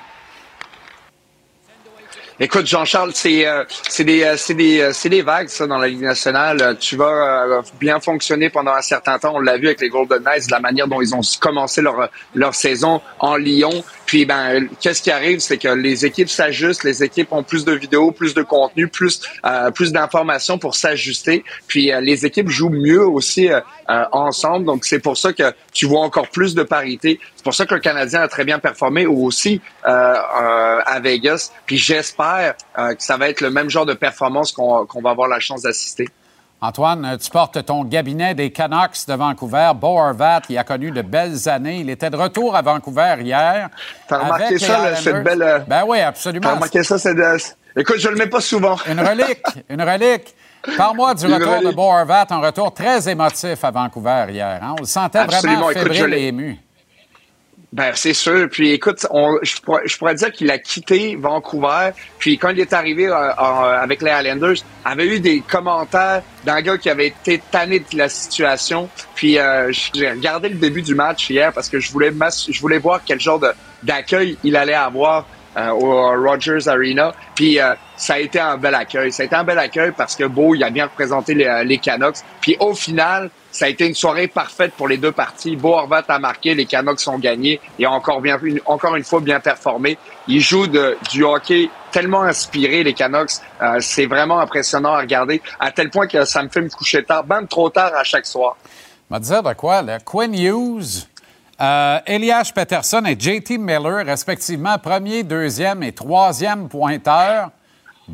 Écoute, 2.41 2.67
Jean-Charles, 2.67 3.11
c'est 3.15 3.45
euh, 3.45 3.65
des 3.99 4.23
euh, 4.23 4.37
des 4.53 4.79
euh, 4.79 5.09
des 5.09 5.21
vagues 5.21 5.49
ça 5.49 5.67
dans 5.67 5.77
la 5.77 5.89
Ligue 5.89 6.03
nationale. 6.03 6.77
Tu 6.79 6.95
vas 6.95 7.61
bien 7.81 7.99
fonctionner 7.99 8.49
pendant 8.49 8.71
un 8.71 8.81
certain 8.81 9.19
temps. 9.19 9.33
On 9.35 9.41
l'a 9.41 9.57
vu 9.57 9.65
avec 9.67 9.81
les 9.81 9.89
Golden 9.89 10.23
Knights, 10.23 10.49
la 10.49 10.61
manière 10.61 10.87
dont 10.87 11.01
ils 11.01 11.13
ont 11.13 11.19
commencé 11.41 11.81
leur 11.81 12.09
leur 12.33 12.55
saison 12.55 13.01
en 13.19 13.35
Lyon. 13.35 13.83
Puis 14.09 14.25
ben, 14.25 14.67
qu'est-ce 14.81 15.03
qui 15.03 15.11
arrive, 15.11 15.39
c'est 15.39 15.59
que 15.59 15.67
les 15.67 16.03
équipes 16.03 16.29
s'ajustent, 16.29 16.83
les 16.83 17.03
équipes 17.03 17.31
ont 17.31 17.43
plus 17.43 17.63
de 17.63 17.73
vidéos, 17.73 18.09
plus 18.11 18.33
de 18.33 18.41
contenu, 18.41 18.87
plus 18.87 19.21
plus 19.75 19.91
d'informations 19.91 20.57
pour 20.57 20.75
s'ajuster. 20.75 21.43
Puis 21.67 21.91
les 22.01 22.25
équipes 22.25 22.49
jouent 22.49 22.71
mieux 22.71 23.05
aussi 23.05 23.49
ensemble. 23.87 24.65
Donc 24.65 24.85
c'est 24.85 24.97
pour 24.97 25.15
ça 25.15 25.31
que 25.31 25.53
tu 25.73 25.85
vois 25.85 26.01
encore 26.01 26.27
plus 26.29 26.55
de 26.55 26.63
parité. 26.63 27.19
C'est 27.35 27.43
pour 27.43 27.53
ça 27.53 27.67
que 27.67 27.75
le 27.75 27.81
Canadien 27.81 28.21
a 28.21 28.27
très 28.27 28.45
bien 28.45 28.57
performé 28.57 29.05
aussi 29.05 29.61
à 29.83 30.99
Vegas. 31.03 31.51
Puis 31.67 31.77
j'espère 31.77 32.55
euh, 32.77 32.93
que 32.95 33.03
ça 33.03 33.17
va 33.17 33.29
être 33.29 33.41
le 33.41 33.49
même 33.49 33.69
genre 33.69 33.85
de 33.85 33.93
performance 33.93 34.51
qu'on 34.51 35.01
va 35.01 35.09
avoir 35.09 35.27
la 35.27 35.39
chance 35.39 35.63
d'assister. 35.63 36.07
Antoine, 36.61 37.17
tu 37.21 37.29
portes 37.29 37.63
ton 37.65 37.85
cabinet 37.85 38.35
des 38.35 38.51
Canucks 38.51 39.07
de 39.07 39.13
Vancouver. 39.13 39.71
Bo 39.75 39.97
Horvat, 39.97 40.41
il 40.49 40.57
a 40.57 40.65
connu 40.65 40.91
de 40.91 41.01
belles 41.01 41.47
années. 41.47 41.77
Il 41.77 41.89
était 41.89 42.09
de 42.09 42.17
retour 42.17 42.53
à 42.53 42.61
Vancouver 42.61 43.15
hier. 43.21 43.69
T'as 44.09 44.17
remarqué 44.17 44.59
ça, 44.59 44.93
cette 44.95 45.23
belle... 45.23 45.41
Euh, 45.41 45.59
ben 45.59 45.83
oui, 45.87 46.01
absolument. 46.01 46.49
T'as 46.49 46.55
remarqué 46.55 46.83
ça, 46.83 46.97
c'est... 46.97 47.15
Écoute, 47.77 47.99
je 47.99 48.09
le 48.09 48.15
mets 48.15 48.27
pas 48.27 48.41
souvent. 48.41 48.75
Une 48.89 48.99
relique, 48.99 49.41
une 49.69 49.81
relique. 49.81 50.35
Parle-moi 50.75 51.15
du 51.15 51.25
retour 51.27 51.61
de 51.61 51.73
Bo 51.73 51.83
Horvat, 51.83 52.27
un 52.29 52.39
retour 52.39 52.73
très 52.73 53.07
émotif 53.07 53.63
à 53.63 53.71
Vancouver 53.71 54.25
hier. 54.29 54.59
Hein? 54.61 54.75
On 54.77 54.81
le 54.81 54.85
sentait 54.85 55.23
vraiment 55.23 55.69
fébrile 55.69 56.13
et 56.13 56.27
ému. 56.27 56.59
Ben 57.71 57.91
c'est 57.93 58.13
sûr. 58.13 58.49
Puis 58.49 58.71
écoute, 58.71 59.05
je, 59.43 59.97
pourrais, 59.97 60.15
dire 60.15 60.31
qu'il 60.31 60.49
a 60.49 60.57
quitté 60.57 61.15
Vancouver. 61.15 61.91
Puis 62.17 62.37
quand 62.39 62.49
il 62.49 62.59
est 62.59 62.73
arrivé 62.73 63.07
euh, 63.07 63.13
euh, 63.13 63.33
avec 63.37 64.01
les 64.01 64.11
Islanders, 64.11 64.63
avait 64.83 65.05
eu 65.05 65.19
des 65.19 65.41
commentaires 65.41 66.23
d'un 66.45 66.61
gars 66.61 66.79
qui 66.79 66.89
avait 66.89 67.07
été 67.07 67.39
tanné 67.51 67.79
de 67.79 67.97
la 67.97 68.09
situation. 68.09 68.89
Puis 69.13 69.37
euh, 69.37 69.71
j'ai 69.71 70.09
regardé 70.09 70.49
le 70.49 70.55
début 70.55 70.81
du 70.81 70.95
match 70.95 71.29
hier 71.29 71.53
parce 71.53 71.69
que 71.69 71.79
je 71.79 71.91
voulais 71.91 72.11
je 72.11 72.59
voulais 72.59 72.79
voir 72.79 73.01
quel 73.05 73.19
genre 73.19 73.39
d'accueil 73.83 74.37
il 74.43 74.55
allait 74.55 74.73
avoir 74.73 75.27
au 75.73 76.11
Rogers 76.21 76.67
Arena. 76.67 77.13
Puis 77.35 77.59
ça 77.95 78.13
a 78.13 78.19
été 78.19 78.39
un 78.39 78.57
bel 78.57 78.75
accueil. 78.75 79.11
Ça 79.11 79.23
a 79.23 79.25
été 79.25 79.35
un 79.35 79.43
bel 79.43 79.59
accueil 79.59 79.91
parce 79.95 80.15
que 80.15 80.23
Beau, 80.23 80.55
il 80.55 80.63
a 80.63 80.69
bien 80.69 80.85
représenté 80.85 81.33
les, 81.33 81.63
les 81.65 81.77
Canucks. 81.77 82.17
Puis 82.41 82.55
au 82.59 82.73
final, 82.73 83.29
ça 83.51 83.65
a 83.65 83.67
été 83.67 83.87
une 83.87 83.95
soirée 83.95 84.27
parfaite 84.27 84.73
pour 84.73 84.87
les 84.87 84.97
deux 84.97 85.11
parties. 85.11 85.55
Beau 85.55 85.73
Horvat 85.73 86.03
a 86.07 86.19
marqué, 86.19 86.53
les 86.53 86.65
Canucks 86.65 87.07
ont 87.07 87.17
gagné 87.17 87.59
et 87.79 87.87
encore 87.87 88.21
bien, 88.21 88.37
encore 88.65 88.95
une 88.95 89.03
fois 89.03 89.21
bien 89.21 89.39
performé. 89.39 89.97
Ils 90.27 90.41
jouent 90.41 90.67
du 90.67 91.23
hockey 91.23 91.69
tellement 91.91 92.21
inspiré, 92.21 92.83
les 92.83 92.93
Canucks. 92.93 93.31
Euh, 93.61 93.79
c'est 93.79 94.05
vraiment 94.05 94.39
impressionnant 94.39 94.93
à 94.93 94.99
regarder, 94.99 95.41
à 95.59 95.71
tel 95.71 95.89
point 95.89 96.07
que 96.07 96.25
ça 96.25 96.43
me 96.43 96.49
fait 96.49 96.61
me 96.61 96.69
coucher 96.69 97.03
tard, 97.03 97.25
même 97.25 97.47
trop 97.47 97.69
tard 97.69 97.91
à 97.95 98.03
chaque 98.03 98.25
soir. 98.25 98.55
On 99.09 99.15
va 99.15 99.19
dire 99.19 99.41
de 99.41 99.53
quoi, 99.53 99.81
là? 99.81 99.99
Quinn 99.99 100.33
Hughes, 100.33 101.07
euh, 101.61 101.99
Elias 102.05 102.51
Peterson 102.53 103.03
et 103.05 103.19
JT 103.19 103.57
Miller, 103.57 104.05
respectivement, 104.05 104.77
premier, 104.77 105.23
deuxième 105.23 105.83
et 105.83 105.91
troisième 105.91 106.67
pointeur 106.69 107.51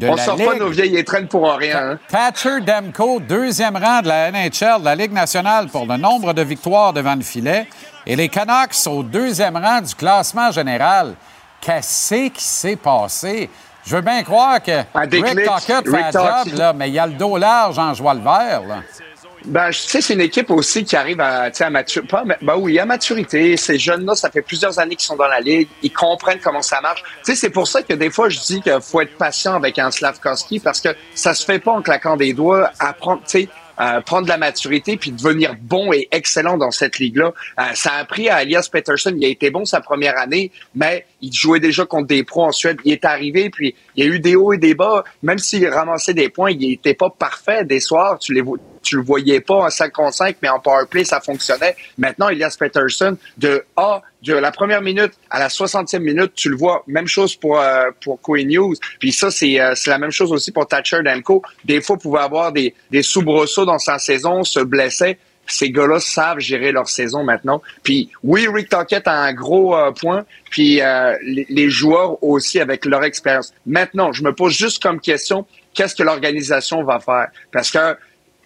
on 0.04 0.16
ne 0.16 0.18
sort 0.18 0.38
pas 0.38 0.56
nos 0.56 0.70
vieilles 0.70 0.98
étrennes 0.98 1.28
pour 1.28 1.50
rien. 1.54 1.92
Hein. 1.92 2.00
Thatcher 2.10 2.62
Demko, 2.62 3.20
deuxième 3.20 3.78
rang 3.78 4.02
de 4.02 4.08
la 4.08 4.32
NHL, 4.32 4.80
de 4.80 4.86
la 4.86 4.96
Ligue 4.96 5.14
nationale 5.14 5.68
pour 5.68 5.86
le 5.86 5.98
nombre 5.98 6.34
de 6.34 6.42
victoires 6.42 6.94
devant 6.94 7.16
le 7.16 7.22
filet. 7.22 7.68
Et 8.06 8.16
les 8.16 8.30
Canucks 8.30 8.88
au 8.88 9.04
deuxième 9.04 9.58
rang 9.58 9.82
du 9.82 9.96
classement 9.96 10.52
général. 10.52 11.16
Qu'est-ce 11.62 12.28
qui 12.30 12.44
s'est 12.44 12.76
passé? 12.76 13.50
Je 13.86 13.96
veux 13.96 14.02
bien 14.02 14.24
croire 14.24 14.62
que 14.62 14.82
Rick 14.96 15.36
fait 15.36 15.48
un 15.48 16.12
job, 16.12 16.54
là, 16.58 16.74
mais 16.74 16.90
il 16.90 16.94
y 16.94 17.00
a 17.00 17.08
le 17.08 17.14
dos 17.14 17.38
large 17.38 17.78
en 17.78 17.94
joie 17.94 18.14
le 18.14 18.22
vert. 18.22 18.62
Là. 18.68 18.78
Ben, 19.48 19.70
tu 19.70 19.78
sais, 19.78 20.02
c'est 20.02 20.14
une 20.14 20.22
équipe 20.22 20.50
aussi 20.50 20.84
qui 20.84 20.96
arrive 20.96 21.20
à, 21.20 21.52
à 21.58 21.70
maturité. 21.70 22.18
Ben 22.42 22.56
oui, 22.58 22.80
à 22.80 22.86
maturité. 22.86 23.58
Ces 23.58 23.78
jeunes-là, 23.78 24.16
ça 24.16 24.32
fait 24.32 24.42
plusieurs 24.42 24.80
années 24.80 24.96
qu'ils 24.96 25.06
sont 25.06 25.16
dans 25.16 25.28
la 25.28 25.40
ligue. 25.40 25.68
Ils 25.84 25.94
comprennent 25.94 26.40
comment 26.40 26.62
ça 26.62 26.82
marche. 26.82 27.04
Tu 27.04 27.10
sais, 27.24 27.36
c'est 27.36 27.50
pour 27.50 27.68
ça 27.68 27.84
que 27.84 27.94
des 27.94 28.10
fois, 28.10 28.30
je 28.30 28.40
dis 28.40 28.62
qu'il 28.62 28.82
faut 28.82 29.02
être 29.02 29.18
patient 29.18 29.54
avec 29.54 29.78
un 29.78 29.92
Slavkovski 29.92 30.60
parce 30.60 30.82
que 30.82 30.90
ça 31.14 31.34
se 31.34 31.46
fait 31.46 31.60
pas 31.60 31.72
en 31.72 31.82
claquant 31.82 32.18
des 32.18 32.34
doigts. 32.34 32.72
Apprendre, 32.80 33.22
tu 33.26 33.42
sais, 33.42 33.50
euh, 33.80 34.00
prendre 34.02 34.24
de 34.24 34.30
la 34.30 34.38
maturité 34.38 34.96
puis 34.96 35.12
devenir 35.12 35.56
bon 35.60 35.92
et 35.92 36.08
excellent 36.12 36.58
dans 36.58 36.72
cette 36.72 36.98
ligue-là. 36.98 37.34
Euh, 37.60 37.64
ça 37.74 37.92
a 37.94 37.98
appris 38.00 38.30
à 38.30 38.42
Elias 38.42 38.70
Peterson. 38.72 39.14
Il 39.18 39.26
a 39.26 39.28
été 39.28 39.50
bon 39.50 39.66
sa 39.66 39.82
première 39.82 40.18
année, 40.18 40.52
mais 40.74 41.06
il 41.22 41.34
jouait 41.34 41.60
déjà 41.60 41.86
contre 41.86 42.08
des 42.08 42.24
pros 42.24 42.46
en 42.46 42.52
Suède. 42.52 42.78
Il 42.86 42.94
est 42.94 43.06
arrivé, 43.06 43.50
puis 43.50 43.76
il 43.96 44.06
y 44.06 44.08
a 44.08 44.12
eu 44.12 44.20
des 44.20 44.36
hauts 44.36 44.54
et 44.54 44.58
des 44.58 44.76
bas. 44.76 45.04
Même 45.24 45.38
s'il 45.38 45.68
ramassait 45.68 46.14
des 46.14 46.30
points, 46.30 46.52
il 46.52 46.70
n'était 46.70 46.94
pas 46.94 47.10
parfait. 47.10 47.66
Des 47.66 47.80
soirs, 47.80 48.18
tu 48.18 48.34
les 48.34 48.42
tu 48.86 48.98
le 48.98 49.02
voyais 49.02 49.42
pas 49.42 49.56
en 49.56 49.70
5 49.70 49.92
contre 49.92 50.14
5, 50.14 50.38
mais 50.42 50.50
en 50.50 50.60
power 50.60 50.86
play, 50.90 51.04
ça 51.04 51.20
fonctionnait. 51.20 51.76
Maintenant, 51.98 52.30
Elias 52.30 52.56
Peterson, 52.58 53.18
de 53.38 53.66
A, 53.76 54.02
de 54.22 54.34
la 54.34 54.52
première 54.52 54.82
minute 54.82 55.12
à 55.30 55.40
la 55.40 55.50
60e 55.50 56.00
minute, 56.00 56.34
tu 56.36 56.50
le 56.50 56.56
vois. 56.56 56.84
Même 56.88 57.08
chose 57.08 57.36
pour, 57.36 57.60
euh, 57.60 57.90
pour 58.02 58.22
Queen 58.22 58.48
News. 58.48 58.76
Puis 59.00 59.12
ça, 59.12 59.32
c'est 59.32 59.60
euh, 59.60 59.74
la 59.88 59.98
même 59.98 60.12
chose 60.12 60.32
aussi 60.32 60.52
pour 60.52 60.68
Thatcher 60.68 61.00
Demko. 61.04 61.42
Des 61.64 61.82
fois, 61.82 61.98
pouvait 61.98 62.22
avoir 62.22 62.52
des, 62.52 62.74
des 62.92 63.04
soubresauts 63.04 63.66
dans 63.66 63.80
sa 63.80 64.00
saison, 64.00 64.44
se 64.44 64.60
blessait 64.60 65.18
ces 65.48 65.72
gars-là 65.72 66.00
savent 66.00 66.40
gérer 66.40 66.72
leur 66.72 66.90
saison 66.90 67.24
maintenant. 67.24 67.62
Puis 67.84 68.10
oui, 68.24 68.48
Rick 68.52 68.70
Tockett 68.70 69.08
a 69.08 69.14
un 69.14 69.34
gros 69.34 69.76
euh, 69.76 69.92
point, 69.92 70.26
puis 70.50 70.82
euh, 70.82 71.16
les, 71.24 71.46
les, 71.50 71.70
joueurs 71.70 72.24
aussi 72.24 72.60
avec 72.60 72.86
leur 72.86 73.04
expérience. 73.04 73.54
Maintenant, 73.66 74.12
je 74.12 74.24
me 74.24 74.34
pose 74.34 74.54
juste 74.54 74.82
comme 74.82 75.00
question, 75.00 75.46
qu'est-ce 75.74 75.96
que 75.96 76.04
l'organisation 76.04 76.84
va 76.84 77.00
faire? 77.00 77.28
Parce 77.52 77.72
que 77.72 77.96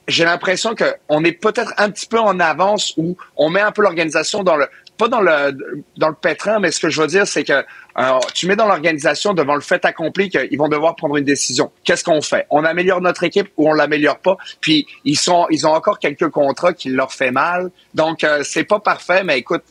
j'ai 0.10 0.26
l'impression 0.26 0.76
qu'on 0.76 1.24
est 1.24 1.32
peut-être 1.32 1.74
un 1.78 1.90
petit 1.90 2.08
peu 2.08 2.20
en 2.20 2.40
avance 2.40 2.94
où 2.98 3.18
on 3.38 3.50
met 3.50 3.62
un 3.62 3.72
peu 3.72 3.82
l'organisation 3.82 4.44
dans 4.44 4.56
le 4.56 4.68
pas 4.98 5.08
dans 5.08 5.22
le 5.22 5.58
dans 5.98 6.10
le 6.10 6.16
pétrin, 6.16 6.60
mais 6.60 6.72
ce 6.72 6.80
que 6.80 6.90
je 6.90 7.02
veux 7.02 7.08
dire, 7.08 7.26
c'est 7.26 7.46
que 7.46 7.54
euh, 7.54 8.20
tu 8.34 8.48
mets 8.48 8.58
dans 8.58 8.68
l'organisation 8.68 9.34
devant 9.34 9.56
le 9.56 9.62
fait 9.62 9.86
accompli 9.86 10.30
qu'ils 10.30 10.58
vont 10.58 10.68
devoir 10.68 10.96
prendre 10.96 11.16
une 11.16 11.24
décision. 11.24 11.72
Qu'est-ce 11.86 12.04
qu'on 12.04 12.22
fait? 12.22 12.46
On 12.50 12.66
améliore 12.66 13.00
notre 13.00 13.24
équipe 13.24 13.50
ou 13.56 13.70
on 13.70 13.74
l'améliore 13.74 14.20
pas? 14.20 14.36
Puis 14.60 14.88
ils 15.06 15.18
sont 15.18 15.48
ils 15.50 15.66
ont 15.66 15.72
encore 15.72 16.00
quelques 16.00 16.30
contrats 16.30 16.74
qui 16.74 16.90
leur 16.90 17.14
fait 17.14 17.32
mal. 17.32 17.72
Donc 17.94 18.24
euh, 18.24 18.42
c'est 18.44 18.66
pas 18.66 18.80
parfait, 18.80 19.24
mais 19.24 19.40
écoute, 19.40 19.64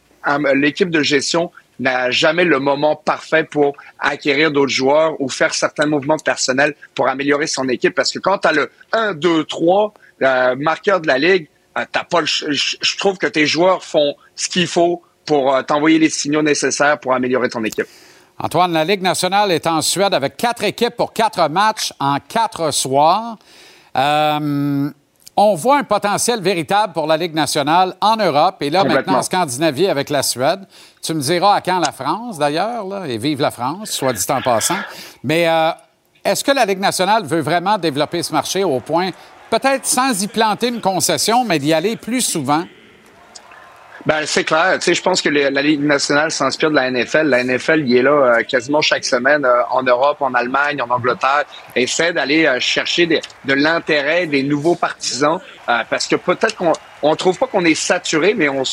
l'équipe 0.55 0.91
de 0.91 1.03
gestion 1.03 1.51
n'a 1.81 2.11
jamais 2.11 2.45
le 2.45 2.59
moment 2.59 2.97
parfait 2.97 3.45
pour 3.45 3.77
acquérir 3.99 4.51
d'autres 4.51 4.73
joueurs 4.73 5.21
ou 5.21 5.29
faire 5.29 5.55
certains 5.55 5.87
mouvements 5.87 6.17
personnels 6.17 6.75
pour 6.95 7.09
améliorer 7.09 7.47
son 7.47 7.69
équipe. 7.69 7.95
Parce 7.95 8.13
que 8.13 8.19
quand 8.19 8.39
tu 8.39 8.49
as 8.49 8.53
le 8.53 8.71
1, 8.93 9.15
2, 9.15 9.45
3 9.45 9.95
euh, 10.23 10.57
marqueur 10.57 11.01
de 11.01 11.07
la 11.07 11.19
Ligue, 11.19 11.49
euh, 11.77 11.85
t'as 11.91 12.05
pas 12.05 12.21
le, 12.21 12.27
je 12.27 12.97
trouve 12.97 13.19
que 13.19 13.27
tes 13.27 13.47
joueurs 13.47 13.85
font 13.85 14.15
ce 14.35 14.49
qu'il 14.49 14.67
faut 14.67 15.03
pour 15.25 15.55
euh, 15.55 15.63
t'envoyer 15.63 15.99
les 15.99 16.11
signaux 16.11 16.43
nécessaires 16.43 16.99
pour 16.99 17.15
améliorer 17.15 17.49
ton 17.49 17.63
équipe. 17.65 17.87
Antoine, 18.39 18.73
la 18.73 18.85
Ligue 18.85 19.03
nationale 19.03 19.53
est 19.53 19.67
en 19.67 19.83
Suède 19.83 20.15
avec 20.15 20.37
quatre 20.37 20.65
équipes 20.65 20.97
pour 20.97 21.13
quatre 21.13 21.49
matchs 21.49 21.93
en 21.99 22.19
quatre 22.21 22.71
soirs. 22.73 23.37
On 25.41 25.55
voit 25.55 25.79
un 25.79 25.85
potentiel 25.85 26.41
véritable 26.41 26.93
pour 26.93 27.07
la 27.07 27.17
Ligue 27.17 27.35
nationale 27.35 27.95
en 28.01 28.17
Europe 28.17 28.57
et 28.61 28.71
là 28.71 28.83
maintenant 28.83 29.19
en 29.19 29.23
Scandinavie 29.23 29.87
avec 29.87 30.11
la 30.11 30.25
Suède. 30.25 30.61
Tu 31.01 31.15
me 31.15 31.21
diras 31.21 31.55
à 31.55 31.61
quand 31.61 31.79
la 31.79 31.93
France 31.93 32.39
d'ailleurs, 32.39 33.05
et 33.05 33.19
vive 33.19 33.41
la 33.41 33.53
France, 33.53 33.91
soit 33.91 34.13
dit 34.13 34.25
en 34.31 34.43
passant. 34.43 34.79
Mais 35.23 35.47
est-ce 36.25 36.45
que 36.45 36.51
la 36.53 36.65
Ligue 36.65 36.81
nationale 36.81 37.25
veut 37.25 37.41
vraiment 37.41 37.79
développer 37.79 38.23
ce 38.23 38.33
marché 38.33 38.65
au 38.65 38.81
point, 38.81 39.11
peut-être 39.51 39.87
sans 39.87 40.23
y 40.23 40.27
planter 40.27 40.69
une 40.69 40.81
concession, 40.81 41.45
mais 41.45 41.59
d'y 41.59 41.73
aller 41.73 41.97
plus 41.97 42.21
souvent? 42.21 42.65
Ben, 44.07 44.25
c'est 44.25 44.45
clair. 44.45 44.79
Tu 44.79 44.87
sais, 44.87 44.95
je 44.95 45.03
pense 45.03 45.21
que 45.21 45.29
la 45.29 45.61
Ligue 45.61 45.83
nationale 45.83 46.31
s'inspire 46.31 46.71
de 46.71 46.77
la 46.77 46.91
NFL. 46.91 47.25
La 47.25 47.45
NFL, 47.45 47.83
il 47.87 47.97
est 47.97 48.03
là 48.03 48.11
euh, 48.39 48.43
quasiment 48.43 48.81
chaque 48.81 49.05
semaine 49.05 49.45
euh, 49.45 49.63
en 49.71 49.83
Europe, 49.83 50.23
en 50.23 50.33
Allemagne, 50.35 50.81
en 50.81 50.89
Angleterre, 50.89 51.45
et 51.75 51.83
essaie 51.83 52.13
d'aller 52.13 52.47
euh, 52.47 52.61
chercher 52.61 53.07
de 53.07 53.53
l'intérêt 53.53 54.27
des 54.27 54.43
nouveaux 54.43 54.77
partisans 54.77 55.41
parce 55.91 56.07
que 56.07 56.17
peut-être 56.17 56.57
qu'on 56.57 56.73
on 57.03 57.15
trouve 57.17 57.39
pas 57.39 57.47
qu'on 57.47 57.65
est 57.65 57.75
saturé, 57.75 58.35
mais 58.35 58.49
on, 58.49 58.65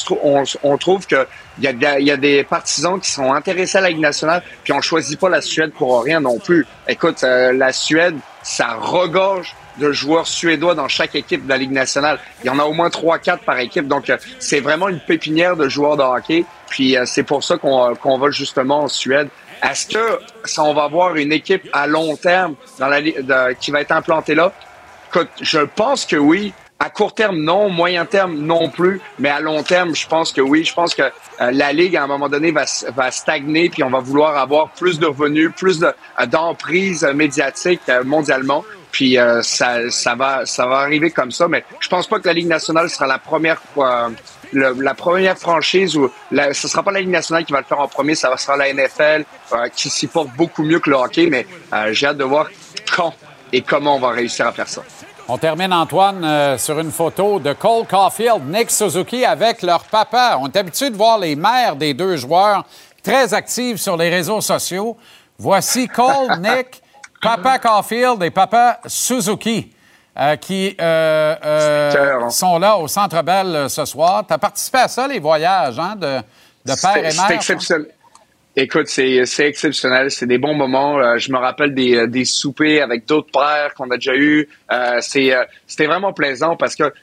on 0.64 0.78
trouve 0.78 1.06
que 1.08 1.28
il 1.60 1.64
y, 1.64 2.12
a, 2.12 2.18
des 2.18 2.44
partisans 2.44 3.00
qui 3.00 3.10
sont 3.10 3.32
intéressés 3.32 3.78
à 3.78 3.82
la 3.82 3.90
Ligue 3.90 4.00
nationale, 4.00 4.44
puis 4.64 4.74
on 4.74 4.82
choisit 4.82 5.18
pas 5.18 5.30
la 5.30 5.42
Suède 5.42 5.72
pour 5.72 6.04
rien 6.04 6.20
non 6.20 6.38
plus. 6.38 6.68
Écoute, 6.88 7.22
la 7.22 7.72
Suède, 7.72 8.16
ça 8.44 8.76
regorge 8.80 9.56
de 9.78 9.92
joueurs 9.92 10.28
suédois 10.28 10.76
dans 10.76 10.88
chaque 10.88 11.16
équipe 11.16 11.46
de 11.46 11.50
la 11.50 11.58
Ligue 11.58 11.72
nationale. 11.72 12.20
Il 12.44 12.48
y 12.48 12.50
en 12.50 12.60
a 12.60 12.64
au 12.64 12.74
moins 12.74 12.90
3-4 12.90 13.40
par 13.40 13.60
équipe. 13.60 13.88
Donc, 13.88 14.10
euh, 14.10 14.18
c'est 14.40 14.60
vraiment 14.60 14.90
une 14.90 15.00
pépinière 15.00 15.56
de 15.56 15.68
joueurs 15.68 15.98
de 15.98 16.04
hockey. 16.04 16.46
Puis, 16.70 16.98
euh, 16.98 17.06
c'est 17.06 17.24
pour 17.24 17.44
ça 17.44 17.58
qu'on 17.58 17.92
euh, 17.92 17.96
qu'on 17.96 18.18
va 18.18 18.30
justement 18.32 18.84
en 18.84 18.88
Suède. 18.88 19.30
Est-ce 19.64 19.88
que 19.88 20.20
ça, 20.44 20.64
on 20.64 20.74
va 20.74 20.84
avoir 20.84 21.16
une 21.16 21.32
équipe 21.32 21.68
à 21.74 21.88
long 21.88 22.16
terme 22.16 22.56
dans 22.80 22.88
la, 22.88 23.54
qui 23.54 23.72
va 23.72 23.82
être 23.82 23.92
implantée 23.92 24.36
là? 24.36 24.52
Je 25.42 25.60
pense 25.60 26.06
que 26.06 26.18
oui. 26.18 26.54
À 26.80 26.90
court 26.90 27.16
terme, 27.16 27.38
non. 27.38 27.70
Moyen 27.70 28.06
terme, 28.06 28.36
non 28.36 28.70
plus. 28.70 29.02
Mais 29.20 29.30
à 29.30 29.40
long 29.40 29.64
terme, 29.64 29.96
je 29.96 30.08
pense 30.08 30.32
que 30.32 30.42
oui. 30.42 30.64
Je 30.64 30.74
pense 30.74 30.94
que 30.94 31.04
la 31.40 31.74
Ligue, 31.74 31.96
à 31.96 32.04
un 32.04 32.08
moment 32.08 32.30
donné, 32.30 32.52
va, 32.52 32.66
va 32.96 33.12
stagner, 33.12 33.70
puis 33.70 33.84
on 33.84 33.90
va 33.90 34.00
vouloir 34.00 34.38
avoir 34.38 34.70
plus 34.72 35.00
de 35.00 35.06
revenus, 35.06 35.52
plus 35.56 35.80
d'emprise 36.28 37.04
médiatique 37.14 37.82
mondialement. 38.04 38.64
Puis 38.96 39.18
euh, 39.18 39.42
ça, 39.42 39.92
ça 39.92 40.16
va, 40.16 40.46
ça 40.46 40.66
va 40.68 40.78
arriver 40.78 41.12
comme 41.12 41.30
ça. 41.30 41.50
Mais 41.50 41.66
je 41.82 41.90
pense 41.90 42.08
pas 42.08 42.18
que 42.18 42.28
la 42.28 42.34
Ligue 42.34 42.48
nationale 42.48 42.90
sera 42.90 43.06
la 43.06 43.20
première 43.20 43.60
fois. 43.60 44.10
la 44.54 44.94
première 44.94 45.38
franchise 45.38 45.98
où 45.98 46.10
la, 46.32 46.54
ce 46.54 46.70
sera 46.70 46.82
pas 46.82 46.94
la 46.94 47.02
Ligue 47.02 47.10
nationale 47.10 47.44
qui 47.44 47.52
va 47.52 47.60
le 47.60 47.66
faire 47.66 47.82
en 47.82 47.90
premier, 47.90 48.16
ça 48.16 48.36
sera 48.38 48.56
la 48.56 48.74
NFL 48.74 49.26
euh, 49.52 49.68
qui 49.76 49.90
s'y 49.90 50.08
porte 50.08 50.30
beaucoup 50.38 50.64
mieux 50.64 50.80
que 50.80 50.90
le 50.90 50.96
hockey, 50.96 51.28
mais 51.30 51.46
euh, 51.74 51.92
j'ai 51.92 52.08
hâte 52.08 52.16
de 52.18 52.24
voir 52.24 52.48
quand 52.96 53.14
et 53.52 53.62
comment 53.62 53.98
on 53.98 54.00
va 54.00 54.12
réussir 54.12 54.48
à 54.48 54.54
faire 54.54 54.70
ça. 54.70 54.82
On 55.28 55.38
termine, 55.40 55.74
Antoine, 55.74 56.58
sur 56.58 56.80
une 56.80 56.92
photo 56.92 57.40
de 57.40 57.54
Cole 57.54 57.88
Caulfield, 57.88 58.48
Nick 58.48 58.70
Suzuki 58.70 59.26
avec 59.26 59.64
leur 59.64 59.84
papa. 59.86 60.38
On 60.40 60.48
est 60.48 60.56
habitué 60.56 60.92
de 60.92 60.96
voir 60.96 61.18
les 61.18 61.36
mères 61.36 61.76
des 61.76 61.96
deux 61.96 62.16
joueurs 62.16 62.64
très 63.02 63.34
actives 63.34 63.78
sur 63.78 63.98
les 63.98 64.10
réseaux 64.10 64.42
sociaux. 64.42 64.96
Voici 65.40 65.88
Cole, 65.88 66.40
Nick 66.40 66.82
Papa 67.22 67.58
Caulfield 67.58 68.22
et 68.22 68.30
Papa 68.30 68.80
Suzuki. 68.86 69.72
Euh, 70.18 70.38
qui 70.38 70.74
euh, 70.80 71.36
euh, 71.44 72.30
sont 72.30 72.58
là 72.58 72.78
au 72.78 72.88
Centre 72.88 73.22
Bell 73.22 73.70
ce 73.70 73.84
soir. 73.84 74.24
Tu 74.26 74.34
as 74.34 74.38
participé 74.38 74.78
à 74.78 74.88
ça, 74.88 75.10
les 75.10 75.20
voyages 75.20 75.78
hein, 75.78 75.98
de, 75.98 76.22
de 76.66 76.82
père 76.82 76.98
et 76.98 77.02
mère? 77.02 77.26
C'est 77.28 77.36
exceptionnel. 77.36 77.95
Écoute, 78.58 78.88
c'est 78.88 79.26
exceptionnel, 79.40 80.12
c'est 80.12 80.28
des 80.28 80.38
bons 80.38 80.54
moments. 80.54 81.18
je 81.18 81.32
me 81.32 81.38
rappelle 81.38 81.74
des, 81.74 82.08
des 82.08 82.24
soupers 82.24 82.82
avec 82.82 83.06
d'autres 83.06 83.32
pères 83.32 83.74
qu'on 83.74 83.92
a 83.92 83.98
déjà 83.98 84.16
eu. 84.16 84.48
C'était 85.02 85.88
vraiment 85.88 86.14
plaisant 86.14 86.56
parce 86.56 86.76
que 86.76 86.94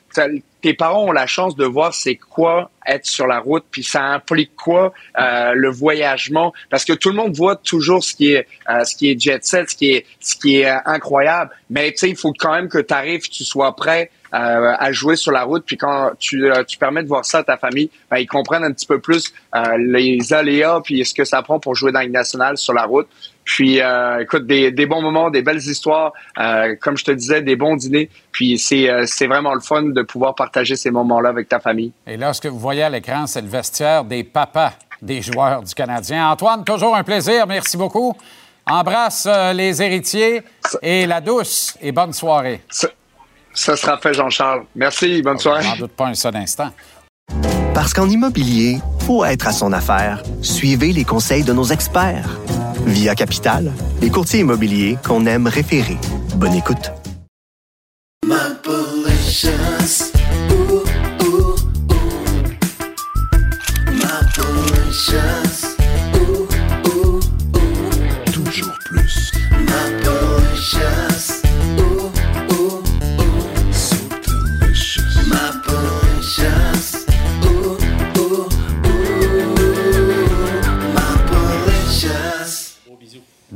tes 0.62 0.74
parents 0.74 1.04
ont 1.04 1.12
la 1.12 1.26
chance 1.26 1.56
de 1.56 1.64
voir 1.64 1.92
c'est 1.92 2.16
quoi 2.16 2.70
être 2.86 3.04
sur 3.04 3.26
la 3.26 3.40
route, 3.40 3.64
puis 3.70 3.82
ça 3.82 4.02
implique 4.04 4.54
quoi 4.56 4.92
euh, 5.18 5.52
le 5.54 5.70
voyagement, 5.70 6.52
parce 6.70 6.84
que 6.84 6.92
tout 6.92 7.10
le 7.10 7.16
monde 7.16 7.34
voit 7.34 7.56
toujours 7.56 8.02
ce 8.02 8.14
qui 8.14 8.32
est 8.32 8.46
euh, 8.70 8.84
ce 8.84 8.96
qui 8.96 9.10
est 9.10 9.20
jet 9.20 9.44
set, 9.44 9.70
ce 9.70 9.76
qui 9.76 9.90
est 9.90 10.06
ce 10.20 10.36
qui 10.36 10.60
est 10.60 10.70
euh, 10.70 10.78
incroyable, 10.86 11.50
mais 11.68 11.90
tu 11.92 11.98
sais 11.98 12.10
il 12.10 12.16
faut 12.16 12.32
quand 12.32 12.52
même 12.52 12.68
que 12.68 12.78
tu 12.78 12.94
arrives, 12.94 13.28
tu 13.28 13.44
sois 13.44 13.74
prêt 13.76 14.10
à 14.32 14.92
jouer 14.92 15.16
sur 15.16 15.30
la 15.30 15.42
route, 15.42 15.64
puis 15.66 15.76
quand 15.76 16.12
tu, 16.18 16.50
tu 16.66 16.78
permets 16.78 17.02
de 17.02 17.08
voir 17.08 17.24
ça 17.24 17.38
à 17.38 17.42
ta 17.42 17.56
famille, 17.56 17.90
ben, 18.10 18.18
ils 18.18 18.26
comprennent 18.26 18.64
un 18.64 18.72
petit 18.72 18.86
peu 18.86 18.98
plus 18.98 19.32
les 19.78 20.32
aléas, 20.32 20.80
puis 20.82 21.04
ce 21.04 21.14
que 21.14 21.24
ça 21.24 21.42
prend 21.42 21.60
pour 21.60 21.74
jouer 21.74 21.92
dans 21.92 22.00
une 22.00 22.12
nationale 22.12 22.56
sur 22.56 22.72
la 22.72 22.84
route. 22.84 23.08
Puis, 23.44 23.80
euh, 23.80 24.20
écoute, 24.20 24.46
des, 24.46 24.70
des, 24.70 24.86
bons 24.86 25.02
moments, 25.02 25.30
des 25.30 25.42
belles 25.42 25.58
histoires, 25.58 26.12
euh, 26.38 26.76
comme 26.80 26.96
je 26.96 27.04
te 27.04 27.10
disais, 27.10 27.42
des 27.42 27.56
bons 27.56 27.76
dîners. 27.76 28.08
Puis, 28.30 28.58
c'est, 28.58 28.88
euh, 28.88 29.04
c'est 29.06 29.26
vraiment 29.26 29.54
le 29.54 29.60
fun 29.60 29.82
de 29.82 30.02
pouvoir 30.02 30.34
partager 30.34 30.76
ces 30.76 30.90
moments-là 30.90 31.30
avec 31.30 31.48
ta 31.48 31.58
famille. 31.58 31.92
Et 32.06 32.16
là, 32.16 32.32
ce 32.32 32.40
que 32.40 32.48
vous 32.48 32.58
voyez 32.58 32.82
à 32.82 32.90
l'écran, 32.90 33.26
c'est 33.26 33.40
le 33.40 33.48
vestiaire 33.48 34.04
des 34.04 34.24
papas 34.24 34.72
des 35.00 35.20
joueurs 35.20 35.62
du 35.62 35.74
Canadien. 35.74 36.30
Antoine, 36.30 36.62
toujours 36.64 36.94
un 36.94 37.02
plaisir. 37.02 37.46
Merci 37.48 37.76
beaucoup. 37.76 38.16
Embrasse 38.64 39.26
les 39.52 39.82
héritiers 39.82 40.42
et 40.80 41.06
la 41.06 41.20
douce 41.20 41.76
et 41.82 41.90
bonne 41.90 42.12
soirée. 42.12 42.60
Ça, 43.54 43.76
sera 43.76 43.98
fait, 43.98 44.14
Jean-Charles. 44.14 44.64
Merci, 44.74 45.22
bonne 45.22 45.36
ah, 45.38 45.42
soirée. 45.42 45.62
Je 45.62 45.68
n'en 45.68 45.76
doute 45.76 45.92
pas 45.92 46.06
un 46.06 46.14
seul 46.14 46.36
instant. 46.36 46.70
Parce 47.74 47.94
qu'en 47.94 48.08
immobilier, 48.08 48.78
faut 49.06 49.24
être 49.24 49.46
à 49.46 49.52
son 49.52 49.72
affaire. 49.72 50.22
Suivez 50.42 50.92
les 50.92 51.04
conseils 51.04 51.42
de 51.42 51.52
nos 51.52 51.64
experts. 51.64 52.38
Via 52.86 53.14
Capital, 53.14 53.72
les 54.00 54.10
courtiers 54.10 54.40
immobiliers 54.40 54.98
qu'on 55.04 55.24
aime 55.26 55.46
référer. 55.46 55.96
Bonne 56.36 56.54
écoute. 56.54 56.92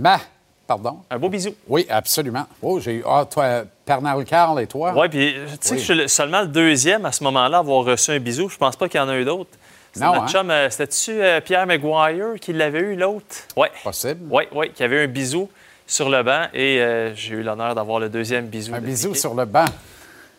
Ben, 0.07 0.21
pardon. 0.69 0.99
Un 1.11 1.19
beau 1.19 1.29
bisou. 1.29 1.53
Oui, 1.67 1.85
absolument. 1.91 2.47
Oh, 2.63 2.79
j'ai 2.79 2.95
eu. 2.99 3.03
Ah, 3.05 3.27
toi, 3.29 3.65
Pernal 3.85 4.25
Carl 4.25 4.61
et 4.61 4.69
toi? 4.69 4.93
Ouais, 4.93 5.09
puis 5.09 5.35
tu 5.35 5.57
sais 5.61 5.75
que 5.75 5.83
je 5.83 5.93
suis 5.95 6.09
seulement 6.09 6.43
le 6.43 6.47
deuxième 6.47 7.05
à 7.07 7.11
ce 7.11 7.25
moment-là 7.25 7.57
à 7.57 7.61
avoir 7.61 7.85
reçu 7.85 8.13
un 8.13 8.21
bisou. 8.21 8.49
Je 8.49 8.57
pense 8.57 8.77
pas 8.77 8.89
qu'il 8.89 9.01
y 9.01 9.03
en 9.03 9.09
a 9.09 9.17
eu 9.17 9.25
d'autres. 9.25 9.51
Non, 9.97 10.13
notre 10.13 10.23
hein? 10.23 10.29
chum, 10.29 10.51
euh, 10.53 10.71
c'était-tu 10.71 11.21
euh, 11.21 11.41
Pierre 11.41 11.67
Maguire 11.67 12.39
qui 12.41 12.53
l'avait 12.53 12.79
eu, 12.79 12.95
l'autre? 12.95 13.35
Oui. 13.57 13.67
Possible. 13.83 14.21
Oui, 14.31 14.45
oui, 14.53 14.71
qui 14.73 14.85
avait 14.85 15.03
eu 15.03 15.05
un 15.07 15.09
bisou 15.09 15.51
sur 15.89 16.09
le 16.09 16.23
banc 16.23 16.45
et 16.55 16.81
euh, 16.81 17.13
j'ai 17.17 17.35
eu 17.35 17.43
l'honneur 17.43 17.75
d'avoir 17.75 17.99
le 17.99 18.09
deuxième 18.09 18.47
bisou. 18.47 18.77
Un 18.77 18.81
de 18.81 18.87
bisou 18.87 19.09
Piqué. 19.09 19.19
sur 19.19 19.35
le 19.35 19.45
banc. 19.45 19.65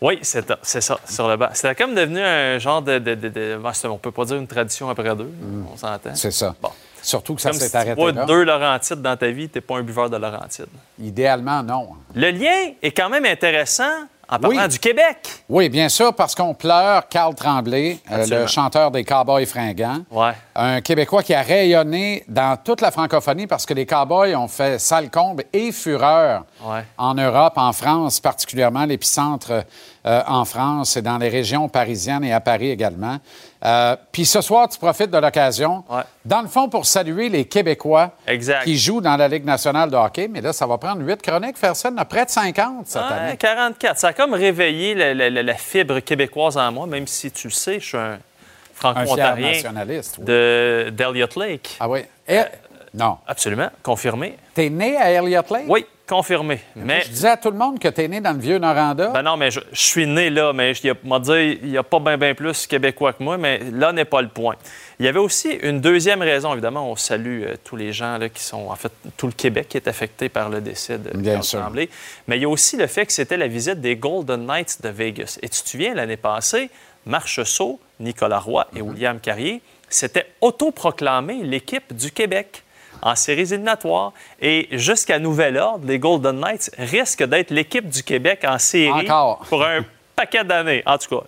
Oui, 0.00 0.18
c'est 0.22 0.48
ça, 0.48 0.98
sur 1.06 1.28
le 1.28 1.36
banc. 1.36 1.48
C'était 1.52 1.74
comme 1.74 1.94
devenu 1.94 2.22
un 2.22 2.58
genre 2.58 2.80
de. 2.80 2.98
de, 2.98 3.14
de, 3.14 3.58
bon, 3.60 3.70
on 3.90 3.98
peut 3.98 4.12
pas 4.12 4.24
dire 4.24 4.36
une 4.36 4.46
tradition 4.46 4.88
après 4.88 5.14
deux, 5.14 5.30
on 5.70 5.76
s'entend. 5.76 6.10
Mm. 6.10 6.14
C'est 6.14 6.30
ça. 6.30 6.54
Surtout 7.02 7.34
que 7.34 7.40
ça 7.40 7.52
s'est 7.52 7.66
si 7.66 7.70
tu 7.70 7.76
arrêté 7.76 8.12
là. 8.12 8.24
deux 8.26 8.42
Laurentides 8.44 9.02
dans 9.02 9.16
ta 9.16 9.28
vie, 9.30 9.48
t'es 9.48 9.60
pas 9.60 9.76
un 9.78 9.82
buveur 9.82 10.08
de 10.10 10.16
Laurentides. 10.16 10.66
Idéalement, 11.00 11.62
non. 11.62 11.88
Le 12.14 12.30
lien 12.30 12.72
est 12.82 12.90
quand 12.92 13.08
même 13.08 13.24
intéressant 13.24 13.84
en 14.30 14.38
parlant 14.38 14.68
du 14.68 14.78
Québec. 14.78 15.16
Oui, 15.48 15.70
bien 15.70 15.88
sûr, 15.88 16.12
parce 16.12 16.34
qu'on 16.34 16.52
pleure 16.52 17.08
Carl 17.08 17.34
Tremblay, 17.34 17.98
euh, 18.12 18.26
le 18.26 18.46
chanteur 18.46 18.90
des 18.90 19.02
Cowboys 19.02 19.46
fringants. 19.46 20.02
Un 20.54 20.82
Québécois 20.82 21.22
qui 21.22 21.32
a 21.32 21.40
rayonné 21.40 22.24
dans 22.28 22.58
toute 22.62 22.82
la 22.82 22.90
francophonie 22.90 23.46
parce 23.46 23.64
que 23.64 23.72
les 23.72 23.86
Cowboys 23.86 24.34
ont 24.36 24.48
fait 24.48 24.78
sale 24.78 25.10
combe 25.10 25.40
et 25.52 25.72
fureur 25.72 26.44
Ouais. 26.62 26.84
en 26.98 27.14
Europe, 27.14 27.54
en 27.56 27.72
France, 27.72 28.20
particulièrement 28.20 28.84
l'épicentre 28.84 29.64
euh, 30.08 30.22
en 30.26 30.44
France 30.44 30.96
et 30.96 31.02
dans 31.02 31.18
les 31.18 31.28
régions 31.28 31.68
parisiennes 31.68 32.24
et 32.24 32.32
à 32.32 32.40
Paris 32.40 32.70
également. 32.70 33.18
Euh, 33.64 33.94
Puis 34.10 34.24
ce 34.24 34.40
soir, 34.40 34.68
tu 34.68 34.78
profites 34.78 35.10
de 35.10 35.18
l'occasion, 35.18 35.84
dans 36.24 36.40
le 36.42 36.48
fond, 36.48 36.68
pour 36.68 36.86
saluer 36.86 37.28
les 37.28 37.44
Québécois 37.44 38.12
Exact. 38.26 38.64
qui 38.64 38.76
jouent 38.78 39.00
dans 39.02 39.16
la 39.16 39.28
Ligue 39.28 39.44
nationale 39.44 39.90
de 39.90 39.96
hockey. 39.96 40.26
Mais 40.28 40.40
là, 40.40 40.52
ça 40.52 40.66
va 40.66 40.78
prendre 40.78 41.02
huit 41.02 41.20
chroniques, 41.20 41.58
faire 41.58 41.76
ça, 41.76 41.90
il 41.90 41.92
y 41.92 41.94
en 41.98 42.02
a 42.02 42.04
près 42.04 42.24
de 42.24 42.30
50 42.30 42.86
cette 42.86 43.02
année. 43.02 43.36
44. 43.36 43.98
Ça 43.98 44.08
a 44.08 44.12
comme 44.14 44.32
réveillé 44.34 44.94
la, 44.94 45.12
la- 45.14 45.28
la- 45.30 45.42
la 45.42 45.54
fibre 45.54 46.00
québécoise 46.00 46.56
en 46.56 46.72
moi, 46.72 46.86
même 46.86 47.06
si 47.06 47.30
tu 47.30 47.48
le 47.48 47.52
sais, 47.52 47.78
je 47.80 47.86
suis 47.86 47.96
un 47.98 48.18
franco-ontarien 48.74 49.48
nationaliste, 49.52 50.16
oui. 50.18 50.24
de 50.26 50.90
d'Elliott 50.92 51.36
Lake. 51.36 51.76
Ah 51.80 51.88
oui? 51.88 52.00
Eh, 52.28 52.42
non. 52.94 53.18
Absolument, 53.26 53.68
confirmé. 53.82 54.36
T'es 54.54 54.70
né 54.70 54.96
à 54.96 55.10
Elliott 55.10 55.50
Lake? 55.50 55.64
Oui, 55.68 55.84
confirmé. 56.08 56.60
Mais 56.74 57.02
Je 57.02 57.08
disais 57.10 57.28
à 57.28 57.36
tout 57.36 57.50
le 57.50 57.56
monde 57.58 57.78
que 57.78 57.88
t'es 57.88 58.08
né 58.08 58.20
dans 58.20 58.32
le 58.32 58.38
vieux 58.40 58.58
Noranda. 58.58 59.08
Ben 59.08 59.22
non, 59.22 59.36
mais 59.36 59.50
je, 59.50 59.60
je 59.72 59.80
suis 59.80 60.06
né 60.06 60.30
là, 60.30 60.52
mais 60.52 60.74
je 60.74 60.92
m'a 61.04 61.18
dit, 61.20 61.58
il 61.62 61.70
n'y 61.70 61.76
a 61.78 61.82
pas 61.82 61.98
bien 62.16 62.34
plus 62.34 62.66
québécois 62.66 63.12
que 63.12 63.22
moi, 63.22 63.36
mais 63.38 63.60
là 63.72 63.92
n'est 63.92 64.04
pas 64.04 64.22
le 64.22 64.28
point. 64.28 64.56
Il 64.98 65.06
y 65.06 65.08
avait 65.08 65.18
aussi 65.20 65.50
une 65.62 65.80
deuxième 65.80 66.22
raison, 66.22 66.52
évidemment, 66.52 66.90
on 66.90 66.96
salue 66.96 67.42
euh, 67.44 67.54
tous 67.62 67.76
les 67.76 67.92
gens 67.92 68.18
là, 68.18 68.28
qui 68.28 68.42
sont, 68.42 68.68
en 68.68 68.74
fait, 68.74 68.90
tout 69.16 69.26
le 69.26 69.32
Québec 69.32 69.68
qui 69.68 69.76
est 69.76 69.86
affecté 69.86 70.28
par 70.28 70.48
le 70.48 70.60
décès 70.60 70.98
de 70.98 71.16
Bien. 71.16 71.38
Tremblay. 71.40 71.88
Mais 72.26 72.36
il 72.38 72.42
y 72.42 72.44
a 72.44 72.48
aussi 72.48 72.76
le 72.76 72.86
fait 72.88 73.06
que 73.06 73.12
c'était 73.12 73.36
la 73.36 73.46
visite 73.46 73.80
des 73.80 73.94
Golden 73.94 74.44
Knights 74.46 74.82
de 74.82 74.88
Vegas. 74.88 75.38
Et 75.42 75.48
tu 75.48 75.62
te 75.62 75.68
souviens, 75.68 75.94
l'année 75.94 76.16
passée, 76.16 76.70
Marcheseau, 77.06 77.78
Nicolas 78.00 78.40
Roy 78.40 78.66
et 78.74 78.82
Mhm. 78.82 78.88
William 78.88 79.20
Carrier 79.20 79.60
s'étaient 79.88 80.26
autoproclamés 80.40 81.42
l'équipe 81.42 81.94
du 81.94 82.10
Québec 82.10 82.62
en 83.02 83.14
séries 83.14 83.52
éliminatoires. 83.52 84.12
Et 84.40 84.68
jusqu'à 84.72 85.18
nouvel 85.18 85.56
ordre, 85.56 85.86
les 85.86 85.98
Golden 85.98 86.40
Knights 86.40 86.70
risquent 86.78 87.24
d'être 87.24 87.50
l'équipe 87.50 87.88
du 87.88 88.02
Québec 88.02 88.44
en 88.46 88.58
série 88.58 88.90
Encore. 88.90 89.38
pour 89.48 89.64
un 89.64 89.84
paquet 90.16 90.44
d'années, 90.44 90.82
en 90.86 90.98
tout 90.98 91.18
cas. 91.18 91.26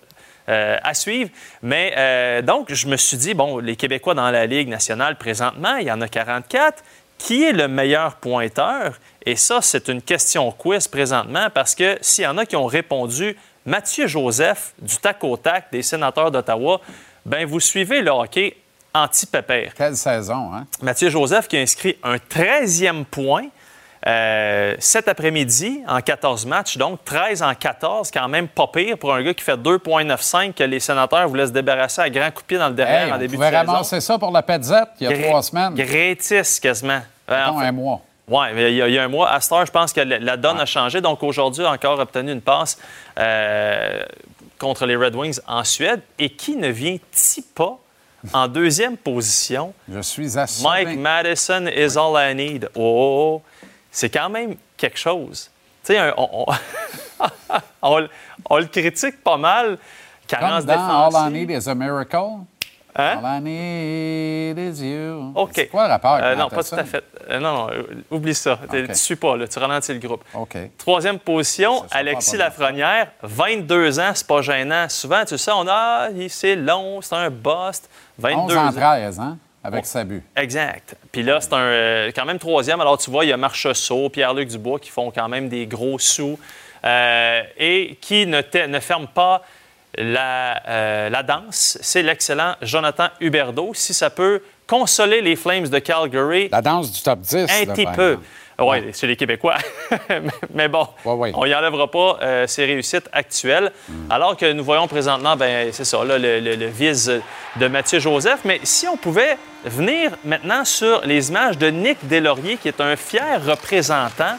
euh, 0.49 0.77
à 0.83 0.93
suivre. 0.93 1.29
Mais 1.61 1.93
euh, 1.97 2.41
donc, 2.41 2.73
je 2.73 2.87
me 2.87 2.97
suis 2.97 3.15
dit, 3.17 3.33
bon, 3.33 3.59
les 3.59 3.75
Québécois 3.75 4.13
dans 4.15 4.29
la 4.31 4.45
Ligue 4.45 4.67
nationale 4.67 5.15
présentement, 5.17 5.75
il 5.77 5.85
y 5.87 5.91
en 5.91 6.01
a 6.01 6.07
44. 6.07 6.83
Qui 7.17 7.43
est 7.43 7.53
le 7.53 7.67
meilleur 7.67 8.15
pointeur? 8.15 8.95
Et 9.25 9.35
ça, 9.35 9.59
c'est 9.61 9.87
une 9.89 10.01
question 10.01 10.51
quiz 10.51 10.87
présentement 10.87 11.49
parce 11.53 11.75
que 11.75 11.97
s'il 12.01 12.23
y 12.23 12.27
en 12.27 12.37
a 12.39 12.47
qui 12.47 12.55
ont 12.55 12.65
répondu 12.65 13.37
Mathieu 13.65 14.07
Joseph 14.07 14.73
du 14.81 14.97
tac 14.97 15.23
au 15.23 15.37
tac 15.37 15.65
des 15.71 15.83
sénateurs 15.83 16.31
d'Ottawa, 16.31 16.81
ben 17.23 17.45
vous 17.45 17.59
suivez 17.59 18.01
le 18.01 18.09
hockey 18.09 18.57
anti-pépère. 18.93 19.73
Quelle 19.75 19.95
saison, 19.95 20.51
hein? 20.53 20.65
Mathieu 20.81 21.09
Joseph 21.09 21.47
qui 21.47 21.57
a 21.57 21.61
inscrit 21.61 21.97
un 22.03 22.15
13e 22.17 23.05
point 23.05 23.45
euh, 24.07 24.75
cet 24.79 25.07
après-midi 25.07 25.81
en 25.87 26.01
14 26.01 26.45
matchs, 26.47 26.77
donc 26.77 27.05
13 27.05 27.43
en 27.43 27.53
14, 27.53 28.09
quand 28.11 28.27
même 28.27 28.47
pas 28.47 28.65
pire 28.67 28.97
pour 28.97 29.13
un 29.13 29.21
gars 29.21 29.33
qui 29.35 29.43
fait 29.43 29.55
2,95 29.57 30.53
que 30.53 30.63
les 30.63 30.79
sénateurs 30.79 31.27
voulaient 31.27 31.45
se 31.45 31.51
débarrasser 31.51 32.01
à 32.01 32.09
grand 32.09 32.31
coup 32.31 32.41
de 32.41 32.47
pied 32.47 32.57
dans 32.57 32.69
le 32.69 32.73
derrière 32.73 33.05
Hey, 33.05 33.11
en 33.11 33.15
on 33.15 33.19
début 33.19 33.37
de 33.37 33.43
saison. 33.43 33.57
ramasser 33.57 34.01
ça 34.01 34.17
pour 34.17 34.31
la 34.31 34.41
Petzette 34.41 34.89
il 34.99 35.07
y 35.09 35.13
a 35.13 35.27
trois 35.29 35.43
semaines. 35.43 35.75
Gratis 35.75 36.59
quasiment. 36.59 37.01
Euh, 37.29 37.45
Non, 37.45 37.51
en 37.51 37.59
fait- 37.59 37.65
un 37.67 37.71
mois. 37.71 38.01
oui, 38.27 38.45
il 38.55 38.73
y, 38.75 38.81
a- 38.81 38.87
il 38.87 38.93
y 38.95 38.97
a 38.97 39.03
un 39.03 39.07
mois. 39.07 39.29
À 39.31 39.39
cette 39.39 39.51
heure, 39.51 39.65
je 39.67 39.71
pense 39.71 39.93
que 39.93 40.01
la, 40.01 40.35
donne 40.35 40.59
a 40.59 40.65
changé. 40.65 40.99
Donc 40.99 41.21
aujourd'hui, 41.21 41.63
encore 41.65 41.99
obtenu 41.99 42.31
une 42.31 42.41
passe 42.41 42.79
euh, 43.19 44.03
contre 44.57 44.87
les 44.87 44.95
Red 44.95 45.15
Wings 45.15 45.39
en 45.47 45.63
Suède. 45.63 46.01
Et 46.17 46.31
qui 46.31 46.55
ne 46.55 46.69
vient-il 46.69 47.43
pas 47.53 47.77
en 48.33 48.47
deuxième 48.47 48.97
position? 48.97 49.73
Je 49.91 50.01
suis 50.01 50.37
assuré. 50.37 50.85
Mike 50.85 50.99
Madison 50.99 51.65
is 51.67 51.97
all 51.97 52.15
I 52.17 52.33
need. 52.35 52.69
Oh, 52.75 53.41
c'est 53.91 54.09
quand 54.09 54.29
même 54.29 54.55
quelque 54.77 54.97
chose. 54.97 55.49
Tu 55.83 55.93
sais, 55.93 56.13
on, 56.17 56.47
on- 56.49 56.53
on 57.81 57.97
le- 57.99 58.09
on 58.49 58.57
le 58.57 58.65
critique 58.65 59.23
pas 59.23 59.37
mal. 59.37 59.77
Comme 60.29 60.39
Carence 60.39 60.65
dans 60.65 61.09
All 61.09 61.29
I. 61.29 61.33
Need 61.33 61.51
is 61.51 61.67
a 61.69 61.75
Miracle. 61.75 62.45
Hein? 62.95 63.19
All 63.23 63.37
I 63.37 63.41
need 63.41 64.57
is 64.57 64.83
you. 64.83 65.31
OK. 65.35 65.51
C'est 65.55 65.67
quoi 65.67 65.85
le 65.87 65.93
rapport 65.93 66.11
avec 66.15 66.25
Euh, 66.25 66.35
Non, 66.35 66.49
pas 66.49 66.63
tout 66.63 66.75
à 66.75 66.83
fait. 66.83 67.03
Euh, 67.29 67.39
non, 67.39 67.53
non, 67.53 67.67
euh, 67.71 67.83
oublie 68.11 68.35
ça. 68.35 68.59
Tu 68.69 68.81
ne 68.87 68.93
suis 68.93 69.15
pas, 69.15 69.37
là. 69.37 69.47
Tu 69.47 69.59
ralentis 69.59 69.93
le 69.93 69.99
groupe. 69.99 70.23
OK. 70.33 70.57
Troisième 70.77 71.17
position, 71.19 71.85
Alexis 71.91 72.35
Lafrenière, 72.37 73.07
22 73.23 73.99
ans, 73.99 74.11
c'est 74.13 74.27
pas 74.27 74.41
gênant. 74.41 74.89
Souvent, 74.89 75.23
tu 75.25 75.37
sais, 75.37 75.51
on 75.53 75.67
a, 75.67 76.09
c'est 76.27 76.55
long, 76.55 77.01
c'est 77.01 77.15
un 77.15 77.29
bust. 77.29 77.89
22 78.17 78.53
11 78.55 78.57
en 78.57 78.67
ans. 78.67 78.71
13, 78.73 79.19
hein? 79.19 79.37
Avec 79.63 79.85
Sabu. 79.85 80.23
Exact. 80.35 80.95
Puis 81.11 81.21
là, 81.21 81.39
c'est 81.39 81.53
un 81.53 81.57
euh, 81.59 82.11
quand 82.15 82.25
même 82.25 82.39
troisième. 82.39 82.81
Alors, 82.81 82.97
tu 82.97 83.11
vois, 83.11 83.23
il 83.25 83.29
y 83.29 83.33
a 83.33 83.37
Marchessault, 83.37 84.09
Pierre-Luc 84.09 84.49
Dubois 84.49 84.79
qui 84.79 84.89
font 84.89 85.11
quand 85.11 85.29
même 85.29 85.49
des 85.49 85.67
gros 85.67 85.99
sous 85.99 86.37
euh, 86.83 87.41
et 87.57 87.97
qui 88.01 88.25
ne, 88.25 88.41
te- 88.41 88.65
ne 88.65 88.79
ferment 88.79 89.05
pas 89.07 89.43
la, 89.97 90.61
euh, 90.67 91.09
la 91.09 91.23
danse. 91.23 91.77
C'est 91.81 92.01
l'excellent 92.03 92.55
Jonathan 92.61 93.07
Huberdeau. 93.19 93.71
Si 93.73 93.93
ça 93.93 94.09
peut 94.09 94.41
consoler 94.67 95.21
les 95.21 95.35
Flames 95.35 95.67
de 95.67 95.79
Calgary. 95.79 96.49
La 96.51 96.61
danse 96.61 96.91
du 96.91 97.01
top 97.01 97.19
10. 97.19 97.35
Un 97.35 97.73
petit 97.73 97.85
peu. 97.95 98.17
Oui, 98.59 98.77
c'est 98.93 99.07
les 99.07 99.15
Québécois. 99.15 99.55
Mais 100.53 100.67
bon, 100.67 100.87
on 101.03 101.45
n'y 101.45 101.55
enlèvera 101.55 101.89
pas 101.89 102.19
euh, 102.21 102.45
ses 102.47 102.65
réussites 102.65 103.09
actuelles. 103.11 103.71
Mm. 103.89 103.93
Alors 104.11 104.37
que 104.37 104.51
nous 104.53 104.63
voyons 104.63 104.87
présentement, 104.87 105.35
ben 105.35 105.69
c'est 105.73 105.83
ça, 105.85 106.03
là, 106.05 106.19
le, 106.19 106.39
le- 106.39 106.55
le 106.55 106.65
vise 106.67 107.11
de 107.55 107.67
Mathieu 107.67 107.99
Joseph. 107.99 108.41
Mais 108.45 108.59
si 108.63 108.87
on 108.87 108.97
pouvait 108.97 109.37
venir 109.65 110.11
maintenant 110.23 110.63
sur 110.63 111.01
les 111.05 111.29
images 111.29 111.57
de 111.57 111.67
Nick 111.69 111.97
Deslauriers, 112.07 112.57
qui 112.57 112.67
est 112.67 112.79
un 112.81 112.95
fier 112.95 113.41
représentant 113.43 114.37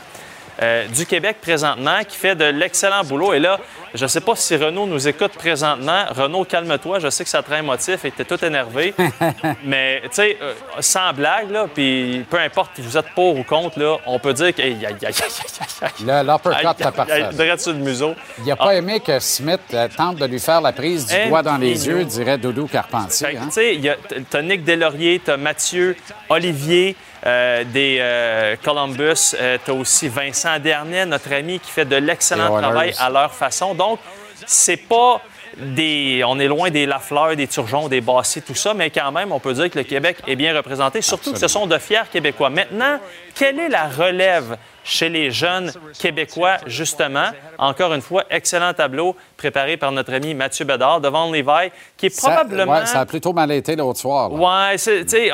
euh, 0.60 0.86
du 0.88 1.06
Québec 1.06 1.36
présentement, 1.40 2.00
qui 2.06 2.16
fait 2.16 2.34
de 2.34 2.44
l'excellent 2.44 3.04
boulot. 3.04 3.32
Et 3.34 3.38
là, 3.38 3.58
je 3.94 4.02
ne 4.04 4.08
sais 4.08 4.20
pas 4.20 4.34
si 4.36 4.56
Renaud 4.56 4.86
nous 4.86 5.06
écoute 5.08 5.32
présentement. 5.32 6.04
Renaud, 6.10 6.44
calme-toi. 6.44 6.98
Je 6.98 7.08
sais 7.10 7.24
que 7.24 7.30
ça 7.30 7.42
te 7.42 7.50
rend 7.50 7.58
émotif 7.58 8.04
et 8.04 8.10
que 8.10 8.16
tu 8.16 8.22
es 8.22 8.24
tout 8.36 8.44
énervé. 8.44 8.94
Mais, 9.64 10.00
tu 10.04 10.08
sais, 10.12 10.36
euh, 10.42 10.54
sans 10.80 11.12
blague, 11.12 11.50
là, 11.50 11.66
puis 11.72 12.24
peu 12.28 12.38
importe 12.38 12.72
si 12.76 12.82
vous 12.82 12.96
êtes 12.96 13.08
pour 13.14 13.38
ou 13.38 13.44
contre, 13.44 13.78
là, 13.78 13.96
on 14.06 14.18
peut 14.18 14.32
dire 14.34 14.54
que. 14.54 14.62
Aïe, 14.62 14.78
aïe, 14.86 14.96
aïe, 15.04 15.06
aïe. 15.06 15.92
Le- 16.04 16.22
L'uppercut, 16.26 17.60
sur 17.60 17.74
museau. 17.74 18.14
Il 18.38 18.44
n'a 18.46 18.56
pas 18.56 18.74
aimé 18.74 19.00
que 19.00 19.18
Smith 19.20 19.60
euh, 19.74 19.88
tente 19.96 20.16
de 20.16 20.26
lui 20.26 20.40
faire 20.40 20.60
la 20.60 20.72
prise 20.72 21.06
du 21.06 21.28
doigt 21.28 21.42
dans 21.42 21.56
les 21.56 21.86
yeux, 21.86 22.04
dirait 22.04 22.38
Doudou 22.38 22.66
Carpentier. 22.66 23.36
Hein? 23.36 23.46
Tu 23.46 23.52
sais, 23.52 23.74
il 23.74 23.80
y 23.80 23.88
a- 23.88 23.96
t'as 24.30 24.42
Nick 24.42 24.64
Deslauriers, 24.64 25.20
t'as 25.24 25.36
Mathieu, 25.36 25.96
Olivier 26.28 26.96
euh, 27.24 27.62
des 27.64 27.98
euh, 28.00 28.56
Columbus, 28.62 29.36
euh, 29.38 29.56
t'as 29.64 29.72
aussi 29.72 30.08
Vincent 30.08 30.58
Dernay, 30.58 31.06
notre 31.06 31.32
ami, 31.32 31.60
qui 31.60 31.70
fait 31.70 31.84
de 31.84 31.96
l'excellent 31.96 32.58
travail 32.58 32.94
à 32.98 33.10
leur 33.10 33.32
façon. 33.32 33.74
Donc, 33.74 34.00
c'est 34.44 34.76
pas 34.76 35.20
des. 35.56 36.24
On 36.26 36.38
est 36.40 36.48
loin 36.48 36.70
des 36.70 36.84
Lafleur, 36.84 37.36
des 37.36 37.46
Turgeon, 37.46 37.88
des 37.88 38.00
Bassi, 38.00 38.42
tout 38.42 38.56
ça, 38.56 38.74
mais 38.74 38.90
quand 38.90 39.12
même, 39.12 39.30
on 39.30 39.38
peut 39.38 39.52
dire 39.52 39.70
que 39.70 39.78
le 39.78 39.84
Québec 39.84 40.18
est 40.26 40.34
bien 40.34 40.56
représenté, 40.56 41.00
surtout 41.00 41.32
que 41.32 41.38
ce 41.38 41.48
sont 41.48 41.66
de 41.66 41.78
fiers 41.78 42.08
Québécois. 42.10 42.50
Maintenant, 42.50 42.98
quelle 43.36 43.60
est 43.60 43.68
la 43.68 43.88
relève 43.88 44.56
chez 44.84 45.08
les 45.08 45.30
jeunes 45.30 45.70
Québécois, 45.98 46.56
justement? 46.66 47.26
Encore 47.58 47.94
une 47.94 48.00
fois, 48.00 48.24
excellent 48.30 48.72
tableau 48.74 49.14
préparé 49.36 49.76
par 49.76 49.92
notre 49.92 50.12
ami 50.12 50.34
Mathieu 50.34 50.64
Bedard 50.64 51.00
devant 51.00 51.30
Levi, 51.30 51.70
qui 51.96 52.06
est 52.06 52.10
Ça- 52.10 52.28
probablement. 52.30 52.72
ouais, 52.72 52.86
ça 52.86 53.00
a 53.00 53.06
plutôt 53.06 53.32
mal 53.32 53.50
été 53.52 53.76
l'autre 53.76 53.98
soir. 54.00 54.30
là. 54.30 54.70
Ouais, 54.70 54.76
tu 54.78 55.08
sais, 55.08 55.30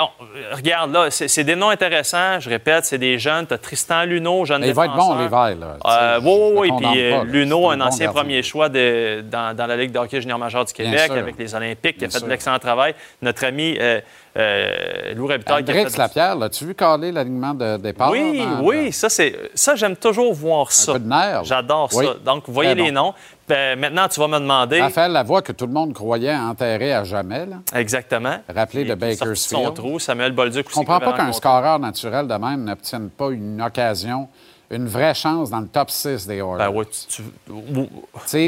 regarde 0.53 0.93
là, 0.93 1.11
c'est 1.11 1.45
des 1.45 1.57
noms 1.57 1.71
intéressants. 1.71 2.41
Je 2.41 2.49
répète, 2.51 2.85
c'est 2.85 2.99
des 2.99 3.19
jeunes. 3.19 3.47
Tu 3.47 3.55
as 3.55 3.59
Tristan 3.59 4.05
Luneau, 4.05 4.45
jeune 4.45 4.61
Mais 4.61 4.69
il 4.69 4.75
va 4.75 4.87
être 4.87 4.97
bon. 4.97 5.15
Levi. 5.15 5.31
Là, 5.61 5.77
Euh, 5.87 6.21
oui, 6.23 6.33
oui, 6.55 6.71
oui. 6.73 6.73
Puis 6.91 7.01
euh, 7.03 7.11
pas, 7.19 7.25
là. 7.25 7.31
Luneau, 7.31 7.71
un 7.71 7.81
ancien 7.81 8.13
premier 8.13 8.43
choix 8.43 8.69
de- 8.69 9.23
dans, 9.23 9.55
dans 9.57 9.67
la 9.67 9.77
Ligue 9.77 9.93
de 9.93 9.99
hockey 9.99 10.21
junior 10.21 10.39
major 10.39 10.65
du 10.65 10.73
Québec 10.73 11.11
avec 11.11 11.39
les 11.39 11.55
Olympiques, 11.55 11.99
qui 11.99 12.05
a 12.05 12.11
fait 12.11 12.21
de 12.21 12.29
l'excellent 12.29 12.59
travail. 12.59 12.95
Notre 13.23 13.45
ami 13.45 13.77
euh, 13.81 14.01
euh, 14.39 15.15
Lou 15.15 15.31
a 15.31 15.35
Hendrix 15.59 15.91
fait... 15.91 15.97
Lapierre, 15.99 16.37
l'as-tu 16.37 16.67
vu 16.67 16.75
caler 16.75 17.11
l'alignement 17.13 17.55
de 17.55 17.77
départ? 17.77 18.11
Oui, 18.11 18.39
dans- 18.39 18.61
oui, 18.63 18.93
ça, 18.93 19.09
c'est 19.09 19.35
ça 19.55 19.75
j'aime 19.75 19.97
toujours 19.97 20.33
voir 20.33 20.71
ça. 20.71 20.93
peu 20.95 20.99
de 21.01 21.09
nerf. 21.09 21.45
J'adore 21.45 21.91
Oui. 21.95 22.07
ça. 22.07 22.15
Donc, 22.25 22.45
vous 22.47 22.53
voyez 22.53 22.73
Très 22.75 22.83
les 22.85 22.93
bon. 22.93 23.07
noms. 23.07 23.15
Ben, 23.49 23.79
maintenant, 23.79 24.07
tu 24.09 24.21
vas 24.21 24.29
me 24.29 24.39
demander... 24.39 24.81
Raphaël 24.81 25.11
Lavoie, 25.13 25.43
que 25.43 25.53
tout 25.53 25.67
le 25.67 25.73
monde 25.73 25.93
croyait 25.95 26.35
enterré 26.37 26.93
à 26.93 27.03
jamais. 27.05 27.47
Là. 27.47 27.57
Exactement. 27.75 28.37
Rappelé 28.55 28.85
de 28.85 28.95
de 28.95 29.01
son 29.13 29.25
Bakersfield. 29.25 29.75
trou. 29.75 29.99
Samuel 29.99 30.33
Bolduc 30.33 30.65
Je 30.67 30.69
aussi. 30.69 30.79
comprends 30.79 30.99
qui 30.99 31.05
pas 31.07 31.13
qu'un 31.15 31.33
scoreur 31.33 31.79
naturel 31.79 32.29
de 32.29 32.35
même 32.35 32.65
n'obtienne 32.65 33.09
pas 33.11 33.31
une 33.31 33.61
occasion 33.63 34.29
une 34.71 34.87
vraie 34.87 35.15
chance 35.15 35.49
dans 35.49 35.61
le 35.61 35.67
top 35.69 35.91
6 35.91 36.27
des 36.27 36.35
Oilers. 36.37 36.59
Ben 36.59 36.69
oui, 36.69 36.85
tu- 37.09 37.23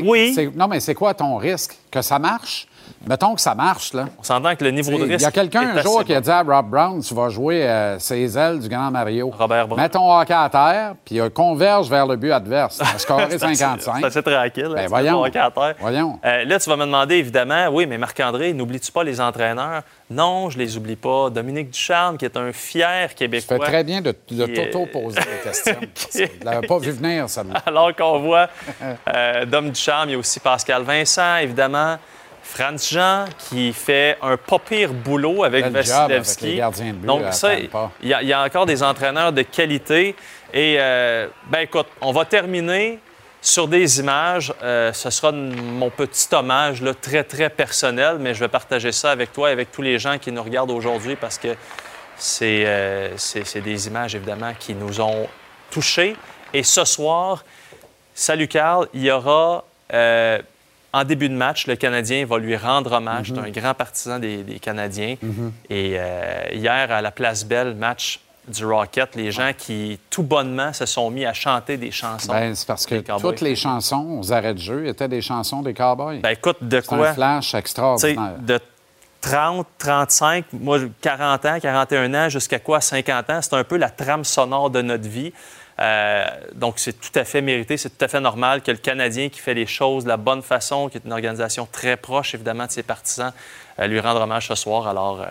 oui. 0.04 0.50
Non, 0.54 0.68
mais 0.68 0.80
c'est 0.80 0.94
quoi 0.94 1.14
ton 1.14 1.36
risque? 1.38 1.76
Que 1.90 2.02
ça 2.02 2.18
marche? 2.18 2.68
Mettons 3.06 3.34
que 3.34 3.40
ça 3.40 3.54
marche, 3.54 3.92
là. 3.94 4.06
On 4.18 4.22
s'entend 4.22 4.54
que 4.56 4.64
le 4.64 4.70
niveau 4.70 4.90
de 4.92 5.04
Il 5.06 5.12
risque. 5.12 5.20
y 5.22 5.24
a 5.24 5.30
quelqu'un 5.30 5.76
un 5.76 5.82
jour 5.82 6.04
qui 6.04 6.14
a 6.14 6.20
dit 6.20 6.30
à 6.30 6.42
Rob 6.42 6.68
Brown, 6.68 7.00
tu 7.02 7.14
vas 7.14 7.28
jouer 7.28 7.66
euh, 7.68 7.98
ses 7.98 8.36
ailes 8.38 8.60
du 8.60 8.68
grand 8.68 8.90
Mario. 8.90 9.30
Robert 9.36 9.66
Brown. 9.68 9.80
Mets 9.80 9.88
ton 9.88 10.12
hockey 10.18 10.34
à 10.34 10.48
terre, 10.48 10.94
puis 11.04 11.20
euh, 11.20 11.28
converge 11.30 11.88
vers 11.88 12.06
le 12.06 12.16
but 12.16 12.32
adverse. 12.32 12.78
Tu 13.06 13.12
assez- 13.12 13.38
55. 13.38 13.96
C'est 14.00 14.06
assez 14.06 14.22
tranquille. 14.22 14.64
hein, 14.66 14.72
Ben, 14.74 14.82
tu 14.84 14.88
voyons. 14.88 15.22
hockey 15.22 15.38
à 15.38 15.50
terre. 15.50 15.74
Voyons. 15.80 16.18
Euh, 16.24 16.44
là, 16.44 16.58
tu 16.60 16.68
vas 16.70 16.76
me 16.76 16.84
demander, 16.84 17.16
évidemment, 17.16 17.68
oui, 17.72 17.86
mais 17.86 17.98
Marc-André, 17.98 18.52
n'oublies-tu 18.52 18.92
pas 18.92 19.02
les 19.04 19.20
entraîneurs? 19.20 19.82
Non, 20.10 20.50
je 20.50 20.58
les 20.58 20.76
oublie 20.76 20.96
pas. 20.96 21.30
Dominique 21.30 21.70
Ducharme, 21.70 22.16
qui 22.18 22.24
est 22.24 22.36
un 22.36 22.52
fier 22.52 23.08
Tu 23.10 23.14
Québécois. 23.14 23.58
fais 23.58 23.64
très 23.64 23.84
bien 23.84 24.00
de, 24.00 24.14
de 24.30 24.42
est- 24.44 24.70
t'auto-poser 24.70 25.20
des 25.20 25.48
questions. 25.50 25.76
Je 26.14 26.44
l'avais 26.44 26.66
pas 26.66 26.78
vu 26.78 26.90
venir, 26.90 27.28
celle-là. 27.28 27.62
Alors 27.66 27.94
qu'on 27.94 28.18
voit 28.18 28.48
euh, 29.14 29.44
Dom 29.46 29.70
Ducharme, 29.70 30.08
il 30.08 30.12
y 30.12 30.14
a 30.16 30.18
aussi 30.18 30.40
Pascal 30.40 30.82
Vincent, 30.82 31.36
évidemment. 31.36 31.96
Franz 32.42 32.88
Jean, 32.92 33.24
qui 33.38 33.72
fait 33.72 34.16
un 34.22 34.36
pas 34.36 34.58
pire 34.58 34.92
boulot 34.92 35.44
avec 35.44 35.64
Vasilevski. 36.08 36.56
Donc, 37.06 37.22
ça, 37.32 37.54
il 38.02 38.08
y, 38.08 38.14
a- 38.14 38.22
il 38.22 38.28
y 38.28 38.32
a 38.32 38.42
encore 38.42 38.66
des 38.66 38.82
entraîneurs 38.82 39.32
de 39.32 39.42
qualité. 39.42 40.14
Et, 40.52 40.76
euh, 40.78 41.28
ben 41.46 41.60
écoute, 41.60 41.86
on 42.00 42.12
va 42.12 42.24
terminer 42.24 42.98
sur 43.42 43.68
des 43.68 44.00
images. 44.00 44.52
Euh, 44.62 44.92
ce 44.92 45.08
sera 45.10 45.32
mon 45.32 45.88
petit 45.90 46.26
hommage 46.34 46.82
là, 46.82 46.92
très, 46.92 47.22
très 47.24 47.48
personnel, 47.48 48.16
mais 48.18 48.34
je 48.34 48.40
vais 48.40 48.48
partager 48.48 48.92
ça 48.92 49.10
avec 49.12 49.32
toi 49.32 49.48
et 49.50 49.52
avec 49.52 49.70
tous 49.72 49.82
les 49.82 49.98
gens 49.98 50.18
qui 50.18 50.32
nous 50.32 50.42
regardent 50.42 50.72
aujourd'hui 50.72 51.16
parce 51.16 51.38
que 51.38 51.54
c'est 52.16 52.64
euh, 52.66 53.10
des 53.64 53.86
images, 53.86 54.14
évidemment, 54.14 54.52
qui 54.58 54.74
nous 54.74 55.00
ont 55.00 55.26
touchés. 55.70 56.16
Et 56.52 56.62
ce 56.64 56.84
soir, 56.84 57.44
salut 58.14 58.48
Carl, 58.48 58.88
il 58.92 59.04
y 59.04 59.10
aura, 59.10 59.64
en 60.92 61.04
début 61.04 61.28
de 61.28 61.34
match, 61.34 61.66
le 61.66 61.76
Canadien 61.76 62.26
va 62.26 62.38
lui 62.38 62.56
rendre 62.56 62.92
hommage. 62.92 63.30
Mhm. 63.30 63.36
C'est 63.36 63.48
un 63.48 63.50
grand 63.50 63.74
partisan 63.74 64.18
des, 64.18 64.42
des 64.42 64.58
Canadiens. 64.58 65.16
Et 65.68 65.96
euh, 65.98 66.44
hier, 66.52 66.90
à 66.90 67.00
la 67.00 67.10
Place 67.10 67.44
Belle, 67.44 67.74
match 67.74 68.20
du 68.48 68.64
Rocket, 68.64 69.14
les 69.14 69.30
gens 69.30 69.52
qui, 69.56 69.98
tout 70.08 70.22
bonnement, 70.22 70.72
se 70.72 70.86
sont 70.86 71.10
mis 71.10 71.24
à 71.24 71.32
chanter 71.32 71.76
des 71.76 71.90
chansons. 71.90 72.32
Ben, 72.32 72.54
c'est 72.54 72.66
parce 72.66 72.86
que 72.86 72.96
toutes 73.20 73.40
les 73.40 73.54
chansons 73.54 74.18
aux 74.20 74.32
arrêts 74.32 74.54
de 74.54 74.58
jeu 74.58 74.86
étaient 74.86 75.08
des 75.08 75.22
chansons 75.22 75.62
des 75.62 75.74
Cowboys. 75.74 76.20
Ben, 76.20 76.30
écoute, 76.30 76.56
de 76.60 76.80
quoi? 76.80 77.10
un 77.10 77.14
flash 77.14 77.54
extraordinaire. 77.54 78.36
de 78.40 78.58
30, 79.20 79.66
35, 79.78 80.46
moi, 80.52 80.78
40 81.00 81.44
ans, 81.44 81.58
41 81.60 82.14
ans, 82.14 82.28
jusqu'à 82.28 82.58
quoi, 82.58 82.80
50 82.80 83.30
ans, 83.30 83.40
c'est 83.42 83.54
un 83.54 83.64
peu 83.64 83.76
la 83.76 83.90
trame 83.90 84.24
sonore 84.24 84.70
de 84.70 84.80
notre 84.82 85.08
vie. 85.08 85.32
Euh, 85.80 86.26
donc, 86.54 86.78
c'est 86.78 86.92
tout 86.92 87.18
à 87.18 87.24
fait 87.24 87.40
mérité, 87.40 87.76
c'est 87.76 87.96
tout 87.96 88.04
à 88.04 88.08
fait 88.08 88.20
normal 88.20 88.62
que 88.62 88.70
le 88.70 88.76
Canadien 88.76 89.30
qui 89.30 89.40
fait 89.40 89.54
les 89.54 89.66
choses 89.66 90.04
de 90.04 90.08
la 90.08 90.18
bonne 90.18 90.42
façon, 90.42 90.88
qui 90.88 90.98
est 90.98 91.04
une 91.04 91.12
organisation 91.12 91.66
très 91.70 91.96
proche, 91.96 92.34
évidemment, 92.34 92.66
de 92.66 92.70
ses 92.70 92.82
partisans, 92.82 93.32
euh, 93.78 93.86
lui 93.86 93.98
rendre 93.98 94.20
hommage 94.20 94.48
ce 94.48 94.54
soir. 94.54 94.86
Alors, 94.86 95.22
euh, 95.22 95.26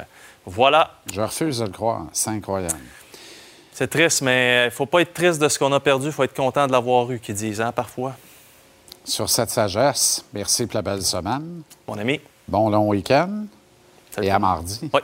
voilà. 0.45 0.95
Je 1.13 1.21
refuse 1.21 1.59
de 1.59 1.65
le 1.65 1.71
croire. 1.71 2.07
C'est 2.13 2.31
incroyable. 2.31 2.79
C'est 3.71 3.87
triste, 3.87 4.23
mais 4.23 4.63
il 4.63 4.65
ne 4.65 4.69
faut 4.71 4.87
pas 4.87 5.01
être 5.01 5.13
triste 5.13 5.39
de 5.39 5.47
ce 5.47 5.59
qu'on 5.59 5.71
a 5.71 5.79
perdu, 5.79 6.07
il 6.07 6.11
faut 6.11 6.23
être 6.23 6.35
content 6.35 6.65
de 6.65 6.71
l'avoir 6.71 7.11
eu, 7.11 7.19
qu'ils 7.19 7.35
disent, 7.35 7.61
hein, 7.61 7.71
parfois. 7.71 8.13
Sur 9.05 9.29
cette 9.29 9.51
sagesse, 9.51 10.25
merci 10.33 10.65
pour 10.65 10.75
la 10.75 10.81
belle 10.81 11.01
semaine. 11.01 11.61
Mon 11.87 11.97
ami. 11.97 12.19
Bon 12.47 12.69
long 12.69 12.87
week-end. 12.87 13.45
Et 14.21 14.29
à 14.29 14.39
mardi. 14.39 14.89
Oui. 14.93 14.99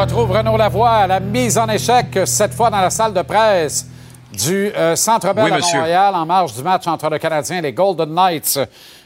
Retrouve 0.00 0.30
Renaud 0.30 0.56
Lavoie 0.56 0.90
à 0.90 1.06
la 1.06 1.20
mise 1.20 1.58
en 1.58 1.68
échec, 1.68 2.20
cette 2.24 2.54
fois 2.54 2.70
dans 2.70 2.80
la 2.80 2.88
salle 2.88 3.12
de 3.12 3.20
presse 3.20 3.86
du 4.32 4.72
euh, 4.74 4.96
Centre 4.96 5.34
Bell 5.34 5.52
Oui, 5.52 5.60
à. 5.60 5.76
Montréal, 5.76 6.14
en 6.14 6.24
marge 6.24 6.54
du 6.54 6.62
match 6.62 6.86
entre 6.86 7.10
le 7.10 7.18
Canadien 7.18 7.58
et 7.58 7.60
les 7.60 7.72
Golden 7.74 8.08
Knights 8.08 8.58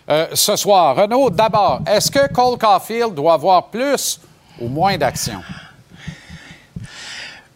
euh, 0.08 0.26
ce 0.32 0.54
soir. 0.54 0.94
Renaud, 0.94 1.30
d'abord, 1.30 1.80
est-ce 1.84 2.12
que 2.12 2.32
Cole 2.32 2.58
Caulfield 2.58 3.12
doit 3.12 3.32
avoir 3.32 3.64
plus 3.64 4.20
ou 4.60 4.68
moins 4.68 4.96
d'action? 4.96 5.40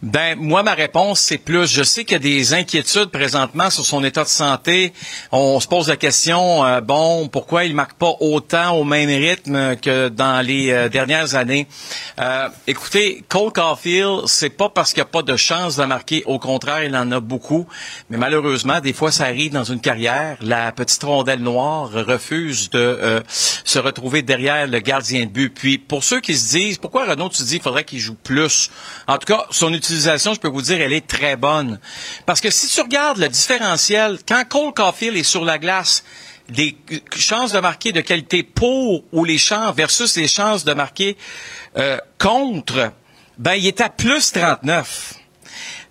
Ben, 0.01 0.37
moi, 0.39 0.63
ma 0.63 0.75
réponse, 0.75 1.19
c'est 1.19 1.37
plus. 1.37 1.67
Je 1.67 1.83
sais 1.83 2.05
qu'il 2.05 2.13
y 2.13 2.15
a 2.15 2.19
des 2.19 2.53
inquiétudes 2.53 3.07
présentement 3.07 3.69
sur 3.69 3.85
son 3.85 4.01
état 4.05 4.23
de 4.23 4.29
santé. 4.29 4.93
On 5.33 5.59
se 5.59 5.67
pose 5.67 5.89
la 5.89 5.97
question, 5.97 6.65
euh, 6.65 6.79
bon, 6.79 7.27
pourquoi 7.27 7.65
il 7.65 7.75
marque 7.75 7.95
pas 7.95 8.13
autant 8.21 8.77
au 8.77 8.85
même 8.85 9.09
rythme 9.09 9.75
que 9.75 10.07
dans 10.07 10.39
les 10.39 10.71
euh, 10.71 10.87
dernières 10.87 11.35
années? 11.35 11.67
Euh, 12.17 12.47
écoutez, 12.65 13.25
Cole 13.27 13.51
Caulfield, 13.51 14.21
c'est 14.27 14.51
pas 14.51 14.69
parce 14.69 14.93
qu'il 14.93 15.03
n'y 15.03 15.09
a 15.09 15.11
pas 15.11 15.21
de 15.21 15.35
chance 15.35 15.75
de 15.75 15.83
marquer. 15.83 16.23
Au 16.27 16.39
contraire, 16.39 16.85
il 16.85 16.95
en 16.95 17.11
a 17.11 17.19
beaucoup. 17.19 17.67
Mais 18.09 18.15
malheureusement, 18.15 18.79
des 18.79 18.93
fois, 18.93 19.11
ça 19.11 19.25
arrive 19.25 19.51
dans 19.51 19.65
une 19.65 19.81
carrière. 19.81 20.37
La 20.39 20.71
petite 20.71 21.03
rondelle 21.03 21.41
noire 21.41 21.91
refuse 21.91 22.69
de 22.69 23.21
se 23.25 23.79
retrouver 23.79 24.21
derrière 24.21 24.65
le 24.65 24.79
gardien 24.79 25.25
de 25.25 25.29
but. 25.31 25.53
Puis, 25.53 25.77
pour 25.77 26.05
ceux 26.05 26.21
qui 26.21 26.37
se 26.37 26.51
disent, 26.51 26.77
pourquoi 26.77 27.05
Renaud, 27.05 27.27
tu 27.27 27.43
dis 27.43 27.55
qu'il 27.55 27.63
faudrait 27.63 27.83
qu'il 27.83 27.99
joue 27.99 28.15
plus? 28.15 28.71
En 29.05 29.17
tout 29.17 29.25
cas, 29.25 29.45
son 29.51 29.73
utilisation, 29.73 29.88
je 29.89 30.39
peux 30.39 30.47
vous 30.47 30.61
dire, 30.61 30.81
elle 30.81 30.93
est 30.93 31.07
très 31.07 31.35
bonne. 31.35 31.79
Parce 32.25 32.41
que 32.41 32.49
si 32.49 32.67
tu 32.67 32.81
regardes 32.81 33.17
le 33.17 33.29
différentiel, 33.29 34.19
quand 34.27 34.43
Cole 34.47 34.73
Caulfield 34.73 35.17
est 35.17 35.23
sur 35.23 35.45
la 35.45 35.57
glace, 35.57 36.03
les 36.55 36.75
chances 37.15 37.51
de 37.51 37.59
marquer 37.59 37.91
de 37.91 38.01
qualité 38.01 38.43
pour 38.43 39.03
ou 39.11 39.25
les 39.25 39.37
chances 39.37 39.75
versus 39.75 40.15
les 40.17 40.27
chances 40.27 40.65
de 40.65 40.73
marquer 40.73 41.17
euh, 41.77 41.97
contre, 42.17 42.91
ben, 43.37 43.53
il 43.53 43.67
est 43.67 43.81
à 43.81 43.89
plus 43.89 44.31
39. 44.31 45.13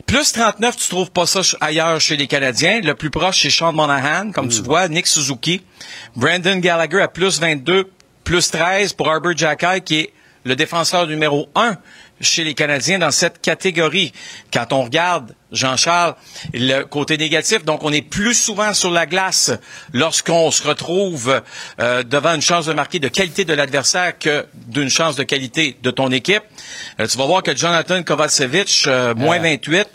Plus 0.07 0.33
39, 0.33 0.77
tu 0.77 0.89
trouves 0.89 1.11
pas 1.11 1.27
ça 1.27 1.41
ailleurs 1.61 2.01
chez 2.01 2.16
les 2.16 2.27
Canadiens. 2.27 2.81
Le 2.81 2.95
plus 2.95 3.11
proche, 3.11 3.43
c'est 3.43 3.51
Sean 3.51 3.75
Monahan, 3.75 4.33
comme 4.33 4.49
tu 4.49 4.62
vois, 4.62 4.89
Nick 4.89 5.07
Suzuki. 5.07 5.61
Brandon 6.16 6.57
Gallagher 6.57 7.03
à 7.03 7.09
plus 7.09 7.39
22, 7.39 7.91
plus 8.25 8.51
13 8.51 8.95
pour 8.95 9.11
Arbor 9.11 9.37
Jackay, 9.37 9.83
qui 9.83 10.01
est 10.01 10.12
le 10.45 10.57
défenseur 10.57 11.07
numéro 11.07 11.49
1 11.55 11.77
chez 12.20 12.45
les 12.45 12.55
Canadiens 12.55 12.99
dans 12.99 13.11
cette 13.11 13.40
catégorie. 13.40 14.12
Quand 14.53 14.73
on 14.73 14.82
regarde, 14.82 15.35
Jean-Charles, 15.51 16.15
le 16.53 16.82
côté 16.82 17.16
négatif, 17.16 17.65
donc 17.65 17.82
on 17.82 17.93
est 17.93 18.03
plus 18.03 18.35
souvent 18.35 18.74
sur 18.74 18.90
la 18.90 19.07
glace 19.07 19.51
lorsqu'on 19.95 20.51
se 20.51 20.66
retrouve 20.66 21.40
euh, 21.81 22.03
devant 22.03 22.35
une 22.35 22.43
chance 22.43 22.66
de 22.66 22.74
marquer 22.74 22.99
de 22.99 23.09
qualité 23.09 23.45
de 23.45 23.55
l'adversaire 23.55 24.19
que 24.19 24.47
d'une 24.55 24.90
chance 24.90 25.16
de 25.16 25.23
qualité 25.23 25.77
de 25.82 25.90
ton 25.90 26.11
équipe. 26.11 26.43
Euh, 27.01 27.07
tu 27.07 27.16
vas 27.16 27.24
voir 27.24 27.43
que 27.43 27.57
Jonathan 27.57 28.03
Kovacevic, 28.03 28.85
euh, 28.86 29.15
moins 29.15 29.39
28. 29.39 29.89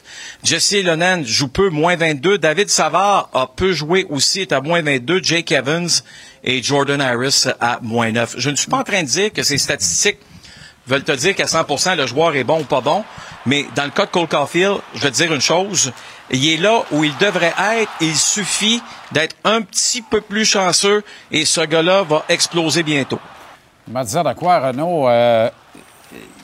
Jesse 0.44 0.84
Lennon 0.84 1.24
joue 1.24 1.50
peu, 1.50 1.70
moins 1.70 1.96
22. 1.96 2.40
David 2.40 2.70
Savard 2.70 3.30
a 3.34 3.48
peu 3.48 3.74
joué 3.74 4.06
aussi, 4.10 4.42
est 4.42 4.52
à 4.52 4.62
moins 4.62 4.82
22. 4.82 5.22
Jake 5.24 5.52
Evans 5.52 5.90
et 6.44 6.64
Jordan 6.64 7.00
Harris 7.00 7.46
à 7.60 7.80
moins 7.82 8.12
9. 8.12 8.36
Je 8.38 8.50
ne 8.50 8.56
suis 8.56 8.68
pas 8.68 8.78
en 8.78 8.84
train 8.84 9.04
de 9.04 9.08
dire 9.08 9.32
que 9.32 9.44
ces 9.44 9.58
statistiques 9.58 10.18
veulent 10.88 11.04
te 11.04 11.12
dire 11.12 11.36
qu'à 11.36 11.46
100% 11.46 11.96
le 11.96 12.08
joueur 12.08 12.36
est 12.36 12.44
bon 12.44 12.62
ou 12.62 12.66
pas 12.66 12.82
bon, 12.82 13.04
mais 13.46 13.66
dans 13.76 13.86
le 13.86 13.90
cas 13.90 14.06
de 14.06 14.12
Cole 14.12 14.28
Caulfield, 14.28 14.80
je 14.96 15.02
vais 15.02 15.12
te 15.12 15.16
dire 15.16 15.34
une 15.34 15.42
chose, 15.42 15.92
il 16.30 16.54
est 16.54 16.58
là 16.58 16.84
où 16.92 17.04
il 17.04 17.16
devrait 17.18 17.54
être, 17.76 17.92
il 18.02 18.16
suffit 18.16 18.82
d'être 19.12 19.36
un 19.44 19.62
petit 19.62 20.02
peu 20.02 20.22
plus 20.22 20.46
chanceux 20.46 21.04
et 21.32 21.46
ce 21.46 21.62
gars-là 21.62 22.04
va 22.04 22.24
exploser 22.30 22.84
bientôt. 22.84 23.20
Il 23.88 23.94
m'a 23.94 24.04
dit 24.04 24.14
de 24.14 24.34
quoi, 24.34 24.60
Renaud? 24.60 25.10
Euh, 25.10 25.50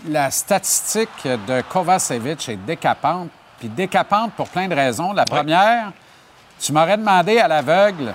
la 0.08 0.32
statistique 0.32 1.26
de 1.26 1.62
Kovacevic 1.62 2.50
est 2.50 2.58
décapante, 2.58 3.30
puis 3.60 3.70
décapante 3.70 4.34
pour 4.34 4.50
plein 4.50 4.68
de 4.68 4.76
raisons. 4.76 5.14
La 5.14 5.26
première, 5.26 5.92
tu 6.60 6.74
m'aurais 6.74 6.98
demandé 6.98 7.38
à 7.38 7.48
l'aveugle 7.48 8.14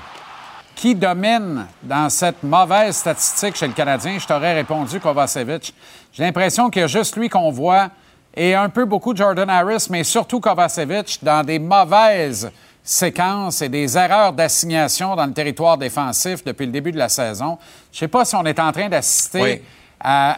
qui 0.74 0.94
domine 0.94 1.66
dans 1.82 2.08
cette 2.10 2.42
mauvaise 2.42 2.96
statistique 2.96 3.56
chez 3.56 3.66
le 3.66 3.72
Canadien, 3.72 4.18
je 4.18 4.26
t'aurais 4.26 4.54
répondu 4.54 5.00
Kovacevic. 5.00 5.74
J'ai 6.12 6.24
l'impression 6.24 6.68
qu'il 6.70 6.82
y 6.82 6.84
a 6.84 6.88
juste 6.88 7.16
lui 7.16 7.28
qu'on 7.28 7.50
voit 7.50 7.90
et 8.36 8.54
un 8.54 8.68
peu 8.68 8.84
beaucoup 8.84 9.14
Jordan 9.14 9.48
Harris, 9.48 9.86
mais 9.90 10.02
surtout 10.04 10.40
Kovacevic 10.40 11.18
dans 11.22 11.44
des 11.44 11.58
mauvaises 11.58 12.50
séquences 12.82 13.62
et 13.62 13.68
des 13.68 13.96
erreurs 13.96 14.32
d'assignation 14.32 15.16
dans 15.16 15.26
le 15.26 15.32
territoire 15.32 15.78
défensif 15.78 16.44
depuis 16.44 16.66
le 16.66 16.72
début 16.72 16.92
de 16.92 16.98
la 16.98 17.08
saison. 17.08 17.56
Je 17.92 17.96
ne 17.96 18.00
sais 18.00 18.08
pas 18.08 18.24
si 18.24 18.34
on 18.36 18.44
est 18.44 18.58
en 18.60 18.72
train 18.72 18.88
d'assister 18.88 19.40
Oui. 19.40 19.62
à- 20.00 20.36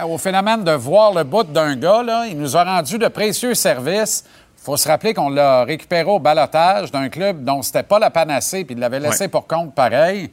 à- 0.00 0.06
au 0.06 0.18
phénomène 0.18 0.64
de 0.64 0.72
voir 0.72 1.12
le 1.12 1.22
bout 1.22 1.44
d'un 1.44 1.76
gars. 1.76 2.02
Là. 2.02 2.26
Il 2.26 2.38
nous 2.38 2.56
a 2.56 2.64
rendu 2.64 2.98
de 2.98 3.06
précieux 3.08 3.54
services. 3.54 4.24
Il 4.64 4.68
faut 4.72 4.78
se 4.78 4.88
rappeler 4.88 5.12
qu'on 5.12 5.28
l'a 5.28 5.64
récupéré 5.64 6.08
au 6.08 6.18
balotage 6.18 6.90
d'un 6.90 7.10
club 7.10 7.44
dont 7.44 7.60
c'était 7.60 7.82
pas 7.82 7.98
la 7.98 8.08
panacée, 8.08 8.64
puis 8.64 8.74
il 8.74 8.80
l'avait 8.80 8.98
laissé 8.98 9.24
Ouais. 9.24 9.28
pour 9.28 9.46
compte 9.46 9.74
pareil. 9.74 10.30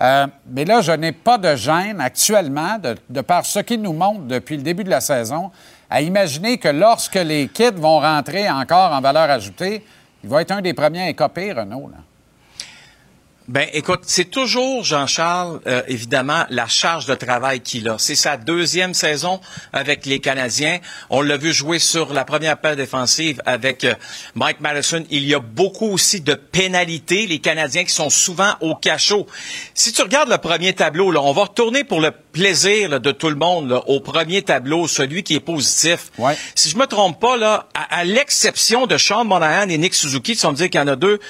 Euh, 0.00 0.26
mais 0.50 0.64
là, 0.64 0.80
je 0.80 0.92
n'ai 0.92 1.12
pas 1.12 1.36
de 1.36 1.54
gêne 1.54 2.00
actuellement, 2.00 2.78
de, 2.78 2.96
de 3.10 3.20
par 3.20 3.44
ce 3.44 3.58
qu'il 3.58 3.82
nous 3.82 3.92
montre 3.92 4.22
depuis 4.22 4.56
le 4.56 4.62
début 4.62 4.84
de 4.84 4.88
la 4.88 5.02
saison, 5.02 5.50
à 5.90 6.00
imaginer 6.00 6.56
que 6.56 6.68
lorsque 6.68 7.16
les 7.16 7.46
kids 7.48 7.72
vont 7.76 8.00
rentrer 8.00 8.48
encore 8.50 8.90
en 8.92 9.02
valeur 9.02 9.28
ajoutée, 9.30 9.84
il 10.22 10.30
va 10.30 10.40
être 10.40 10.52
un 10.52 10.62
des 10.62 10.72
premiers 10.72 11.02
à 11.02 11.08
écoper, 11.10 11.52
Renault. 11.52 11.90
Là. 11.92 11.98
Ben, 13.46 13.68
écoute, 13.74 14.00
c'est 14.06 14.30
toujours 14.30 14.84
Jean-Charles, 14.84 15.60
euh, 15.66 15.82
évidemment, 15.86 16.46
la 16.48 16.66
charge 16.66 17.04
de 17.04 17.14
travail 17.14 17.60
qu'il 17.60 17.86
a. 17.90 17.96
C'est 17.98 18.14
sa 18.14 18.38
deuxième 18.38 18.94
saison 18.94 19.38
avec 19.74 20.06
les 20.06 20.18
Canadiens. 20.18 20.78
On 21.10 21.20
l'a 21.20 21.36
vu 21.36 21.52
jouer 21.52 21.78
sur 21.78 22.14
la 22.14 22.24
première 22.24 22.56
paire 22.56 22.74
défensive 22.74 23.42
avec 23.44 23.84
euh, 23.84 23.92
Mike 24.34 24.60
Madison. 24.60 25.04
Il 25.10 25.24
y 25.24 25.34
a 25.34 25.40
beaucoup 25.40 25.88
aussi 25.88 26.22
de 26.22 26.32
pénalités, 26.32 27.26
les 27.26 27.38
Canadiens 27.38 27.84
qui 27.84 27.92
sont 27.92 28.08
souvent 28.08 28.54
au 28.62 28.74
cachot. 28.74 29.26
Si 29.74 29.92
tu 29.92 30.00
regardes 30.00 30.30
le 30.30 30.38
premier 30.38 30.72
tableau, 30.72 31.10
là, 31.10 31.20
on 31.20 31.32
va 31.32 31.42
retourner 31.42 31.84
pour 31.84 32.00
le 32.00 32.12
plaisir 32.12 32.88
là, 32.88 32.98
de 32.98 33.10
tout 33.10 33.28
le 33.28 33.36
monde 33.36 33.68
là, 33.68 33.82
au 33.88 34.00
premier 34.00 34.40
tableau, 34.40 34.88
celui 34.88 35.22
qui 35.22 35.34
est 35.34 35.40
positif. 35.40 36.10
Si 36.54 36.70
je 36.70 36.78
me 36.78 36.86
trompe 36.86 37.20
pas, 37.20 37.36
là, 37.36 37.68
à, 37.74 37.98
à 37.98 38.04
l'exception 38.04 38.86
de 38.86 38.96
Sean 38.96 39.26
Monahan 39.26 39.68
et 39.68 39.76
Nick 39.76 39.92
Suzuki, 39.92 40.34
tu 40.34 40.40
vas 40.40 40.50
me 40.52 40.56
dire 40.56 40.70
qu'il 40.70 40.80
y 40.80 40.82
en 40.82 40.88
a 40.88 40.96
deux, 40.96 41.20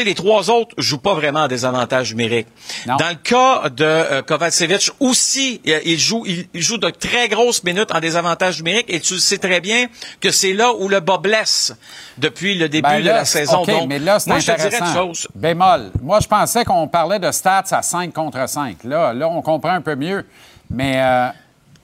sais, 0.00 0.04
les 0.04 0.14
trois 0.14 0.50
autres 0.50 0.74
jouent 0.78 0.98
pas 0.98 1.14
vraiment 1.14 1.44
à 1.44 1.48
des 1.48 1.64
avantages 1.64 2.10
numériques. 2.10 2.46
Dans 2.86 3.08
le 3.08 3.14
cas 3.16 3.68
de 3.68 3.84
euh, 3.84 4.22
Kovacevic 4.22 4.90
aussi, 5.00 5.60
euh, 5.68 5.80
il 5.84 5.98
joue, 5.98 6.24
il, 6.26 6.46
il 6.54 6.62
joue 6.62 6.78
de 6.78 6.90
très 6.90 7.28
grosses 7.28 7.62
minutes 7.64 7.92
en 7.94 8.00
désavantage 8.00 8.58
numérique 8.58 8.86
et 8.88 9.00
tu 9.00 9.18
sais 9.18 9.38
très 9.38 9.60
bien 9.60 9.86
que 10.20 10.30
c'est 10.30 10.52
là 10.52 10.72
où 10.74 10.88
le 10.88 11.00
bas 11.00 11.18
blesse 11.18 11.74
depuis 12.18 12.54
le 12.56 12.68
début 12.68 12.88
Ben 12.88 13.00
de 13.00 13.06
la 13.08 13.24
saison. 13.24 13.64
Donc, 13.64 13.88
mais 13.88 13.98
là, 13.98 14.18
c'est 14.18 14.30
moi, 14.30 14.38
je 14.38 14.52
te 14.52 14.56
dirais 14.68 14.92
chose. 14.94 15.28
Bémol. 15.34 15.90
Moi, 16.02 16.20
je 16.20 16.28
pensais 16.28 16.64
qu'on 16.64 16.88
parlait 16.88 17.18
de 17.18 17.30
stats 17.30 17.64
à 17.70 17.82
5 17.82 18.12
contre 18.12 18.48
5. 18.48 18.84
Là, 18.84 19.12
là 19.12 19.28
on 19.28 19.42
comprend 19.42 19.72
un 19.72 19.82
peu 19.82 19.94
mieux. 19.94 20.24
Mais. 20.70 20.94
euh, 20.96 21.28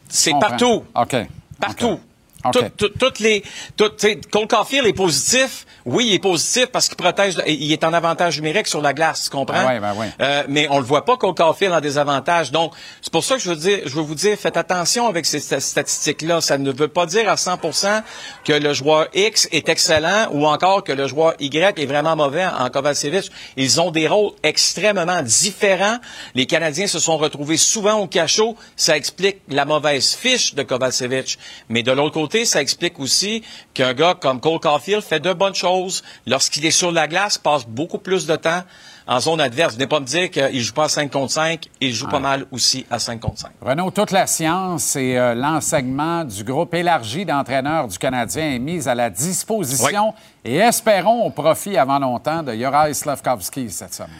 C'est 0.08 0.32
partout. 0.40 0.84
OK. 0.94 1.16
Partout. 1.60 2.00
OK. 2.44 2.52
Tout- 2.52 2.68
tout- 2.76 2.98
toutes 2.98 3.18
les, 3.18 3.42
tout, 3.76 3.90
Cole 4.30 4.46
Caulfield 4.46 4.86
est 4.86 4.92
positif. 4.92 5.66
Oui, 5.84 6.06
il 6.08 6.14
est 6.14 6.18
positif 6.18 6.66
parce 6.66 6.86
qu'il 6.86 6.96
protège, 6.96 7.34
il 7.46 7.72
est 7.72 7.82
en 7.82 7.92
avantage 7.92 8.36
numérique 8.36 8.66
sur 8.68 8.80
la 8.82 8.92
glace, 8.92 9.24
tu 9.24 9.30
comprends? 9.30 9.54
Ben 9.64 9.66
ouais, 9.66 9.80
ben 9.80 9.94
ouais. 9.94 10.08
Euh, 10.20 10.42
mais 10.48 10.66
on 10.70 10.78
le 10.78 10.84
voit 10.84 11.04
pas 11.04 11.16
Cole 11.16 11.34
Caulfield 11.34 11.72
en 11.72 11.80
désavantage. 11.80 12.52
Donc, 12.52 12.72
c'est 13.02 13.12
pour 13.12 13.24
ça 13.24 13.36
que 13.36 13.40
je 13.42 13.48
veux 13.50 13.56
dire, 13.56 13.80
je 13.86 13.94
veux 13.94 14.02
vous 14.02 14.14
dire, 14.14 14.36
faites 14.38 14.56
attention 14.56 15.08
avec 15.08 15.26
ces 15.26 15.38
sta- 15.40 15.60
statistiques-là. 15.60 16.40
Ça 16.40 16.58
ne 16.58 16.70
veut 16.70 16.88
pas 16.88 17.06
dire 17.06 17.28
à 17.28 17.34
100% 17.36 18.02
que 18.44 18.52
le 18.52 18.72
joueur 18.74 19.08
X 19.14 19.48
est 19.50 19.68
excellent 19.68 20.28
ou 20.32 20.46
encore 20.46 20.84
que 20.84 20.92
le 20.92 21.08
joueur 21.08 21.34
Y 21.40 21.78
est 21.78 21.86
vraiment 21.86 22.14
mauvais 22.16 22.46
en 22.46 22.68
Kovacevic. 22.70 23.30
Ils 23.56 23.80
ont 23.80 23.90
des 23.90 24.06
rôles 24.08 24.32
extrêmement 24.42 25.22
différents. 25.22 25.98
Les 26.34 26.46
Canadiens 26.46 26.86
se 26.86 26.98
sont 26.98 27.16
retrouvés 27.16 27.56
souvent 27.56 27.94
au 28.00 28.06
cachot. 28.06 28.56
Ça 28.76 28.96
explique 28.96 29.38
la 29.48 29.64
mauvaise 29.64 30.14
fiche 30.14 30.54
de 30.54 30.62
Kovacevic. 30.62 31.38
Mais 31.68 31.82
de 31.82 31.92
l'autre 31.92 32.14
côté, 32.14 32.37
ça 32.44 32.60
explique 32.60 32.98
aussi 32.98 33.42
qu'un 33.74 33.94
gars 33.94 34.14
comme 34.14 34.40
Cole 34.40 34.60
Caulfield 34.60 35.02
fait 35.02 35.20
de 35.20 35.32
bonnes 35.32 35.54
choses. 35.54 36.02
Lorsqu'il 36.26 36.64
est 36.66 36.70
sur 36.70 36.92
la 36.92 37.08
glace, 37.08 37.38
passe 37.38 37.66
beaucoup 37.66 37.98
plus 37.98 38.26
de 38.26 38.36
temps 38.36 38.62
en 39.06 39.20
zone 39.20 39.40
adverse. 39.40 39.74
Venez 39.74 39.86
pas 39.86 40.00
me 40.00 40.04
dire 40.04 40.30
qu'il 40.30 40.60
joue 40.60 40.74
pas 40.74 40.84
à 40.84 40.88
5 40.88 41.10
contre 41.10 41.32
5. 41.32 41.68
Il 41.80 41.94
joue 41.94 42.06
pas 42.06 42.20
mal 42.20 42.46
aussi 42.52 42.84
à 42.90 42.98
5 42.98 43.20
contre 43.20 43.38
5. 43.38 43.50
Renaud, 43.60 43.90
toute 43.90 44.10
la 44.10 44.26
science 44.26 44.96
et 44.96 45.18
euh, 45.18 45.34
l'enseignement 45.34 46.24
du 46.24 46.44
groupe 46.44 46.74
élargi 46.74 47.24
d'entraîneurs 47.24 47.88
du 47.88 47.98
Canadien 47.98 48.52
est 48.52 48.58
mis 48.58 48.86
à 48.86 48.94
la 48.94 49.08
disposition 49.08 50.12
et 50.44 50.56
espérons 50.56 51.24
au 51.24 51.30
profit 51.30 51.76
avant 51.76 51.98
longtemps 51.98 52.42
de 52.42 52.52
Juraj 52.52 52.92
Slavkovski 52.92 53.70
cette 53.70 53.94
semaine. 53.94 54.10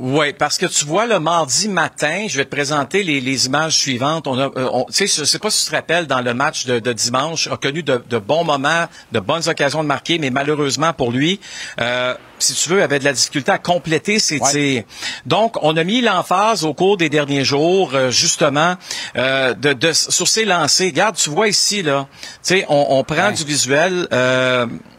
Oui, 0.00 0.32
parce 0.32 0.58
que 0.58 0.66
tu 0.66 0.84
vois, 0.84 1.06
le 1.06 1.18
mardi 1.18 1.68
matin, 1.68 2.26
je 2.28 2.36
vais 2.38 2.44
te 2.44 2.50
présenter 2.50 3.02
les, 3.02 3.20
les 3.20 3.46
images 3.46 3.76
suivantes. 3.76 4.28
On 4.28 4.38
a, 4.38 4.44
euh, 4.44 4.68
on- 4.72 4.84
tu 4.84 5.08
sais, 5.08 5.20
je 5.20 5.24
sais 5.24 5.40
pas 5.40 5.50
si 5.50 5.64
tu 5.64 5.70
te 5.72 5.76
rappelles, 5.76 6.06
dans 6.06 6.20
le 6.20 6.34
match 6.34 6.66
de, 6.66 6.78
de 6.78 6.92
dimanche, 6.92 7.48
a 7.48 7.56
connu 7.56 7.82
de, 7.82 8.00
de 8.08 8.18
bons 8.18 8.44
moments, 8.44 8.86
de 9.10 9.18
bonnes 9.18 9.48
occasions 9.48 9.82
de 9.82 9.88
marquer, 9.88 10.18
mais 10.20 10.30
malheureusement 10.30 10.92
pour 10.92 11.10
lui, 11.10 11.40
euh, 11.80 12.14
si 12.38 12.54
tu 12.54 12.68
veux, 12.68 12.80
avait 12.80 13.00
de 13.00 13.04
la 13.04 13.12
difficulté 13.12 13.50
à 13.50 13.58
compléter 13.58 14.20
ses 14.20 14.38
tirs. 14.52 14.84
Donc, 15.26 15.56
on 15.62 15.76
a 15.76 15.82
mis 15.82 16.00
l'emphase 16.00 16.64
au 16.64 16.74
cours 16.74 16.96
des 16.96 17.08
derniers 17.08 17.44
jours, 17.44 17.90
euh, 17.94 18.12
justement, 18.12 18.76
euh, 19.16 19.52
de, 19.54 19.72
de- 19.72 19.92
sur 19.92 20.28
ses 20.28 20.44
lancers. 20.44 20.86
Regarde, 20.86 21.16
tu 21.16 21.28
vois 21.30 21.48
ici, 21.48 21.82
là, 21.82 22.06
tu 22.22 22.28
sais, 22.42 22.66
on, 22.68 22.86
on 22.90 23.02
prend 23.02 23.32
du 23.32 23.42
visuel. 23.44 24.06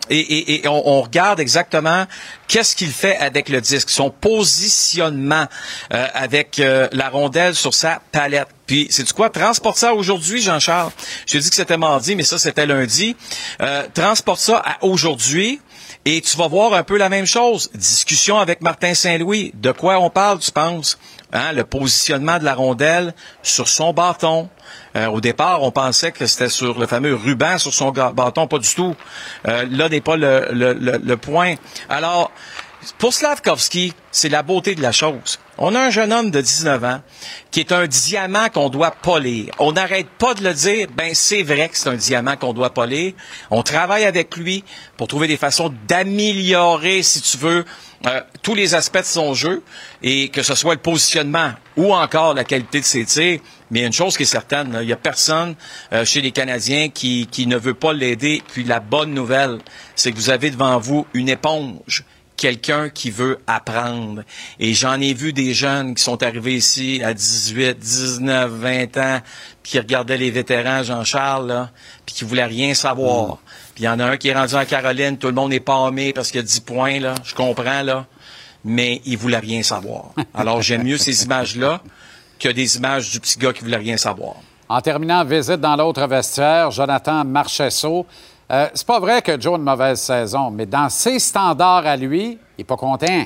Et, 0.10 0.20
et- 0.20 0.64
et 0.64 0.68
on, 0.68 0.88
on 0.88 1.02
regarde 1.02 1.40
exactement 1.40 2.06
qu'est-ce 2.48 2.76
qu'il 2.76 2.92
fait 2.92 3.18
avec 3.18 3.50
le 3.50 3.62
disque, 3.62 3.90
son 3.90 4.10
positionnement 4.10 5.46
euh, 5.94 6.08
avec 6.14 6.60
euh, 6.60 6.88
la 6.92 7.10
rondelle 7.10 7.56
sur 7.56 7.74
sa 7.74 8.02
palette. 8.12 8.48
Puis, 8.66 8.88
c'est 8.92 9.04
du 9.04 9.14
quoi? 9.14 9.30
Transporte 9.30 9.78
ça 9.78 9.94
aujourd'hui, 9.94 10.42
Jean-Charles. 10.42 10.92
Je 11.26 11.34
t'ai 11.34 11.40
dit 11.40 11.50
que 11.50 11.56
c'était 11.56 11.78
mardi, 11.78 12.16
mais 12.16 12.24
ça, 12.24 12.38
c'était 12.38 12.66
lundi. 12.66 13.16
Euh, 13.62 13.84
transporte 13.94 14.40
ça 14.40 14.58
à 14.58 14.84
aujourd'hui. 14.84 15.60
Et 16.06 16.22
tu 16.22 16.38
vas 16.38 16.48
voir 16.48 16.74
un 16.74 16.84
peu 16.84 16.98
la 16.98 17.10
même 17.10 17.26
chose. 17.26 17.70
Discussion 17.74 18.38
avec 18.40 18.62
Martin 18.62 18.94
Saint-Louis. 18.94 19.52
De 19.56 19.72
quoi 19.72 20.00
on 20.00 20.10
parle, 20.10 20.40
tu 20.40 20.52
penses? 20.52 20.98
Hein, 21.32 21.52
le 21.54 21.64
positionnement 21.64 22.40
de 22.40 22.44
la 22.44 22.56
rondelle 22.56 23.14
sur 23.44 23.68
son 23.68 23.94
bâton. 23.94 24.50
Euh, 24.96 25.06
au 25.08 25.22
départ, 25.22 25.62
on 25.62 25.70
pensait 25.72 26.12
que 26.12 26.26
c'était 26.26 26.50
sur 26.50 26.80
le 26.80 26.88
fameux 26.88 27.14
ruban 27.14 27.58
sur 27.60 27.74
son 27.74 27.92
bâton. 27.92 28.48
Pas 28.48 28.58
du 28.58 28.74
tout. 28.74 28.96
Euh, 29.48 29.66
là 29.70 29.90
n'est 29.90 30.02
pas 30.02 30.16
le, 30.18 30.48
le- 30.52 30.74
le- 30.74 30.98
le 30.98 31.18
point. 31.18 31.54
Alors, 31.88 32.32
pour 32.98 33.14
Slavkovski, 33.14 33.94
c'est 34.12 34.30
la 34.30 34.44
beauté 34.44 34.76
de 34.76 34.82
la 34.82 34.92
chose. 34.92 35.40
On 35.58 35.76
a 35.76 35.80
un 35.80 35.90
jeune 35.90 36.14
homme 36.14 36.32
de 36.32 36.40
19 36.40 36.84
ans 36.84 37.02
qui 37.52 37.60
est 37.60 37.72
un 37.72 37.86
diamant 37.86 38.48
qu'on 38.50 38.70
doit 38.70 38.92
polir. 38.92 39.54
On 39.60 39.74
n'arrête 39.74 40.08
pas 40.08 40.34
de 40.34 40.44
le 40.44 40.54
dire. 40.54 40.88
Ben, 40.96 41.14
c'est 41.14 41.44
vrai 41.44 41.68
que 41.70 41.78
c'est 41.78 41.90
un 41.90 41.96
diamant 41.96 42.38
qu'on 42.38 42.54
doit 42.54 42.74
polir. 42.74 43.14
On 43.52 43.62
travaille 43.62 44.06
avec 44.06 44.38
lui 44.38 44.64
pour 44.96 45.08
trouver 45.08 45.28
des 45.28 45.38
façons 45.38 45.74
d'améliorer, 45.88 47.04
si 47.04 47.22
tu 47.22 47.38
veux, 47.38 47.66
euh, 48.08 48.22
tous 48.42 48.56
les 48.56 48.76
aspects 48.76 49.00
de 49.00 49.04
son 49.04 49.34
jeu 49.34 49.62
et 50.02 50.30
que 50.30 50.44
ce 50.44 50.56
soit 50.56 50.76
le 50.76 50.80
positionnement 50.80 51.52
ou 51.76 51.94
encore 51.94 52.34
la 52.34 52.46
qualité 52.46 52.80
de 52.80 52.86
ses 52.86 53.04
tirs. 53.04 53.42
Mais 53.72 53.86
une 53.86 53.94
chose 53.94 54.16
qui 54.16 54.24
est 54.24 54.26
certaine, 54.26 54.78
il 54.82 54.88
n'y 54.88 54.94
a 54.94 54.98
personne 54.98 55.56
euh, 55.92 56.06
chez 56.06 56.22
les 56.22 56.32
Canadiens 56.32 56.88
qui, 56.90 57.28
qui 57.30 57.48
ne 57.48 57.58
veut 57.58 57.74
pas 57.74 57.92
l'aider. 57.92 58.42
Puis 58.54 58.64
la 58.64 58.80
bonne 58.80 59.14
nouvelle, 59.14 59.60
c'est 59.96 60.12
que 60.12 60.18
vous 60.18 60.30
avez 60.30 60.50
devant 60.52 60.80
vous 60.80 61.06
une 61.14 61.28
éponge 61.28 62.06
quelqu'un 62.40 62.88
qui 62.88 63.12
veut 63.12 63.38
apprendre. 63.48 64.24
Et 64.60 64.74
j'en 64.74 65.00
ai 65.02 65.14
vu 65.14 65.34
des 65.34 65.54
jeunes 65.54 65.94
qui 65.94 66.02
sont 66.02 66.24
arrivés 66.24 66.56
ici 66.56 67.02
à 67.04 67.14
18, 67.14 67.78
19, 67.78 68.50
20 68.50 68.98
ans, 68.98 69.20
puis 69.62 69.74
qui 69.74 69.80
regardaient 69.80 70.18
les 70.18 70.32
vétérans, 70.32 70.82
Jean-Charles, 70.82 71.48
là, 71.48 71.70
puis 72.06 72.16
qui 72.16 72.24
voulaient 72.24 72.46
rien 72.46 72.74
savoir. 72.74 73.40
Puis 73.76 73.84
il 73.84 73.86
y 73.88 73.90
en 73.90 74.00
a 74.00 74.06
un 74.06 74.18
qui 74.18 74.30
est 74.30 74.34
rendu 74.34 74.56
en 74.56 74.64
Caroline, 74.64 75.18
tout 75.18 75.28
le 75.28 75.34
monde 75.34 75.52
est 75.52 75.60
palmé 75.60 76.14
parce 76.14 76.32
qu'il 76.32 76.40
y 76.40 76.44
a 76.44 76.46
10 76.46 76.62
points, 76.62 77.00
là, 77.02 77.14
je 77.26 77.36
comprends, 77.36 77.84
là, 77.84 78.06
mais 78.64 79.02
il 79.06 79.18
voulait 79.18 79.40
rien 79.40 79.62
savoir. 79.62 80.12
Alors 80.34 80.62
j'aime 80.62 80.84
mieux 80.84 80.98
ces 80.98 81.26
images-là 81.26 81.82
que 82.40 82.48
des 82.48 82.78
images 82.78 83.12
du 83.12 83.20
petit 83.20 83.38
gars 83.38 83.52
qui 83.52 83.66
voulait 83.66 83.76
rien 83.76 83.98
savoir. 83.98 84.36
En 84.70 84.80
terminant, 84.80 85.26
visite 85.26 85.60
dans 85.60 85.76
l'autre 85.76 86.08
vestiaire, 86.08 86.72
Jonathan 86.72 87.26
Marchesso. 87.26 88.06
Euh, 88.52 88.68
c'est 88.74 88.88
pas 88.88 89.00
vrai 89.00 89.22
que 89.22 89.40
Joe 89.40 89.54
a 89.54 89.58
une 89.58 89.64
mauvaise 89.64 90.00
saison, 90.02 90.50
mais 90.50 90.66
dans 90.66 90.90
ses 90.90 91.20
standards 91.20 91.86
à 91.86 91.96
lui, 91.96 92.38
il 92.58 92.62
est 92.62 92.64
pas 92.64 92.78
content. 92.78 93.26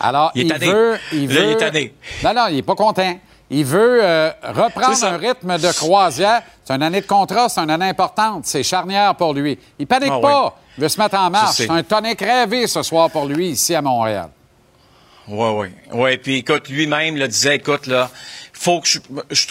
Alors, 0.00 0.32
Il 0.34 0.42
est 0.42 0.44
il, 0.44 0.52
tanné. 0.52 0.66
veut, 0.72 0.98
il 1.12 1.28
Là, 1.32 1.40
veut. 1.40 1.46
il 1.46 1.50
est 1.52 1.56
tanné. 1.56 1.94
Non, 2.24 2.34
non, 2.34 2.46
il 2.48 2.58
est 2.58 2.62
pas 2.62 2.74
content. 2.74 3.18
Il 3.50 3.64
veut 3.66 4.02
euh, 4.02 4.30
reprendre 4.42 5.04
un 5.04 5.16
rythme 5.18 5.58
de 5.58 5.72
croisière. 5.76 6.42
C'est 6.64 6.72
une 6.74 6.82
année 6.82 7.02
de 7.02 7.06
contrat, 7.06 7.50
c'est 7.50 7.60
une 7.60 7.70
année 7.70 7.88
importante. 7.90 8.46
C'est 8.46 8.62
charnière 8.62 9.14
pour 9.14 9.34
lui. 9.34 9.58
Il 9.78 9.86
panique 9.86 10.10
Ah 10.12 10.20
pas. 10.20 10.56
Il 10.78 10.82
veut 10.82 10.88
se 10.88 10.98
mettre 10.98 11.18
en 11.18 11.28
marche. 11.28 11.56
C'est 11.56 11.68
un 11.70 11.82
tonic 11.82 12.18
rêvé 12.20 12.66
ce 12.66 12.82
soir 12.82 13.10
pour 13.10 13.26
lui 13.26 13.48
ici 13.50 13.74
à 13.74 13.82
Montréal. 13.82 14.30
Oui, 15.28 15.48
oui. 15.54 15.68
Oui, 15.92 16.16
puis 16.16 16.36
écoute, 16.38 16.68
lui-même 16.70 17.16
le 17.16 17.28
disait, 17.28 17.56
écoute, 17.56 17.86
là, 17.86 18.08
faut 18.62 18.80
que 18.80 18.86
je, 18.86 18.98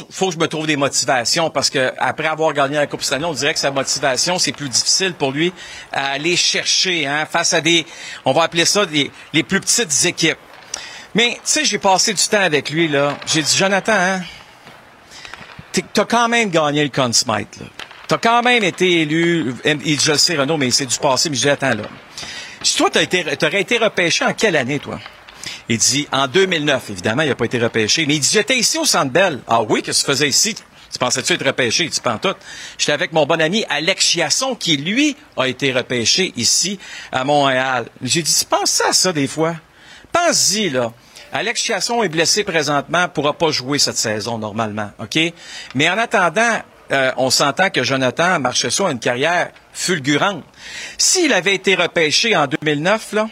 faut 0.10 0.28
que 0.28 0.34
je 0.34 0.40
me 0.40 0.48
trouve 0.48 0.66
des 0.66 0.78
motivations 0.78 1.50
parce 1.50 1.70
que 1.70 1.92
après 1.98 2.28
avoir 2.28 2.54
gagné 2.54 2.76
la 2.76 2.88
Coupe 2.88 3.04
Stanley, 3.04 3.26
on 3.26 3.34
dirait 3.34 3.54
que 3.54 3.60
sa 3.60 3.70
motivation, 3.70 4.40
c'est 4.40 4.54
plus 4.54 4.70
difficile 4.70 5.14
pour 5.16 5.32
lui 5.32 5.52
à 5.92 6.12
aller 6.12 6.38
chercher, 6.38 7.06
hein, 7.06 7.28
face 7.30 7.52
à 7.52 7.60
des, 7.60 7.86
on 8.24 8.32
va 8.32 8.44
appeler 8.44 8.64
ça 8.64 8.86
les 9.34 9.44
plus 9.44 9.60
petites 9.60 10.06
équipes. 10.06 10.38
Mais, 11.14 11.32
tu 11.34 11.40
sais, 11.44 11.66
j'ai 11.66 11.78
passé 11.78 12.14
du 12.14 12.24
temps 12.24 12.40
avec 12.40 12.70
lui, 12.70 12.88
là. 12.88 13.18
J'ai 13.26 13.42
dit, 13.42 13.58
Jonathan, 13.58 13.92
hein, 13.92 14.22
t'as 15.94 16.06
quand 16.06 16.30
même 16.30 16.50
gagné 16.50 16.84
le 16.84 16.90
Conn 16.90 17.12
Smythe. 17.12 17.60
T'as 18.08 18.18
quand 18.18 18.42
même 18.42 18.64
été 18.64 19.02
élu, 19.02 19.54
je 19.66 20.12
le 20.12 20.18
sais, 20.18 20.38
Renaud, 20.38 20.56
mais 20.56 20.72
c'est 20.72 20.86
du 20.86 20.98
passé, 20.98 21.30
mais 21.30 21.36
je 21.36 21.42
dis, 21.42 21.50
attends, 21.50 21.76
là. 21.76 21.84
Si 22.64 22.78
toi, 22.78 22.90
t'as 22.90 23.02
été, 23.02 23.26
t'aurais 23.36 23.62
été 23.62 23.78
repêché 23.78 24.24
en 24.24 24.34
quelle 24.34 24.56
année, 24.56 24.80
toi? 24.80 25.00
Il 25.72 25.78
dit, 25.78 26.06
en 26.12 26.28
2009, 26.28 26.90
évidemment, 26.90 27.22
il 27.22 27.30
n'a 27.30 27.36
pas 27.36 27.46
été 27.46 27.58
repêché. 27.58 28.06
Mais 28.06 28.16
il 28.16 28.20
dit, 28.20 28.30
j'étais 28.30 28.58
ici 28.58 28.78
au 28.78 28.84
Centre 28.84 29.10
Bell. 29.10 29.40
Ah 29.48 29.62
oui, 29.62 29.82
que 29.82 29.92
tu 29.92 30.04
faisais 30.04 30.28
ici? 30.28 30.54
Tu 30.54 31.00
pensais-tu 31.00 31.32
être 31.32 31.46
repêché? 31.46 31.90
Pas 32.04 32.16
en 32.16 32.18
tout. 32.18 32.34
J'étais 32.78 32.92
avec 32.92 33.14
mon 33.14 33.26
bon 33.26 33.40
ami 33.40 33.64
Alex 33.70 34.04
Chiasson, 34.04 34.56
qui, 34.56 34.76
lui, 34.76 35.16
a 35.38 35.48
été 35.48 35.72
repêché 35.72 36.34
ici, 36.36 36.78
à 37.14 37.24
Montréal. 37.24 37.86
J'ai 38.02 38.22
dit, 38.22 38.46
pense 38.50 38.82
à 38.82 38.92
ça 38.92 39.14
des 39.14 39.28
fois? 39.28 39.56
Pense-y, 40.12 40.72
là. 40.72 40.92
Alex 41.32 41.62
Chiasson 41.62 42.04
est 42.04 42.10
blessé 42.10 42.44
présentement, 42.44 43.08
pourra 43.08 43.32
pas 43.32 43.52
jouer 43.52 43.80
cette 43.80 43.96
saison, 43.96 44.38
normalement, 44.38 44.92
OK? 45.00 45.18
Mais 45.74 45.90
en 45.90 45.98
attendant, 45.98 46.60
euh, 46.92 47.14
on 47.16 47.30
s'entend 47.30 47.70
que 47.70 47.82
Jonathan 47.82 48.42
Marchessault 48.42 48.88
a 48.88 48.92
une 48.92 49.00
carrière 49.00 49.52
fulgurante. 49.72 50.44
S'il 50.98 51.32
avait 51.32 51.56
été 51.56 51.76
repêché 51.76 52.36
en 52.36 52.48
2009, 52.48 53.14
là, 53.14 53.30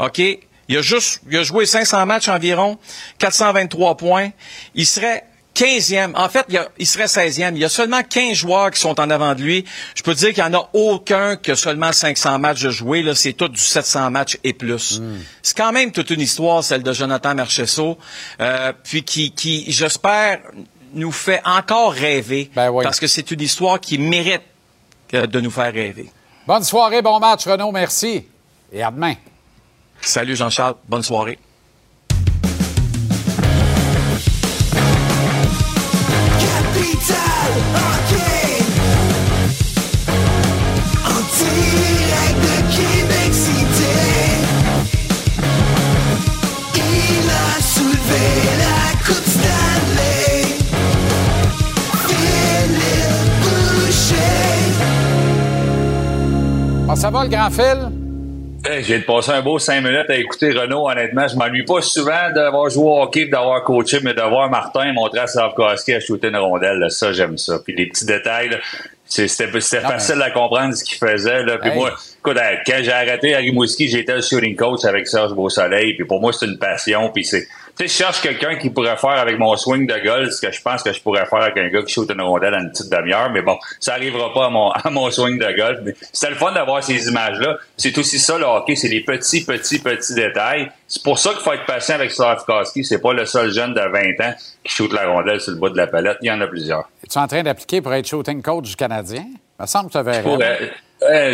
OK, 0.00 0.20
Il 0.68 0.76
a 0.76 0.82
juste, 0.82 1.20
il 1.30 1.36
a 1.38 1.42
joué 1.42 1.64
500 1.66 2.04
matchs 2.06 2.28
environ, 2.28 2.78
423 3.18 3.96
points. 3.96 4.30
Il 4.74 4.86
serait 4.86 5.24
15e. 5.54 6.12
En 6.14 6.28
fait, 6.28 6.44
il, 6.48 6.54
y 6.54 6.58
a- 6.58 6.68
il 6.78 6.86
serait 6.86 7.06
16e. 7.08 7.52
Il 7.54 7.58
y 7.60 7.64
a 7.64 7.68
seulement 7.68 8.02
15 8.02 8.34
joueurs 8.34 8.70
qui 8.70 8.78
sont 8.80 9.00
en 9.00 9.10
avant 9.10 9.34
de 9.34 9.42
lui. 9.42 9.64
Je 9.94 10.02
peux 10.02 10.14
te 10.14 10.18
dire 10.20 10.32
qu'il 10.34 10.44
n'y 10.44 10.54
en 10.54 10.60
a 10.60 10.68
aucun 10.74 11.36
qui 11.36 11.50
a 11.50 11.56
seulement 11.56 11.92
500 11.92 12.38
matchs 12.38 12.62
de 12.62 12.70
jouer. 12.70 13.02
Là, 13.02 13.14
c'est 13.14 13.32
tout 13.32 13.48
du 13.48 13.60
700 13.60 14.10
matchs 14.10 14.38
et 14.44 14.52
plus. 14.52 15.00
C'est 15.42 15.56
quand 15.56 15.72
même 15.72 15.90
toute 15.90 16.10
une 16.10 16.20
histoire, 16.20 16.62
celle 16.62 16.82
de 16.82 16.92
Jonathan 16.92 17.34
Marcheseau. 17.34 17.98
Euh, 18.40 18.72
puis 18.84 19.02
qui, 19.02 19.32
qui 19.32 19.64
j'espère, 19.72 20.40
nous 20.94 21.12
fait 21.12 21.40
encore 21.44 21.92
rêver. 21.92 22.50
Parce 22.84 23.00
que 23.00 23.06
c'est 23.06 23.30
une 23.30 23.40
histoire 23.40 23.80
qui 23.80 23.98
mérite 23.98 24.42
euh, 25.14 25.26
de 25.26 25.40
nous 25.40 25.50
faire 25.50 25.72
rêver. 25.72 26.10
Bonne 26.46 26.62
soirée, 26.64 27.02
bon 27.02 27.18
match, 27.18 27.46
Renaud, 27.46 27.72
merci. 27.72 28.24
Et 28.72 28.82
à 28.82 28.90
demain. 28.90 29.14
Salut 30.00 30.36
Jean-Charles. 30.36 30.76
Bonne 30.88 31.02
soirée. 31.02 31.38
Capital 36.38 37.50
Hockey 37.74 38.64
En 41.04 41.20
direct 41.38 42.38
de 42.44 42.56
Québec 42.76 43.30
City 43.32 43.98
Il 46.74 47.26
a 47.30 47.60
soulevé 47.62 48.28
la 48.58 48.80
Coupe 49.04 49.26
Stanley 49.26 50.42
Philippe 52.06 53.42
Boucher 53.42 54.46
Ah, 56.90 56.96
ça 56.96 57.10
va, 57.10 57.24
le 57.24 57.30
grand 57.30 57.50
fil? 57.50 58.07
Hey, 58.64 58.82
J'ai 58.82 58.98
passé 59.00 59.30
un 59.30 59.40
beau 59.40 59.58
cinq 59.58 59.82
minutes 59.82 60.10
à 60.10 60.16
écouter 60.16 60.50
Renault, 60.50 60.88
honnêtement. 60.90 61.28
Je 61.28 61.36
m'ennuie 61.36 61.64
pas 61.64 61.80
souvent 61.80 62.30
d'avoir 62.34 62.68
joué 62.68 62.84
au 62.84 63.02
hockey 63.02 63.26
d'avoir 63.26 63.62
coaché, 63.62 64.00
mais 64.02 64.14
de 64.14 64.20
voir 64.20 64.50
Martin 64.50 64.92
montrer 64.92 65.20
à 65.20 65.26
Slavkowski 65.26 65.94
à 65.94 66.00
shooter 66.00 66.28
une 66.28 66.36
rondelle, 66.36 66.78
là, 66.78 66.90
ça, 66.90 67.12
j'aime 67.12 67.38
ça. 67.38 67.60
Puis 67.64 67.74
les 67.76 67.86
petits 67.86 68.04
détails, 68.04 68.48
là, 68.50 68.56
c'était 69.06 69.46
facile 69.48 70.20
à 70.20 70.30
comprendre 70.32 70.74
ce 70.74 70.82
qu'il 70.84 70.98
faisait. 70.98 71.44
Là. 71.44 71.58
Puis 71.58 71.70
Hey. 71.70 71.76
moi, 71.76 71.92
écoute, 72.18 72.36
quand 72.66 72.78
j'ai 72.82 72.92
arrêté 72.92 73.34
à 73.34 73.38
Rimouski, 73.38 73.88
j'étais 73.88 74.16
le 74.16 74.22
shooting 74.22 74.56
coach 74.56 74.84
avec 74.84 75.06
Serge 75.06 75.32
Beausoleil. 75.34 75.94
Puis 75.94 76.04
pour 76.04 76.20
moi, 76.20 76.32
c'est 76.32 76.46
une 76.46 76.58
passion. 76.58 77.10
Puis 77.14 77.24
c'est, 77.24 77.46
tu 77.78 77.86
sais, 77.86 77.92
je 77.92 77.96
cherche 77.96 78.20
quelqu'un 78.20 78.56
qui 78.56 78.70
pourrait 78.70 78.96
faire 78.96 79.10
avec 79.10 79.38
mon 79.38 79.56
swing 79.56 79.86
de 79.86 79.98
golf 80.02 80.30
ce 80.30 80.40
que 80.40 80.52
je 80.52 80.60
pense 80.60 80.82
que 80.82 80.92
je 80.92 81.00
pourrais 81.00 81.26
faire 81.26 81.42
avec 81.42 81.56
un 81.58 81.68
gars 81.68 81.82
qui 81.82 81.92
shoot 81.92 82.10
une 82.10 82.20
rondelle 82.20 82.54
à 82.54 82.58
une 82.58 82.70
petite 82.70 82.90
demi-heure. 82.90 83.30
Mais 83.30 83.42
bon, 83.42 83.56
ça 83.78 83.94
arrivera 83.94 84.32
pas 84.32 84.46
à 84.46 84.50
mon, 84.50 84.70
à 84.72 84.90
mon 84.90 85.08
swing 85.12 85.38
de 85.38 85.56
golf. 85.56 85.78
Mais 85.84 85.94
c'était 86.12 86.30
le 86.30 86.36
fun 86.36 86.50
d'avoir 86.50 86.82
ces 86.82 87.06
images-là. 87.06 87.56
C'est 87.76 87.96
aussi 87.96 88.18
ça, 88.18 88.36
le. 88.36 88.46
C'est 88.74 88.88
les 88.88 89.02
petits, 89.02 89.44
petits, 89.44 89.78
petits 89.78 90.14
détails. 90.14 90.70
C'est 90.90 91.02
pour 91.02 91.18
ça 91.18 91.30
qu'il 91.34 91.40
faut 91.40 91.52
être 91.52 91.66
patient 91.66 91.96
avec 91.96 92.10
Slavkowski. 92.10 92.82
C'est 92.82 93.00
pas 93.00 93.12
le 93.12 93.26
seul 93.26 93.52
jeune 93.52 93.74
de 93.74 93.80
20 93.80 94.26
ans 94.26 94.34
qui 94.64 94.72
shoot 94.72 94.90
la 94.92 95.06
rondelle 95.06 95.38
sur 95.40 95.52
le 95.52 95.58
bas 95.58 95.68
de 95.68 95.76
la 95.76 95.86
palette. 95.86 96.16
Il 96.22 96.28
y 96.28 96.30
en 96.32 96.40
a 96.40 96.46
plusieurs. 96.46 96.88
Es-tu 97.04 97.18
en 97.18 97.26
train 97.28 97.42
d'appliquer 97.42 97.82
pour 97.82 97.92
être 97.92 98.06
shooting 98.06 98.40
coach 98.40 98.70
du 98.70 98.76
Canadien? 98.76 99.24
Il 99.26 99.62
me 99.62 99.66
semble 99.66 99.88
que 99.88 99.92
tu 99.92 99.98
avais 99.98 100.22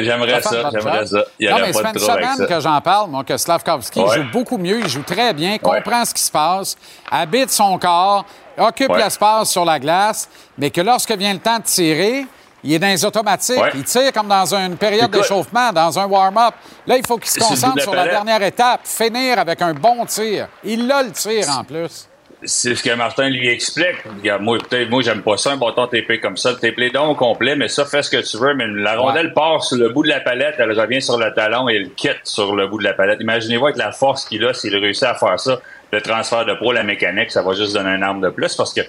j'aimerais 0.04 0.42
Ça 0.42 0.70
j'aimerais 0.72 1.06
ça. 1.06 1.24
Il 1.38 1.46
y 1.46 1.50
non, 1.50 1.56
mais 1.60 1.72
pas 1.72 1.82
de 1.92 1.98
une 1.98 2.04
semaine 2.04 2.36
ça. 2.36 2.46
que 2.46 2.60
j'en 2.60 2.80
parle, 2.80 3.10
moi, 3.10 3.22
que 3.24 3.36
Slavkovski 3.36 4.00
Ouais. 4.00 4.14
joue 4.16 4.24
beaucoup 4.32 4.58
mieux, 4.58 4.80
il 4.80 4.88
joue 4.88 5.02
très 5.04 5.32
bien, 5.32 5.56
comprend 5.58 6.04
ce 6.04 6.12
qui 6.12 6.22
se 6.22 6.32
passe, 6.32 6.76
habite 7.10 7.50
son 7.50 7.78
corps, 7.78 8.26
occupe 8.58 8.90
Ouais. 8.90 9.04
l'espace 9.04 9.50
sur 9.50 9.64
la 9.64 9.78
glace, 9.78 10.28
mais 10.58 10.70
que 10.70 10.80
lorsque 10.80 11.12
vient 11.12 11.32
le 11.32 11.38
temps 11.38 11.58
de 11.58 11.64
tirer, 11.64 12.26
il 12.64 12.72
est 12.72 12.78
dans 12.78 12.88
les 12.88 13.04
automatiques. 13.04 13.60
Ouais. 13.60 13.70
Il 13.74 13.84
tire 13.84 14.12
comme 14.12 14.28
dans 14.28 14.54
une 14.54 14.76
période 14.76 15.10
d'échauffement, 15.10 15.70
dans 15.72 15.98
un 15.98 16.06
warm-up. 16.06 16.54
Là, 16.86 16.96
il 16.96 17.06
faut 17.06 17.18
qu'il 17.18 17.30
se 17.30 17.38
concentre 17.38 17.82
sur 17.82 17.94
la 17.94 18.08
dernière 18.08 18.42
étape, 18.42 18.80
finir 18.84 19.38
avec 19.38 19.60
un 19.60 19.74
bon 19.74 20.04
tir. 20.06 20.48
Il 20.64 20.90
a 20.90 21.02
le 21.02 21.12
tir 21.12 21.48
en 21.50 21.62
plus. 21.62 22.08
C'est 22.46 22.74
ce 22.74 22.82
que 22.82 22.94
Martin 22.94 23.30
lui 23.30 23.48
explique. 23.48 24.04
Regarde, 24.18 24.42
moi, 24.42 24.58
peut-être, 24.58 24.90
moi, 24.90 25.00
j'aime 25.02 25.22
pas 25.22 25.38
ça, 25.38 25.52
un 25.52 25.56
bâton 25.56 25.86
TP 25.86 26.20
comme 26.20 26.36
ça. 26.36 26.50
Le 26.50 26.58
TP 26.58 26.92
donc 26.92 27.12
au 27.12 27.14
complet, 27.14 27.56
mais 27.56 27.68
ça, 27.68 27.86
fais 27.86 28.02
ce 28.02 28.10
que 28.10 28.20
tu 28.20 28.36
veux. 28.36 28.54
Mais 28.54 28.66
la 28.66 28.96
rondelle 28.96 29.32
part 29.32 29.62
sur 29.64 29.78
le 29.78 29.88
bout 29.88 30.02
de 30.02 30.08
la 30.08 30.20
palette, 30.20 30.56
elle 30.58 30.78
revient 30.78 31.00
sur 31.00 31.16
le 31.16 31.32
talon 31.32 31.70
et 31.70 31.76
elle 31.76 31.90
quitte 31.92 32.20
sur 32.24 32.54
le 32.54 32.66
bout 32.66 32.78
de 32.78 32.84
la 32.84 32.92
palette. 32.92 33.20
Imaginez-vous 33.20 33.64
avec 33.66 33.78
la 33.78 33.92
force 33.92 34.26
qu'il 34.26 34.44
a, 34.44 34.52
s'il 34.52 34.76
réussit 34.76 35.04
à 35.04 35.14
faire 35.14 35.40
ça, 35.40 35.58
le 35.90 36.02
transfert 36.02 36.44
de 36.44 36.54
pro, 36.54 36.72
la 36.72 36.82
mécanique, 36.82 37.30
ça 37.30 37.42
va 37.42 37.54
juste 37.54 37.72
donner 37.72 37.90
un 37.90 38.02
arme 38.02 38.20
de 38.20 38.28
plus 38.28 38.54
parce 38.54 38.74
que, 38.74 38.82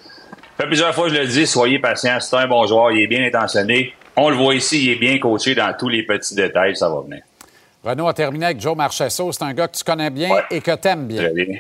fait 0.58 0.68
plusieurs 0.68 0.94
fois, 0.96 1.10
je 1.10 1.16
le 1.16 1.28
dis, 1.28 1.46
soyez 1.48 1.80
patient. 1.80 2.20
C'est 2.20 2.36
un 2.36 2.48
bon 2.48 2.66
joueur, 2.68 2.92
il 2.92 3.02
est 3.02 3.08
bien 3.08 3.26
intentionné. 3.26 3.94
On 4.16 4.30
le 4.30 4.36
voit 4.36 4.56
ici, 4.56 4.86
il 4.86 4.92
est 4.92 4.96
bien 4.96 5.20
coaché 5.20 5.56
dans 5.56 5.74
tous 5.78 5.90
les 5.90 6.04
petits 6.04 6.36
détails, 6.36 6.76
ça 6.76 6.90
va 6.90 7.02
venir. 7.02 7.22
Renaud 7.84 8.08
a 8.08 8.14
terminé 8.14 8.46
avec 8.46 8.60
Joe 8.62 8.76
Marchesso. 8.76 9.32
C'est 9.32 9.44
un 9.44 9.54
gars 9.54 9.68
que 9.68 9.78
tu 9.78 9.84
connais 9.84 10.10
bien 10.10 10.30
et 10.50 10.62
que 10.62 10.76
tu 10.76 10.88
aimes 10.88 11.06
bien. 11.08 11.24
Très 11.24 11.34
bien. 11.46 11.58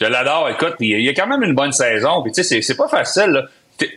Je 0.00 0.04
l'adore. 0.06 0.48
Écoute, 0.50 0.74
il 0.80 1.00
y 1.00 1.08
a 1.08 1.12
quand 1.14 1.26
même 1.26 1.42
une 1.42 1.54
bonne 1.54 1.72
saison. 1.72 2.22
Puis 2.22 2.32
tu 2.32 2.44
sais, 2.44 2.62
c'est- 2.62 2.76
pas 2.76 2.88
facile. 2.88 3.30
Là. 3.32 3.42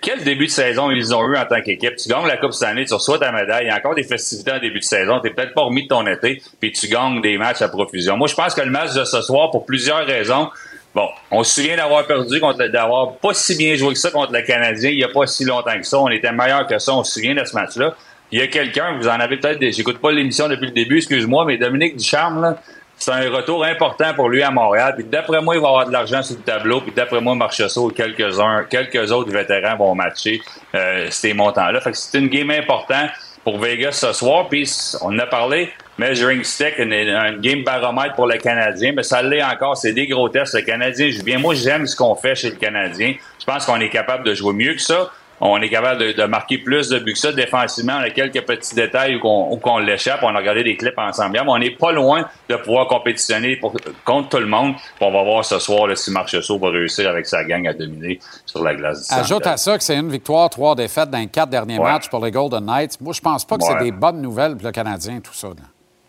Quel 0.01 0.23
début 0.23 0.45
de 0.45 0.51
saison 0.51 0.89
ils 0.91 1.13
ont 1.13 1.23
eu 1.29 1.37
en 1.37 1.45
tant 1.45 1.61
qu'équipe? 1.61 1.95
Tu 1.97 2.09
gagnes 2.09 2.25
la 2.25 2.37
Coupe 2.37 2.53
cette 2.53 2.69
année, 2.69 2.85
tu 2.85 2.93
reçois 2.93 3.19
ta 3.19 3.31
médaille. 3.31 3.65
Il 3.65 3.67
y 3.67 3.71
a 3.71 3.75
encore 3.77 3.93
des 3.95 4.03
festivités 4.03 4.51
en 4.53 4.59
début 4.59 4.79
de 4.79 4.83
saison. 4.83 5.19
Tu 5.19 5.29
peut-être 5.31 5.53
pas 5.53 5.61
remis 5.63 5.83
de 5.83 5.87
ton 5.89 6.07
été, 6.07 6.41
puis 6.59 6.71
tu 6.71 6.87
gagnes 6.87 7.21
des 7.21 7.37
matchs 7.37 7.61
à 7.61 7.67
profusion. 7.67 8.15
Moi, 8.17 8.27
je 8.29 8.33
pense 8.35 8.55
que 8.55 8.61
le 8.61 8.71
match 8.71 8.93
de 8.93 9.03
ce 9.03 9.21
soir, 9.21 9.51
pour 9.51 9.65
plusieurs 9.65 10.05
raisons, 10.05 10.49
bon, 10.93 11.09
on 11.31 11.43
se 11.43 11.61
souvient 11.61 11.77
d'avoir 11.77 12.05
perdu, 12.05 12.39
d'avoir 12.71 13.13
pas 13.13 13.33
si 13.33 13.55
bien 13.55 13.75
joué 13.75 13.93
que 13.93 13.99
ça 13.99 14.11
contre 14.11 14.33
le 14.33 14.41
Canadien 14.41 14.89
il 14.89 14.99
y 14.99 15.03
a 15.03 15.09
pas 15.09 15.27
si 15.27 15.45
longtemps 15.45 15.77
que 15.77 15.85
ça. 15.85 15.99
On 15.99 16.09
était 16.09 16.31
meilleur 16.31 16.67
que 16.67 16.77
ça. 16.79 16.93
On 16.93 17.03
se 17.03 17.13
souvient 17.13 17.35
de 17.35 17.43
ce 17.45 17.53
match-là. 17.53 17.95
Il 18.31 18.39
y 18.39 18.41
a 18.41 18.47
quelqu'un, 18.47 18.97
vous 18.97 19.07
en 19.07 19.19
avez 19.19 19.37
peut-être, 19.37 19.61
j'écoute 19.71 19.99
pas 19.99 20.11
l'émission 20.11 20.47
depuis 20.47 20.65
le 20.65 20.71
début, 20.71 20.97
excuse-moi, 20.97 21.45
mais 21.45 21.57
Dominique 21.57 21.97
Ducharme, 21.97 22.55
c'est 22.97 23.11
un 23.11 23.29
retour 23.29 23.63
important 23.63 24.13
pour 24.15 24.29
lui 24.29 24.41
à 24.41 24.49
Montréal. 24.49 24.93
Puis 24.95 25.03
d'après 25.03 25.41
moi, 25.41 25.55
il 25.55 25.61
va 25.61 25.67
avoir 25.67 25.87
de 25.87 25.91
l'argent 25.91 26.23
sur 26.23 26.37
le 26.37 26.41
tableau. 26.41 26.81
Puis 26.81 26.93
d'après 26.95 27.21
moi, 27.21 27.35
Marchessault 27.35 27.91
et 27.91 27.93
quelques-uns, 27.93 28.65
quelques 28.69 29.11
autres 29.11 29.31
vétérans 29.31 29.75
vont 29.77 29.93
matcher 29.93 30.41
euh, 30.73 31.07
ces 31.09 31.33
montants-là. 31.33 31.81
Fait 31.81 31.91
que 31.91 31.97
c'est 31.97 32.17
une 32.17 32.29
game 32.29 32.49
importante 32.49 33.09
pour 33.43 33.59
Vegas 33.59 33.91
ce 33.91 34.13
soir. 34.13 34.47
Puis 34.47 34.71
on 35.01 35.13
en 35.13 35.19
a 35.19 35.25
parlé, 35.25 35.71
measuring 35.97 36.43
stick, 36.43 36.77
une 36.79 37.39
game 37.41 37.63
baromètre 37.63 38.15
pour 38.15 38.27
le 38.27 38.37
Canadien. 38.37 38.93
Mais 38.95 39.03
ça 39.03 39.21
l'est 39.21 39.43
encore. 39.43 39.77
C'est 39.77 39.93
des 39.93 40.07
gros 40.07 40.29
tests. 40.29 40.55
Le 40.55 40.61
Canadien 40.61 41.09
joue 41.09 41.23
bien. 41.23 41.39
Moi, 41.39 41.55
j'aime 41.55 41.85
ce 41.85 41.95
qu'on 41.95 42.15
fait 42.15 42.35
chez 42.35 42.49
le 42.49 42.55
Canadien. 42.55 43.13
Je 43.39 43.45
pense 43.45 43.65
qu'on 43.65 43.79
est 43.79 43.89
capable 43.89 44.23
de 44.25 44.33
jouer 44.33 44.53
mieux 44.53 44.73
que 44.73 44.81
ça. 44.81 45.09
On 45.45 45.61
est 45.61 45.67
capable 45.69 45.99
de, 45.99 46.11
de 46.13 46.23
marquer 46.23 46.57
plus 46.59 46.87
de 46.87 46.99
buts 46.99 47.11
que 47.13 47.19
ça 47.19 47.33
défensivement. 47.33 47.93
On 47.99 48.03
a 48.03 48.11
quelques 48.11 48.41
petits 48.45 48.75
détails 48.75 49.15
où 49.15 49.57
qu'on, 49.57 49.77
l'échappe. 49.79 50.19
On 50.23 50.33
a 50.33 50.37
regardé 50.37 50.63
des 50.63 50.77
clips 50.77 50.97
ensemble. 50.97 51.35
hier, 51.35 51.43
Mais 51.43 51.51
on 51.51 51.57
n'est 51.57 51.71
pas 51.75 51.91
loin 51.91 52.25
de 52.47 52.55
pouvoir 52.55 52.87
compétitionner 52.87 53.57
pour- 53.57 53.75
contre 54.05 54.29
tout 54.29 54.37
le 54.37 54.45
monde. 54.45 54.75
Puis 54.75 54.85
on 55.01 55.11
va 55.11 55.21
voir 55.23 55.43
ce 55.43 55.59
soir 55.59 55.87
là, 55.87 55.97
si 55.97 56.11
Marchessault 56.11 56.59
va 56.59 56.69
réussir 56.69 57.09
avec 57.09 57.25
sa 57.25 57.43
gang 57.43 57.67
à 57.67 57.73
dominer 57.73 58.19
sur 58.45 58.63
la 58.63 58.73
glace 58.73 59.09
du. 59.09 59.13
Ajoute 59.15 59.45
à 59.47 59.57
ça 59.57 59.77
que 59.77 59.83
c'est 59.83 59.97
une 59.97 60.09
victoire, 60.11 60.49
trois 60.49 60.75
défaites 60.75 61.09
dans 61.09 61.17
les 61.17 61.27
quatre 61.27 61.49
derniers 61.49 61.77
Ouais. 61.79 61.91
matchs 61.91 62.07
pour 62.09 62.23
les 62.23 62.31
Golden 62.31 62.63
Knights. 62.65 63.01
Moi, 63.01 63.11
je 63.13 63.19
pense 63.19 63.43
pas 63.43 63.57
que 63.57 63.63
Ouais. 63.65 63.75
c'est 63.79 63.83
des 63.83 63.91
bonnes 63.91 64.21
nouvelles 64.21 64.55
pour 64.55 64.67
le 64.67 64.71
Canadien, 64.71 65.19
tout 65.19 65.33
ça. 65.33 65.47
là. 65.47 65.55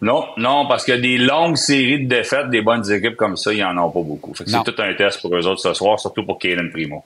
Non, 0.02 0.24
non, 0.36 0.66
parce 0.68 0.84
que 0.84 0.92
des 0.92 1.16
longues 1.18 1.56
séries 1.56 2.04
de 2.04 2.08
défaites 2.08 2.50
des 2.50 2.60
bonnes 2.60 2.90
équipes 2.90 3.16
comme 3.16 3.36
ça, 3.36 3.52
il 3.52 3.56
n'y 3.56 3.64
en 3.64 3.76
a 3.78 3.82
pas 3.90 4.00
beaucoup. 4.02 4.34
Fait 4.34 4.44
que 4.44 4.50
Non. 4.50 4.62
c'est 4.64 4.72
tout 4.72 4.82
un 4.82 4.92
test 4.94 5.20
pour 5.22 5.34
eux 5.34 5.46
autres 5.46 5.60
ce 5.62 5.72
soir, 5.72 5.98
surtout 5.98 6.24
pour 6.26 6.38
Kaden 6.38 6.70
Primo. 6.70 7.02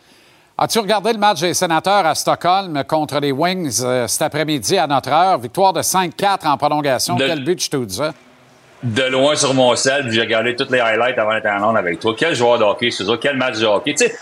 As-tu 0.60 0.81
regardé 0.81 1.12
le 1.12 1.19
match 1.19 1.40
des 1.40 1.55
sénateurs 1.55 2.05
à 2.05 2.15
Stockholm 2.16 2.82
contre 2.89 3.20
les 3.20 3.31
Wings 3.31 3.81
euh, 3.85 4.09
cet 4.09 4.23
après-midi 4.23 4.77
à 4.77 4.89
notre 4.89 5.10
heure? 5.12 5.39
Victoire 5.39 5.73
de 5.73 5.82
5-4 5.82 6.48
en 6.48 6.56
prolongation. 6.56 7.15
De- 7.15 7.24
Quel 7.27 7.44
but, 7.44 7.62
je 7.62 7.70
te 7.70 7.77
disais? 7.77 8.10
de 8.82 9.02
loin 9.10 9.35
sur 9.35 9.55
mon 9.55 9.74
sel, 9.74 10.05
puis 10.05 10.12
j'ai 10.15 10.20
regardé 10.20 10.55
toutes 10.55 10.70
les 10.70 10.78
highlights 10.78 11.19
avant 11.19 11.35
d'être 11.35 11.47
en 11.47 11.74
avec 11.74 11.98
toi. 11.98 12.15
Quel 12.16 12.35
joueur 12.36 12.59
de 12.60 12.65
hockey, 12.65 12.93
c'est 12.93 13.05
ça? 13.05 13.12
Quel 13.20 13.36
match 13.36 13.59
de 13.59 13.66
hockey? 13.66 13.93
Tu 13.94 14.06
sais, 14.06 14.15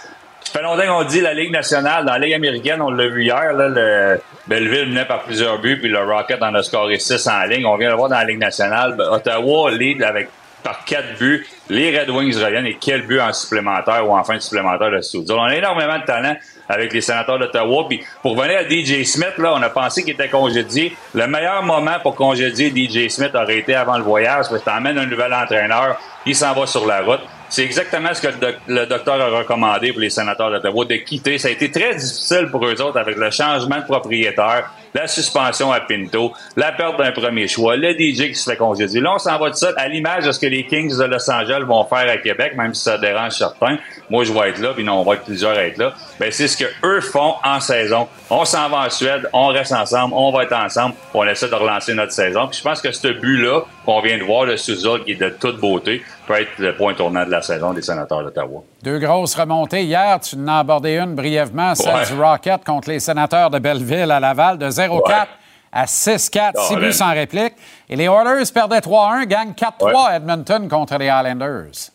fait 0.51 0.63
longtemps 0.63 0.87
qu'on 0.87 1.05
dit 1.05 1.21
la 1.21 1.35
Ligue 1.35 1.53
nationale. 1.53 2.05
Dans 2.05 2.13
la 2.13 2.19
Ligue 2.19 2.35
américaine, 2.35 2.81
on 2.83 2.91
l'a 2.91 3.09
vu 3.09 3.25
hier, 3.25 3.53
là, 3.53 3.69
le 3.69 4.21
Belleville 4.47 4.89
menait 4.89 5.05
par 5.05 5.23
plusieurs 5.23 5.59
buts, 5.61 5.79
puis 5.79 5.89
le 5.89 5.99
Rocket 5.99 6.43
en 6.43 6.55
a 6.55 6.63
scoré 6.63 6.99
6 6.99 7.27
en 7.27 7.43
ligne. 7.45 7.67
On 7.67 7.77
vient 7.77 7.89
de 7.89 7.93
le 7.93 7.99
voir 7.99 8.09
dans 8.09 8.19
la 8.19 8.25
Ligue 8.25 8.39
nationale. 8.39 8.95
Ben, 8.97 9.07
Ottawa 9.11 9.71
lead 9.71 10.03
avec 10.03 10.29
par 10.63 10.85
4 10.85 11.19
buts. 11.19 11.47
Les 11.69 11.97
Red 11.97 12.11
Wings 12.11 12.37
reviennent 12.37 12.67
et 12.67 12.77
quel 12.81 13.07
but 13.07 13.21
en 13.21 13.33
supplémentaire 13.33 14.09
ou 14.09 14.17
en 14.17 14.25
fin 14.25 14.35
de 14.35 14.41
supplémentaire 14.41 14.91
de 14.91 15.01
Studio. 15.01 15.37
On 15.39 15.45
a 15.45 15.55
énormément 15.55 15.99
de 15.99 16.05
talent 16.05 16.37
avec 16.69 16.93
les 16.93 17.01
sénateurs 17.01 17.39
d'Ottawa. 17.39 17.87
Puis 17.89 18.03
pour 18.23 18.37
venir 18.37 18.59
à 18.59 18.63
DJ 18.69 19.05
Smith, 19.05 19.39
là, 19.39 19.55
on 19.55 19.63
a 19.63 19.71
pensé 19.71 20.03
qu'il 20.03 20.15
était 20.15 20.29
congédié. 20.29 20.97
Le 21.15 21.27
meilleur 21.29 21.63
moment 21.63 21.99
pour 22.03 22.17
congédier 22.17 22.71
DJ 22.71 23.09
Smith 23.09 23.31
aurait 23.35 23.59
été 23.59 23.75
avant 23.75 23.97
le 23.97 24.03
voyage, 24.03 24.49
parce 24.49 24.61
que 24.61 24.65
t'emmènes 24.65 24.99
un 24.99 25.07
nouvel 25.07 25.33
entraîneur, 25.33 26.01
il 26.25 26.35
s'en 26.35 26.53
va 26.53 26.67
sur 26.67 26.85
la 26.85 27.03
route. 27.03 27.21
C'est 27.49 27.63
exactement 27.65 28.13
ce 28.13 28.21
que 28.23 28.27
le, 28.29 28.35
doc- 28.41 28.57
le 28.67 28.87
docteur 28.87 29.21
a 29.21 29.39
recommandé 29.39 29.93
pour 29.93 30.01
les 30.01 30.11
sénateurs 30.11 30.51
d'Ottawa, 30.51 30.85
de 30.85 30.97
quitter. 30.97 31.39
Ça 31.39 31.49
a 31.49 31.53
été 31.53 31.71
très 31.71 31.95
difficile 31.95 32.49
pour 32.51 32.67
eux 32.67 32.81
autres 32.83 32.99
avec 32.99 33.17
le 33.17 33.31
changement 33.31 33.79
de 33.79 33.85
propriétaire, 33.85 34.71
la 34.97 35.07
suspension 35.07 35.71
à 35.73 35.81
Pinto, 35.81 36.33
la 36.57 36.73
perte 36.73 36.99
d'un 36.99 37.13
premier 37.13 37.47
choix, 37.49 37.77
le 37.77 37.91
DJ 37.93 38.29
qui 38.29 38.35
se 38.35 38.51
fait 38.51 38.57
congédier. 38.57 39.01
Là, 39.01 39.13
on 39.15 39.19
s'en 39.19 39.39
va 39.39 39.51
de 39.51 39.55
ça 39.55 39.69
à 39.77 39.89
l'image 39.89 40.25
de 40.25 40.33
ce 40.33 40.41
que 40.41 40.47
les 40.47 40.65
Kings 40.67 40.97
de 40.97 41.05
Los 41.05 41.31
Angeles 41.31 41.63
vont 41.67 41.85
faire 41.85 42.11
à 42.11 42.17
Québec, 42.17 42.55
même 42.57 42.73
si 42.75 42.83
ça 42.83 42.97
dérange 42.99 43.33
certains. 43.33 43.77
Moi, 44.11 44.25
je 44.25 44.33
vais 44.33 44.51
être 44.51 44.59
là, 44.61 44.71
puis 44.75 44.85
non, 44.85 45.01
on 45.01 45.05
va 45.05 45.15
être 45.15 45.25
plusieurs 45.25 45.57
à 45.57 45.65
être 45.65 45.79
là. 45.79 45.93
Ben, 46.19 46.31
c'est 46.33 46.49
ce 46.49 46.57
que 46.57 46.65
eux 46.85 47.01
font 47.01 47.35
en 47.45 47.61
saison. 47.61 48.09
On 48.31 48.45
s'en 48.45 48.69
va 48.69 48.87
en 48.87 48.91
Suède, 48.91 49.29
on 49.33 49.49
reste 49.49 49.73
ensemble, 49.73 50.15
on 50.17 50.33
va 50.33 50.45
être 50.45 50.55
ensemble, 50.57 50.95
on 51.15 51.25
essaie 51.27 51.49
de 51.49 51.55
relancer 51.55 51.95
notre 51.95 52.13
saison. 52.13 52.47
Puis 52.49 52.59
je 52.59 52.63
pense 52.65 52.81
que 52.81 52.91
ce 52.91 53.09
but-là 53.09 53.61
qu'on 53.85 54.01
vient 54.01 54.19
de 54.19 54.25
voir 54.25 54.47
de 54.47 54.57
Suzol, 54.57 55.05
qui 55.05 55.13
est 55.13 55.21
de 55.21 55.29
toute 55.29 55.61
beauté, 55.61 56.03
peut 56.27 56.35
être 56.41 56.51
le 56.59 56.75
point 56.75 56.93
tournant 56.95 57.25
de 57.25 57.31
la 57.31 57.41
saison 57.43 57.73
des 57.73 57.83
sénateurs 57.83 58.25
d'Ottawa. 58.25 58.63
Deux 58.83 58.99
grosses 58.99 59.35
remontées. 59.37 59.83
Hier, 59.85 60.19
tu 60.21 60.35
en 60.37 60.49
as 60.49 60.59
abordé 60.59 60.97
une 60.99 61.15
brièvement, 61.15 61.75
celle 61.77 61.95
Ouais. 61.95 62.05
du 62.07 62.21
Rocket 62.21 62.65
contre 62.65 62.89
les 62.89 62.99
sénateurs 62.99 63.49
de 63.51 63.59
Belleville 63.61 64.11
à 64.11 64.19
Laval, 64.19 64.59
de 64.59 64.69
0-4 64.89 65.09
Ouais. 65.09 65.27
à 65.73 65.87
6-4, 65.87 66.53
Ah, 66.57 66.61
6 66.69 66.77
buts 66.77 66.93
sans 66.93 67.13
réplique. 67.13 67.55
Et 67.89 67.97
les 67.97 68.05
Oilers 68.05 68.45
perdaient 68.53 68.81
3-1, 68.81 69.25
gagnent 69.27 69.53
4-3 69.55 70.09
à 70.09 70.17
Edmonton 70.17 70.69
contre 70.69 70.97
les 70.99 71.07
Islanders. 71.07 71.91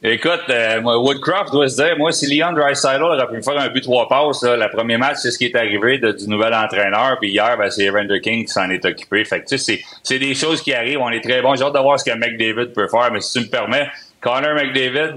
Écoute, 0.00 0.42
euh, 0.48 0.80
Woodcroft 0.80 1.50
doit 1.50 1.68
se 1.68 1.74
dire, 1.82 1.98
moi, 1.98 2.12
si 2.12 2.26
Leon 2.32 2.52
Draisaitl 2.52 3.02
aurait 3.02 3.26
pu 3.26 3.34
me 3.34 3.42
faire 3.42 3.58
un 3.58 3.68
but 3.68 3.82
trois 3.82 4.08
passes, 4.08 4.44
là, 4.44 4.56
le 4.56 4.70
premier 4.70 4.96
match, 4.96 5.16
c'est 5.16 5.32
ce 5.32 5.38
qui 5.38 5.46
est 5.46 5.56
arrivé 5.56 5.98
de- 5.98 6.12
du 6.12 6.28
nouvel 6.28 6.54
entraîneur. 6.54 7.16
Puis 7.20 7.30
hier, 7.32 7.56
ben, 7.58 7.68
c'est 7.68 7.84
Evander 7.86 8.20
King 8.20 8.44
qui 8.46 8.52
s'en 8.52 8.70
est 8.70 8.84
occupé. 8.84 9.24
Fait 9.24 9.40
que, 9.40 9.46
tu 9.48 9.58
sais, 9.58 9.74
c'est- 9.76 9.82
c'est 10.04 10.20
des 10.20 10.34
choses 10.36 10.62
qui 10.62 10.72
arrivent. 10.72 11.00
On 11.00 11.10
est 11.10 11.20
très 11.20 11.42
bon. 11.42 11.56
J'ai 11.56 11.64
hâte 11.64 11.74
de 11.74 11.80
voir 11.80 11.98
ce 11.98 12.04
que 12.08 12.16
McDavid 12.16 12.72
peut 12.72 12.86
faire. 12.86 13.10
Mais 13.12 13.20
si 13.20 13.32
tu 13.40 13.44
me 13.46 13.50
permets, 13.50 13.88
Connor 14.20 14.54
McDavid, 14.54 15.16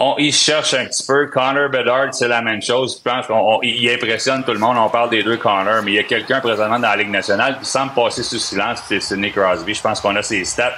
on, 0.00 0.14
il 0.16 0.32
se 0.32 0.44
cherche 0.44 0.72
un 0.74 0.86
petit 0.86 1.04
peu. 1.06 1.26
Connor 1.26 1.68
Bedard, 1.68 2.12
c'est 2.12 2.26
la 2.26 2.40
même 2.40 2.62
chose. 2.62 3.00
Je 3.04 3.10
pense 3.10 3.26
qu'il 3.26 3.90
impressionne 3.90 4.42
tout 4.42 4.52
le 4.52 4.58
monde. 4.58 4.76
On 4.78 4.88
parle 4.88 5.10
des 5.10 5.22
deux 5.22 5.36
Connor, 5.36 5.82
mais 5.84 5.92
il 5.92 5.94
y 5.96 5.98
a 5.98 6.04
quelqu'un 6.04 6.40
présentement 6.40 6.78
dans 6.78 6.88
la 6.88 6.96
Ligue 6.96 7.10
nationale 7.10 7.58
qui 7.60 7.66
semble 7.66 7.92
passer 7.92 8.22
sous 8.22 8.38
silence, 8.38 8.82
c'est 8.88 9.00
Sidney 9.00 9.30
Crosby. 9.30 9.74
Je 9.74 9.82
pense 9.82 10.00
qu'on 10.00 10.16
a 10.16 10.22
ses 10.22 10.44
stats 10.46 10.72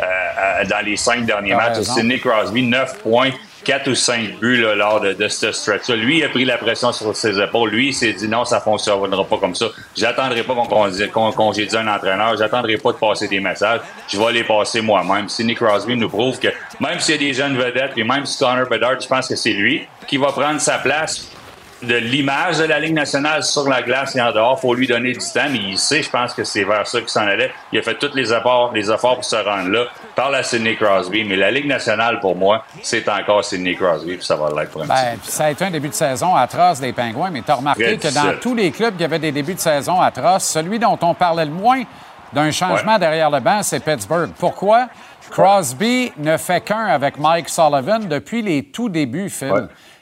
euh, 0.00 0.02
euh, 0.04 0.64
dans 0.64 0.84
les 0.84 0.96
cinq 0.96 1.24
derniers 1.24 1.52
T'as 1.52 1.70
matchs. 1.70 1.82
Sidney 1.82 2.18
Crosby, 2.18 2.62
9 2.62 2.98
points, 2.98 3.30
4 3.64 3.88
ou 3.88 3.94
5 3.94 4.38
buts 4.40 4.64
lors 4.76 5.00
de, 5.00 5.28
ce 5.28 5.52
stretch-là. 5.52 5.96
Lui, 5.96 6.18
il 6.18 6.24
a 6.24 6.28
pris 6.28 6.44
la 6.44 6.58
pression 6.58 6.92
sur 6.92 7.14
ses 7.16 7.40
épaules. 7.40 7.70
Lui, 7.70 7.88
il 7.88 7.94
s'est 7.94 8.12
dit 8.12 8.28
non, 8.28 8.44
ça 8.44 8.60
fonctionnera 8.60 9.24
pas 9.24 9.38
comme 9.38 9.54
ça. 9.54 9.66
J'attendrai 9.96 10.42
pas 10.42 10.54
qu'on 10.54 11.32
congédie 11.32 11.76
un 11.76 11.88
entraîneur. 11.88 12.36
J'attendrai 12.36 12.76
pas 12.76 12.92
de 12.92 12.98
passer 12.98 13.28
des 13.28 13.40
messages. 13.40 13.80
Je 14.08 14.18
vais 14.18 14.32
les 14.32 14.44
passer 14.44 14.80
moi-même. 14.80 15.28
Sidney 15.28 15.54
Crosby 15.54 15.96
nous 15.96 16.08
prouve 16.08 16.38
que 16.38 16.48
même 16.80 17.00
s'il 17.00 17.14
y 17.14 17.18
a 17.18 17.28
des 17.28 17.34
jeunes 17.34 17.56
vedettes, 17.56 17.92
et 17.96 18.04
même 18.04 18.26
si 18.26 18.38
Connor 18.38 18.68
Bedard, 18.68 19.00
je 19.00 19.08
pense 19.08 19.28
que 19.28 19.36
c'est 19.36 19.52
lui 19.52 19.86
qui 20.06 20.16
va 20.16 20.28
prendre 20.28 20.60
sa 20.60 20.78
place 20.78 21.30
de 21.82 21.96
l'image 21.96 22.58
de 22.58 22.64
la 22.64 22.80
Ligue 22.80 22.94
nationale 22.94 23.42
sur 23.42 23.68
la 23.68 23.82
glace 23.82 24.16
et 24.16 24.20
en 24.20 24.32
dehors. 24.32 24.60
faut 24.60 24.74
lui 24.74 24.86
donner 24.86 25.12
du 25.12 25.18
temps, 25.18 25.48
mais 25.50 25.58
il 25.58 25.78
sait, 25.78 26.02
je 26.02 26.10
pense 26.10 26.34
que 26.34 26.44
c'est 26.44 26.64
vers 26.64 26.86
ça 26.86 27.00
qu'il 27.00 27.08
s'en 27.08 27.26
allait. 27.26 27.52
Il 27.72 27.78
a 27.78 27.82
fait 27.82 27.94
tous 27.94 28.14
les 28.14 28.32
efforts 28.32 28.70
pour 28.70 29.24
se 29.24 29.36
rendre 29.36 29.70
là. 29.70 29.86
Parle 30.14 30.36
à 30.36 30.42
Sidney 30.42 30.76
Crosby, 30.76 31.24
mais 31.24 31.36
la 31.36 31.50
Ligue 31.50 31.66
nationale, 31.66 32.20
pour 32.20 32.36
moi, 32.36 32.64
c'est 32.82 33.08
encore 33.08 33.44
Sidney 33.44 33.74
Crosby, 33.74 34.16
puis 34.16 34.24
ça 34.24 34.36
va 34.36 34.48
l'être 34.56 34.70
pour 34.70 34.82
un 34.82 34.86
Ben, 34.86 35.16
ça 35.22 35.46
a 35.46 35.50
été 35.50 35.64
un 35.64 35.70
début 35.70 35.88
de 35.88 35.94
saison 35.94 36.34
atroce 36.36 36.78
des 36.80 36.92
Pingouins, 36.92 37.30
mais 37.30 37.42
tu 37.42 37.50
as 37.50 37.56
remarqué 37.56 37.98
que 37.98 38.14
dans 38.14 38.38
tous 38.40 38.54
les 38.54 38.70
clubs 38.70 38.96
qui 38.96 39.02
avaient 39.04 39.18
des 39.18 39.32
débuts 39.32 39.54
de 39.54 39.58
saison 39.60 40.00
atroces, 40.00 40.44
celui 40.44 40.78
dont 40.78 40.98
on 41.02 41.14
parlait 41.14 41.44
le 41.44 41.50
moins 41.50 41.82
d'un 42.32 42.50
changement 42.50 42.98
derrière 42.98 43.30
le 43.30 43.40
banc, 43.40 43.62
c'est 43.62 43.80
Pittsburgh. 43.80 44.30
Pourquoi? 44.38 44.88
Crosby 45.30 46.12
ne 46.18 46.36
fait 46.36 46.60
qu'un 46.60 46.86
avec 46.86 47.18
Mike 47.18 47.48
Sullivan 47.48 48.06
depuis 48.08 48.42
les 48.42 48.64
tout 48.64 48.88
débuts, 48.88 49.30
Phil. 49.30 49.50
Ouais. 49.52 49.60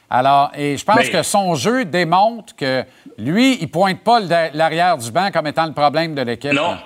Alors, 0.09 0.51
et 0.55 0.77
je 0.77 0.85
pense 0.85 0.97
Mais- 0.97 1.09
que 1.09 1.23
son 1.23 1.55
jeu 1.55 1.85
démontre 1.85 2.55
que 2.55 2.83
lui, 3.17 3.57
il 3.61 3.67
pointe 3.71 3.99
pas 4.01 4.19
l'arrière 4.53 4.97
du 4.97 5.11
banc 5.11 5.29
comme 5.33 5.47
étant 5.47 5.65
le 5.65 5.71
problème 5.73 6.13
de 6.13 6.21
l'équipe. 6.21 6.53
Non. 6.53 6.77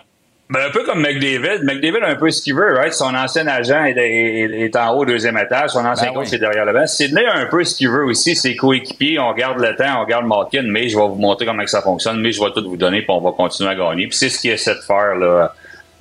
Ben, 0.49 0.61
un 0.67 0.71
peu 0.71 0.85
comme 0.85 1.01
McDavid. 1.01 1.63
McDavid 1.63 1.97
a 2.03 2.07
un 2.07 2.15
peu 2.15 2.29
ce 2.31 2.41
qu'il 2.41 2.55
veut, 2.55 2.73
right? 2.75 2.93
Son 2.93 3.13
ancien 3.13 3.45
agent 3.47 3.83
est, 3.83 3.97
est- 3.97 4.61
est 4.61 4.75
en 4.77 4.93
haut 4.93 5.01
au 5.01 5.05
deuxième 5.05 5.37
étage. 5.37 5.71
Son 5.71 5.83
ancien 5.85 6.07
Ben 6.07 6.13
coach 6.13 6.27
oui. 6.29 6.35
est 6.35 6.39
derrière 6.39 6.63
le 6.63 6.71
banc. 6.71 6.87
Sidney 6.87 7.25
a 7.25 7.35
un 7.35 7.47
peu 7.47 7.65
ce 7.65 7.75
qu'il 7.75 7.89
veut 7.89 8.05
aussi. 8.05 8.33
Ses 8.33 8.55
coéquipiers, 8.55 9.19
on 9.19 9.33
garde 9.33 9.59
le 9.59 9.75
temps, 9.75 10.01
on 10.01 10.05
garde 10.05 10.25
Malkin, 10.25 10.63
mais 10.63 10.87
je 10.87 10.97
vais 10.97 11.05
vous 11.05 11.15
montrer 11.15 11.45
comment 11.45 11.63
que 11.63 11.69
ça 11.69 11.81
fonctionne, 11.81 12.21
mais 12.21 12.31
je 12.31 12.41
vais 12.41 12.49
tout 12.55 12.63
vous 12.67 12.77
donner, 12.77 12.99
puis 13.01 13.09
on 13.11 13.19
va 13.19 13.31
continuer 13.31 13.71
à 13.71 13.75
gagner. 13.75 14.07
Puis 14.07 14.15
c'est 14.17 14.29
ce 14.29 14.39
qu'il 14.39 14.51
essaie 14.51 14.75
de 14.75 14.79
faire, 14.79 15.15
là, 15.15 15.53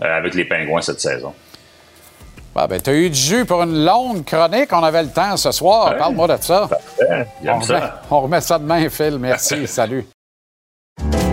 euh, 0.02 0.16
avec 0.18 0.34
les 0.34 0.44
Pingouins 0.44 0.80
cette 0.80 1.00
saison. 1.00 1.34
Ah, 2.54 2.66
ben, 2.68 2.80
tu 2.80 2.88
as 2.88 2.94
eu 2.94 3.10
du 3.10 3.18
jus 3.18 3.44
pour 3.44 3.62
une 3.64 3.84
longue 3.84 4.24
chronique. 4.24 4.68
On 4.72 4.82
avait 4.82 5.02
le 5.02 5.10
temps 5.10 5.36
ce 5.36 5.50
soir. 5.50 5.90
Ouais. 5.90 5.98
Parle-moi 5.98 6.28
de 6.28 6.42
ça. 6.42 6.68
il 7.42 7.48
aime 7.48 7.56
on, 7.56 7.60
ça. 7.60 7.74
Remet, 7.74 7.86
on 8.12 8.20
remet 8.20 8.40
ça 8.40 8.58
demain, 8.58 8.88
Phil. 8.88 9.18
Merci. 9.18 9.66
Salut. 9.66 10.06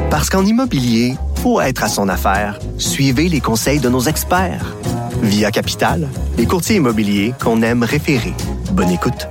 Parce 0.09 0.29
qu'en 0.29 0.43
immobilier, 0.45 1.13
faut 1.43 1.59
être 1.59 1.83
à 1.83 1.89
son 1.89 2.07
affaire. 2.07 2.57
Suivez 2.77 3.27
les 3.27 3.41
conseils 3.41 3.81
de 3.81 3.89
nos 3.89 3.99
experts. 3.99 4.77
Via 5.21 5.51
Capital, 5.51 6.07
les 6.37 6.45
courtiers 6.45 6.77
immobiliers 6.77 7.33
qu'on 7.43 7.61
aime 7.61 7.83
référer. 7.83 8.33
Bonne 8.71 8.91
écoute. 8.91 9.27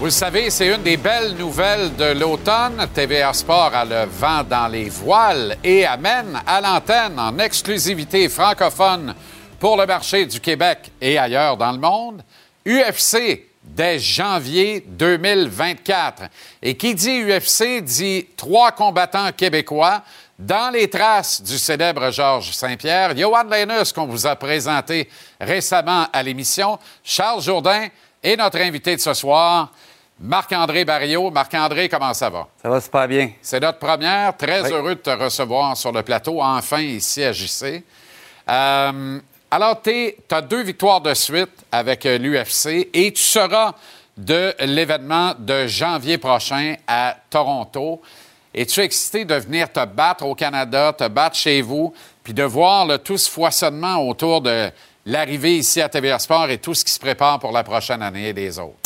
Vous 0.00 0.06
le 0.06 0.10
savez, 0.10 0.50
c'est 0.50 0.74
une 0.74 0.82
des 0.82 0.96
belles 0.96 1.36
nouvelles 1.38 1.94
de 1.94 2.18
l'automne. 2.18 2.84
TVA 2.92 3.32
Sport 3.32 3.70
a 3.72 3.84
le 3.84 4.04
vent 4.10 4.42
dans 4.42 4.66
les 4.66 4.88
voiles 4.88 5.58
et 5.62 5.86
amène 5.86 6.40
à 6.44 6.60
l'antenne 6.60 7.20
en 7.20 7.38
exclusivité 7.38 8.28
francophone 8.28 9.14
pour 9.60 9.76
le 9.76 9.86
marché 9.86 10.26
du 10.26 10.40
Québec 10.40 10.90
et 11.00 11.18
ailleurs 11.18 11.56
dans 11.56 11.70
le 11.70 11.78
monde, 11.78 12.22
UFC 12.66 13.44
dès 13.68 13.98
janvier 13.98 14.84
2024. 14.88 16.24
Et 16.62 16.76
qui 16.76 16.94
dit 16.94 17.22
UFC 17.22 17.80
dit 17.82 18.26
trois 18.36 18.72
combattants 18.72 19.30
québécois 19.32 20.02
dans 20.38 20.72
les 20.72 20.88
traces 20.88 21.42
du 21.42 21.58
célèbre 21.58 22.10
Georges 22.12 22.52
Saint-Pierre. 22.52 23.16
Johan 23.16 23.44
Lenus, 23.44 23.92
qu'on 23.92 24.06
vous 24.06 24.26
a 24.26 24.36
présenté 24.36 25.08
récemment 25.40 26.06
à 26.12 26.22
l'émission, 26.22 26.78
Charles 27.02 27.42
Jourdain 27.42 27.88
et 28.22 28.36
notre 28.36 28.58
invité 28.58 28.94
de 28.96 29.00
ce 29.00 29.14
soir, 29.14 29.72
Marc-André 30.20 30.84
Barriot. 30.84 31.30
Marc-André, 31.30 31.88
comment 31.88 32.14
ça 32.14 32.28
va? 32.30 32.48
Ça 32.62 32.68
va 32.68 32.80
super 32.80 33.06
bien. 33.08 33.30
C'est 33.42 33.60
notre 33.60 33.78
première. 33.78 34.36
Très 34.36 34.62
Oui. 34.62 34.72
heureux 34.72 34.94
de 34.96 35.00
te 35.00 35.10
recevoir 35.10 35.76
sur 35.76 35.92
le 35.92 36.02
plateau, 36.02 36.42
enfin, 36.42 36.80
ici 36.80 37.22
à 37.22 37.32
JC. 37.32 37.84
Euh, 38.50 39.20
alors, 39.50 39.80
tu 39.80 40.14
as 40.30 40.42
deux 40.42 40.62
victoires 40.62 41.00
de 41.00 41.14
suite 41.14 41.50
avec 41.72 42.04
euh, 42.04 42.18
l'UFC 42.18 42.90
et 42.92 43.12
tu 43.12 43.22
seras 43.22 43.72
de 44.18 44.52
l'événement 44.60 45.32
de 45.38 45.66
janvier 45.66 46.18
prochain 46.18 46.74
à 46.86 47.16
Toronto. 47.30 48.02
Es-tu 48.54 48.80
excité 48.80 49.24
de 49.24 49.34
venir 49.34 49.72
te 49.72 49.84
battre 49.86 50.26
au 50.26 50.34
Canada, 50.34 50.92
te 50.92 51.08
battre 51.08 51.36
chez 51.36 51.62
vous, 51.62 51.94
puis 52.22 52.34
de 52.34 52.42
voir 52.42 52.98
tout 53.02 53.16
ce 53.16 53.30
foisonnement 53.30 54.06
autour 54.06 54.42
de 54.42 54.70
l'arrivée 55.06 55.56
ici 55.56 55.80
à 55.80 55.88
TVA 55.88 56.18
Sport 56.18 56.50
et 56.50 56.58
tout 56.58 56.74
ce 56.74 56.84
qui 56.84 56.92
se 56.92 56.98
prépare 56.98 57.38
pour 57.38 57.52
la 57.52 57.62
prochaine 57.62 58.02
année 58.02 58.28
et 58.28 58.32
les 58.34 58.58
autres? 58.58 58.76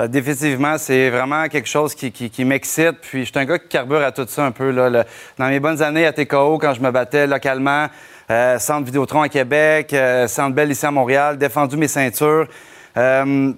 Euh, 0.00 0.06
définitivement, 0.06 0.76
c'est 0.76 1.08
vraiment 1.08 1.48
quelque 1.48 1.68
chose 1.68 1.94
qui, 1.94 2.44
m'excite. 2.44 2.98
Puis 3.00 3.24
je 3.24 3.30
suis 3.30 3.38
un 3.38 3.44
gars 3.44 3.58
qui 3.58 3.68
carbure 3.68 4.02
à 4.02 4.12
tout 4.12 4.26
ça 4.28 4.44
un 4.44 4.52
peu. 4.52 4.72
Dans 4.74 5.48
mes 5.48 5.60
bonnes 5.60 5.80
années 5.82 6.04
à 6.04 6.12
TKO, 6.12 6.58
quand 6.58 6.74
je 6.74 6.80
me 6.80 6.90
battais 6.90 7.26
localement, 7.26 7.88
euh, 8.30 8.58
Centre 8.58 8.86
Vidéotron 8.86 9.22
à 9.22 9.28
Québec, 9.28 9.92
euh, 9.92 10.28
Centre 10.28 10.54
Bell 10.54 10.70
ici 10.70 10.86
à 10.86 10.90
Montréal, 10.90 11.36
défendu 11.36 11.76
mes 11.76 11.88
ceintures. 11.88 12.46
Euh, 12.96 13.52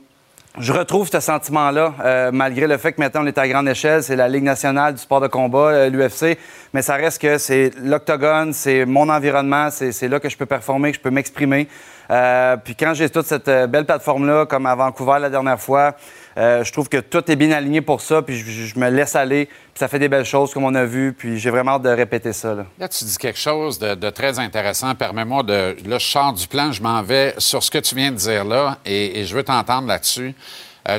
je 0.58 0.72
retrouve 0.72 1.08
ce 1.10 1.20
sentiment-là, 1.20 1.94
euh, 2.04 2.30
malgré 2.32 2.66
le 2.66 2.76
fait 2.76 2.92
que 2.92 3.00
maintenant 3.00 3.22
on 3.22 3.26
est 3.26 3.38
à 3.38 3.48
grande 3.48 3.68
échelle, 3.68 4.02
c'est 4.02 4.16
la 4.16 4.28
Ligue 4.28 4.42
nationale 4.44 4.94
du 4.94 5.00
sport 5.00 5.20
de 5.20 5.26
combat, 5.26 5.88
l'UFC, 5.88 6.38
mais 6.74 6.82
ça 6.82 6.94
reste 6.94 7.20
que 7.20 7.38
c'est 7.38 7.70
l'octogone, 7.82 8.52
c'est 8.52 8.84
mon 8.84 9.08
environnement, 9.08 9.70
c'est 9.70 9.92
c'est 9.92 10.08
là 10.08 10.20
que 10.20 10.28
je 10.28 10.36
peux 10.36 10.46
performer, 10.46 10.90
que 10.90 10.98
je 10.98 11.02
peux 11.02 11.10
m'exprimer. 11.10 11.68
Euh, 12.12 12.56
puis 12.58 12.74
quand 12.74 12.92
j'ai 12.92 13.08
toute 13.08 13.26
cette 13.26 13.48
euh, 13.48 13.66
belle 13.66 13.86
plateforme-là, 13.86 14.44
comme 14.44 14.66
à 14.66 14.74
Vancouver 14.74 15.18
la 15.18 15.30
dernière 15.30 15.58
fois, 15.58 15.96
euh, 16.36 16.62
je 16.62 16.70
trouve 16.70 16.88
que 16.90 16.98
tout 16.98 17.30
est 17.30 17.36
bien 17.36 17.52
aligné 17.52 17.80
pour 17.80 18.02
ça, 18.02 18.20
puis 18.20 18.36
je, 18.36 18.78
me 18.78 18.90
laisse 18.90 19.16
aller, 19.16 19.46
puis 19.46 19.78
ça 19.78 19.88
fait 19.88 19.98
des 19.98 20.08
belles 20.08 20.26
choses 20.26 20.52
comme 20.52 20.64
on 20.64 20.74
a 20.74 20.84
vu, 20.84 21.14
puis 21.14 21.38
j'ai 21.38 21.48
vraiment 21.48 21.72
hâte 21.72 21.82
de 21.82 21.88
répéter 21.88 22.34
ça. 22.34 22.54
Là. 22.54 22.88
Tu 22.88 23.04
dis 23.04 23.16
quelque 23.16 23.38
chose 23.38 23.78
de, 23.78 24.10
très 24.10 24.38
intéressant. 24.38 24.94
Permets-moi 24.94 25.42
de. 25.42 25.76
Là, 25.86 25.98
je 25.98 26.06
sors 26.06 26.34
du 26.34 26.46
plan, 26.46 26.70
je 26.70 26.82
m'en 26.82 27.02
vais 27.02 27.34
sur 27.38 27.62
ce 27.62 27.70
que 27.70 27.78
tu 27.78 27.94
viens 27.94 28.10
de 28.10 28.16
dire 28.16 28.44
là, 28.44 28.76
et, 28.84 29.24
je 29.24 29.34
veux 29.34 29.42
t'entendre 29.42 29.88
là-dessus. 29.88 30.34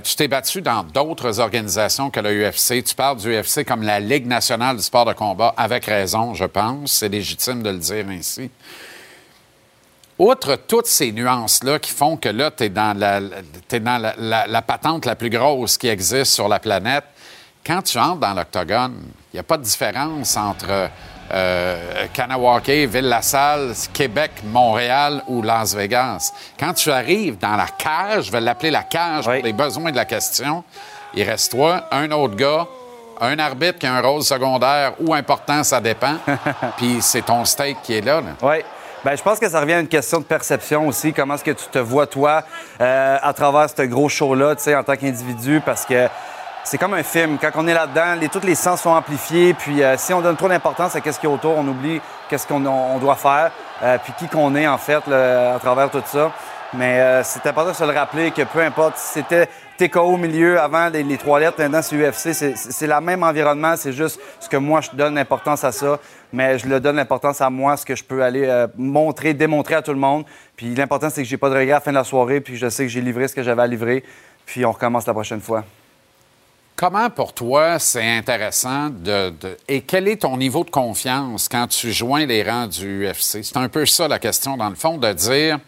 Tu 0.03 0.15
t'es 0.15 0.29
battu 0.29 0.61
dans 0.61 0.83
d'autres 0.83 1.41
organisations 1.41 2.09
que 2.09 2.21
le 2.21 2.47
UFC. 2.47 2.81
Tu 2.83 2.95
parles 2.95 3.17
du 3.17 3.37
UFC 3.37 3.65
comme 3.65 3.83
la 3.83 3.99
Ligue 3.99 4.25
nationale 4.25 4.77
du 4.77 4.81
sport 4.81 5.03
de 5.03 5.11
combat, 5.11 5.53
avec 5.57 5.85
raison, 5.85 6.33
je 6.33 6.45
pense. 6.45 6.93
C'est 6.93 7.09
légitime 7.09 7.61
de 7.61 7.69
le 7.69 7.77
dire 7.77 8.05
ainsi. 8.07 8.49
Outre 10.19 10.55
toutes 10.55 10.85
ces 10.87 11.11
nuances-là 11.11 11.79
qui 11.79 11.91
font 11.91 12.17
que 12.17 12.29
là, 12.29 12.51
tu 12.51 12.65
es 12.65 12.69
dans, 12.69 12.97
la, 12.97 13.19
t'es 13.67 13.79
dans 13.79 13.97
la, 14.01 14.13
la- 14.17 14.47
la 14.47 14.61
patente 14.61 15.05
la 15.05 15.15
plus 15.15 15.29
grosse 15.29 15.77
qui 15.77 15.87
existe 15.87 16.33
sur 16.33 16.47
la 16.47 16.59
planète, 16.59 17.03
quand 17.65 17.81
tu 17.81 17.97
entres 17.97 18.19
dans 18.19 18.33
l'octogone, 18.33 18.95
il 19.33 19.37
n'y 19.37 19.39
a 19.39 19.43
pas 19.43 19.57
de 19.57 19.63
différence 19.63 20.37
entre 20.37 20.89
euh, 21.31 22.05
Kanawake, 22.13 22.67
Ville-la-Salle, 22.69 23.73
Québec, 23.93 24.31
Montréal 24.43 25.23
ou 25.27 25.41
Las 25.41 25.73
Vegas. 25.73 26.31
Quand 26.59 26.73
tu 26.73 26.91
arrives 26.91 27.37
dans 27.39 27.55
la 27.55 27.65
cage, 27.67 28.25
je 28.25 28.31
vais 28.31 28.41
l'appeler 28.41 28.69
la 28.71 28.83
cage 28.83 29.23
pour 29.23 29.33
les 29.33 29.53
besoins 29.53 29.91
de 29.91 29.95
la 29.95 30.05
question, 30.05 30.63
il 31.15 31.23
reste 31.23 31.51
toi, 31.51 31.85
un 31.91 32.11
autre 32.11 32.35
gars, 32.35 32.67
un 33.21 33.39
arbitre 33.39 33.79
qui 33.79 33.87
a 33.87 33.93
un 33.95 34.01
rôle 34.01 34.23
secondaire 34.23 34.93
ou 34.99 35.13
important, 35.13 35.63
ça 35.63 35.79
dépend, 35.79 36.15
puis 36.77 36.97
c'est 37.01 37.21
ton 37.23 37.45
steak 37.45 37.77
qui 37.81 37.93
est 37.95 38.01
là. 38.01 38.21
là. 38.21 38.27
Oui. 38.41 38.57
Ben, 39.03 39.17
je 39.17 39.21
pense 39.21 39.37
que 39.37 39.49
ça 39.49 39.59
revient 39.59 39.73
à 39.73 39.79
une 39.81 39.89
question 39.89 40.19
de 40.19 40.23
perception 40.23 40.87
aussi. 40.87 41.11
Comment 41.11 41.35
est-ce 41.35 41.43
que 41.43 41.51
tu 41.51 41.65
te 41.65 41.79
vois, 41.79 42.07
toi, 42.07 42.41
euh, 42.79 43.17
à 43.21 43.33
travers 43.33 43.67
ce 43.69 43.81
gros 43.81 44.07
show-là, 44.07 44.55
tu 44.55 44.63
sais, 44.63 44.75
en 44.75 44.83
tant 44.83 44.95
qu'individu? 44.95 45.61
Parce 45.65 45.85
que 45.85 46.07
c'est 46.63 46.77
comme 46.77 46.93
un 46.93 47.03
film. 47.03 47.37
Quand 47.37 47.51
on 47.55 47.67
est 47.67 47.73
là-dedans, 47.73 48.15
les, 48.17 48.29
tous 48.29 48.45
les 48.45 48.55
sens 48.55 48.81
sont 48.81 48.91
amplifiés. 48.91 49.53
Puis 49.55 49.83
euh, 49.83 49.97
si 49.97 50.13
on 50.13 50.21
donne 50.21 50.37
trop 50.37 50.47
d'importance 50.47 50.95
à 50.95 51.01
qu'est-ce 51.01 51.19
qui 51.19 51.25
est 51.25 51.29
autour, 51.29 51.57
on 51.57 51.67
oublie 51.67 51.99
qu'est-ce 52.29 52.47
qu'on 52.47 52.65
on 52.65 52.97
doit 52.99 53.15
faire, 53.15 53.51
euh, 53.83 53.97
puis 54.01 54.13
qui 54.17 54.27
qu'on 54.29 54.55
est, 54.55 54.67
en 54.67 54.77
fait, 54.77 55.05
là, 55.07 55.55
à 55.55 55.59
travers 55.59 55.89
tout 55.89 56.01
ça. 56.05 56.31
Mais 56.75 56.99
euh, 56.99 57.23
c'est 57.23 57.45
important 57.45 57.71
de 57.71 57.75
se 57.75 57.83
le 57.83 57.91
rappeler 57.91 58.31
que 58.31 58.41
peu 58.43 58.59
importe 58.61 58.97
si 58.97 59.13
c'était 59.13 59.47
TKO 59.77 60.01
au 60.01 60.17
milieu 60.17 60.59
avant 60.59 60.89
les, 60.89 61.17
trois 61.17 61.39
lettres, 61.39 61.57
maintenant 61.59 61.81
c'est 61.83 61.95
UFC, 61.95 62.33
c'est- 62.33 62.87
le 62.87 62.99
même 63.01 63.23
environnement, 63.23 63.75
c'est 63.77 63.93
juste 63.93 64.19
ce 64.39 64.49
que 64.49 64.57
moi 64.57 64.81
je 64.81 64.89
donne 64.93 65.13
l'importance 65.15 65.63
à 65.63 65.71
ça, 65.71 65.99
mais 66.31 66.57
je 66.57 66.67
le 66.67 66.79
donne 66.79 66.95
l'importance 66.95 67.41
à 67.41 67.49
moi, 67.51 67.77
ce 67.77 67.85
que 67.85 67.95
je 67.95 68.03
peux 68.03 68.23
aller 68.23 68.45
euh, 68.45 68.67
montrer, 68.75 69.33
démontrer 69.35 69.75
à 69.75 69.81
tout 69.83 69.93
le 69.93 69.99
monde. 69.99 70.25
Puis 70.55 70.73
l'important 70.73 71.09
c'est 71.11 71.21
que 71.21 71.27
j'ai 71.27 71.37
pas 71.37 71.49
de 71.49 71.55
regrets 71.55 71.71
à 71.71 71.75
la 71.75 71.79
fin 71.81 71.91
de 71.91 71.97
la 71.97 72.03
soirée, 72.03 72.41
puis 72.41 72.55
je 72.57 72.67
sais 72.69 72.83
que 72.83 72.89
j'ai 72.89 73.01
livré 73.01 73.27
ce 73.27 73.35
que 73.35 73.43
j'avais 73.43 73.61
à 73.61 73.67
livrer, 73.67 74.03
puis 74.45 74.65
on 74.65 74.71
recommence 74.71 75.05
la 75.05 75.13
prochaine 75.13 75.41
fois. 75.41 75.63
Comment 76.75 77.11
pour 77.11 77.33
toi 77.33 77.77
c'est 77.77 78.17
intéressant 78.17 78.89
de- 78.89 79.31
Et 79.67 79.81
quel 79.81 80.07
est 80.07 80.21
ton 80.23 80.37
niveau 80.37 80.63
de 80.63 80.71
confiance 80.71 81.47
quand 81.47 81.67
tu 81.67 81.91
joins 81.91 82.25
les 82.25 82.41
rangs 82.41 82.65
du 82.67 83.05
UFC? 83.07 83.43
C'est 83.43 83.57
un 83.57 83.69
peu 83.69 83.85
ça 83.85 84.07
la 84.07 84.17
question, 84.17 84.57
dans 84.57 84.69
le 84.69 84.75
fond, 84.75 84.97
de 84.97 85.13
dire 85.13 85.59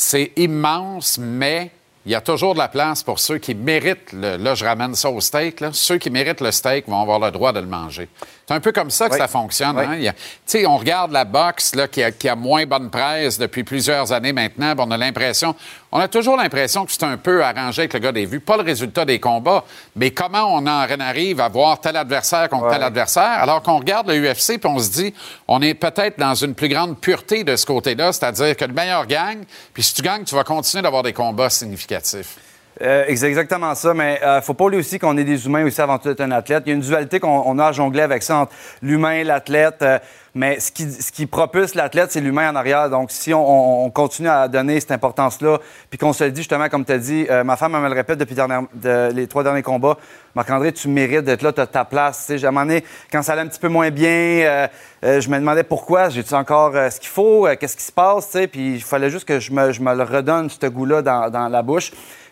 c'est 0.00 0.32
immense, 0.36 1.18
mais 1.18 1.70
il 2.06 2.12
y 2.12 2.14
a 2.14 2.22
toujours 2.22 2.54
de 2.54 2.58
la 2.58 2.68
place 2.68 3.02
pour 3.02 3.18
ceux 3.20 3.36
qui 3.36 3.54
méritent 3.54 4.14
le. 4.14 4.38
Là, 4.38 4.54
je 4.54 4.64
ramène 4.64 4.94
ça 4.94 5.10
au 5.10 5.20
steak. 5.20 5.60
Là. 5.60 5.68
Ceux 5.74 5.98
qui 5.98 6.08
méritent 6.08 6.40
le 6.40 6.50
steak 6.50 6.88
vont 6.88 7.02
avoir 7.02 7.18
le 7.18 7.30
droit 7.30 7.52
de 7.52 7.60
le 7.60 7.66
manger. 7.66 8.08
C'est 8.48 8.54
un 8.54 8.60
peu 8.60 8.72
comme 8.72 8.88
ça 8.90 9.08
que 9.08 9.12
Oui. 9.12 9.18
ça 9.18 9.28
fonctionne. 9.28 9.76
Oui. 9.76 10.08
hein. 10.08 10.12
A- 10.54 10.66
on 10.66 10.78
regarde 10.78 11.12
la 11.12 11.26
boxe 11.26 11.74
là, 11.74 11.86
qui, 11.88 12.02
a, 12.02 12.10
qui 12.10 12.30
a 12.30 12.34
moins 12.34 12.64
bonne 12.64 12.88
presse 12.88 13.38
depuis 13.38 13.64
plusieurs 13.64 14.10
années 14.12 14.32
maintenant. 14.32 14.74
On 14.78 14.90
a 14.90 14.96
l'impression, 14.96 15.54
on 15.92 15.98
a 15.98 16.08
toujours 16.08 16.36
l'impression 16.36 16.84
que 16.86 16.92
c'est 16.92 17.04
un 17.04 17.16
peu 17.16 17.42
arrangé 17.42 17.82
avec 17.82 17.94
le 17.94 17.98
gars 17.98 18.12
des 18.12 18.26
vues. 18.26 18.40
Pas 18.40 18.56
le 18.56 18.62
résultat 18.62 19.04
des 19.04 19.18
combats, 19.18 19.64
mais 19.96 20.10
comment 20.12 20.54
on 20.54 20.66
en 20.66 21.00
arrive 21.00 21.40
à 21.40 21.48
voir 21.48 21.80
tel 21.80 21.96
adversaire 21.96 22.48
contre 22.48 22.70
tel 22.70 22.82
adversaire, 22.82 23.24
alors 23.24 23.62
qu'on 23.62 23.78
regarde 23.78 24.08
le 24.08 24.20
UFC 24.20 24.58
puis 24.58 24.66
on 24.66 24.78
se 24.78 24.90
dit, 24.90 25.14
on 25.48 25.60
est 25.62 25.74
peut-être 25.74 26.18
dans 26.18 26.34
une 26.34 26.54
plus 26.54 26.68
grande 26.68 26.98
pureté 26.98 27.44
de 27.44 27.56
ce 27.56 27.66
côté-là, 27.66 28.12
c'est-à-dire 28.12 28.56
que 28.56 28.64
le 28.64 28.74
meilleur 28.74 29.06
gagne, 29.06 29.44
puis 29.74 29.82
si 29.82 29.94
tu 29.94 30.02
gagnes, 30.02 30.24
tu 30.24 30.34
vas 30.34 30.44
continuer 30.44 30.82
d'avoir 30.82 31.02
des 31.02 31.12
combats 31.12 31.50
significatifs. 31.50 32.36
Euh, 32.82 33.04
c'est 33.14 33.28
exactement 33.28 33.74
ça, 33.74 33.92
mais 33.92 34.20
euh, 34.22 34.40
faut 34.40 34.54
pas 34.54 34.64
oublier 34.64 34.80
aussi 34.80 34.98
qu'on 34.98 35.16
est 35.18 35.24
des 35.24 35.44
humains 35.44 35.64
aussi 35.66 35.80
avant 35.80 35.98
tout 35.98 36.08
d'être 36.08 36.22
un 36.22 36.30
athlète. 36.30 36.62
Il 36.66 36.70
y 36.70 36.72
a 36.72 36.76
une 36.76 36.80
dualité 36.80 37.20
qu'on 37.20 37.42
on 37.44 37.58
a 37.58 37.66
à 37.66 37.72
jongler 37.72 38.00
avec 38.00 38.22
ça 38.22 38.38
entre 38.38 38.52
l'humain, 38.80 39.22
l'athlète, 39.22 39.82
euh, 39.82 39.98
mais 40.34 40.60
ce 40.60 40.70
qui, 40.70 41.26
propulse 41.26 41.74
l'athlète, 41.74 42.12
c'est 42.12 42.20
l'humain 42.20 42.52
en 42.52 42.56
arrière. 42.56 42.88
Donc, 42.88 43.10
si 43.10 43.34
on, 43.34 43.84
on 43.84 43.90
continue 43.90 44.28
à 44.28 44.46
donner 44.46 44.78
cette 44.78 44.92
importance-là, 44.92 45.58
puis 45.88 45.98
qu'on 45.98 46.12
se 46.12 46.24
le 46.24 46.30
dit 46.30 46.40
justement, 46.40 46.68
comme 46.68 46.84
tu 46.84 46.92
as 46.92 46.98
dit, 46.98 47.26
euh, 47.30 47.42
ma 47.42 47.56
femme 47.56 47.74
elle 47.74 47.82
me 47.82 47.88
le 47.88 47.94
répète 47.94 48.18
depuis 48.18 48.36
les 49.14 49.26
trois 49.26 49.42
derniers 49.42 49.62
combats, 49.62 49.96
Marc-André, 50.36 50.72
tu 50.72 50.88
mérites 50.88 51.24
d'être 51.24 51.42
là, 51.42 51.52
tu 51.52 51.60
as 51.60 51.66
ta 51.66 51.84
place. 51.84 52.26
Tu 52.26 52.38
sais, 52.38 52.44
à 52.44 52.48
un 52.48 52.52
moment 52.52 52.66
donné, 52.66 52.84
quand 53.10 53.22
ça 53.22 53.32
allait 53.32 53.42
un 53.42 53.48
petit 53.48 53.58
peu 53.58 53.68
moins 53.68 53.90
bien, 53.90 54.10
euh, 54.10 54.68
euh, 55.04 55.20
je 55.20 55.28
me 55.28 55.36
demandais 55.38 55.64
pourquoi, 55.64 56.08
j'ai-tu 56.10 56.34
encore 56.34 56.74
ce 56.74 57.00
qu'il 57.00 57.08
faut, 57.08 57.48
qu'est-ce 57.58 57.76
qui 57.76 57.84
se 57.84 57.92
passe, 57.92 58.36
puis 58.52 58.74
il 58.74 58.82
fallait 58.82 59.10
juste 59.10 59.26
que 59.26 59.40
je 59.40 59.50
me, 59.52 59.72
le 59.72 60.04
redonne, 60.04 60.48
ce 60.48 60.66
goût-là, 60.66 61.02
dans 61.02 61.48
la 61.48 61.62
bouche. 61.62 61.90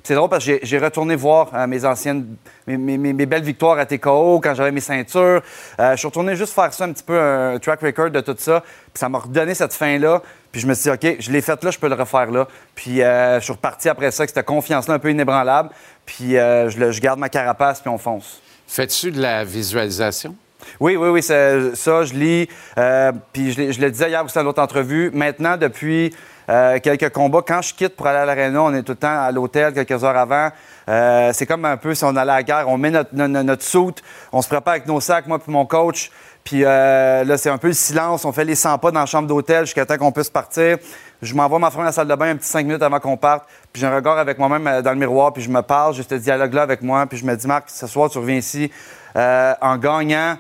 C'est 0.09 0.15
drôle 0.15 0.31
parce 0.31 0.43
que 0.47 0.59
j'ai- 0.63 0.79
retourné 0.79 1.17
voir 1.17 1.51
euh, 1.53 1.67
mes 1.67 1.85
anciennes, 1.85 2.37
mes, 2.67 2.79
mes- 2.79 2.97
mes- 2.97 3.13
mes 3.13 3.27
belles 3.27 3.43
victoires 3.43 3.79
à 3.79 3.85
TKO 3.85 4.41
quand 4.43 4.55
j'avais 4.55 4.71
mes 4.71 4.81
ceintures. 4.81 5.43
Euh, 5.79 5.91
je 5.93 5.97
suis 5.97 6.07
retourné 6.07 6.35
juste 6.35 6.55
faire 6.55 6.73
ça 6.73 6.85
un 6.87 6.93
petit 6.95 7.03
peu, 7.03 7.21
un 7.21 7.59
track 7.59 7.83
record 7.83 8.09
de 8.11 8.21
tout 8.23 8.35
ça. 8.39 8.63
Puis 8.63 9.01
ça 9.01 9.11
m'a 9.11 9.19
redonné 9.19 9.53
cette 9.53 9.75
fin-là. 9.75 10.23
Puis 10.51 10.63
je 10.63 10.67
me 10.67 10.73
suis 10.73 10.85
dit, 10.85 10.91
OK, 10.91 11.17
je 11.21 11.31
l'ai 11.31 11.43
faite 11.43 11.63
là, 11.63 11.71
je 11.71 11.79
peux 11.79 11.91
le 11.91 11.95
refaire 11.95 12.31
là. 12.31 12.49
Puis 12.75 13.03
euh, 13.03 13.39
je 13.39 13.45
suis 13.45 13.53
reparti 13.53 13.91
après 13.91 14.11
ça 14.11 14.23
avec 14.23 14.31
cette 14.35 14.47
confiance-là 14.47 14.95
un 14.95 14.99
peu 14.99 15.11
inébranlable. 15.11 15.69
Puis 16.07 16.31
je, 16.31 17.01
garde 17.03 17.19
ma 17.21 17.29
carapace, 17.29 17.81
puis 17.83 17.91
on 17.91 17.99
fonce. 17.99 18.41
Fais-tu 18.67 19.11
de 19.11 19.21
la 19.21 19.45
visualisation? 19.45 20.35
Oui, 20.81 20.97
oui, 20.97 21.09
oui, 21.11 21.23
ça, 21.23 21.59
je 21.59 22.15
lis. 22.15 22.49
Euh, 22.79 23.13
puis 23.35 23.53
je, 23.53 23.59
l'ai- 23.61 23.73
je 23.75 23.81
le 23.83 23.91
disais 23.91 24.09
hier 24.09 24.25
aussi 24.25 24.35
dans 24.37 24.43
l'autre 24.43 24.63
entrevue. 24.63 25.11
Maintenant, 25.13 25.59
depuis 25.59 26.15
euh, 26.49 26.79
quelques 26.81 27.11
combats, 27.11 27.43
quand 27.47 27.61
je 27.61 27.75
quitte 27.75 27.95
pour 27.95 28.07
aller 28.07 28.19
à 28.19 28.25
l'aréna, 28.25 28.63
on 28.63 28.73
est 28.73 28.83
tout 28.83 28.93
le 28.93 28.99
temps 28.99 29.21
à 29.21 29.31
l'hôtel 29.31 29.75
quelques 29.75 30.03
heures 30.03 30.17
avant. 30.17 30.49
Euh, 30.89 31.31
c'est 31.35 31.45
comme 31.45 31.65
un 31.67 31.77
peu 31.77 31.95
si 31.95 32.05
on 32.05 32.17
allait 32.17 32.21
à 32.33 32.37
la 32.37 32.43
guerre, 32.43 32.69
on 32.69 32.79
met 32.79 32.91
notre, 32.91 33.15
notre, 33.15 33.63
soute, 33.63 34.03
on 34.33 34.41
se 34.41 34.49
prépare 34.49 34.73
avec 34.73 34.87
nos 34.87 35.01
sacs, 35.01 35.27
moi 35.27 35.39
puis 35.39 35.53
mon 35.53 35.67
coach. 35.67 36.11
Puis 36.45 36.65
euh, 36.65 37.25
là, 37.25 37.37
c'est 37.37 37.51
un 37.51 37.59
peu 37.59 37.67
le 37.67 37.75
silence. 37.75 38.25
On 38.25 38.33
fait 38.33 38.47
les 38.47 38.55
100 38.55 38.79
pas 38.79 38.91
dans 38.91 39.01
la 39.01 39.07
chambre 39.07 39.29
d'hôtel 39.29 39.67
jusqu'à 39.67 39.85
temps 39.85 39.99
qu'on 39.99 40.13
puisse 40.13 40.31
partir. 40.31 40.79
Je 41.21 41.35
m'envoie 41.35 41.59
ma 41.59 41.71
femme 41.71 41.85
la 41.85 41.93
salle 41.93 42.09
de 42.09 42.15
bain 42.15 42.31
un 42.31 42.37
petit 42.37 42.49
5 42.49 42.65
minutes 42.65 42.83
avant 42.83 43.01
qu'on 43.01 43.19
parte. 43.19 43.47
Puis 43.71 43.81
j'ai 43.81 43.87
un 43.87 43.95
regard 43.95 44.17
avec 44.17 44.39
moi-même 44.39 44.81
dans 44.81 44.93
le 44.93 44.97
miroir, 44.99 45.35
puis 45.35 45.43
je 45.43 45.51
me 45.51 45.61
parle, 45.61 45.93
j'ai 45.93 46.03
ce 46.03 46.15
dialogue-là 46.15 46.63
avec 46.63 46.81
moi. 46.81 47.05
Puis 47.05 47.19
je 47.19 47.27
me 47.27 47.37
dis, 47.37 47.47
Marc, 47.47 47.69
ce 47.69 47.87
soir, 47.87 48.09
tu 48.09 48.17
reviens 48.17 48.37
ici 48.37 48.71
en 49.15 49.77
gagnant. 49.77 50.39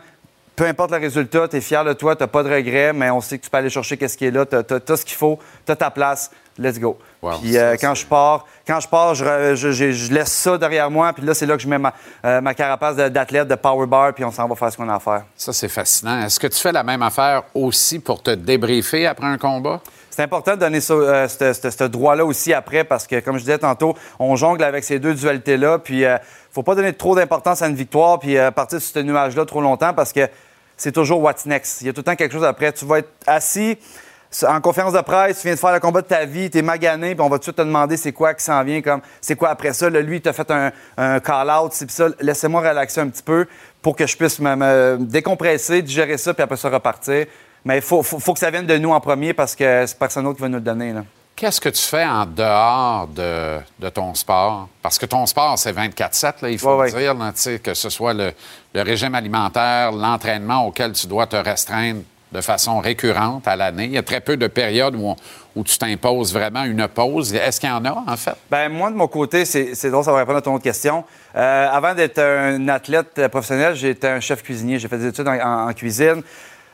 Peu 0.59 0.67
importe 0.67 0.91
le 0.91 0.97
résultat, 0.99 1.47
tu 1.47 1.57
es 1.57 1.61
fier 1.61 1.85
de 1.85 1.93
toi, 1.93 2.17
tu 2.17 2.27
pas 2.27 2.43
de 2.43 2.53
regrets, 2.53 2.93
mais 2.93 3.11
on 3.11 3.21
sait 3.21 3.39
que 3.39 3.45
tu 3.45 3.51
peux 3.51 3.59
aller 3.59 3.71
chercher 3.71 3.97
qu'est-ce 3.97 4.19
qui 4.19 4.27
est 4.27 4.33
là, 4.33 4.45
tu 4.45 4.57
as, 4.57 4.97
ce 4.97 5.05
qu'il 5.05 5.17
faut, 5.17 5.39
tu 5.65 5.71
as 5.71 5.77
ta 5.77 5.89
place, 5.89 6.33
let's 6.59 6.81
go. 6.81 6.99
puis 7.41 7.57
euh, 7.57 7.77
quand 7.81 7.95
je 7.95 8.05
pars, 8.05 8.45
quand 8.67 8.81
je 8.81 8.89
pars, 8.89 9.15
je, 9.15 9.25
re- 9.25 9.55
je- 9.55 9.71
je- 9.71 9.93
je 9.93 10.13
laisse 10.13 10.33
ça 10.33 10.59
derrière 10.59 10.91
moi, 10.91 11.13
puis 11.13 11.25
là, 11.25 11.33
c'est 11.33 11.47
là 11.47 11.57
que 11.57 11.63
je 11.63 11.69
mets 11.69 11.79
ma, 11.79 11.95
euh, 12.25 12.41
ma 12.41 12.55
carapace 12.55 12.97
d'athlète, 12.97 13.47
de 13.47 13.55
power 13.55 13.87
bar, 13.87 14.13
puis 14.15 14.25
on 14.25 14.33
s'en 14.33 14.49
va 14.49 14.57
faire 14.57 14.73
ce 14.73 14.77
qu'on 14.77 14.89
a 14.89 14.97
à 14.97 14.99
faire. 14.99 15.23
Ça, 15.37 15.53
c'est 15.53 15.69
fascinant. 15.69 16.23
Est-ce 16.25 16.41
que 16.41 16.49
tu 16.49 16.59
fais 16.59 16.73
la 16.73 16.83
même 16.83 17.03
affaire 17.03 17.45
aussi 17.55 18.01
pour 18.01 18.21
te 18.21 18.33
débriefer 18.33 19.07
après 19.07 19.27
un 19.29 19.39
combat? 19.39 19.81
C'est 20.11 20.25
important 20.25 20.57
de 20.57 20.61
donner 20.61 20.81
euh, 20.91 21.29
ce- 21.29 21.53
ce 21.53 21.71
ce 21.71 21.85
droit-là 21.85 22.25
aussi 22.25 22.53
après 22.53 22.83
parce 22.83 23.07
que, 23.07 23.21
comme 23.21 23.37
je 23.37 23.43
disais 23.43 23.59
tantôt, 23.59 23.95
on 24.19 24.35
jongle 24.35 24.65
avec 24.65 24.83
ces 24.83 24.99
deux 24.99 25.15
dualités-là. 25.15 25.79
Puis, 25.79 26.05
euh, 26.05 26.19
faut 26.51 26.65
pas 26.65 26.75
donner 26.75 26.93
trop 26.95 27.15
d'importance 27.15 27.63
à 27.63 27.69
une 27.69 27.77
victoire 27.77 28.19
puis 28.19 28.37
euh, 28.37 28.51
partir 28.51 28.81
sur 28.81 28.93
ce 28.93 28.99
nuage-là 28.99 29.45
trop 29.45 29.61
longtemps 29.61 29.95
parce 29.95 30.13
que 30.13 30.29
c'est 30.79 30.93
toujours 30.93 31.21
what's 31.21 31.45
next. 31.45 31.83
Il 31.83 31.89
y 31.89 31.91
a 31.91 31.93
tout 31.93 32.01
le 32.01 32.05
temps 32.05 32.17
quelque 32.17 32.33
chose 32.33 32.45
après. 32.45 32.73
Tu 32.73 32.87
vas 32.87 33.01
être 33.01 33.11
assis 33.27 33.77
en 34.47 34.61
conférence 34.61 34.93
de 34.93 35.01
presse, 35.01 35.41
tu 35.41 35.47
viens 35.47 35.55
de 35.55 35.59
faire 35.59 35.73
le 35.73 35.81
combat 35.81 36.03
de 36.03 36.07
ta 36.07 36.25
vie, 36.25 36.51
tu 36.51 36.59
es 36.59 36.63
magané, 36.63 37.15
puis 37.15 37.25
on 37.25 37.29
va 37.29 37.37
tout 37.37 37.41
de 37.41 37.45
suite 37.45 37.57
te 37.57 37.63
demander 37.63 37.97
c'est 37.97 38.13
quoi 38.13 38.35
qui 38.35 38.45
s'en 38.45 38.63
vient, 38.63 38.83
comme 38.83 39.01
c'est 39.21 39.37
quoi 39.37 39.49
après 39.51 39.73
ça. 39.73 39.89
Lui, 39.89 40.17
il 40.17 40.21
t'a 40.21 40.33
fait 40.33 40.51
un, 40.51 41.21
call-out, 41.21 41.73
c'est. 41.73 41.89
Laissez-moi 42.21 42.61
relaxer 42.61 43.01
un 43.01 43.09
petit 43.09 43.23
peu 43.23 43.47
pour 43.81 43.97
que 43.97 44.07
je 44.07 44.17
puisse 44.17 44.39
me, 44.39 44.97
décompresser, 44.99 45.83
digérer 45.83 46.19
ça, 46.19 46.35
puis 46.35 46.43
après 46.43 46.57
ça 46.57 46.69
repartir. 46.69 47.27
Mais 47.65 47.77
il 47.79 47.83
faut, 47.83 48.03
que 48.03 48.39
ça 48.39 48.51
vienne 48.51 48.67
de 48.67 48.79
nous 48.79 48.91
en 48.91 49.01
premier 49.01 49.35
parce 49.35 49.57
que 49.57 49.85
c'est 49.87 49.99
personne 49.99 50.25
d'autre 50.25 50.37
qui 50.37 50.43
va 50.43 50.49
nous 50.49 50.57
le 50.57 50.61
donner. 50.61 50.95
Qu'est-ce 51.39 51.61
que 51.61 51.69
tu 51.69 51.81
fais 51.83 52.05
en 52.05 52.27
dehors 52.27 53.07
de, 53.07 53.59
de 53.79 53.89
ton 53.91 54.13
sport? 54.15 54.69
Parce 54.83 54.99
que 54.99 55.07
ton 55.07 55.25
sport, 55.25 55.57
c'est 55.57 55.71
24-7, 55.73 56.33
là, 56.43 56.51
il 56.51 56.59
faut 56.59 56.83
le 56.83 56.91
dire, 56.99 57.15
là, 57.15 57.33
que 57.63 57.75
ce 57.75 57.91
soit 57.91 58.13
le, 58.13 58.33
le 58.75 58.83
régime 58.83 59.15
alimentaire, 59.15 59.93
l'entraînement 59.93 60.67
auquel 60.67 60.91
tu 60.95 61.07
dois 61.07 61.29
te 61.29 61.37
restreindre 61.37 62.01
de 62.33 62.41
façon 62.41 62.81
récurrente 62.81 63.47
à 63.47 63.55
l'année. 63.55 63.85
Il 63.85 63.93
y 63.93 63.99
a 63.99 64.03
très 64.03 64.21
peu 64.21 64.37
de 64.37 64.49
périodes 64.49 64.97
où, 64.97 65.11
on- 65.11 65.17
où 65.55 65.63
tu 65.63 65.79
t'imposes 65.79 66.33
vraiment 66.35 66.65
une 66.65 66.89
pause. 66.89 67.33
Est-ce 67.33 67.61
qu'il 67.61 67.69
y 67.69 67.73
en 67.73 67.85
a, 67.85 67.93
en 68.07 68.17
fait? 68.17 68.35
Ben 68.51 68.69
moi, 68.69 68.91
de 68.91 68.97
mon 68.97 69.07
côté, 69.09 69.45
c'est 69.45 69.77
c'est 69.77 69.91
drôle, 69.91 70.03
ça 70.05 70.11
va 70.13 70.19
répondre 70.19 70.39
à 70.39 70.43
ton 70.43 70.55
autre 70.55 70.65
question. 70.65 71.05
Euh, 71.37 71.69
avant 71.71 71.95
d'être 71.95 72.19
un 72.19 72.69
athlète 72.69 73.29
professionnel, 73.29 73.77
j'étais 73.77 74.09
un 74.09 74.21
chef 74.21 74.43
cuisinier. 74.43 74.79
J'ai 74.81 74.89
fait 74.89 74.99
des 74.99 75.07
études 75.07 75.29
en, 75.29 75.35
en- 75.39 75.69
en 75.71 75.73
cuisine. 75.73 76.23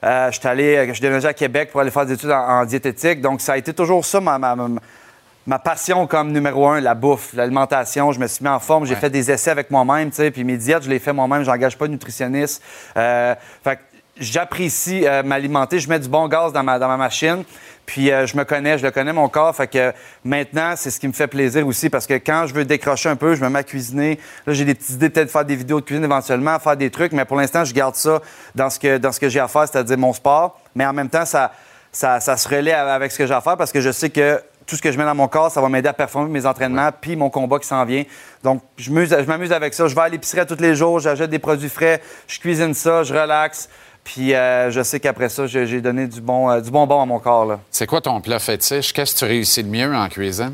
Euh, 0.04 0.30
je 0.30 0.38
suis 0.38 0.48
allé, 0.48 0.84
je 0.88 0.92
suis 0.92 1.00
déménagé 1.00 1.26
à 1.28 1.32
Québec 1.32 1.70
pour 1.72 1.80
aller 1.80 1.90
faire 1.90 2.04
des 2.04 2.12
études 2.12 2.30
en, 2.30 2.60
en 2.60 2.64
diététique. 2.66 3.20
Donc, 3.22 3.40
ça 3.40 3.54
a 3.54 3.56
été 3.56 3.72
toujours 3.72 4.04
ça, 4.04 4.20
ma, 4.20 4.38
ma- 4.38 5.58
passion 5.58 6.06
comme 6.06 6.30
numéro 6.32 6.68
un, 6.68 6.80
la 6.80 6.94
bouffe, 6.94 7.32
l'alimentation. 7.34 8.12
Je 8.12 8.20
me 8.20 8.26
suis 8.26 8.44
mis 8.44 8.50
en 8.50 8.58
forme. 8.60 8.84
J'ai 8.84 8.94
Ouais. 8.94 9.00
fait 9.00 9.10
des 9.10 9.30
essais 9.30 9.50
avec 9.50 9.70
moi-même, 9.70 10.10
tu 10.10 10.16
sais. 10.16 10.30
Puis 10.30 10.44
mes 10.44 10.56
diètes, 10.58 10.82
je 10.84 10.90
les 10.90 10.98
fais 10.98 11.12
moi-même. 11.14 11.42
J'engage 11.42 11.78
pas 11.78 11.86
de 11.86 11.92
nutritionniste. 11.92 12.62
Euh, 12.96 13.34
fait 13.62 13.78
j'apprécie 14.18 15.06
euh, 15.06 15.22
m'alimenter. 15.22 15.78
Je 15.78 15.88
mets 15.88 15.98
du 15.98 16.08
bon 16.08 16.28
gaz 16.28 16.52
dans 16.52 16.62
ma, 16.62 16.78
dans 16.78 16.88
ma 16.88 16.96
machine. 16.96 17.44
Puis 17.86 18.10
euh, 18.10 18.26
je 18.26 18.36
me 18.36 18.44
connais, 18.44 18.78
je 18.78 18.84
le 18.84 18.90
connais 18.90 19.12
mon 19.12 19.28
corps. 19.28 19.54
Fait 19.54 19.66
que 19.66 19.92
maintenant, 20.24 20.74
c'est 20.76 20.90
ce 20.90 20.98
qui 20.98 21.08
me 21.08 21.12
fait 21.12 21.26
plaisir 21.26 21.66
aussi 21.66 21.90
parce 21.90 22.06
que 22.06 22.14
quand 22.14 22.46
je 22.46 22.54
veux 22.54 22.64
décrocher 22.64 23.08
un 23.08 23.16
peu, 23.16 23.34
je 23.34 23.42
me 23.44 23.48
mets 23.48 23.58
à 23.58 23.64
cuisiner. 23.64 24.18
Là, 24.46 24.54
j'ai 24.54 24.64
des 24.64 24.74
petites 24.74 24.90
idées 24.90 25.10
peut-être 25.10 25.26
de 25.26 25.32
faire 25.32 25.44
des 25.44 25.56
vidéos 25.56 25.80
de 25.80 25.84
cuisine 25.84 26.04
éventuellement, 26.04 26.58
faire 26.58 26.76
des 26.76 26.90
trucs, 26.90 27.12
mais 27.12 27.24
pour 27.24 27.36
l'instant, 27.36 27.64
je 27.64 27.74
garde 27.74 27.94
ça 27.94 28.20
dans 28.54 28.70
ce 28.70 28.78
que, 28.78 28.98
dans 28.98 29.12
ce 29.12 29.20
que 29.20 29.28
j'ai 29.28 29.40
à 29.40 29.48
faire, 29.48 29.68
c'est-à-dire 29.68 29.98
mon 29.98 30.12
sport. 30.12 30.58
Mais 30.74 30.86
en 30.86 30.92
même 30.92 31.10
temps, 31.10 31.26
ça, 31.26 31.52
ça, 31.92 32.20
ça 32.20 32.36
se 32.36 32.48
relaie 32.48 32.72
avec 32.72 33.12
ce 33.12 33.18
que 33.18 33.26
j'ai 33.26 33.34
à 33.34 33.40
faire 33.40 33.56
parce 33.56 33.72
que 33.72 33.80
je 33.80 33.92
sais 33.92 34.10
que 34.10 34.40
tout 34.66 34.76
ce 34.76 34.82
que 34.82 34.90
je 34.90 34.96
mets 34.98 35.04
dans 35.04 35.14
mon 35.14 35.28
corps, 35.28 35.50
ça 35.50 35.60
va 35.60 35.68
m'aider 35.68 35.88
à 35.88 35.92
performer 35.92 36.30
mes 36.30 36.46
entraînements, 36.46 36.88
puis 36.98 37.16
mon 37.16 37.28
combat 37.28 37.58
qui 37.58 37.66
s'en 37.66 37.84
vient. 37.84 38.04
Donc, 38.42 38.62
je 38.78 38.90
m'amuse 38.90 39.52
avec 39.52 39.74
ça. 39.74 39.88
Je 39.88 39.94
vais 39.94 40.00
à 40.00 40.08
l'épicerie 40.08 40.46
tous 40.46 40.60
les 40.60 40.74
jours, 40.74 41.00
j'achète 41.00 41.28
des 41.28 41.38
produits 41.38 41.68
frais, 41.68 42.00
je 42.26 42.40
cuisine 42.40 42.72
ça, 42.72 43.02
je 43.02 43.12
relaxe. 43.12 43.68
Puis 44.04 44.34
euh, 44.34 44.70
je 44.70 44.82
sais 44.82 45.00
qu'après 45.00 45.28
ça, 45.30 45.46
j'ai 45.46 45.80
donné 45.80 46.06
du 46.06 46.20
bon, 46.20 46.50
euh, 46.50 46.60
du 46.60 46.70
bonbon 46.70 47.00
à 47.00 47.06
mon 47.06 47.18
corps. 47.18 47.46
là. 47.46 47.58
C'est 47.70 47.86
quoi 47.86 48.00
ton 48.02 48.20
plat 48.20 48.38
fétiche? 48.38 48.92
Qu'est-ce 48.92 49.14
que 49.14 49.18
tu 49.20 49.24
réussis 49.24 49.62
le 49.62 49.68
mieux 49.70 49.94
en 49.94 50.08
cuisine? 50.08 50.52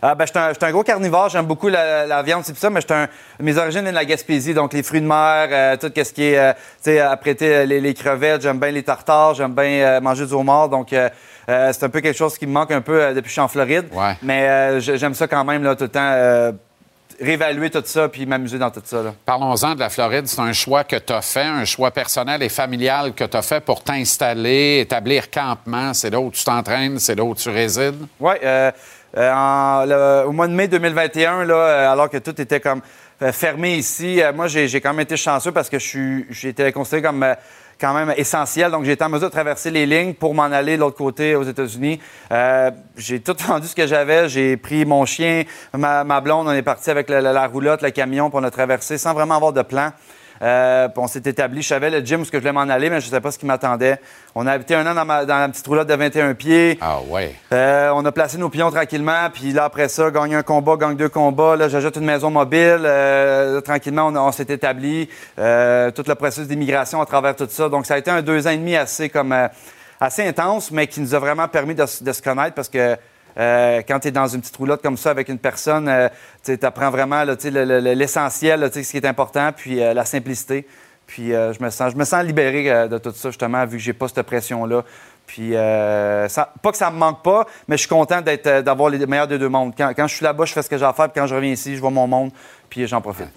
Ah, 0.00 0.14
ben, 0.14 0.26
un, 0.32 0.48
j'étais 0.52 0.64
un 0.64 0.70
gros 0.70 0.84
carnivore, 0.84 1.28
j'aime 1.28 1.46
beaucoup 1.46 1.68
la, 1.68 2.06
la 2.06 2.22
viande, 2.22 2.44
c'est 2.44 2.52
tout 2.52 2.58
ça, 2.60 2.70
mais 2.70 2.80
un- 2.92 3.08
mes 3.40 3.58
origines 3.58 3.80
viennent 3.82 3.92
de 3.92 3.98
la 3.98 4.04
Gaspésie, 4.04 4.54
donc 4.54 4.72
les 4.72 4.84
fruits 4.84 5.00
de 5.00 5.06
mer, 5.06 5.48
euh, 5.50 5.76
tout 5.76 5.90
ce 5.96 6.12
qui 6.12 6.22
est, 6.22 6.38
euh, 6.38 6.52
tu 6.52 6.58
sais, 6.92 7.00
apprêter 7.00 7.66
les, 7.66 7.80
les 7.80 7.94
crevettes, 7.94 8.42
j'aime 8.42 8.60
bien 8.60 8.70
les 8.70 8.84
tartares, 8.84 9.34
j'aime 9.34 9.54
bien 9.54 9.98
manger 10.00 10.24
du 10.24 10.32
homard, 10.34 10.68
donc 10.68 10.90
c'est 10.90 11.82
un 11.82 11.88
peu 11.88 12.00
quelque 12.00 12.16
chose 12.16 12.38
qui 12.38 12.46
me 12.46 12.52
manque 12.52 12.70
un 12.70 12.80
peu 12.80 13.08
depuis 13.08 13.22
que 13.22 13.26
je 13.28 13.32
suis 13.32 13.40
en 13.40 13.48
Floride. 13.48 13.86
Mais 14.22 14.48
euh, 14.48 14.80
je- 14.80 14.96
j'aime 14.96 15.14
ça 15.14 15.26
quand 15.26 15.44
même, 15.44 15.64
là, 15.64 15.74
tout 15.74 15.84
le 15.84 15.90
temps, 15.90 16.00
réévaluer 17.20 17.70
tout 17.70 17.82
ça 17.84 18.08
puis 18.08 18.26
m'amuser 18.26 18.58
dans 18.58 18.70
tout 18.70 18.82
ça. 18.84 19.02
Là. 19.02 19.14
Parlons-en 19.24 19.74
de 19.74 19.80
la 19.80 19.88
Floride. 19.90 20.26
C'est 20.26 20.40
un 20.40 20.52
choix 20.52 20.84
que 20.84 20.96
tu 20.96 21.12
as 21.12 21.22
fait, 21.22 21.42
un 21.42 21.64
choix 21.64 21.90
personnel 21.90 22.42
et 22.42 22.48
familial 22.48 23.12
que 23.14 23.24
tu 23.24 23.36
as 23.36 23.42
fait 23.42 23.60
pour 23.60 23.82
t'installer, 23.82 24.80
établir 24.80 25.30
campement. 25.30 25.94
C'est 25.94 26.10
là 26.10 26.20
où 26.20 26.30
tu 26.30 26.44
t'entraînes, 26.44 26.98
c'est 26.98 27.14
là 27.14 27.24
où 27.24 27.34
tu 27.34 27.48
résides. 27.50 28.06
Oui, 28.20 28.34
euh, 28.42 28.70
euh, 29.16 29.32
en- 29.32 29.84
le- 29.84 30.28
au 30.28 30.32
mois 30.32 30.46
de 30.48 30.52
mai 30.52 30.68
2021, 30.68 31.44
là, 31.44 31.54
euh, 31.54 31.92
alors 31.92 32.08
que 32.10 32.18
tout 32.18 32.40
était 32.40 32.60
comme 32.60 32.82
fermé 33.32 33.74
ici, 33.74 34.20
moi, 34.34 34.46
j'ai 34.46 34.68
j'ai 34.68 34.80
quand 34.80 34.90
même 34.90 35.00
été 35.00 35.16
chanceux 35.16 35.50
parce 35.50 35.68
que 35.68 35.78
je 35.80 35.86
suis- 35.86 36.26
j'ai 36.30 36.50
été 36.50 36.70
considéré 36.70 37.02
comme 37.02 37.24
quand 37.80 37.94
même 37.94 38.12
essentiel. 38.16 38.70
Donc, 38.70 38.84
j'ai 38.84 38.92
été 38.92 39.04
en 39.04 39.08
mesure 39.08 39.28
de 39.28 39.32
traverser 39.32 39.70
les 39.70 39.86
lignes 39.86 40.14
pour 40.14 40.34
m'en 40.34 40.44
aller 40.44 40.76
de 40.76 40.80
l'autre 40.80 40.96
côté 40.96 41.34
aux 41.34 41.44
États-Unis. 41.44 42.00
Euh, 42.32 42.70
j'ai 42.96 43.20
tout 43.20 43.36
vendu 43.46 43.66
ce 43.66 43.74
que 43.74 43.86
j'avais. 43.86 44.28
J'ai 44.28 44.56
pris 44.56 44.84
mon 44.84 45.04
chien, 45.04 45.44
ma, 45.72 46.20
blonde, 46.20 46.48
on 46.48 46.52
est 46.52 46.62
parti 46.62 46.90
avec 46.90 47.08
la, 47.08 47.46
roulotte, 47.46 47.82
le 47.82 47.90
camion, 47.90 48.30
puis 48.30 48.38
on 48.40 48.44
a 48.44 48.50
traversé 48.50 48.98
sans 48.98 49.14
vraiment 49.14 49.36
avoir 49.36 49.52
de 49.52 49.62
plan. 49.62 49.92
Euh, 50.42 50.88
on 50.96 51.06
s'est 51.06 51.22
établi. 51.24 51.62
Je 51.62 51.68
savais 51.68 51.90
le 51.90 52.00
gym 52.00 52.20
où 52.20 52.24
je 52.24 52.36
voulais 52.36 52.52
m'en 52.52 52.60
aller, 52.60 52.90
mais 52.90 53.00
je 53.00 53.06
ne 53.06 53.10
savais 53.10 53.20
pas 53.20 53.30
ce 53.30 53.38
qui 53.38 53.46
m'attendait. 53.46 54.00
On 54.34 54.46
a 54.46 54.52
habité 54.52 54.74
un 54.74 54.86
an 54.86 54.94
dans, 54.94 55.04
ma- 55.04 55.24
dans 55.24 55.38
la 55.38 55.48
petite 55.48 55.66
roulotte 55.66 55.88
de 55.88 55.94
21 55.94 56.34
pieds. 56.34 56.78
Ah 56.80 56.98
ouais. 57.08 57.34
Euh, 57.52 57.90
on 57.94 58.04
a 58.04 58.12
placé 58.12 58.38
nos 58.38 58.48
pions 58.48 58.70
tranquillement, 58.70 59.28
puis 59.32 59.52
là, 59.52 59.64
après 59.64 59.88
ça, 59.88 60.10
gagner 60.10 60.36
un 60.36 60.42
combat, 60.42 60.76
gagne 60.76 60.96
deux 60.96 61.08
combats. 61.08 61.56
Là, 61.56 61.68
j'ajoute 61.68 61.96
une 61.96 62.04
maison 62.04 62.30
mobile. 62.30 62.80
Euh, 62.84 63.54
là, 63.56 63.62
tranquillement, 63.62 64.06
on, 64.08 64.16
on 64.16 64.32
s'est 64.32 64.46
établi. 64.48 65.06
Tout 65.36 65.42
le 66.06 66.14
processus 66.14 66.46
d'immigration 66.48 67.00
à 67.00 67.06
travers 67.06 67.34
tout 67.34 67.48
ça. 67.50 67.68
Donc, 67.68 67.86
ça 67.86 67.94
a 67.94 67.98
été 67.98 68.10
un 68.10 68.22
deux 68.22 68.46
ans 68.46 68.50
et 68.50 68.56
demi 68.56 68.76
assez, 68.76 69.08
comme, 69.08 69.34
assez 70.00 70.26
intense, 70.26 70.70
mais 70.70 70.86
qui 70.86 71.00
nous 71.00 71.14
a 71.14 71.18
vraiment 71.18 71.48
permis 71.48 71.74
de, 71.74 71.82
de 72.00 72.12
se 72.12 72.22
connaître 72.22 72.54
parce 72.54 72.68
que 72.68 72.96
euh, 73.38 73.82
quand 73.86 74.00
tu 74.00 74.08
es 74.08 74.10
dans 74.10 74.26
une 74.26 74.40
petite 74.40 74.56
roulotte 74.56 74.82
comme 74.82 74.96
ça 74.96 75.10
avec 75.10 75.28
une 75.28 75.38
personne, 75.38 75.88
euh, 75.88 76.08
tu 76.44 76.58
apprends 76.62 76.90
vraiment 76.90 77.24
le- 77.24 77.36
le- 77.64 77.94
l'essentiel, 77.94 78.70
ce 78.72 78.80
qui 78.80 78.96
est 78.96 79.06
important, 79.06 79.50
puis 79.56 79.82
euh, 79.82 79.94
la 79.94 80.04
simplicité. 80.04 80.66
Puis 81.06 81.28
je, 81.30 81.62
me 81.64 81.70
sens, 81.70 81.92
je 81.92 81.96
me 81.96 82.04
sens 82.04 82.22
libéré 82.22 82.86
de 82.86 82.98
tout 82.98 83.12
ça, 83.14 83.30
justement, 83.30 83.64
vu 83.64 83.78
que 83.78 83.82
j'ai 83.82 83.94
pas 83.94 84.08
cette 84.08 84.22
pression-là. 84.26 84.82
Puis, 85.26 85.52
ça- 85.52 86.52
pas 86.62 86.70
que 86.70 86.76
ça 86.76 86.90
me 86.90 86.98
manque 86.98 87.22
pas, 87.22 87.46
mais 87.66 87.76
je 87.78 87.80
suis 87.80 87.88
content 87.88 88.20
d'être, 88.20 88.60
d'avoir 88.62 88.90
les 88.90 89.06
meilleurs 89.06 89.26
des 89.26 89.38
deux 89.38 89.48
mondes. 89.48 89.72
Quand, 89.76 89.90
quand 89.96 90.06
je 90.06 90.14
suis 90.16 90.24
là-bas, 90.24 90.44
je 90.44 90.52
fais 90.52 90.60
ce 90.62 90.68
que 90.68 90.76
j'ai 90.76 90.84
à 90.84 90.92
faire, 90.92 91.08
puis 91.10 91.18
quand 91.18 91.26
je 91.26 91.34
reviens 91.34 91.52
ici, 91.52 91.74
je 91.76 91.80
vois 91.80 91.88
mon 91.90 92.06
monde, 92.06 92.30
puis 92.68 92.86
j'en 92.86 93.00
profite. 93.00 93.28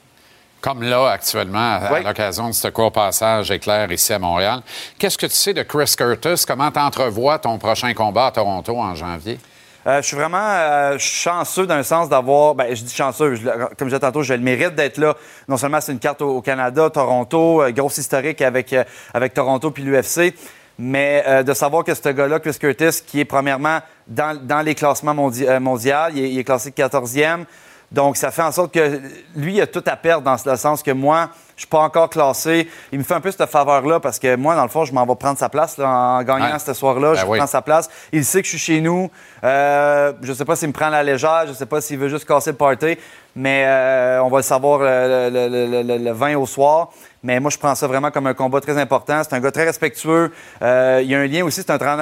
Comme 0.60 0.84
là, 0.84 1.11
actuellement, 1.11 1.57
à, 1.82 1.94
Oui. 1.94 2.03
l'occasion 2.03 2.48
de 2.49 2.53
ce 2.53 2.68
court 2.68 2.91
passage 2.91 3.49
éclair 3.52 3.90
ici 3.91 4.11
à 4.11 4.19
Montréal. 4.19 4.61
Qu'est-ce 4.99 5.18
que 5.18 5.26
tu 5.28 5.34
sais 5.34 5.53
de 5.53 5.64
Chris 5.64 5.94
Curtis? 5.98 6.44
Comment 6.45 6.69
tu 6.72 6.80
entrevois 6.80 7.40
ton 7.40 7.57
prochain 7.57 7.94
combat 7.94 8.28
à 8.28 8.32
Toronto 8.32 8.78
en 8.78 8.94
janvier? 8.95 9.40
Euh, 9.87 10.01
je 10.01 10.07
suis 10.07 10.15
vraiment 10.15 10.37
euh, 10.37 10.97
chanceux 10.99 11.65
d'un 11.65 11.81
sens 11.81 12.07
d'avoir. 12.07 12.53
Ben, 12.53 12.75
je 12.75 12.83
dis 12.83 12.93
chanceux. 12.93 13.35
comme 13.37 13.75
je 13.79 13.85
disais 13.85 13.99
tantôt, 13.99 14.21
j'ai 14.21 14.37
le 14.37 14.43
mérite 14.43 14.75
d'être 14.75 14.97
là. 14.97 15.15
Non 15.47 15.57
seulement 15.57 15.81
c'est 15.81 15.91
une 15.91 15.99
carte 15.99 16.21
au, 16.21 16.41
Canada, 16.41 16.89
Toronto, 16.91 17.63
euh, 17.63 17.71
grosse 17.71 17.97
historique 17.97 18.41
avec, 18.41 18.75
avec 19.13 19.33
Toronto 19.33 19.71
puis 19.71 19.83
l'UFC, 19.83 20.35
mais 20.77 21.43
de 21.43 21.53
savoir 21.53 21.83
que 21.83 21.93
ce 21.93 22.09
gars-là, 22.09 22.39
Chris 22.39 22.57
Curtis, 22.59 23.01
qui 23.05 23.21
est 23.21 23.25
premièrement 23.25 23.79
dans, 24.07 24.39
dans 24.39 24.61
les 24.61 24.75
classements 24.75 25.13
mondi 25.13 25.47
euh, 25.47 25.59
mondiaux, 25.59 26.09
il 26.13 26.25
il 26.25 26.39
est 26.39 26.43
classé 26.43 26.71
14e. 26.71 27.45
Donc, 27.91 28.15
ça 28.15 28.31
fait 28.31 28.41
en 28.41 28.51
sorte 28.53 28.73
que 28.73 29.01
lui, 29.35 29.55
il 29.55 29.61
a 29.61 29.68
tout 29.68 29.84
à 29.85 29.97
perdre 29.97 30.23
dans 30.23 30.38
le 30.49 30.55
sens 30.57 30.81
que 30.81 30.91
moi, 30.91 31.30
je 31.57 31.61
suis 31.63 31.68
pas 31.69 31.80
encore 31.80 32.09
classé. 32.09 32.69
Il 32.93 32.99
me 32.99 33.03
fait 33.03 33.13
un 33.15 33.19
peu 33.22 33.30
cette 33.31 33.45
faveur-là 33.49 33.99
parce 33.99 34.18
que 34.18 34.35
moi, 34.38 34.55
dans 34.55 34.63
le 34.63 34.69
fond, 34.69 34.85
je 34.85 34.93
m'en 34.93 35.05
vais 35.05 35.15
prendre 35.15 35.38
sa 35.38 35.49
place 35.49 35.77
là, 35.77 35.89
en 35.89 36.23
gagnant 36.23 36.57
ce 36.57 36.73
soir-là. 36.73 37.11
Ben 37.13 37.19
je 37.19 37.26
oui. 37.26 37.38
prends 37.38 37.47
sa 37.47 37.61
place. 37.61 37.89
Il 38.13 38.23
sait 38.23 38.39
que 38.41 38.45
je 38.45 38.51
suis 38.51 38.59
chez 38.76 38.80
nous. 38.81 39.11
Euh, 39.43 40.13
je 40.22 40.31
sais 40.34 40.45
pas 40.45 40.55
s'il 40.55 40.69
me 40.69 40.73
prend 40.73 40.88
la 40.89 41.03
légère. 41.03 41.43
Je 41.47 41.53
sais 41.53 41.65
pas 41.65 41.81
s'il 41.81 41.97
veut 41.99 42.07
juste 42.07 42.26
casser 42.26 42.51
le 42.51 42.57
party. 42.57 42.97
Mais 43.35 43.63
euh, 43.65 44.23
on 44.23 44.30
va 44.30 44.38
le 44.38 44.43
savoir 44.43 44.80
le, 44.80 45.30
le- 45.30 45.47
le- 45.68 45.84
le- 45.84 45.97
le 46.03 46.11
20 46.11 46.35
au 46.38 46.45
soir. 46.45 46.89
Mais 47.23 47.39
moi, 47.39 47.51
je 47.51 47.57
prends 47.57 47.76
ça 47.76 47.88
vraiment 47.88 48.09
comme 48.09 48.27
un 48.27 48.34
combat 48.34 48.59
très 48.61 48.77
important. 48.77 49.22
C'est 49.23 49.35
un 49.35 49.39
gars 49.41 49.51
très 49.51 49.65
respectueux. 49.65 50.31
Euh, 50.61 50.99
il 51.03 51.09
y 51.09 51.15
a 51.15 51.19
un 51.19 51.27
lien 51.27 51.43
aussi. 51.45 51.61
C'est 51.65 51.69
un, 51.72 51.99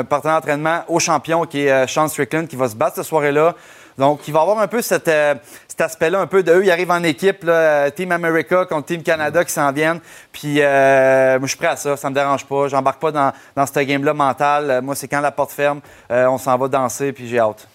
un 0.00 0.04
partenaire 0.04 0.36
d'entraînement 0.36 0.84
au 0.88 0.98
champion 1.00 1.44
qui 1.46 1.66
est 1.66 1.70
euh, 1.70 1.86
Sean 1.86 2.08
Strickland 2.08 2.46
qui 2.46 2.56
va 2.56 2.68
se 2.68 2.76
battre 2.76 2.96
cette 2.96 3.04
soirée-là. 3.04 3.54
Donc, 4.02 4.26
il 4.26 4.34
va 4.34 4.40
avoir 4.40 4.58
un 4.58 4.66
peu 4.66 4.82
cette, 4.82 5.06
euh, 5.06 5.36
cet 5.68 5.80
aspect-là, 5.80 6.18
un 6.18 6.26
peu 6.26 6.42
de 6.42 6.50
eux, 6.50 6.64
ils 6.64 6.72
arrivent 6.72 6.90
en 6.90 7.04
équipe, 7.04 7.44
là, 7.44 7.88
Team 7.92 8.10
America 8.10 8.64
contre 8.64 8.86
Team 8.86 9.00
Canada 9.04 9.44
qui 9.44 9.52
s'en 9.52 9.70
viennent. 9.70 10.00
Puis, 10.32 10.56
euh, 10.58 11.38
moi, 11.38 11.46
je 11.46 11.50
suis 11.50 11.56
prêt 11.56 11.68
à 11.68 11.76
ça, 11.76 11.96
ça 11.96 12.10
me 12.10 12.14
dérange 12.16 12.44
pas. 12.44 12.66
J'embarque 12.66 13.00
pas 13.00 13.12
dans, 13.12 13.32
dans 13.54 13.64
ce 13.64 13.78
game-là 13.78 14.12
mental. 14.12 14.70
Euh, 14.72 14.82
moi, 14.82 14.96
c'est 14.96 15.06
quand 15.06 15.20
la 15.20 15.30
porte 15.30 15.52
ferme, 15.52 15.80
euh, 16.10 16.26
on 16.26 16.36
s'en 16.36 16.58
va 16.58 16.66
danser, 16.66 17.12
puis 17.12 17.28
j'ai 17.28 17.38
hâte. 17.38 17.68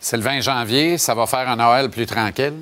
C'est 0.00 0.16
le 0.16 0.24
20 0.24 0.40
janvier, 0.40 0.98
ça 0.98 1.14
va 1.14 1.26
faire 1.26 1.48
un 1.48 1.54
Noël 1.54 1.88
plus 1.90 2.06
tranquille. 2.06 2.54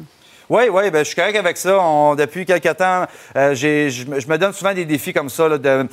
Oui, 0.51 0.65
oui, 0.71 0.91
ben, 0.91 0.99
je 0.99 1.05
suis 1.05 1.17
correct 1.17 1.37
avec 1.39 1.57
ça. 1.57 1.79
On- 1.81 2.15
depuis 2.17 2.45
quelques 2.45 2.77
temps, 2.77 3.07
euh, 3.35 3.55
je 3.55 4.05
me- 4.05 4.21
je 4.21 4.29
me 4.29 4.37
donne 4.37 4.53
souvent 4.53 4.75
des 4.75 4.85
défis 4.85 5.15
comme 5.15 5.31
ça. 5.31 5.49
là, 5.49 5.57
de, 5.57 5.89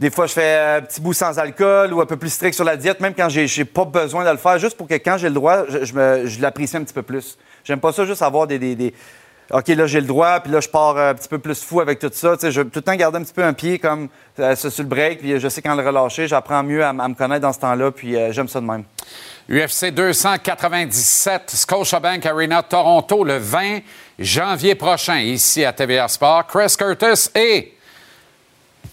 des 0.00 0.08
fois, 0.08 0.26
je 0.26 0.32
fais 0.32 0.78
un 0.78 0.80
petit 0.80 0.98
bout 0.98 1.12
sans 1.12 1.38
alcool 1.38 1.92
ou 1.92 2.00
un 2.00 2.06
peu 2.06 2.16
plus 2.16 2.30
strict 2.30 2.54
sur 2.54 2.64
la 2.64 2.78
diète, 2.78 3.00
même 3.00 3.12
quand 3.14 3.28
j'ai 3.28 3.64
pas 3.66 3.84
besoin 3.84 4.24
de 4.24 4.30
le 4.30 4.38
faire, 4.38 4.58
juste 4.58 4.74
pour 4.74 4.88
que 4.88 4.94
quand 4.94 5.18
j'ai 5.18 5.28
le 5.28 5.34
droit, 5.34 5.64
je, 5.68 6.40
l'apprécie 6.40 6.78
un 6.78 6.84
petit 6.84 6.94
peu 6.94 7.02
plus. 7.02 7.36
J'aime 7.64 7.80
pas 7.80 7.92
ça 7.92 8.06
juste 8.06 8.22
avoir 8.22 8.46
des. 8.46 8.94
OK, 9.52 9.68
là, 9.68 9.86
j'ai 9.86 10.00
le 10.00 10.06
droit, 10.06 10.40
puis 10.40 10.52
là, 10.52 10.60
je 10.60 10.68
pars 10.68 10.96
un 10.96 11.12
petit 11.12 11.28
peu 11.28 11.38
plus 11.38 11.62
fou 11.62 11.80
avec 11.80 11.98
tout 11.98 12.08
ça. 12.12 12.34
Tu 12.36 12.42
sais, 12.42 12.52
je 12.52 12.62
tout 12.62 12.70
le 12.76 12.82
temps 12.82 12.94
garder 12.94 13.18
un 13.18 13.22
petit 13.24 13.34
peu 13.34 13.42
un 13.42 13.52
pied 13.52 13.78
comme 13.78 14.08
euh, 14.38 14.54
sur 14.54 14.70
le 14.78 14.88
break, 14.88 15.18
puis 15.18 15.38
je 15.38 15.48
sais 15.48 15.60
quand 15.60 15.74
le 15.74 15.86
relâcher. 15.86 16.28
J'apprends 16.28 16.62
mieux 16.62 16.82
à, 16.82 16.92
me 16.92 17.14
connaître 17.14 17.42
dans 17.42 17.52
ce 17.52 17.58
temps-là, 17.58 17.90
puis 17.90 18.16
euh, 18.16 18.32
j'aime 18.32 18.48
ça 18.48 18.60
de 18.60 18.66
même. 18.66 18.84
UFC 19.50 19.90
297, 19.90 21.50
Scotiabank 21.50 22.24
Arena, 22.24 22.62
Toronto, 22.62 23.22
le 23.22 23.36
20 23.36 23.80
janvier 24.18 24.76
prochain, 24.76 25.18
ici 25.18 25.62
à 25.62 25.72
TVA 25.74 26.08
Sport. 26.08 26.46
Chris 26.46 26.74
Curtis 26.78 27.28
et 27.34 27.74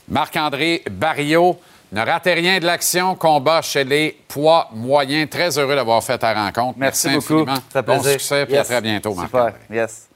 Marc-André 0.08 0.84
Barrio. 0.90 1.60
Ne 1.92 2.02
ratez 2.06 2.34
rien 2.34 2.60
de 2.60 2.66
l'action. 2.66 3.16
Combat 3.16 3.62
chez 3.62 3.84
les 3.84 4.18
poids 4.28 4.70
moyens. 4.74 5.30
Très 5.30 5.58
heureux 5.58 5.76
d'avoir 5.76 6.04
fait 6.04 6.18
ta 6.18 6.34
rencontre. 6.34 6.78
Merci, 6.78 7.10
beaucoup. 7.10 7.34
infiniment. 7.42 7.58
Ça 7.72 7.82
Bon 7.82 7.94
plaisir. 8.00 8.12
succès, 8.20 8.46
Yes. 8.50 8.60
à 8.60 8.64
très 8.66 8.82
bientôt, 8.82 9.14
Marc. 9.14 9.28
Super, 9.28 9.54
yes. 9.72 10.08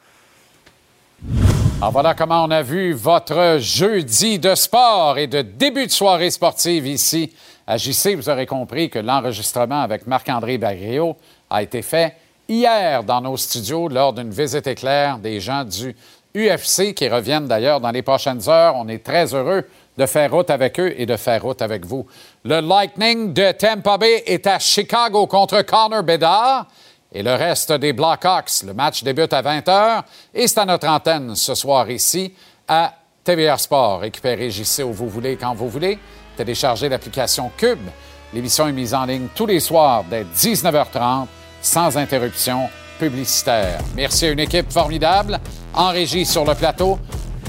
Alors 1.79 1.91
voilà 1.91 2.13
comment 2.13 2.43
on 2.45 2.51
a 2.51 2.61
vu 2.61 2.93
votre 2.93 3.57
jeudi 3.59 4.37
de 4.37 4.53
sport 4.53 5.17
et 5.17 5.27
de 5.27 5.41
début 5.41 5.87
de 5.87 5.91
soirée 5.91 6.29
sportive 6.29 6.85
ici 6.87 7.33
à 7.65 7.77
JC. 7.77 8.15
Vous 8.15 8.29
aurez 8.29 8.45
compris 8.45 8.89
que 8.89 8.99
l'enregistrement 8.99 9.81
avec 9.81 10.05
Marc-André 10.07 10.57
Bagrio 10.57 11.15
a 11.49 11.63
été 11.63 11.81
fait 11.81 12.15
hier 12.47 13.03
dans 13.03 13.21
nos 13.21 13.37
studios 13.37 13.87
lors 13.87 14.13
d'une 14.13 14.29
visite 14.31 14.67
éclair 14.67 15.17
des 15.17 15.39
gens 15.39 15.63
du 15.63 15.95
UFC 16.35 16.93
qui 16.93 17.07
reviennent 17.09 17.47
d'ailleurs 17.47 17.81
dans 17.81 17.91
les 17.91 18.01
prochaines 18.03 18.47
heures. 18.47 18.75
On 18.77 18.87
est 18.87 19.03
très 19.03 19.33
heureux 19.33 19.67
de 20.01 20.07
faire 20.07 20.31
route 20.31 20.49
avec 20.49 20.79
eux 20.79 20.93
et 20.97 21.05
de 21.05 21.15
faire 21.15 21.43
route 21.43 21.61
avec 21.61 21.85
vous. 21.85 22.07
Le 22.43 22.59
Lightning 22.59 23.33
de 23.33 23.51
Tampa 23.51 23.99
Bay 23.99 24.23
est 24.25 24.47
à 24.47 24.57
Chicago 24.57 25.27
contre 25.27 25.61
Connor 25.61 26.01
Bedard. 26.01 26.65
Et 27.13 27.21
le 27.21 27.35
reste 27.35 27.71
des 27.73 27.93
Blackhawks, 27.93 28.63
le 28.65 28.73
match 28.73 29.03
débute 29.03 29.31
à 29.33 29.43
20h 29.43 30.01
et 30.33 30.47
c'est 30.47 30.59
à 30.59 30.65
notre 30.65 30.87
antenne 30.87 31.35
ce 31.35 31.53
soir 31.53 31.89
ici 31.91 32.33
à 32.67 32.93
TVR 33.23 33.59
Sport. 33.59 33.99
Récupérez 33.99 34.49
JC 34.49 34.83
où 34.83 34.91
vous 34.91 35.09
voulez, 35.09 35.35
quand 35.35 35.53
vous 35.53 35.69
voulez. 35.69 35.99
Téléchargez 36.35 36.89
l'application 36.89 37.51
Cube. 37.55 37.87
L'émission 38.33 38.67
est 38.67 38.71
mise 38.71 38.95
en 38.95 39.05
ligne 39.05 39.27
tous 39.35 39.45
les 39.45 39.59
soirs 39.59 40.03
dès 40.09 40.23
19h30 40.23 41.27
sans 41.61 41.95
interruption 41.95 42.69
publicitaire. 42.97 43.81
Merci 43.95 44.25
à 44.25 44.29
une 44.31 44.39
équipe 44.39 44.71
formidable 44.71 45.39
en 45.75 45.89
régie 45.89 46.25
sur 46.25 46.43
le 46.43 46.55
plateau. 46.55 46.97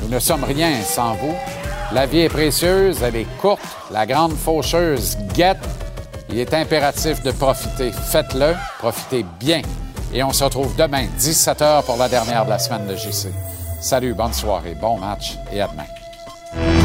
Nous 0.02 0.08
ne 0.08 0.18
sommes 0.18 0.44
rien 0.44 0.82
sans 0.82 1.14
vous. 1.14 1.34
La 1.94 2.06
vie 2.06 2.20
est 2.20 2.28
précieuse, 2.30 3.02
elle 3.02 3.16
est 3.16 3.26
courte. 3.38 3.60
La 3.90 4.06
grande 4.06 4.32
faucheuse 4.32 5.18
guette. 5.34 5.58
Il 6.30 6.38
est 6.38 6.54
impératif 6.54 7.22
de 7.22 7.30
profiter. 7.32 7.92
Faites-le, 7.92 8.54
profitez 8.78 9.26
bien. 9.38 9.60
Et 10.14 10.22
on 10.22 10.32
se 10.32 10.42
retrouve 10.42 10.74
demain, 10.76 11.04
17h, 11.18 11.84
pour 11.84 11.98
la 11.98 12.08
dernière 12.08 12.46
de 12.46 12.50
la 12.50 12.58
semaine 12.58 12.86
de 12.86 12.96
JC. 12.96 13.28
Salut, 13.80 14.14
bonne 14.14 14.32
soirée, 14.32 14.74
bon 14.74 14.98
match 14.98 15.36
et 15.52 15.60
à 15.60 15.68
demain. 15.68 16.81